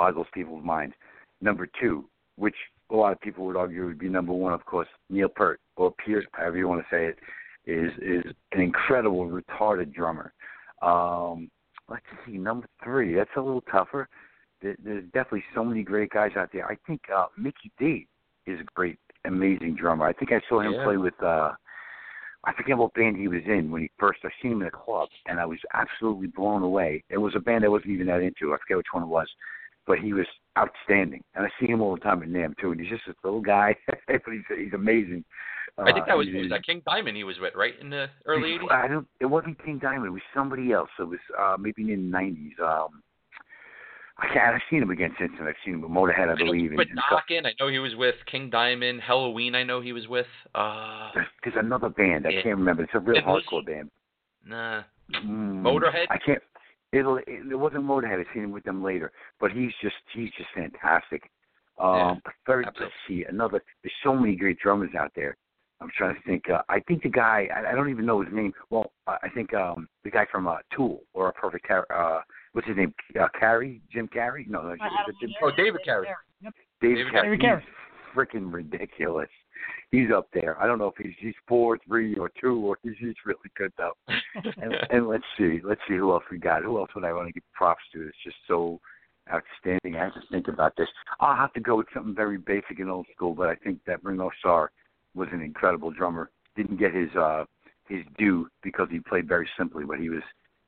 boggles 0.00 0.26
people's 0.32 0.64
minds. 0.64 0.94
Number 1.42 1.68
two, 1.80 1.94
which 2.36 2.54
a 2.90 2.96
lot 2.96 3.12
of 3.12 3.20
people 3.20 3.44
would 3.46 3.56
argue 3.56 3.84
would 3.86 3.98
be 3.98 4.08
number 4.08 4.32
one, 4.32 4.54
of 4.54 4.64
course, 4.64 4.88
Neil 5.10 5.28
Peart 5.28 5.60
or 5.76 5.92
Peart, 6.02 6.26
however 6.32 6.56
you 6.56 6.68
want 6.68 6.80
to 6.82 6.94
say 6.94 7.02
it, 7.10 7.18
is 7.66 7.92
is 8.14 8.24
an 8.52 8.60
incredible 8.62 9.24
retarded 9.28 9.92
drummer. 9.92 10.32
Um, 10.90 11.50
let's 11.92 12.10
see, 12.24 12.38
number 12.38 12.66
three. 12.82 13.14
That's 13.14 13.36
a 13.36 13.40
little 13.40 13.64
tougher. 13.76 14.08
There, 14.62 14.76
there's 14.82 15.04
definitely 15.12 15.44
so 15.54 15.62
many 15.64 15.82
great 15.82 16.10
guys 16.10 16.32
out 16.36 16.50
there. 16.52 16.66
I 16.66 16.76
think 16.86 17.02
uh, 17.14 17.26
Mikkey 17.36 17.70
Dee 17.78 18.06
is 18.46 18.58
a 18.60 18.64
great, 18.74 18.98
amazing 19.26 19.76
drummer. 19.80 20.06
I 20.06 20.14
think 20.14 20.32
I 20.32 20.40
saw 20.48 20.60
him 20.60 20.72
Yeah. 20.74 20.84
play 20.84 20.96
with. 20.96 21.22
uh 21.22 21.52
I 22.42 22.54
forget 22.54 22.78
what 22.78 22.94
band 22.94 23.18
he 23.18 23.28
was 23.28 23.42
in 23.46 23.70
when 23.70 23.82
he 23.82 23.90
first. 23.98 24.20
I 24.24 24.30
seen 24.40 24.52
him 24.52 24.62
in 24.62 24.68
a 24.68 24.70
club, 24.70 25.08
and 25.26 25.38
I 25.38 25.44
was 25.44 25.58
absolutely 25.74 26.28
blown 26.28 26.62
away. 26.62 27.04
It 27.10 27.18
was 27.18 27.34
a 27.36 27.38
band 27.40 27.64
I 27.64 27.68
wasn't 27.68 27.90
even 27.90 28.06
that 28.06 28.22
into. 28.22 28.54
I 28.54 28.58
forget 28.62 28.78
which 28.78 28.92
one 28.92 29.02
it 29.02 29.14
was, 29.18 29.28
but 29.86 29.98
he 29.98 30.12
was 30.12 30.26
outstanding. 30.58 31.22
And 31.34 31.46
I 31.46 31.48
see 31.60 31.66
him 31.66 31.80
all 31.80 31.94
the 31.94 32.00
time 32.00 32.22
in 32.22 32.30
NAMM 32.30 32.58
too. 32.60 32.72
And 32.72 32.80
he's 32.80 32.90
just 32.90 33.02
this 33.06 33.16
little 33.24 33.40
guy, 33.40 33.76
but 34.06 34.20
he's 34.26 34.42
he's 34.58 34.72
amazing. 34.74 35.24
I 35.78 35.92
think 35.92 36.06
that 36.06 36.14
Uh, 36.14 36.18
was, 36.18 36.26
was 36.34 36.50
that 36.50 36.64
King 36.66 36.82
Diamond 36.84 37.16
he 37.16 37.24
was 37.24 37.38
with, 37.40 37.54
right 37.54 37.74
in 37.80 37.90
the 37.90 38.06
early 38.26 38.58
'80s. 38.58 38.70
I 38.72 38.88
don't. 38.88 39.06
It 39.20 39.26
wasn't 39.26 39.62
King 39.64 39.78
Diamond. 39.78 40.06
It 40.06 40.10
was 40.10 40.22
somebody 40.34 40.72
else. 40.72 40.90
It 40.98 41.04
was 41.04 41.20
uh 41.38 41.56
maybe 41.58 41.82
in 41.82 41.88
the 41.88 41.96
nineties. 41.96 42.54
Um, 42.62 43.02
I 44.18 44.26
can't. 44.34 44.54
I've 44.54 44.60
seen 44.68 44.82
him 44.82 44.90
again 44.90 45.14
since 45.18 45.32
then. 45.38 45.46
I've 45.48 45.54
seen 45.64 45.74
him 45.74 45.80
with 45.82 45.90
Motorhead, 45.90 46.28
I 46.28 46.32
I 46.32 46.34
believe. 46.36 46.72
was 46.72 46.78
with 46.78 46.88
and, 46.88 46.98
and 46.98 47.00
stuff. 47.06 47.22
Knockin'. 47.30 47.46
I 47.46 47.52
know 47.58 47.68
he 47.70 47.78
was 47.78 47.94
with 47.96 48.16
King 48.30 48.50
Diamond. 48.50 49.00
Halloween. 49.00 49.54
I 49.54 49.62
know 49.62 49.80
he 49.80 49.94
was 49.94 50.06
with. 50.08 50.26
Uh, 50.54 51.10
There's, 51.14 51.26
there's 51.44 51.56
another 51.58 51.88
band. 51.88 52.26
I 52.26 52.32
can't 52.42 52.58
remember. 52.58 52.82
It's 52.82 52.92
a 52.94 52.98
real 52.98 53.16
It 53.16 53.24
was- 53.24 53.42
hardcore 53.50 53.64
band. 53.64 53.90
nah. 54.44 54.82
Mm, 55.24 55.62
Motorhead? 55.62 56.06
I 56.10 56.18
can't. 56.18 56.42
It'll. 56.92 57.18
It, 57.18 57.24
it 57.50 57.54
wasn't 57.58 57.84
Motorhead. 57.84 58.20
I 58.24 58.34
seen 58.34 58.44
him 58.44 58.52
with 58.52 58.64
them 58.64 58.82
later. 58.82 59.12
But 59.38 59.52
he's 59.52 59.72
just. 59.82 59.96
He's 60.14 60.30
just 60.36 60.48
fantastic. 60.54 61.30
Yeah, 61.78 62.10
Um, 62.10 62.22
very. 62.46 62.64
absolutely. 62.66 62.86
Let's 62.86 63.08
see. 63.08 63.24
Another. 63.28 63.62
There's 63.82 63.92
so 64.02 64.14
many 64.14 64.36
great 64.36 64.58
drummers 64.58 64.90
out 64.98 65.12
there. 65.14 65.36
I'm 65.80 65.90
trying 65.96 66.14
to 66.14 66.20
think. 66.22 66.50
Uh, 66.50 66.62
I 66.68 66.80
think 66.80 67.02
the 67.02 67.08
guy. 67.08 67.48
I, 67.54 67.70
I 67.70 67.74
don't 67.74 67.88
even 67.90 68.04
know 68.04 68.20
his 68.20 68.32
name. 68.32 68.52
Well, 68.70 68.92
I 69.06 69.16
I 69.22 69.28
think 69.30 69.54
um 69.54 69.88
the 70.04 70.10
guy 70.10 70.26
from 70.30 70.46
uh, 70.48 70.56
Tool 70.76 71.00
or 71.14 71.28
a 71.28 71.32
Perfect 71.32 71.66
Ter- 71.68 71.86
uh 71.94 72.20
what's 72.52 72.66
his 72.68 72.76
name? 72.76 72.92
Uh, 73.18 73.28
Carey, 73.38 73.80
Jim 73.92 74.08
Carey? 74.08 74.44
No, 74.48 74.60
no, 74.62 74.70
I 74.70 74.76
had 74.84 75.14
Jim, 75.20 75.30
Oh, 75.42 75.50
David 75.56 75.80
Carey. 75.84 76.08
Yep. 76.42 76.54
David, 76.82 76.96
David 76.96 77.12
Carey. 77.12 77.26
David 77.28 77.40
Carey. 77.40 77.62
He's 77.62 78.16
freaking 78.16 78.52
ridiculous. 78.52 79.28
He's 79.90 80.10
up 80.14 80.28
there. 80.32 80.60
I 80.60 80.66
don't 80.66 80.78
know 80.78 80.88
if 80.88 81.04
he's 81.04 81.14
he's 81.18 81.34
four, 81.48 81.78
three, 81.86 82.14
or 82.16 82.30
two, 82.40 82.60
or 82.66 82.78
he's 82.82 82.94
he's 82.98 83.14
really 83.24 83.50
good 83.56 83.72
though. 83.76 83.92
and, 84.08 84.74
and 84.90 85.08
let's 85.08 85.24
see, 85.38 85.60
let's 85.64 85.80
see 85.88 85.96
who 85.96 86.12
else 86.12 86.24
we 86.30 86.38
got. 86.38 86.62
Who 86.62 86.78
else 86.78 86.90
would 86.94 87.04
I 87.04 87.12
want 87.12 87.28
to 87.28 87.32
give 87.32 87.42
props 87.52 87.82
to? 87.92 88.06
It's 88.06 88.16
just 88.24 88.36
so 88.46 88.80
outstanding. 89.32 89.96
I 89.96 90.04
have 90.04 90.14
to 90.14 90.22
think 90.30 90.48
about 90.48 90.74
this. 90.76 90.88
I'll 91.20 91.36
have 91.36 91.52
to 91.54 91.60
go 91.60 91.76
with 91.76 91.86
something 91.94 92.14
very 92.14 92.38
basic 92.38 92.78
and 92.78 92.90
old 92.90 93.06
school, 93.14 93.34
but 93.34 93.48
I 93.48 93.54
think 93.56 93.80
that 93.86 94.02
Ringo 94.04 94.30
Starr 94.38 94.70
was 95.14 95.28
an 95.32 95.42
incredible 95.42 95.90
drummer. 95.90 96.30
Didn't 96.56 96.78
get 96.78 96.94
his 96.94 97.10
uh 97.16 97.44
his 97.88 98.04
due 98.18 98.48
because 98.62 98.88
he 98.90 99.00
played 99.00 99.28
very 99.28 99.48
simply, 99.58 99.84
but 99.84 99.98
he 99.98 100.08
was 100.08 100.22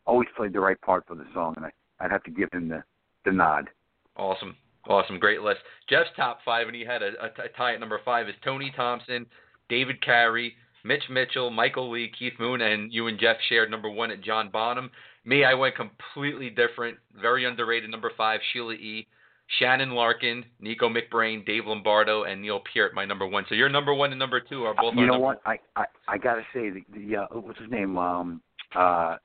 always 0.07 0.29
played 0.37 0.53
the 0.53 0.61
right 0.61 0.81
part 0.81 1.05
for 1.07 1.15
the 1.15 1.27
song, 1.33 1.55
and 1.57 1.67
I 1.67 1.71
I'd 2.01 2.11
have 2.11 2.25
to 2.25 2.31
give 2.31 2.49
him 2.53 2.69
the 2.69 2.83
the 3.25 3.33
nod. 3.33 3.71
Awesome. 4.17 4.57
Awesome. 4.89 5.19
Great 5.19 5.43
list. 5.43 5.61
Jeff's 5.89 6.11
top 6.17 6.41
five, 6.45 6.67
and 6.67 6.75
he 6.75 6.85
had 6.85 7.03
a 7.03 7.13
tie 7.57 7.75
at 7.75 7.81
number 7.81 8.01
five, 8.05 8.29
is 8.29 8.35
Tony 8.45 8.73
Thompson, 8.75 9.27
David 9.69 10.05
Carey, 10.05 10.55
Mitch 10.85 11.05
Mitchell, 11.09 11.51
Michael 11.51 11.91
Lee, 11.91 12.11
Keith 12.19 12.33
Moon, 12.39 12.61
and 12.61 12.93
you 12.93 13.07
and 13.07 13.19
Jeff 13.19 13.37
shared 13.49 13.71
number 13.71 13.89
one 13.89 14.11
at 14.11 14.23
John 14.23 14.51
Bonham. 14.51 14.91
Me, 15.25 15.45
I 15.45 15.55
went 15.55 15.77
completely 15.77 16.51
different. 16.51 16.99
Very 17.21 17.45
underrated 17.45 17.91
number 17.91 18.11
five, 18.17 18.41
Sheila 18.53 18.75
E. 18.75 19.07
Shannon 19.59 19.91
Larkin, 19.91 20.45
Nicko 20.61 20.89
McBrain, 20.89 21.45
Dave 21.45 21.67
Lombardo, 21.67 22.25
and 22.25 22.41
Neil 22.41 22.61
Peart, 22.73 22.95
my 22.95 23.05
number 23.05 23.27
one. 23.27 23.45
So 23.49 23.55
your 23.55 23.69
number 23.69 23.93
one 23.93 24.11
and 24.11 24.19
number 24.19 24.41
two 24.41 24.65
are 24.65 24.75
both. 24.75 24.95
you 24.95 25.07
know 25.07 25.19
what? 25.19 25.43
I 25.45 25.59
I 25.77 25.85
I 26.09 26.19
gotta 26.19 26.43
say 26.55 26.71
the 26.71 26.83
the 26.95 27.17
uh, 27.17 27.27
what's 27.33 27.59
his 27.59 27.71
name? 27.71 27.99
Um 27.99 28.41
uh 28.75 29.17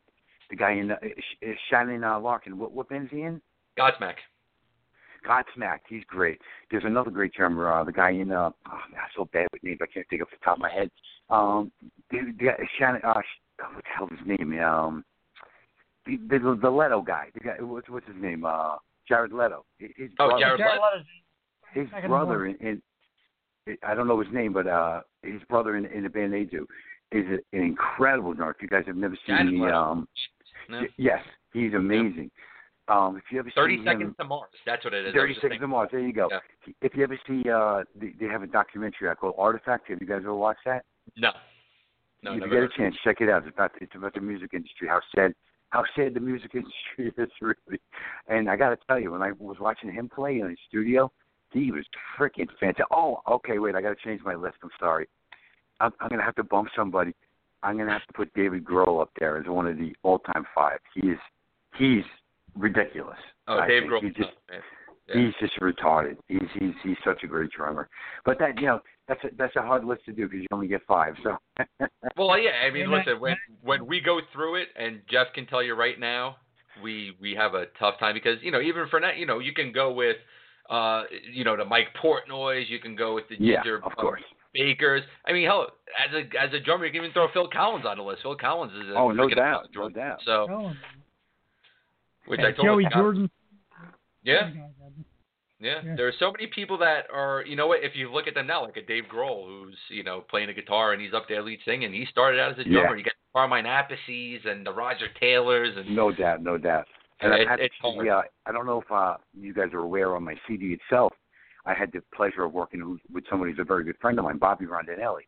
the 0.49 0.55
guy 0.55 0.74
in 0.74 0.91
uh, 0.91 0.97
Shannon 1.70 2.03
uh, 2.03 2.20
Larkin. 2.20 2.58
What 2.58 2.74
what 2.74 2.89
band 2.89 3.05
is 3.05 3.12
he 3.12 3.22
in? 3.22 3.41
Godsmack. 3.80 4.16
Godsmack. 5.28 5.80
He's 5.89 6.03
great. 6.07 6.39
There's 6.71 6.84
another 6.86 7.11
great 7.11 7.34
drummer. 7.34 7.71
Uh, 7.71 7.84
the 7.84 7.91
guy 7.91 8.11
in 8.11 8.32
uh 8.32 8.49
oh, 8.67 8.71
man, 8.91 9.01
I'm 9.01 9.09
so 9.15 9.25
bad 9.34 9.47
with 9.51 9.63
names. 9.63 9.80
I 9.82 9.88
can't 9.88 10.07
think 10.09 10.21
off 10.21 10.30
the 10.32 10.38
top 10.43 10.57
of 10.57 10.61
my 10.61 10.71
head. 10.71 10.89
Um, 11.30 11.71
the, 12.11 12.19
the 12.39 12.45
guy, 12.45 12.57
Shannon. 12.80 13.01
Uh, 13.03 13.19
Sh- 13.21 13.41
oh, 13.63 13.73
what 13.75 13.84
the 13.84 13.89
hell 13.95 14.07
is 14.11 14.19
his 14.19 14.28
name? 14.39 14.59
Um, 14.61 15.03
the 16.05 16.17
the, 16.30 16.59
the 16.61 16.69
Leto 16.69 17.01
guy. 17.01 17.28
The 17.34 17.39
guy. 17.41 17.55
What's 17.59 17.89
what's 17.89 18.07
his 18.07 18.15
name? 18.21 18.45
Uh, 18.45 18.75
Jared 19.07 19.32
Leto. 19.34 19.65
His 19.80 19.89
Oh, 20.19 20.28
brother, 20.28 20.39
Jared 20.39 20.59
Jared 20.59 20.80
Leto. 20.82 21.03
His 21.73 21.89
Back 21.91 22.03
in 22.03 22.09
brother 22.09 22.45
in, 22.45 22.55
in 22.57 22.82
I 23.84 23.93
don't 23.93 24.07
know 24.07 24.19
his 24.21 24.32
name, 24.34 24.53
but 24.53 24.67
uh 24.67 25.01
his 25.23 25.41
brother 25.49 25.75
in, 25.75 25.86
in 25.88 26.03
the 26.03 26.09
band 26.09 26.32
they 26.34 26.43
do 26.43 26.65
is 27.11 27.25
a, 27.25 27.57
an 27.57 27.63
incredible 27.63 28.34
drummer. 28.34 28.51
If 28.51 28.61
you 28.61 28.67
guys 28.69 28.84
have 28.88 28.95
never 28.95 29.15
seen 29.28 29.36
Jared 29.36 29.47
the 29.53 29.59
Leto. 29.59 29.75
um 29.75 30.07
No. 30.69 30.80
y- 30.82 30.88
yes, 30.97 31.19
he's 31.53 31.73
amazing. 31.73 32.32
Um 32.88 33.17
if 33.17 33.23
you 33.31 33.39
ever 33.39 33.51
Thirty 33.55 33.77
see 33.77 33.83
seconds 33.83 34.03
him 34.03 34.15
to 34.19 34.25
Mars. 34.25 34.49
That's 34.65 34.83
what 34.83 34.93
it 34.93 35.05
is. 35.07 35.13
Thirty 35.13 35.35
Seconds 35.35 35.59
to 35.59 35.67
Mars, 35.67 35.89
there 35.91 36.01
you 36.01 36.13
go. 36.13 36.29
Yeah. 36.31 36.73
If 36.81 36.95
you 36.95 37.03
ever 37.03 37.19
see 37.27 37.49
uh 37.49 37.83
they, 37.95 38.27
have 38.27 38.43
a 38.43 38.47
documentary 38.47 39.09
out 39.09 39.19
called 39.19 39.35
Artifact, 39.38 39.89
have 39.89 39.99
you 40.01 40.07
guys 40.07 40.21
ever 40.21 40.35
watched 40.35 40.61
that? 40.65 40.85
No. 41.15 41.31
No. 42.23 42.33
if 42.33 42.43
you 42.43 42.49
get 42.49 42.63
a 42.63 42.69
chance, 42.75 42.95
check 43.03 43.21
it 43.21 43.29
out. 43.29 43.45
It's 43.45 43.53
about 43.53 43.71
it's 43.79 43.95
about 43.95 44.13
the 44.13 44.21
music 44.21 44.51
industry, 44.53 44.88
how 44.88 45.01
sad 45.15 45.33
how 45.69 45.83
sad 45.95 46.13
the 46.13 46.19
music 46.19 46.51
industry 46.53 47.23
is 47.23 47.31
really. 47.41 47.81
And 48.27 48.49
I 48.49 48.55
gotta 48.55 48.77
tell 48.88 48.99
you, 48.99 49.11
when 49.11 49.21
I 49.21 49.31
was 49.39 49.57
watching 49.59 49.91
him 49.91 50.09
play 50.09 50.39
in 50.39 50.49
his 50.49 50.59
studio, 50.67 51.11
he 51.51 51.71
was 51.71 51.85
freaking 52.17 52.47
fantastic. 52.59 52.85
Oh, 52.91 53.21
okay, 53.29 53.59
wait, 53.59 53.75
I 53.75 53.81
gotta 53.81 53.95
change 54.03 54.21
my 54.23 54.35
list. 54.35 54.57
I'm 54.63 54.69
sorry. 54.79 55.07
I'm, 55.79 55.91
I'm 55.99 56.09
gonna 56.09 56.23
have 56.23 56.35
to 56.35 56.43
bump 56.43 56.69
somebody. 56.75 57.13
I'm 57.63 57.77
gonna 57.77 57.91
have 57.91 58.05
to 58.07 58.13
put 58.13 58.33
David 58.33 58.63
Grohl 58.63 59.01
up 59.01 59.11
there 59.19 59.38
as 59.38 59.47
one 59.47 59.67
of 59.67 59.77
the 59.77 59.93
all-time 60.03 60.45
five. 60.55 60.79
He 60.93 61.09
is, 61.09 61.19
he's 61.77 62.03
ridiculous. 62.58 63.18
Oh, 63.47 63.60
I 63.60 63.68
Dave 63.68 63.84
think. 63.84 63.91
Grohl. 63.93 64.01
He 64.03 64.10
just, 64.10 64.30
Oh. 64.51 64.55
Yeah. 65.10 65.22
He's 65.26 65.34
just 65.39 65.58
retarded. 65.62 66.18
He's 66.28 66.41
he's 66.60 66.74
he's 66.84 66.97
such 67.05 67.24
a 67.24 67.28
great 67.28 67.49
drummer. 67.51 67.88
But 68.26 68.39
that 68.39 68.60
you 68.60 68.68
know 68.68 68.82
that's 69.08 69.24
a, 69.24 69.30
that's 69.38 69.55
a 69.55 69.62
hard 69.62 69.86
list 69.86 70.03
to 70.08 70.12
do 70.12 70.26
because 70.28 70.41
you 70.41 70.47
only 70.51 70.68
get 70.68 70.82
five. 70.86 71.16
So 71.24 71.38
Well, 72.18 72.38
yeah. 72.38 72.49
I 72.68 72.72
mean, 72.72 72.84
And 72.88 72.93
I- 72.93 72.97
listen. 72.97 73.20
When 73.22 73.38
when 73.64 73.86
we 73.88 74.01
go 74.01 74.20
through 74.34 74.55
it, 74.55 74.68
and 74.76 74.99
Jeff 75.10 75.28
can 75.34 75.45
tell 75.47 75.64
you 75.64 75.76
right 75.76 75.97
now, 75.97 76.36
we 76.84 77.16
we 77.22 77.34
have 77.36 77.53
a 77.53 77.68
tough 77.80 77.97
time 77.99 78.16
because 78.16 78.38
you 78.41 78.51
know 78.51 78.60
even 78.60 78.89
for 78.89 78.99
that, 78.99 79.16
you 79.16 79.26
know, 79.26 79.39
you 79.39 79.53
can 79.53 79.72
go 79.72 79.93
with, 79.93 80.18
uh, 80.70 81.03
you 81.32 81.45
know, 81.45 81.55
the 81.55 81.64
Mike 81.64 81.88
Portnoys. 82.03 82.68
You 82.68 82.80
can 82.80 82.93
go 82.97 83.16
with 83.16 83.30
the 83.30 83.38
yeah, 83.39 83.64
Ginger 83.64 83.78
of 83.78 83.84
uh, 83.93 83.95
course. 83.95 84.24
Bakers. 84.53 85.03
I 85.26 85.32
mean, 85.32 85.45
hell, 85.47 85.68
as 86.05 86.14
a 86.16 86.22
as 86.38 86.53
a 86.53 86.60
drummer, 86.60 86.86
you 86.86 86.91
can 86.91 86.99
even 87.03 87.14
throw 87.14 87.28
Phil 87.32 87.47
Collins 87.47 87.86
on 87.86 87.95
the 87.97 88.03
list. 88.03 88.24
Phil 88.24 88.36
Collins 88.36 88.74
is 88.74 88.89
a 88.89 88.95
Oh, 88.97 89.12
no 89.12 89.28
freaking 89.28 89.36
doubt, 89.38 89.72
drummer. 89.72 89.89
no 89.91 89.95
doubt. 89.95 90.20
So, 90.26 90.47
Oh, 90.51 90.74
which 92.28 92.39
and 92.39 92.47
I 92.47 92.51
told 92.51 92.65
Joey 92.67 92.84
him, 92.84 92.91
Jordan. 92.93 93.32
Yeah, 94.23 94.51
Yeah. 95.59 95.82
Yeah. 95.84 95.95
there 95.95 96.07
are 96.07 96.13
so 96.19 96.32
many 96.32 96.47
people 96.47 96.78
that 96.80 97.05
are, 97.11 97.43
you 97.47 97.55
know 97.55 97.65
what? 97.67 97.84
If 97.84 97.95
you 97.95 98.11
look 98.11 98.28
at 98.28 98.36
them 98.36 98.45
now, 98.47 98.63
like 98.63 98.78
a 98.78 98.82
Dave 98.86 99.05
Grohl, 99.05 99.45
who's 99.47 99.78
you 99.89 100.03
know 100.03 100.21
playing 100.21 100.49
a 100.49 100.53
guitar 100.53 100.93
and 100.93 101.01
he's 101.01 101.13
up 101.13 101.25
there 101.28 101.41
lead 101.41 101.59
singing. 101.65 101.91
He 101.93 102.05
started 102.11 102.39
out 102.39 102.51
as 102.51 102.59
a 102.59 102.69
Yeah. 102.69 102.82
drummer. 102.82 102.97
You 102.97 103.03
got 103.05 103.13
Carmine 103.34 103.65
Appices 103.65 104.45
and 104.45 104.65
the 104.65 104.71
Roger 104.71 105.07
Taylors 105.19 105.75
and 105.78 105.95
No 105.95 106.11
doubt, 106.11 106.41
no 106.43 106.57
doubt. 106.57 106.88
And 107.21 107.34
It- 107.34 107.47
I 107.47 107.49
had 107.51 107.59
it's 107.59 107.75
to, 107.82 107.91
hard. 107.91 108.05
yeah, 108.05 108.21
I 108.45 108.51
don't 108.51 108.65
know 108.67 108.82
if 108.82 108.91
uh, 108.91 109.17
you 109.34 109.53
guys 109.53 109.73
are 109.73 109.80
aware 109.80 110.15
on 110.15 110.23
my 110.23 110.36
CD 110.47 110.73
itself. 110.73 111.13
I 111.65 111.73
had 111.73 111.91
the 111.91 112.01
pleasure 112.13 112.43
of 112.43 112.53
working 112.53 112.99
with 113.11 113.25
somebody 113.30 113.51
who's 113.51 113.59
a 113.59 113.63
very 113.63 113.84
good 113.84 113.97
friend 113.99 114.17
of 114.19 114.25
mine, 114.25 114.38
Bobby 114.38 114.65
Rondinelli. 114.65 115.23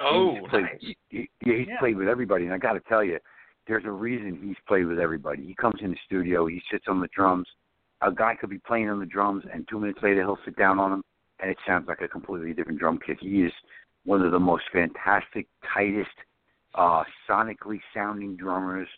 oh, 0.00 0.34
he's 0.34 0.48
played, 0.48 0.62
nice. 0.64 0.76
he, 0.80 0.96
he, 1.10 1.30
yeah, 1.44 1.54
he's 1.58 1.68
Yeah. 1.68 1.78
played 1.78 1.96
with 1.96 2.08
everybody, 2.08 2.44
and 2.46 2.52
I 2.54 2.58
got 2.58 2.72
to 2.72 2.80
tell 2.80 3.04
you, 3.04 3.18
there's 3.70 3.84
a 3.84 3.90
reason 3.90 4.38
he's 4.42 4.56
played 4.66 4.86
with 4.86 4.98
everybody. 4.98 5.46
He 5.46 5.54
comes 5.54 5.80
in 5.80 5.92
the 5.92 5.96
studio, 6.04 6.46
he 6.46 6.60
sits 6.70 6.86
on 6.88 7.00
the 7.00 7.08
drums. 7.14 7.46
A 8.02 8.10
guy 8.10 8.34
could 8.34 8.50
be 8.50 8.58
playing 8.58 8.90
on 8.90 8.98
the 8.98 9.06
drums, 9.06 9.44
and 9.52 9.66
two 9.68 9.78
minutes 9.78 10.00
later 10.02 10.22
he'll 10.22 10.38
sit 10.44 10.56
down 10.56 10.80
on 10.80 10.90
them, 10.90 11.04
and 11.38 11.50
it 11.50 11.56
sounds 11.64 11.86
like 11.86 12.00
a 12.00 12.08
completely 12.08 12.52
different 12.52 12.80
drum 12.80 12.98
kit. 13.04 13.18
He 13.20 13.42
is 13.42 13.52
one 14.04 14.22
of 14.22 14.32
the 14.32 14.40
most 14.40 14.64
fantastic, 14.72 15.46
tightest, 15.72 16.10
uh, 16.74 17.04
sonically 17.28 17.78
sounding 17.94 18.36
drummers 18.36 18.88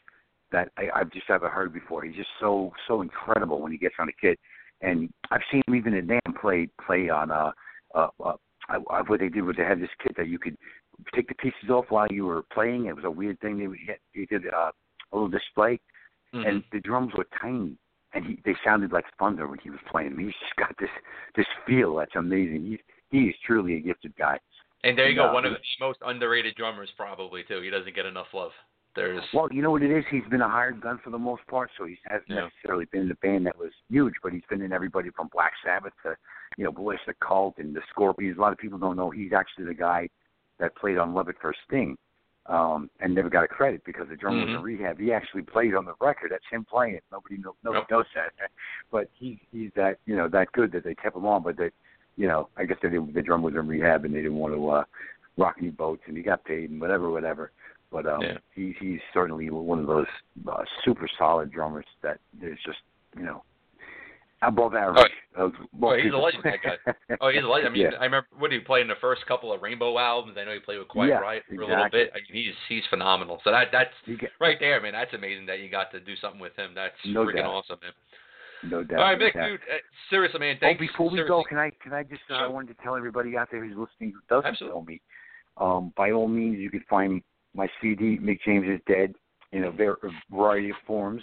that 0.52 0.70
I, 0.78 0.88
I've 0.94 1.12
just 1.12 1.28
ever 1.28 1.50
heard 1.50 1.74
before. 1.74 2.04
He's 2.04 2.16
just 2.16 2.30
so 2.40 2.72
so 2.88 3.02
incredible 3.02 3.60
when 3.60 3.72
he 3.72 3.78
gets 3.78 3.96
on 3.98 4.08
a 4.08 4.12
kit, 4.12 4.38
and 4.80 5.10
I've 5.30 5.40
seen 5.50 5.62
him 5.66 5.74
even 5.74 5.92
in 5.92 6.06
Dan 6.06 6.20
play 6.40 6.68
play 6.86 7.10
on 7.10 7.30
uh, 7.30 7.52
uh, 7.94 8.08
uh 8.24 8.36
I, 8.68 8.76
I, 8.90 9.02
what 9.02 9.20
they 9.20 9.28
did 9.28 9.42
was 9.42 9.56
they 9.56 9.64
had 9.64 9.80
this 9.80 9.90
kit 10.02 10.16
that 10.16 10.28
you 10.28 10.38
could 10.38 10.56
take 11.14 11.28
the 11.28 11.34
pieces 11.34 11.70
off 11.70 11.86
while 11.90 12.06
you 12.10 12.24
were 12.26 12.42
playing. 12.52 12.86
It 12.86 12.96
was 12.96 13.04
a 13.04 13.10
weird 13.10 13.40
thing. 13.40 13.58
They 13.58 13.66
would 13.66 13.78
get, 13.86 14.00
they 14.14 14.24
did 14.26 14.46
uh, 14.52 14.70
a 15.12 15.14
little 15.16 15.28
display, 15.28 15.80
Mhm. 16.34 16.48
and 16.48 16.64
the 16.72 16.80
drums 16.80 17.12
were 17.14 17.26
tiny, 17.40 17.76
and 18.14 18.24
he, 18.24 18.38
they 18.44 18.54
sounded 18.64 18.92
like 18.92 19.04
thunder 19.18 19.46
when 19.46 19.58
he 19.58 19.70
was 19.70 19.80
playing. 19.90 20.16
He's 20.18 20.32
just 20.40 20.56
got 20.56 20.74
this 20.78 20.90
this 21.36 21.46
feel 21.66 21.96
that's 21.96 22.16
amazing. 22.16 22.64
He's 22.64 22.80
he 23.10 23.28
is 23.28 23.34
truly 23.46 23.76
a 23.76 23.80
gifted 23.80 24.16
guy. 24.16 24.38
And 24.84 24.96
there 24.98 25.08
you 25.08 25.14
go, 25.14 25.26
No, 25.26 25.34
one 25.34 25.44
of 25.44 25.52
the 25.52 25.58
most 25.78 25.98
underrated 26.04 26.54
drummers 26.56 26.90
probably 26.96 27.42
too. 27.44 27.60
He 27.60 27.70
doesn't 27.70 27.94
get 27.94 28.06
enough 28.06 28.26
love. 28.32 28.52
There's 28.96 29.22
Well, 29.32 29.48
you 29.52 29.62
know 29.62 29.70
what 29.70 29.82
it 29.82 29.90
is? 29.90 30.04
He's 30.10 30.24
been 30.30 30.42
a 30.42 30.48
hired 30.48 30.80
gun 30.80 30.98
for 31.04 31.10
the 31.10 31.18
most 31.18 31.46
part, 31.46 31.70
so 31.78 31.84
he 31.84 31.98
hasn't 32.04 32.28
Yeah. 32.28 32.44
necessarily 32.44 32.86
been 32.86 33.02
in 33.02 33.10
a 33.10 33.14
band 33.16 33.46
that 33.46 33.56
was 33.58 33.72
huge, 33.88 34.14
but 34.22 34.32
he's 34.32 34.44
been 34.50 34.60
in 34.60 34.72
everybody 34.72 35.10
from 35.10 35.28
Black 35.28 35.52
Sabbath 35.64 35.92
to, 36.02 36.16
you 36.58 36.64
know, 36.64 36.72
Blue 36.72 36.92
Öyster 36.94 37.14
Cult 37.20 37.56
and 37.58 37.74
the 37.74 37.80
Scorpions. 37.90 38.36
A 38.36 38.40
lot 38.40 38.52
of 38.52 38.58
people 38.58 38.78
don't 38.78 38.96
know 38.96 39.08
he's 39.10 39.32
actually 39.32 39.64
the 39.66 39.74
guy 39.74 40.08
that 40.62 40.76
played 40.76 40.96
on 40.96 41.12
Love 41.12 41.28
It 41.28 41.36
for 41.40 41.52
Sting, 41.66 41.98
um, 42.46 42.88
and 43.00 43.12
never 43.14 43.28
got 43.28 43.42
a 43.42 43.48
credit 43.48 43.82
because 43.84 44.08
the 44.08 44.16
drummer 44.16 44.42
was 44.42 44.50
Mhm. 44.50 44.58
in 44.58 44.62
rehab. 44.62 44.98
He 44.98 45.12
actually 45.12 45.42
played 45.42 45.74
on 45.74 45.84
the 45.84 45.94
record. 46.00 46.30
That's 46.30 46.46
him 46.46 46.64
playing 46.64 46.94
it. 46.94 47.04
Nobody 47.10 47.36
know, 47.36 47.56
nobody 47.64 47.80
Yep. 47.80 47.90
knows 47.90 48.06
that, 48.14 48.32
but 48.90 49.10
he's 49.12 49.38
he's 49.50 49.72
that 49.74 49.98
you 50.06 50.16
know 50.16 50.28
that 50.28 50.52
good 50.52 50.70
that 50.72 50.84
they 50.84 50.94
kept 50.94 51.16
him 51.16 51.26
on. 51.26 51.42
But 51.42 51.56
they, 51.56 51.70
you 52.16 52.28
know, 52.28 52.48
I 52.56 52.64
guess 52.64 52.78
they 52.80 52.90
didn't, 52.90 53.12
the 53.12 53.22
drummer 53.22 53.44
was 53.44 53.54
in 53.56 53.66
rehab 53.66 54.04
and 54.04 54.14
they 54.14 54.22
didn't 54.22 54.36
want 54.38 54.54
to 54.54 54.70
uh, 54.70 54.84
rock 55.36 55.56
any 55.58 55.70
boats, 55.70 56.02
and 56.06 56.16
he 56.16 56.22
got 56.22 56.44
paid 56.44 56.70
and 56.70 56.80
whatever, 56.80 57.10
whatever. 57.10 57.50
But 57.90 58.06
um, 58.06 58.22
Yeah. 58.22 58.38
he's 58.54 58.76
he's 58.78 59.00
certainly 59.12 59.50
one 59.50 59.80
of 59.80 59.88
those 59.88 60.06
uh, 60.46 60.64
super 60.84 61.08
solid 61.18 61.50
drummers 61.50 61.86
that 62.02 62.20
is 62.40 62.58
just 62.64 62.82
you 63.16 63.24
know 63.24 63.42
above 64.42 64.74
average. 64.74 65.10
most 65.36 65.54
Oh, 65.82 65.94
he's 65.96 66.12
a 66.12 66.16
legend, 66.16 66.42
that 66.44 66.58
guy. 66.62 67.16
Oh, 67.20 67.28
he's 67.30 67.42
a 67.42 67.46
legend. 67.46 67.68
I 67.68 67.72
mean, 67.72 67.82
Yeah. 67.92 67.98
I 68.00 68.04
remember 68.04 68.26
what 68.38 68.50
did 68.50 68.60
he 68.60 68.64
play 68.66 68.80
in 68.80 68.88
the 68.88 68.94
first 69.00 69.24
couple 69.26 69.52
of 69.52 69.62
Rainbow 69.62 69.98
albums. 69.98 70.36
I 70.38 70.44
know 70.44 70.52
he 70.52 70.58
played 70.60 70.78
with 70.78 70.88
Quiet 70.88 71.08
Yeah, 71.10 71.18
Riot 71.20 71.42
for 71.48 71.62
a 71.62 71.66
little 71.66 71.88
bit. 71.90 72.10
I 72.14 72.18
mean, 72.32 72.44
he's 72.44 72.54
he's 72.68 72.82
phenomenal. 72.90 73.40
So 73.44 73.50
that 73.50 73.68
that's 73.72 73.90
right 74.40 74.56
there, 74.60 74.80
man. 74.80 74.92
That's 74.92 75.14
amazing 75.14 75.46
that 75.46 75.60
you 75.60 75.70
got 75.70 75.90
to 75.92 76.00
do 76.00 76.16
something 76.16 76.40
with 76.40 76.54
him. 76.56 76.72
That's 76.74 76.94
No 77.06 77.24
freaking 77.24 77.36
doubt. 77.36 77.46
awesome, 77.64 77.78
man. 77.82 77.92
no 78.70 78.84
doubt. 78.84 78.98
All 78.98 79.04
right, 79.04 79.18
Mick, 79.18 79.32
dude. 79.32 79.60
Uh, 79.60 79.78
seriously, 80.10 80.40
man. 80.40 80.56
Oh, 80.58 80.60
Thanks. 80.66 80.80
before 80.80 81.06
we 81.10 81.18
seriously. 81.18 81.28
go, 81.28 81.44
can 81.48 81.58
I 81.58 81.70
can 81.82 81.92
I 81.92 82.02
just 82.02 82.22
uh, 82.30 82.34
I 82.34 82.46
wanted 82.46 82.76
to 82.76 82.82
tell 82.82 82.96
everybody 82.96 83.36
out 83.36 83.48
there 83.50 83.64
who's 83.64 83.76
listening 83.76 84.12
who 84.12 84.20
doesn't 84.28 84.50
Absolutely. 84.50 84.78
know 84.78 84.84
me, 84.84 85.00
um, 85.56 85.92
by 85.96 86.10
all 86.10 86.28
means, 86.28 86.58
you 86.58 86.70
can 86.70 86.84
find 86.90 87.22
my 87.54 87.68
CD 87.80 88.18
"Mick 88.18 88.40
James 88.44 88.66
is 88.68 88.80
Dead" 88.86 89.14
in 89.52 89.64
a 89.64 89.72
variety 90.30 90.70
of 90.70 90.76
forms. 90.86 91.22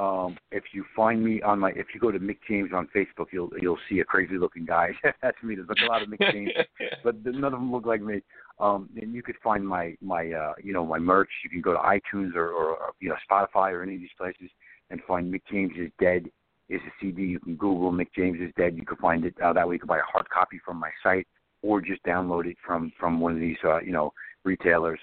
Um, 0.00 0.38
if 0.50 0.64
you 0.72 0.82
find 0.96 1.22
me 1.22 1.42
on 1.42 1.58
my, 1.58 1.72
if 1.72 1.88
you 1.92 2.00
go 2.00 2.10
to 2.10 2.18
Mick 2.18 2.38
James 2.48 2.70
on 2.74 2.88
Facebook, 2.96 3.26
you'll 3.32 3.50
you'll 3.60 3.78
see 3.86 4.00
a 4.00 4.04
crazy 4.04 4.38
looking 4.38 4.64
guy. 4.64 4.92
That's 5.22 5.36
me. 5.42 5.56
There's 5.56 5.68
like 5.68 5.76
a 5.86 5.92
lot 5.92 6.00
of 6.00 6.08
Mick 6.08 6.32
James, 6.32 6.52
but 7.04 7.22
none 7.22 7.44
of 7.44 7.60
them 7.60 7.70
look 7.70 7.84
like 7.84 8.00
me. 8.00 8.22
Um, 8.58 8.88
and 8.96 9.12
you 9.12 9.22
could 9.22 9.34
find 9.44 9.66
my 9.66 9.94
my 10.00 10.32
uh, 10.32 10.54
you 10.62 10.72
know 10.72 10.86
my 10.86 10.98
merch. 10.98 11.28
You 11.44 11.50
can 11.50 11.60
go 11.60 11.74
to 11.74 11.78
iTunes 11.78 12.34
or, 12.34 12.48
or, 12.48 12.76
or 12.76 12.92
you 13.00 13.10
know 13.10 13.16
Spotify 13.30 13.72
or 13.72 13.82
any 13.82 13.96
of 13.96 14.00
these 14.00 14.08
places. 14.16 14.48
and 14.88 15.02
find 15.06 15.30
Mick 15.32 15.42
James 15.50 15.72
is 15.76 15.90
Dead 16.00 16.30
is 16.70 16.80
a 16.86 16.92
CD. 16.98 17.24
You 17.24 17.40
can 17.40 17.56
Google 17.56 17.92
Mick 17.92 18.08
James 18.16 18.40
is 18.40 18.54
Dead. 18.56 18.78
You 18.78 18.86
can 18.86 18.96
find 18.96 19.26
it 19.26 19.34
uh, 19.44 19.52
that 19.52 19.68
way. 19.68 19.74
You 19.74 19.80
can 19.80 19.88
buy 19.88 19.98
a 19.98 20.10
hard 20.10 20.30
copy 20.30 20.58
from 20.64 20.78
my 20.78 20.90
site 21.02 21.26
or 21.60 21.82
just 21.82 22.02
download 22.04 22.46
it 22.46 22.56
from 22.64 22.90
from 22.98 23.20
one 23.20 23.32
of 23.32 23.40
these 23.40 23.58
uh, 23.64 23.80
you 23.82 23.92
know 23.92 24.14
retailers. 24.44 25.00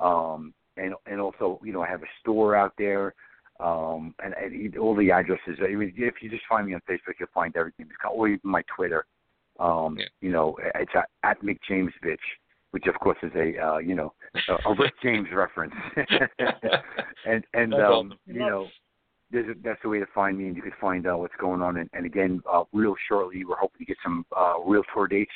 Um, 0.00 0.52
and 0.76 0.94
and 1.06 1.20
also 1.20 1.60
you 1.62 1.72
know 1.72 1.82
I 1.82 1.88
have 1.88 2.02
a 2.02 2.12
store 2.20 2.56
out 2.56 2.72
there. 2.76 3.14
Um, 3.60 4.14
and, 4.24 4.34
and 4.34 4.76
all 4.76 4.96
the 4.96 5.10
addresses. 5.10 5.58
I 5.62 5.74
mean, 5.74 5.92
if 5.96 6.14
you 6.20 6.30
just 6.30 6.44
find 6.48 6.66
me 6.66 6.74
on 6.74 6.80
Facebook, 6.88 7.14
you'll 7.20 7.28
find 7.32 7.56
everything. 7.56 7.86
Or 8.10 8.28
even 8.28 8.40
my 8.42 8.62
Twitter. 8.74 9.06
Um, 9.60 9.96
Yeah. 9.98 10.06
You 10.20 10.32
know, 10.32 10.56
it's 10.74 10.90
at, 10.94 11.08
at 11.22 11.42
Mick 11.42 11.58
James 11.68 11.92
Bitch, 12.04 12.16
which 12.70 12.86
of 12.86 12.98
course 12.98 13.18
is 13.22 13.32
a 13.36 13.58
uh, 13.58 13.78
you 13.78 13.94
know 13.94 14.12
a, 14.48 14.70
a 14.70 14.74
Rick 14.74 14.94
James 15.02 15.28
reference. 15.34 15.74
and 17.26 17.44
and 17.54 17.72
That's 17.72 17.82
um, 17.82 18.12
awesome. 18.12 18.18
you 18.26 18.40
know, 18.40 18.68
there's 19.30 19.48
a, 19.48 19.54
that's 19.62 19.80
the 19.82 19.88
way 19.88 19.98
to 19.98 20.06
find 20.14 20.38
me, 20.38 20.46
and 20.46 20.56
you 20.56 20.62
can 20.62 20.72
find 20.80 21.06
out 21.06 21.20
what's 21.20 21.34
going 21.38 21.62
on. 21.62 21.76
And, 21.76 21.90
and 21.92 22.06
again, 22.06 22.42
uh, 22.50 22.64
real 22.72 22.94
shortly, 23.08 23.44
we're 23.44 23.56
hoping 23.56 23.80
to 23.80 23.84
get 23.84 23.96
some 24.02 24.24
uh, 24.36 24.54
real 24.64 24.82
tour 24.92 25.06
dates 25.06 25.32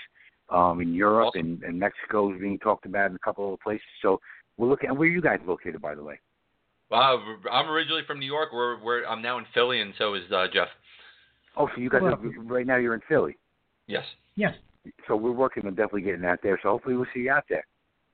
um, 0.50 0.80
in 0.80 0.94
Europe 0.94 1.28
Awesome. 1.28 1.40
and, 1.40 1.62
and 1.62 1.78
Mexico 1.78 2.32
is 2.32 2.40
being 2.40 2.58
talked 2.58 2.86
about 2.86 3.10
in 3.10 3.16
a 3.16 3.20
couple 3.20 3.52
of 3.52 3.60
places. 3.60 3.86
So 4.02 4.20
we're 4.56 4.68
looking. 4.68 4.90
And 4.90 4.98
where 4.98 5.08
are 5.08 5.12
you 5.12 5.22
guys 5.22 5.40
located, 5.46 5.80
by 5.80 5.94
the 5.94 6.02
way? 6.02 6.18
Wow, 6.90 7.36
I'm 7.50 7.68
originally 7.68 8.02
from 8.06 8.20
New 8.20 8.26
York. 8.26 8.50
We're, 8.52 8.80
we're 8.82 9.04
I'm 9.06 9.20
now 9.22 9.38
in 9.38 9.44
Philly, 9.52 9.80
and 9.80 9.92
so 9.98 10.14
is 10.14 10.22
uh, 10.32 10.46
Jeff. 10.52 10.68
Oh, 11.56 11.68
so 11.74 11.80
you 11.80 11.90
guys 11.90 12.02
Well- 12.02 12.14
are, 12.14 12.42
right 12.44 12.66
now 12.66 12.76
you're 12.76 12.94
in 12.94 13.02
Philly. 13.08 13.36
Yes, 13.86 14.04
Yes. 14.36 14.54
So 15.08 15.16
we're 15.16 15.32
working 15.32 15.66
on 15.66 15.74
definitely 15.74 16.02
getting 16.02 16.24
out 16.24 16.38
there. 16.42 16.60
So 16.62 16.70
hopefully 16.70 16.94
we'll 16.96 17.06
see 17.12 17.20
you 17.20 17.30
out 17.32 17.44
there. 17.48 17.64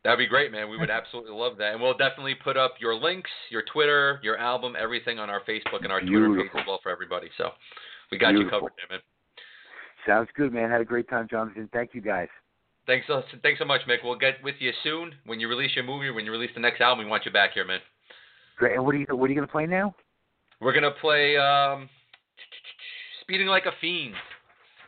that'd 0.05 0.19
be 0.19 0.27
great, 0.27 0.51
man. 0.53 0.71
We 0.71 0.79
would 0.79 0.89
absolutely 0.91 1.33
love 1.33 1.59
that, 1.59 1.73
and 1.73 1.83
we'll 1.83 1.97
definitely 1.97 2.35
put 2.35 2.57
up 2.57 2.75
your 2.81 2.95
links, 2.95 3.31
your 3.51 3.63
Twitter, 3.71 4.21
your 4.23 4.39
album, 4.39 4.75
everything 4.79 5.19
on 5.19 5.29
our 5.29 5.41
Facebook 5.41 5.83
and 5.83 5.93
our 5.93 6.01
Twitter 6.01 6.35
page 6.35 6.51
as 6.55 6.67
well 6.67 6.81
for 6.83 6.91
everybody. 6.91 7.29
So 7.37 7.51
we 8.11 8.17
got 8.17 8.31
you 8.31 8.49
covered, 8.49 8.73
there, 8.79 8.87
man. 8.97 9.01
Sounds 10.07 10.29
good, 10.35 10.53
man. 10.53 10.71
Had 10.71 10.81
a 10.81 10.85
great 10.85 11.09
time, 11.11 11.29
Jonathan. 11.31 11.69
Thank 11.73 11.91
you, 11.95 12.01
guys. 12.01 12.29
Thanks, 12.87 13.07
so, 13.07 13.23
thanks 13.43 13.59
so 13.61 13.65
much, 13.65 13.83
Mick. 13.89 13.99
We'll 14.03 14.19
get 14.19 14.43
with 14.43 14.57
you 14.59 14.73
soon 14.83 15.13
when 15.27 15.39
you 15.41 15.49
release 15.49 15.71
your 15.77 15.85
movie, 15.85 16.11
when 16.11 16.25
you 16.25 16.33
release 16.33 16.51
the 16.55 16.61
next 16.61 16.81
album. 16.81 17.05
We 17.05 17.11
want 17.11 17.25
you 17.25 17.31
back 17.33 17.53
here, 17.53 17.65
man. 17.67 17.81
Great. 18.57 18.75
And 18.75 18.85
what 18.85 18.95
are 18.95 18.99
you 18.99 19.07
what 19.11 19.27
are 19.27 19.33
you 19.33 19.35
gonna 19.35 19.47
play 19.47 19.67
now? 19.67 19.95
We're 20.61 20.73
gonna 20.75 20.91
play 21.01 21.37
um, 21.37 21.89
"Speeding 23.23 23.47
Like 23.47 23.67
a 23.67 23.73
Fiend." 23.81 24.15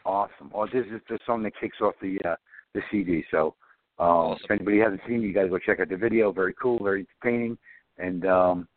Awesome. 0.04 0.50
Oh, 0.54 0.66
this 0.66 0.86
is 0.86 1.00
the 1.08 1.18
song 1.26 1.42
that 1.44 1.52
kicks 1.60 1.78
off 1.80 1.94
the 2.00 2.18
uh, 2.24 2.36
the 2.74 2.82
CD. 2.90 3.24
So 3.30 3.54
um, 3.98 4.08
Awesome. 4.08 4.44
if 4.44 4.50
anybody 4.50 4.78
hasn't 4.78 5.00
seen 5.06 5.22
it, 5.22 5.26
you 5.26 5.32
guys 5.32 5.48
go 5.48 5.58
check 5.58 5.80
out 5.80 5.88
the 5.88 5.96
video. 5.96 6.32
Very 6.32 6.54
cool, 6.60 6.82
very 6.82 7.06
entertaining. 7.22 7.56
And 7.98 8.26
um, 8.26 8.68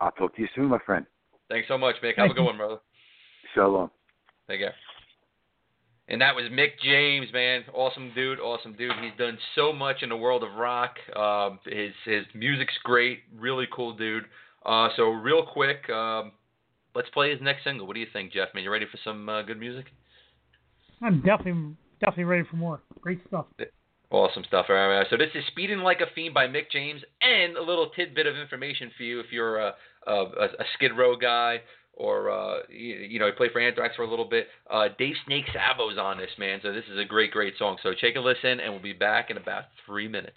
I'll 0.00 0.12
talk 0.12 0.34
to 0.36 0.42
you 0.42 0.48
soon, 0.54 0.66
my 0.66 0.78
friend. 0.86 1.04
Thanks 1.48 1.68
so 1.68 1.76
much, 1.76 1.96
Mick. 2.02 2.16
Have 2.16 2.30
a 2.30 2.34
good 2.34 2.40
you. 2.40 2.46
one, 2.46 2.56
brother. 2.56 2.78
So 3.54 3.68
long. 3.68 3.90
Take 4.48 4.60
care. 4.60 4.74
And 6.12 6.20
that 6.20 6.36
was 6.36 6.44
Mick 6.52 6.78
James, 6.84 7.32
man. 7.32 7.64
Awesome 7.72 8.12
dude, 8.14 8.38
awesome 8.38 8.74
dude. 8.74 8.92
He's 9.00 9.18
done 9.18 9.38
so 9.54 9.72
much 9.72 10.02
in 10.02 10.10
the 10.10 10.16
world 10.16 10.42
of 10.42 10.52
rock. 10.56 10.96
Um, 11.16 11.58
his 11.64 11.92
his 12.04 12.26
music's 12.34 12.74
great, 12.84 13.20
really 13.34 13.66
cool 13.72 13.96
dude. 13.96 14.24
Uh, 14.64 14.90
so 14.94 15.04
real 15.04 15.46
quick, 15.46 15.88
um, 15.88 16.32
let's 16.94 17.08
play 17.14 17.30
his 17.30 17.40
next 17.40 17.64
single. 17.64 17.86
What 17.86 17.94
do 17.94 18.00
you 18.00 18.06
think, 18.12 18.30
Jeff? 18.30 18.48
Man, 18.54 18.62
you 18.62 18.70
ready 18.70 18.84
for 18.84 18.98
some 19.02 19.26
uh, 19.26 19.40
good 19.40 19.58
music? 19.58 19.86
I'm 21.00 21.22
definitely 21.22 21.76
definitely 21.98 22.24
ready 22.24 22.44
for 22.48 22.56
more. 22.56 22.82
Great 23.00 23.20
stuff. 23.26 23.46
Awesome 24.10 24.44
stuff. 24.46 24.66
All 24.68 24.74
right. 24.74 25.06
So 25.08 25.16
this 25.16 25.30
is 25.34 25.42
"Speeding 25.46 25.78
Like 25.78 26.02
a 26.02 26.14
Fiend" 26.14 26.34
by 26.34 26.46
Mick 26.46 26.70
James, 26.70 27.00
and 27.22 27.56
a 27.56 27.62
little 27.62 27.88
tidbit 27.96 28.26
of 28.26 28.36
information 28.36 28.90
for 28.98 29.04
you 29.04 29.18
if 29.18 29.32
you're 29.32 29.60
a, 29.60 29.74
a, 30.06 30.12
a 30.12 30.64
Skid 30.74 30.90
Row 30.94 31.16
guy 31.16 31.62
or 31.94 32.30
uh, 32.30 32.58
you, 32.68 32.94
you 32.94 33.18
know 33.18 33.26
you 33.26 33.32
played 33.32 33.52
for 33.52 33.60
Anthrax 33.60 33.96
for 33.96 34.02
a 34.02 34.10
little 34.10 34.28
bit. 34.28 34.48
Uh, 34.70 34.88
Dave 34.98 35.14
Snake 35.26 35.44
Sabo's 35.52 35.98
on 35.98 36.18
this 36.18 36.30
man, 36.38 36.60
so 36.62 36.72
this 36.72 36.84
is 36.90 36.98
a 36.98 37.04
great, 37.04 37.30
great 37.30 37.54
song. 37.58 37.76
So 37.82 37.92
take 38.00 38.16
a 38.16 38.20
listen, 38.20 38.60
and 38.60 38.72
we'll 38.72 38.82
be 38.82 38.92
back 38.92 39.30
in 39.30 39.36
about 39.36 39.64
three 39.86 40.08
minutes. 40.08 40.36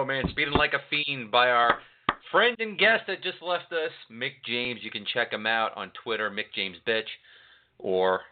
Go, 0.00 0.06
man. 0.06 0.24
Speeding 0.30 0.54
like 0.54 0.72
a 0.72 0.78
fiend 0.88 1.30
by 1.30 1.50
our 1.50 1.78
friend 2.32 2.56
and 2.58 2.78
guest 2.78 3.02
that 3.06 3.22
just 3.22 3.42
left 3.42 3.70
us, 3.70 3.90
Mick 4.10 4.32
James. 4.46 4.80
You 4.82 4.90
can 4.90 5.04
check 5.04 5.30
him 5.30 5.46
out 5.46 5.76
on 5.76 5.92
Twitter, 6.02 6.30
Mick 6.30 6.54
James 6.54 6.78
Bitch, 6.88 7.02
or 7.78 8.22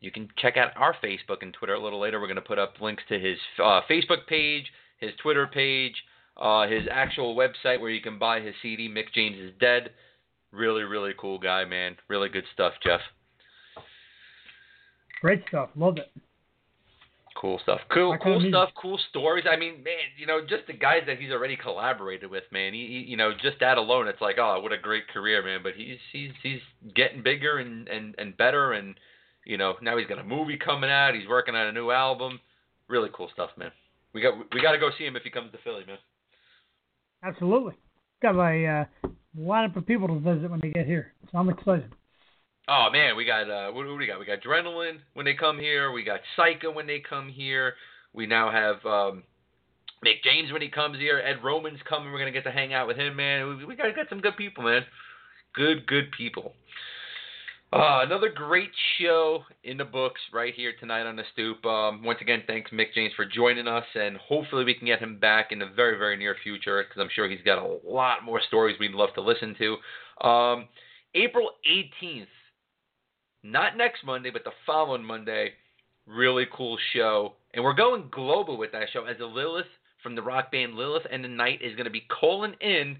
you 0.00 0.10
can 0.10 0.28
check 0.36 0.58
out 0.58 0.72
our 0.76 0.94
Facebook 1.02 1.38
and 1.40 1.54
Twitter 1.54 1.72
a 1.72 1.82
little 1.82 1.98
later. 1.98 2.20
We're 2.20 2.26
going 2.26 2.36
to 2.36 2.42
put 2.42 2.58
up 2.58 2.74
links 2.82 3.02
to 3.08 3.18
his 3.18 3.38
uh, 3.58 3.80
Facebook 3.90 4.26
page, 4.28 4.66
his 4.98 5.12
Twitter 5.22 5.46
page, 5.46 5.94
uh, 6.36 6.68
his 6.68 6.82
actual 6.92 7.34
website 7.34 7.80
where 7.80 7.88
you 7.88 8.02
can 8.02 8.18
buy 8.18 8.40
his 8.40 8.54
CD, 8.60 8.86
Mick 8.86 9.10
James 9.14 9.38
is 9.38 9.52
Dead. 9.58 9.92
Really, 10.52 10.82
really 10.82 11.14
cool 11.18 11.38
guy, 11.38 11.64
man. 11.64 11.96
Really 12.08 12.28
good 12.28 12.44
stuff, 12.52 12.74
Jeff. 12.84 13.00
Great 15.22 15.42
stuff. 15.48 15.70
Love 15.74 15.96
it. 15.96 16.10
Cool 17.38 17.60
stuff. 17.62 17.78
Cool, 17.94 18.18
cool 18.20 18.44
stuff. 18.48 18.70
Cool 18.74 18.98
stories. 19.10 19.44
I 19.48 19.56
mean, 19.56 19.84
man, 19.84 20.10
you 20.16 20.26
know, 20.26 20.40
just 20.40 20.66
the 20.66 20.72
guys 20.72 21.02
that 21.06 21.20
he's 21.20 21.30
already 21.30 21.56
collaborated 21.56 22.28
with, 22.28 22.42
man. 22.50 22.74
He, 22.74 22.80
he, 22.80 23.10
you 23.10 23.16
know, 23.16 23.30
just 23.32 23.60
that 23.60 23.78
alone, 23.78 24.08
it's 24.08 24.20
like, 24.20 24.38
oh, 24.40 24.58
what 24.60 24.72
a 24.72 24.78
great 24.78 25.06
career, 25.06 25.44
man. 25.44 25.60
But 25.62 25.74
he's 25.76 25.98
he's 26.12 26.32
he's 26.42 26.60
getting 26.96 27.22
bigger 27.22 27.58
and 27.58 27.86
and 27.86 28.16
and 28.18 28.36
better, 28.36 28.72
and 28.72 28.96
you 29.46 29.56
know, 29.56 29.74
now 29.80 29.96
he's 29.96 30.08
got 30.08 30.18
a 30.18 30.24
movie 30.24 30.58
coming 30.58 30.90
out. 30.90 31.14
He's 31.14 31.28
working 31.28 31.54
on 31.54 31.68
a 31.68 31.72
new 31.72 31.92
album. 31.92 32.40
Really 32.88 33.08
cool 33.12 33.30
stuff, 33.32 33.50
man. 33.56 33.70
We 34.12 34.20
got 34.20 34.34
we 34.52 34.60
got 34.60 34.72
to 34.72 34.78
go 34.78 34.90
see 34.98 35.04
him 35.04 35.14
if 35.14 35.22
he 35.22 35.30
comes 35.30 35.52
to 35.52 35.58
Philly, 35.62 35.84
man. 35.86 35.98
Absolutely. 37.22 37.74
Got 38.20 38.34
a 38.34 38.66
uh, 38.66 39.08
lineup 39.38 39.76
of 39.76 39.86
people 39.86 40.08
to 40.08 40.18
visit 40.18 40.50
when 40.50 40.58
they 40.60 40.70
get 40.70 40.86
here, 40.86 41.12
so 41.30 41.38
I'm 41.38 41.50
excited. 41.50 41.92
Oh 42.68 42.88
man, 42.92 43.16
we 43.16 43.24
got 43.24 43.48
uh, 43.48 43.72
what, 43.72 43.84
do 43.84 43.96
we 43.96 44.06
got? 44.06 44.18
We 44.18 44.26
got 44.26 44.42
Adrenaline 44.42 44.98
when 45.14 45.24
they 45.24 45.34
come 45.34 45.58
here. 45.58 45.90
We 45.90 46.04
got 46.04 46.20
Psycho 46.36 46.70
when 46.70 46.86
they 46.86 47.00
come 47.00 47.28
here. 47.28 47.74
We 48.12 48.26
now 48.26 48.50
have 48.50 48.84
um, 48.84 49.22
Mick 50.04 50.22
James 50.22 50.52
when 50.52 50.60
he 50.60 50.68
comes 50.68 50.98
here. 50.98 51.18
Ed 51.18 51.42
Roman's 51.42 51.80
coming. 51.88 52.12
We're 52.12 52.18
gonna 52.18 52.30
get 52.30 52.44
to 52.44 52.52
hang 52.52 52.74
out 52.74 52.86
with 52.86 52.98
him, 52.98 53.16
man. 53.16 53.48
We, 53.48 53.64
we 53.64 53.76
got 53.76 53.94
got 53.96 54.10
some 54.10 54.20
good 54.20 54.36
people, 54.36 54.64
man. 54.64 54.82
Good, 55.54 55.86
good 55.86 56.12
people. 56.16 56.52
Uh, 57.70 58.00
another 58.02 58.30
great 58.34 58.70
show 58.98 59.42
in 59.62 59.76
the 59.76 59.84
books 59.84 60.20
right 60.32 60.54
here 60.54 60.72
tonight 60.80 61.06
on 61.06 61.16
the 61.16 61.24
stoop. 61.32 61.64
Um, 61.66 62.02
once 62.02 62.18
again, 62.22 62.42
thanks 62.46 62.70
Mick 62.70 62.94
James 62.94 63.12
for 63.14 63.26
joining 63.26 63.68
us, 63.68 63.84
and 63.94 64.16
hopefully 64.16 64.64
we 64.64 64.72
can 64.74 64.86
get 64.86 65.00
him 65.00 65.18
back 65.18 65.52
in 65.52 65.58
the 65.58 65.68
very, 65.76 65.98
very 65.98 66.16
near 66.16 66.34
future 66.42 66.82
because 66.82 67.00
I'm 67.00 67.10
sure 67.14 67.28
he's 67.28 67.44
got 67.44 67.58
a 67.58 67.78
lot 67.86 68.24
more 68.24 68.40
stories 68.46 68.76
we'd 68.80 68.92
love 68.92 69.10
to 69.16 69.20
listen 69.20 69.54
to. 69.58 70.26
Um, 70.26 70.68
April 71.14 71.50
18th, 71.70 72.26
not 73.50 73.76
next 73.76 74.04
Monday, 74.04 74.30
but 74.30 74.44
the 74.44 74.52
following 74.66 75.04
Monday, 75.04 75.52
really 76.06 76.46
cool 76.52 76.78
show, 76.92 77.34
and 77.54 77.64
we're 77.64 77.74
going 77.74 78.08
global 78.10 78.56
with 78.56 78.72
that 78.72 78.88
show 78.92 79.04
as 79.04 79.16
a 79.20 79.24
Lilith 79.24 79.66
from 80.02 80.14
the 80.14 80.22
rock 80.22 80.52
band 80.52 80.74
Lilith 80.74 81.06
and 81.10 81.24
the 81.24 81.28
Night 81.28 81.60
is 81.62 81.74
going 81.74 81.84
to 81.84 81.90
be 81.90 82.06
calling 82.20 82.54
in 82.60 82.98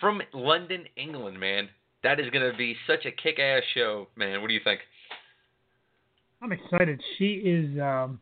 from 0.00 0.20
London, 0.32 0.84
England, 0.96 1.38
man. 1.38 1.68
That 2.02 2.20
is 2.20 2.28
going 2.30 2.50
to 2.50 2.56
be 2.56 2.76
such 2.86 3.06
a 3.06 3.10
kick-ass 3.10 3.62
show, 3.74 4.08
man. 4.16 4.42
What 4.42 4.48
do 4.48 4.54
you 4.54 4.60
think? 4.62 4.80
I'm 6.42 6.52
excited. 6.52 7.00
She 7.16 7.34
is 7.36 7.80
um, 7.80 8.20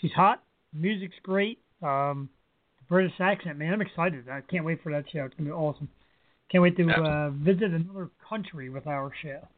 she's 0.00 0.12
hot. 0.12 0.42
Music's 0.74 1.14
great. 1.22 1.58
Um, 1.82 2.28
the 2.78 2.84
British 2.88 3.14
accent, 3.20 3.58
man. 3.58 3.72
I'm 3.72 3.80
excited. 3.80 4.28
I 4.28 4.42
can't 4.42 4.66
wait 4.66 4.82
for 4.82 4.92
that 4.92 5.04
show. 5.10 5.24
It's 5.24 5.34
gonna 5.34 5.48
be 5.48 5.54
awesome. 5.54 5.88
Can't 6.50 6.60
wait 6.62 6.76
to 6.76 6.90
uh, 6.90 7.30
visit 7.30 7.70
another 7.70 8.10
country 8.28 8.68
with 8.68 8.86
our 8.86 9.10
show. 9.22 9.48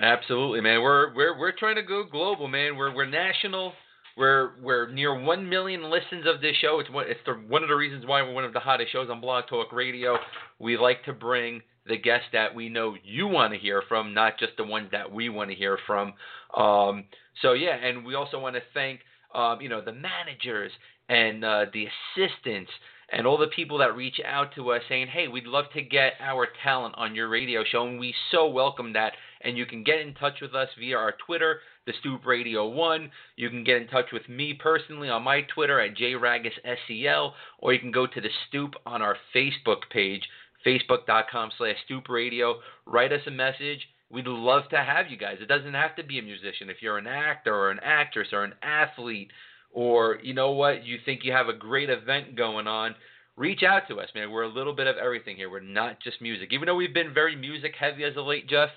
Absolutely, 0.00 0.60
man. 0.60 0.82
We're 0.82 1.14
we're 1.14 1.38
we're 1.38 1.52
trying 1.56 1.76
to 1.76 1.82
go 1.82 2.04
global, 2.04 2.48
man. 2.48 2.76
We're 2.76 2.94
we're 2.94 3.06
national. 3.06 3.72
We're 4.16 4.52
we're 4.62 4.90
near 4.90 5.18
one 5.18 5.48
million 5.48 5.90
listens 5.90 6.26
of 6.26 6.40
this 6.40 6.56
show. 6.60 6.80
It's 6.80 6.90
one 6.90 7.06
it's 7.08 7.20
the, 7.26 7.34
one 7.34 7.62
of 7.62 7.68
the 7.68 7.74
reasons 7.74 8.04
why 8.06 8.22
we're 8.22 8.32
one 8.32 8.44
of 8.44 8.52
the 8.52 8.60
hottest 8.60 8.92
shows 8.92 9.08
on 9.10 9.20
Blog 9.20 9.44
Talk 9.48 9.72
Radio. 9.72 10.16
We 10.58 10.76
like 10.76 11.04
to 11.04 11.12
bring 11.12 11.62
the 11.86 11.98
guests 11.98 12.26
that 12.32 12.54
we 12.54 12.68
know 12.68 12.96
you 13.04 13.26
want 13.26 13.52
to 13.52 13.58
hear 13.58 13.82
from, 13.88 14.14
not 14.14 14.38
just 14.38 14.52
the 14.56 14.64
ones 14.64 14.88
that 14.92 15.10
we 15.10 15.28
want 15.28 15.50
to 15.50 15.56
hear 15.56 15.78
from. 15.86 16.14
Um, 16.56 17.04
so 17.42 17.52
yeah, 17.52 17.74
and 17.76 18.04
we 18.04 18.14
also 18.14 18.38
want 18.40 18.56
to 18.56 18.62
thank 18.72 19.00
um, 19.34 19.60
you 19.60 19.68
know 19.68 19.80
the 19.80 19.92
managers 19.92 20.72
and 21.08 21.44
uh, 21.44 21.66
the 21.72 21.86
assistants 22.16 22.70
and 23.14 23.28
all 23.28 23.38
the 23.38 23.46
people 23.46 23.78
that 23.78 23.96
reach 23.96 24.20
out 24.24 24.52
to 24.54 24.72
us 24.72 24.82
saying, 24.88 25.06
"Hey, 25.06 25.28
we'd 25.28 25.46
love 25.46 25.70
to 25.70 25.80
get 25.80 26.14
our 26.20 26.46
talent 26.46 26.96
on 26.98 27.14
your 27.14 27.28
radio 27.28 27.62
show," 27.62 27.86
and 27.86 27.98
we 27.98 28.12
so 28.30 28.46
welcome 28.48 28.92
that. 28.92 29.16
And 29.40 29.56
you 29.56 29.66
can 29.66 29.84
get 29.84 30.00
in 30.00 30.14
touch 30.14 30.40
with 30.40 30.54
us 30.54 30.68
via 30.74 30.98
our 30.98 31.12
Twitter, 31.12 31.62
the 31.86 31.92
Stoop 32.00 32.26
Radio 32.26 32.66
One. 32.66 33.12
You 33.36 33.50
can 33.50 33.62
get 33.62 33.76
in 33.76 33.86
touch 33.86 34.10
with 34.10 34.28
me 34.28 34.52
personally 34.52 35.08
on 35.10 35.22
my 35.22 35.42
Twitter 35.42 35.78
at 35.78 35.94
jragisscl, 35.94 37.34
or 37.58 37.72
you 37.72 37.78
can 37.78 37.92
go 37.92 38.06
to 38.06 38.20
the 38.20 38.30
Stoop 38.48 38.74
on 38.84 39.00
our 39.00 39.16
Facebook 39.32 39.88
page, 39.90 40.28
facebook.com 40.66 41.52
slash 41.56 41.76
Stoop 41.84 42.08
Radio. 42.08 42.60
Write 42.84 43.12
us 43.12 43.26
a 43.26 43.30
message. 43.30 43.88
We'd 44.10 44.26
love 44.26 44.68
to 44.70 44.82
have 44.82 45.08
you 45.08 45.16
guys. 45.16 45.38
It 45.40 45.46
doesn't 45.46 45.74
have 45.74 45.94
to 45.96 46.02
be 46.02 46.18
a 46.18 46.22
musician. 46.22 46.68
If 46.68 46.82
you're 46.82 46.98
an 46.98 47.06
actor 47.06 47.54
or 47.54 47.70
an 47.70 47.80
actress 47.80 48.32
or 48.32 48.42
an 48.42 48.54
athlete, 48.62 49.30
or 49.74 50.20
you 50.22 50.32
know 50.32 50.52
what, 50.52 50.86
you 50.86 50.98
think 51.04 51.20
you 51.24 51.32
have 51.32 51.48
a 51.48 51.52
great 51.52 51.90
event 51.90 52.36
going 52.36 52.66
on, 52.66 52.94
reach 53.36 53.62
out 53.64 53.82
to 53.88 54.00
us, 54.00 54.08
man. 54.14 54.30
We're 54.30 54.44
a 54.44 54.48
little 54.48 54.72
bit 54.72 54.86
of 54.86 54.96
everything 54.96 55.36
here. 55.36 55.50
We're 55.50 55.60
not 55.60 56.00
just 56.00 56.22
music. 56.22 56.50
Even 56.52 56.66
though 56.66 56.76
we've 56.76 56.94
been 56.94 57.12
very 57.12 57.36
music 57.36 57.74
heavy 57.78 58.04
as 58.04 58.16
of 58.16 58.24
late, 58.24 58.48
Jeff, 58.48 58.70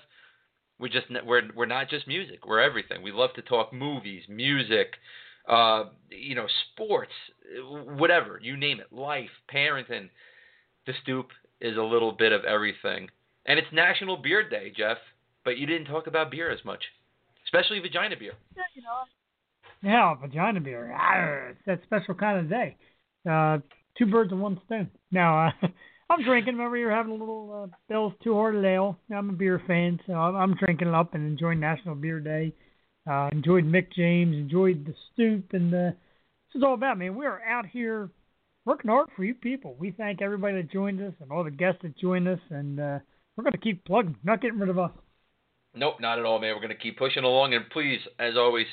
we're 0.78 0.88
just 0.88 1.06
we're 1.24 1.42
we're 1.54 1.66
not 1.66 1.88
just 1.88 2.08
music. 2.08 2.46
We're 2.46 2.60
everything. 2.60 3.02
We 3.02 3.12
love 3.12 3.30
to 3.36 3.42
talk 3.42 3.72
movies, 3.72 4.24
music, 4.28 4.94
uh, 5.48 5.84
you 6.10 6.34
know, 6.34 6.46
sports, 6.72 7.12
whatever 7.96 8.40
you 8.42 8.56
name 8.56 8.80
it, 8.80 8.92
life, 8.92 9.30
parenting. 9.52 10.10
The 10.86 10.94
stoop 11.02 11.28
is 11.60 11.76
a 11.76 11.82
little 11.82 12.12
bit 12.12 12.32
of 12.32 12.44
everything, 12.44 13.08
and 13.46 13.58
it's 13.58 13.68
National 13.72 14.16
Beer 14.16 14.48
Day, 14.48 14.72
Jeff. 14.76 14.98
But 15.44 15.58
you 15.58 15.66
didn't 15.66 15.86
talk 15.86 16.08
about 16.08 16.32
beer 16.32 16.50
as 16.50 16.64
much, 16.64 16.82
especially 17.44 17.78
vagina 17.78 18.16
beer. 18.18 18.32
Yeah, 18.56 18.62
you 18.74 18.82
know. 18.82 19.04
Yeah, 19.82 20.14
vagina 20.14 20.60
beer. 20.60 20.92
Arr, 20.92 21.50
it's 21.50 21.60
that 21.66 21.82
special 21.84 22.14
kind 22.14 22.38
of 22.38 22.50
day. 22.50 22.76
Uh, 23.28 23.58
two 23.96 24.06
birds 24.06 24.32
with 24.32 24.40
one 24.40 24.60
stone. 24.66 24.90
Now, 25.10 25.48
uh, 25.48 25.50
I'm 26.10 26.24
drinking. 26.24 26.54
Remember, 26.54 26.76
you're 26.76 26.90
having 26.90 27.12
a 27.12 27.16
little 27.16 27.64
uh, 27.64 27.76
Bell's 27.88 28.14
Two 28.24 28.34
Hearted 28.34 28.64
Ale. 28.64 28.98
I'm 29.14 29.30
a 29.30 29.34
beer 29.34 29.62
fan, 29.66 30.00
so 30.06 30.14
I'm, 30.14 30.34
I'm 30.34 30.54
drinking 30.56 30.88
it 30.88 30.94
up 30.94 31.14
and 31.14 31.26
enjoying 31.26 31.60
National 31.60 31.94
Beer 31.94 32.20
Day. 32.20 32.54
Uh, 33.08 33.28
enjoyed 33.32 33.64
Mick 33.64 33.92
James, 33.94 34.34
enjoyed 34.34 34.86
the 34.86 34.94
stoop, 35.12 35.52
and 35.52 35.72
uh, 35.72 35.90
this 36.48 36.56
is 36.56 36.62
all 36.62 36.74
about, 36.74 36.98
man. 36.98 37.16
We 37.16 37.26
are 37.26 37.40
out 37.42 37.66
here 37.66 38.10
working 38.64 38.90
hard 38.90 39.08
for 39.16 39.24
you 39.24 39.34
people. 39.34 39.76
We 39.78 39.92
thank 39.92 40.20
everybody 40.20 40.56
that 40.56 40.72
joined 40.72 41.00
us 41.00 41.14
and 41.20 41.30
all 41.30 41.44
the 41.44 41.50
guests 41.50 41.80
that 41.82 41.96
joined 41.98 42.28
us, 42.28 42.40
and 42.50 42.80
uh, 42.80 42.98
we're 43.36 43.44
going 43.44 43.52
to 43.52 43.58
keep 43.58 43.84
plugging, 43.84 44.16
not 44.24 44.42
getting 44.42 44.58
rid 44.58 44.68
of 44.68 44.78
us. 44.78 44.90
Nope, 45.74 46.00
not 46.00 46.18
at 46.18 46.24
all, 46.24 46.38
man. 46.40 46.54
We're 46.54 46.60
going 46.60 46.76
to 46.76 46.82
keep 46.82 46.98
pushing 46.98 47.24
along. 47.24 47.54
And 47.54 47.68
please, 47.70 48.00
as 48.18 48.36
always, 48.36 48.66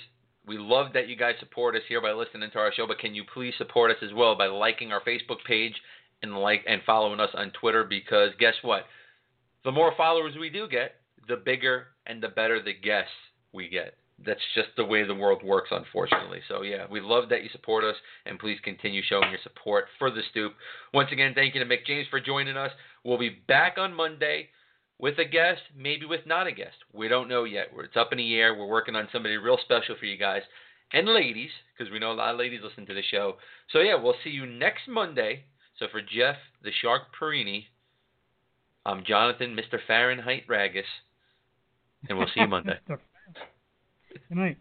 we 0.47 0.57
love 0.57 0.93
that 0.93 1.07
you 1.07 1.15
guys 1.15 1.35
support 1.39 1.75
us 1.75 1.81
here 1.87 2.01
by 2.01 2.11
listening 2.11 2.49
to 2.51 2.59
our 2.59 2.73
show. 2.73 2.87
But 2.87 2.99
can 2.99 3.15
you 3.15 3.23
please 3.33 3.53
support 3.57 3.91
us 3.91 3.97
as 4.03 4.13
well 4.13 4.35
by 4.35 4.47
liking 4.47 4.91
our 4.91 5.01
Facebook 5.01 5.43
page 5.47 5.73
and 6.21 6.37
like 6.37 6.63
and 6.67 6.81
following 6.85 7.19
us 7.19 7.31
on 7.33 7.51
Twitter? 7.59 7.83
Because 7.83 8.29
guess 8.39 8.55
what? 8.61 8.83
The 9.63 9.71
more 9.71 9.93
followers 9.97 10.35
we 10.39 10.49
do 10.49 10.67
get, 10.67 10.95
the 11.27 11.37
bigger 11.37 11.87
and 12.05 12.21
the 12.21 12.29
better 12.29 12.61
the 12.61 12.73
guests 12.73 13.11
we 13.53 13.69
get. 13.69 13.95
That's 14.23 14.39
just 14.53 14.69
the 14.77 14.85
way 14.85 15.05
the 15.05 15.13
world 15.15 15.43
works, 15.43 15.69
unfortunately. 15.71 16.39
So 16.47 16.61
yeah, 16.61 16.85
we 16.89 17.01
love 17.01 17.27
that 17.29 17.43
you 17.43 17.49
support 17.51 17.83
us, 17.83 17.95
and 18.25 18.39
please 18.39 18.57
continue 18.63 19.01
showing 19.03 19.29
your 19.29 19.39
support 19.43 19.85
for 19.99 20.09
the 20.09 20.21
Stoop. 20.31 20.53
Once 20.93 21.09
again, 21.11 21.33
thank 21.35 21.53
you 21.53 21.61
to 21.61 21.69
Mick 21.69 21.85
James 21.85 22.07
for 22.09 22.21
joining 22.21 22.55
us. 22.55 22.71
We'll 23.03 23.17
be 23.17 23.37
back 23.47 23.77
on 23.77 23.93
Monday 23.93 24.49
with 24.99 25.17
a 25.19 25.25
guest, 25.25 25.61
maybe 25.75 26.05
with 26.05 26.25
not 26.25 26.47
a 26.47 26.51
guest. 26.51 26.77
We 26.93 27.07
don't 27.07 27.27
know 27.27 27.43
yet. 27.43 27.67
It's 27.77 27.97
up 27.97 28.11
in 28.11 28.17
the 28.17 28.35
air. 28.35 28.55
We're 28.55 28.67
working 28.67 28.95
on 28.95 29.07
somebody 29.11 29.37
real 29.37 29.57
special 29.63 29.95
for 29.99 30.05
you 30.05 30.17
guys 30.17 30.41
and 30.93 31.07
ladies, 31.07 31.49
because 31.77 31.91
we 31.91 31.99
know 31.99 32.11
a 32.11 32.13
lot 32.13 32.33
of 32.33 32.39
ladies 32.39 32.61
listen 32.63 32.85
to 32.85 32.93
the 32.93 33.01
show. 33.11 33.35
So 33.71 33.79
yeah, 33.79 33.95
we'll 33.95 34.15
see 34.23 34.29
you 34.29 34.45
next 34.45 34.87
Monday. 34.87 35.43
So 35.79 35.87
for 35.91 36.01
Jeff, 36.01 36.37
the 36.63 36.71
Shark 36.81 37.03
Porrini, 37.19 37.65
I'm 38.85 39.03
Jonathan, 39.05 39.57
Mr. 39.57 39.79
Fahrenheit 39.87 40.47
Ragus, 40.47 40.83
and 42.07 42.17
we'll 42.17 42.27
see 42.27 42.41
you 42.41 42.47
Monday. 42.47 42.77
Good 42.87 42.99
night. 44.29 44.57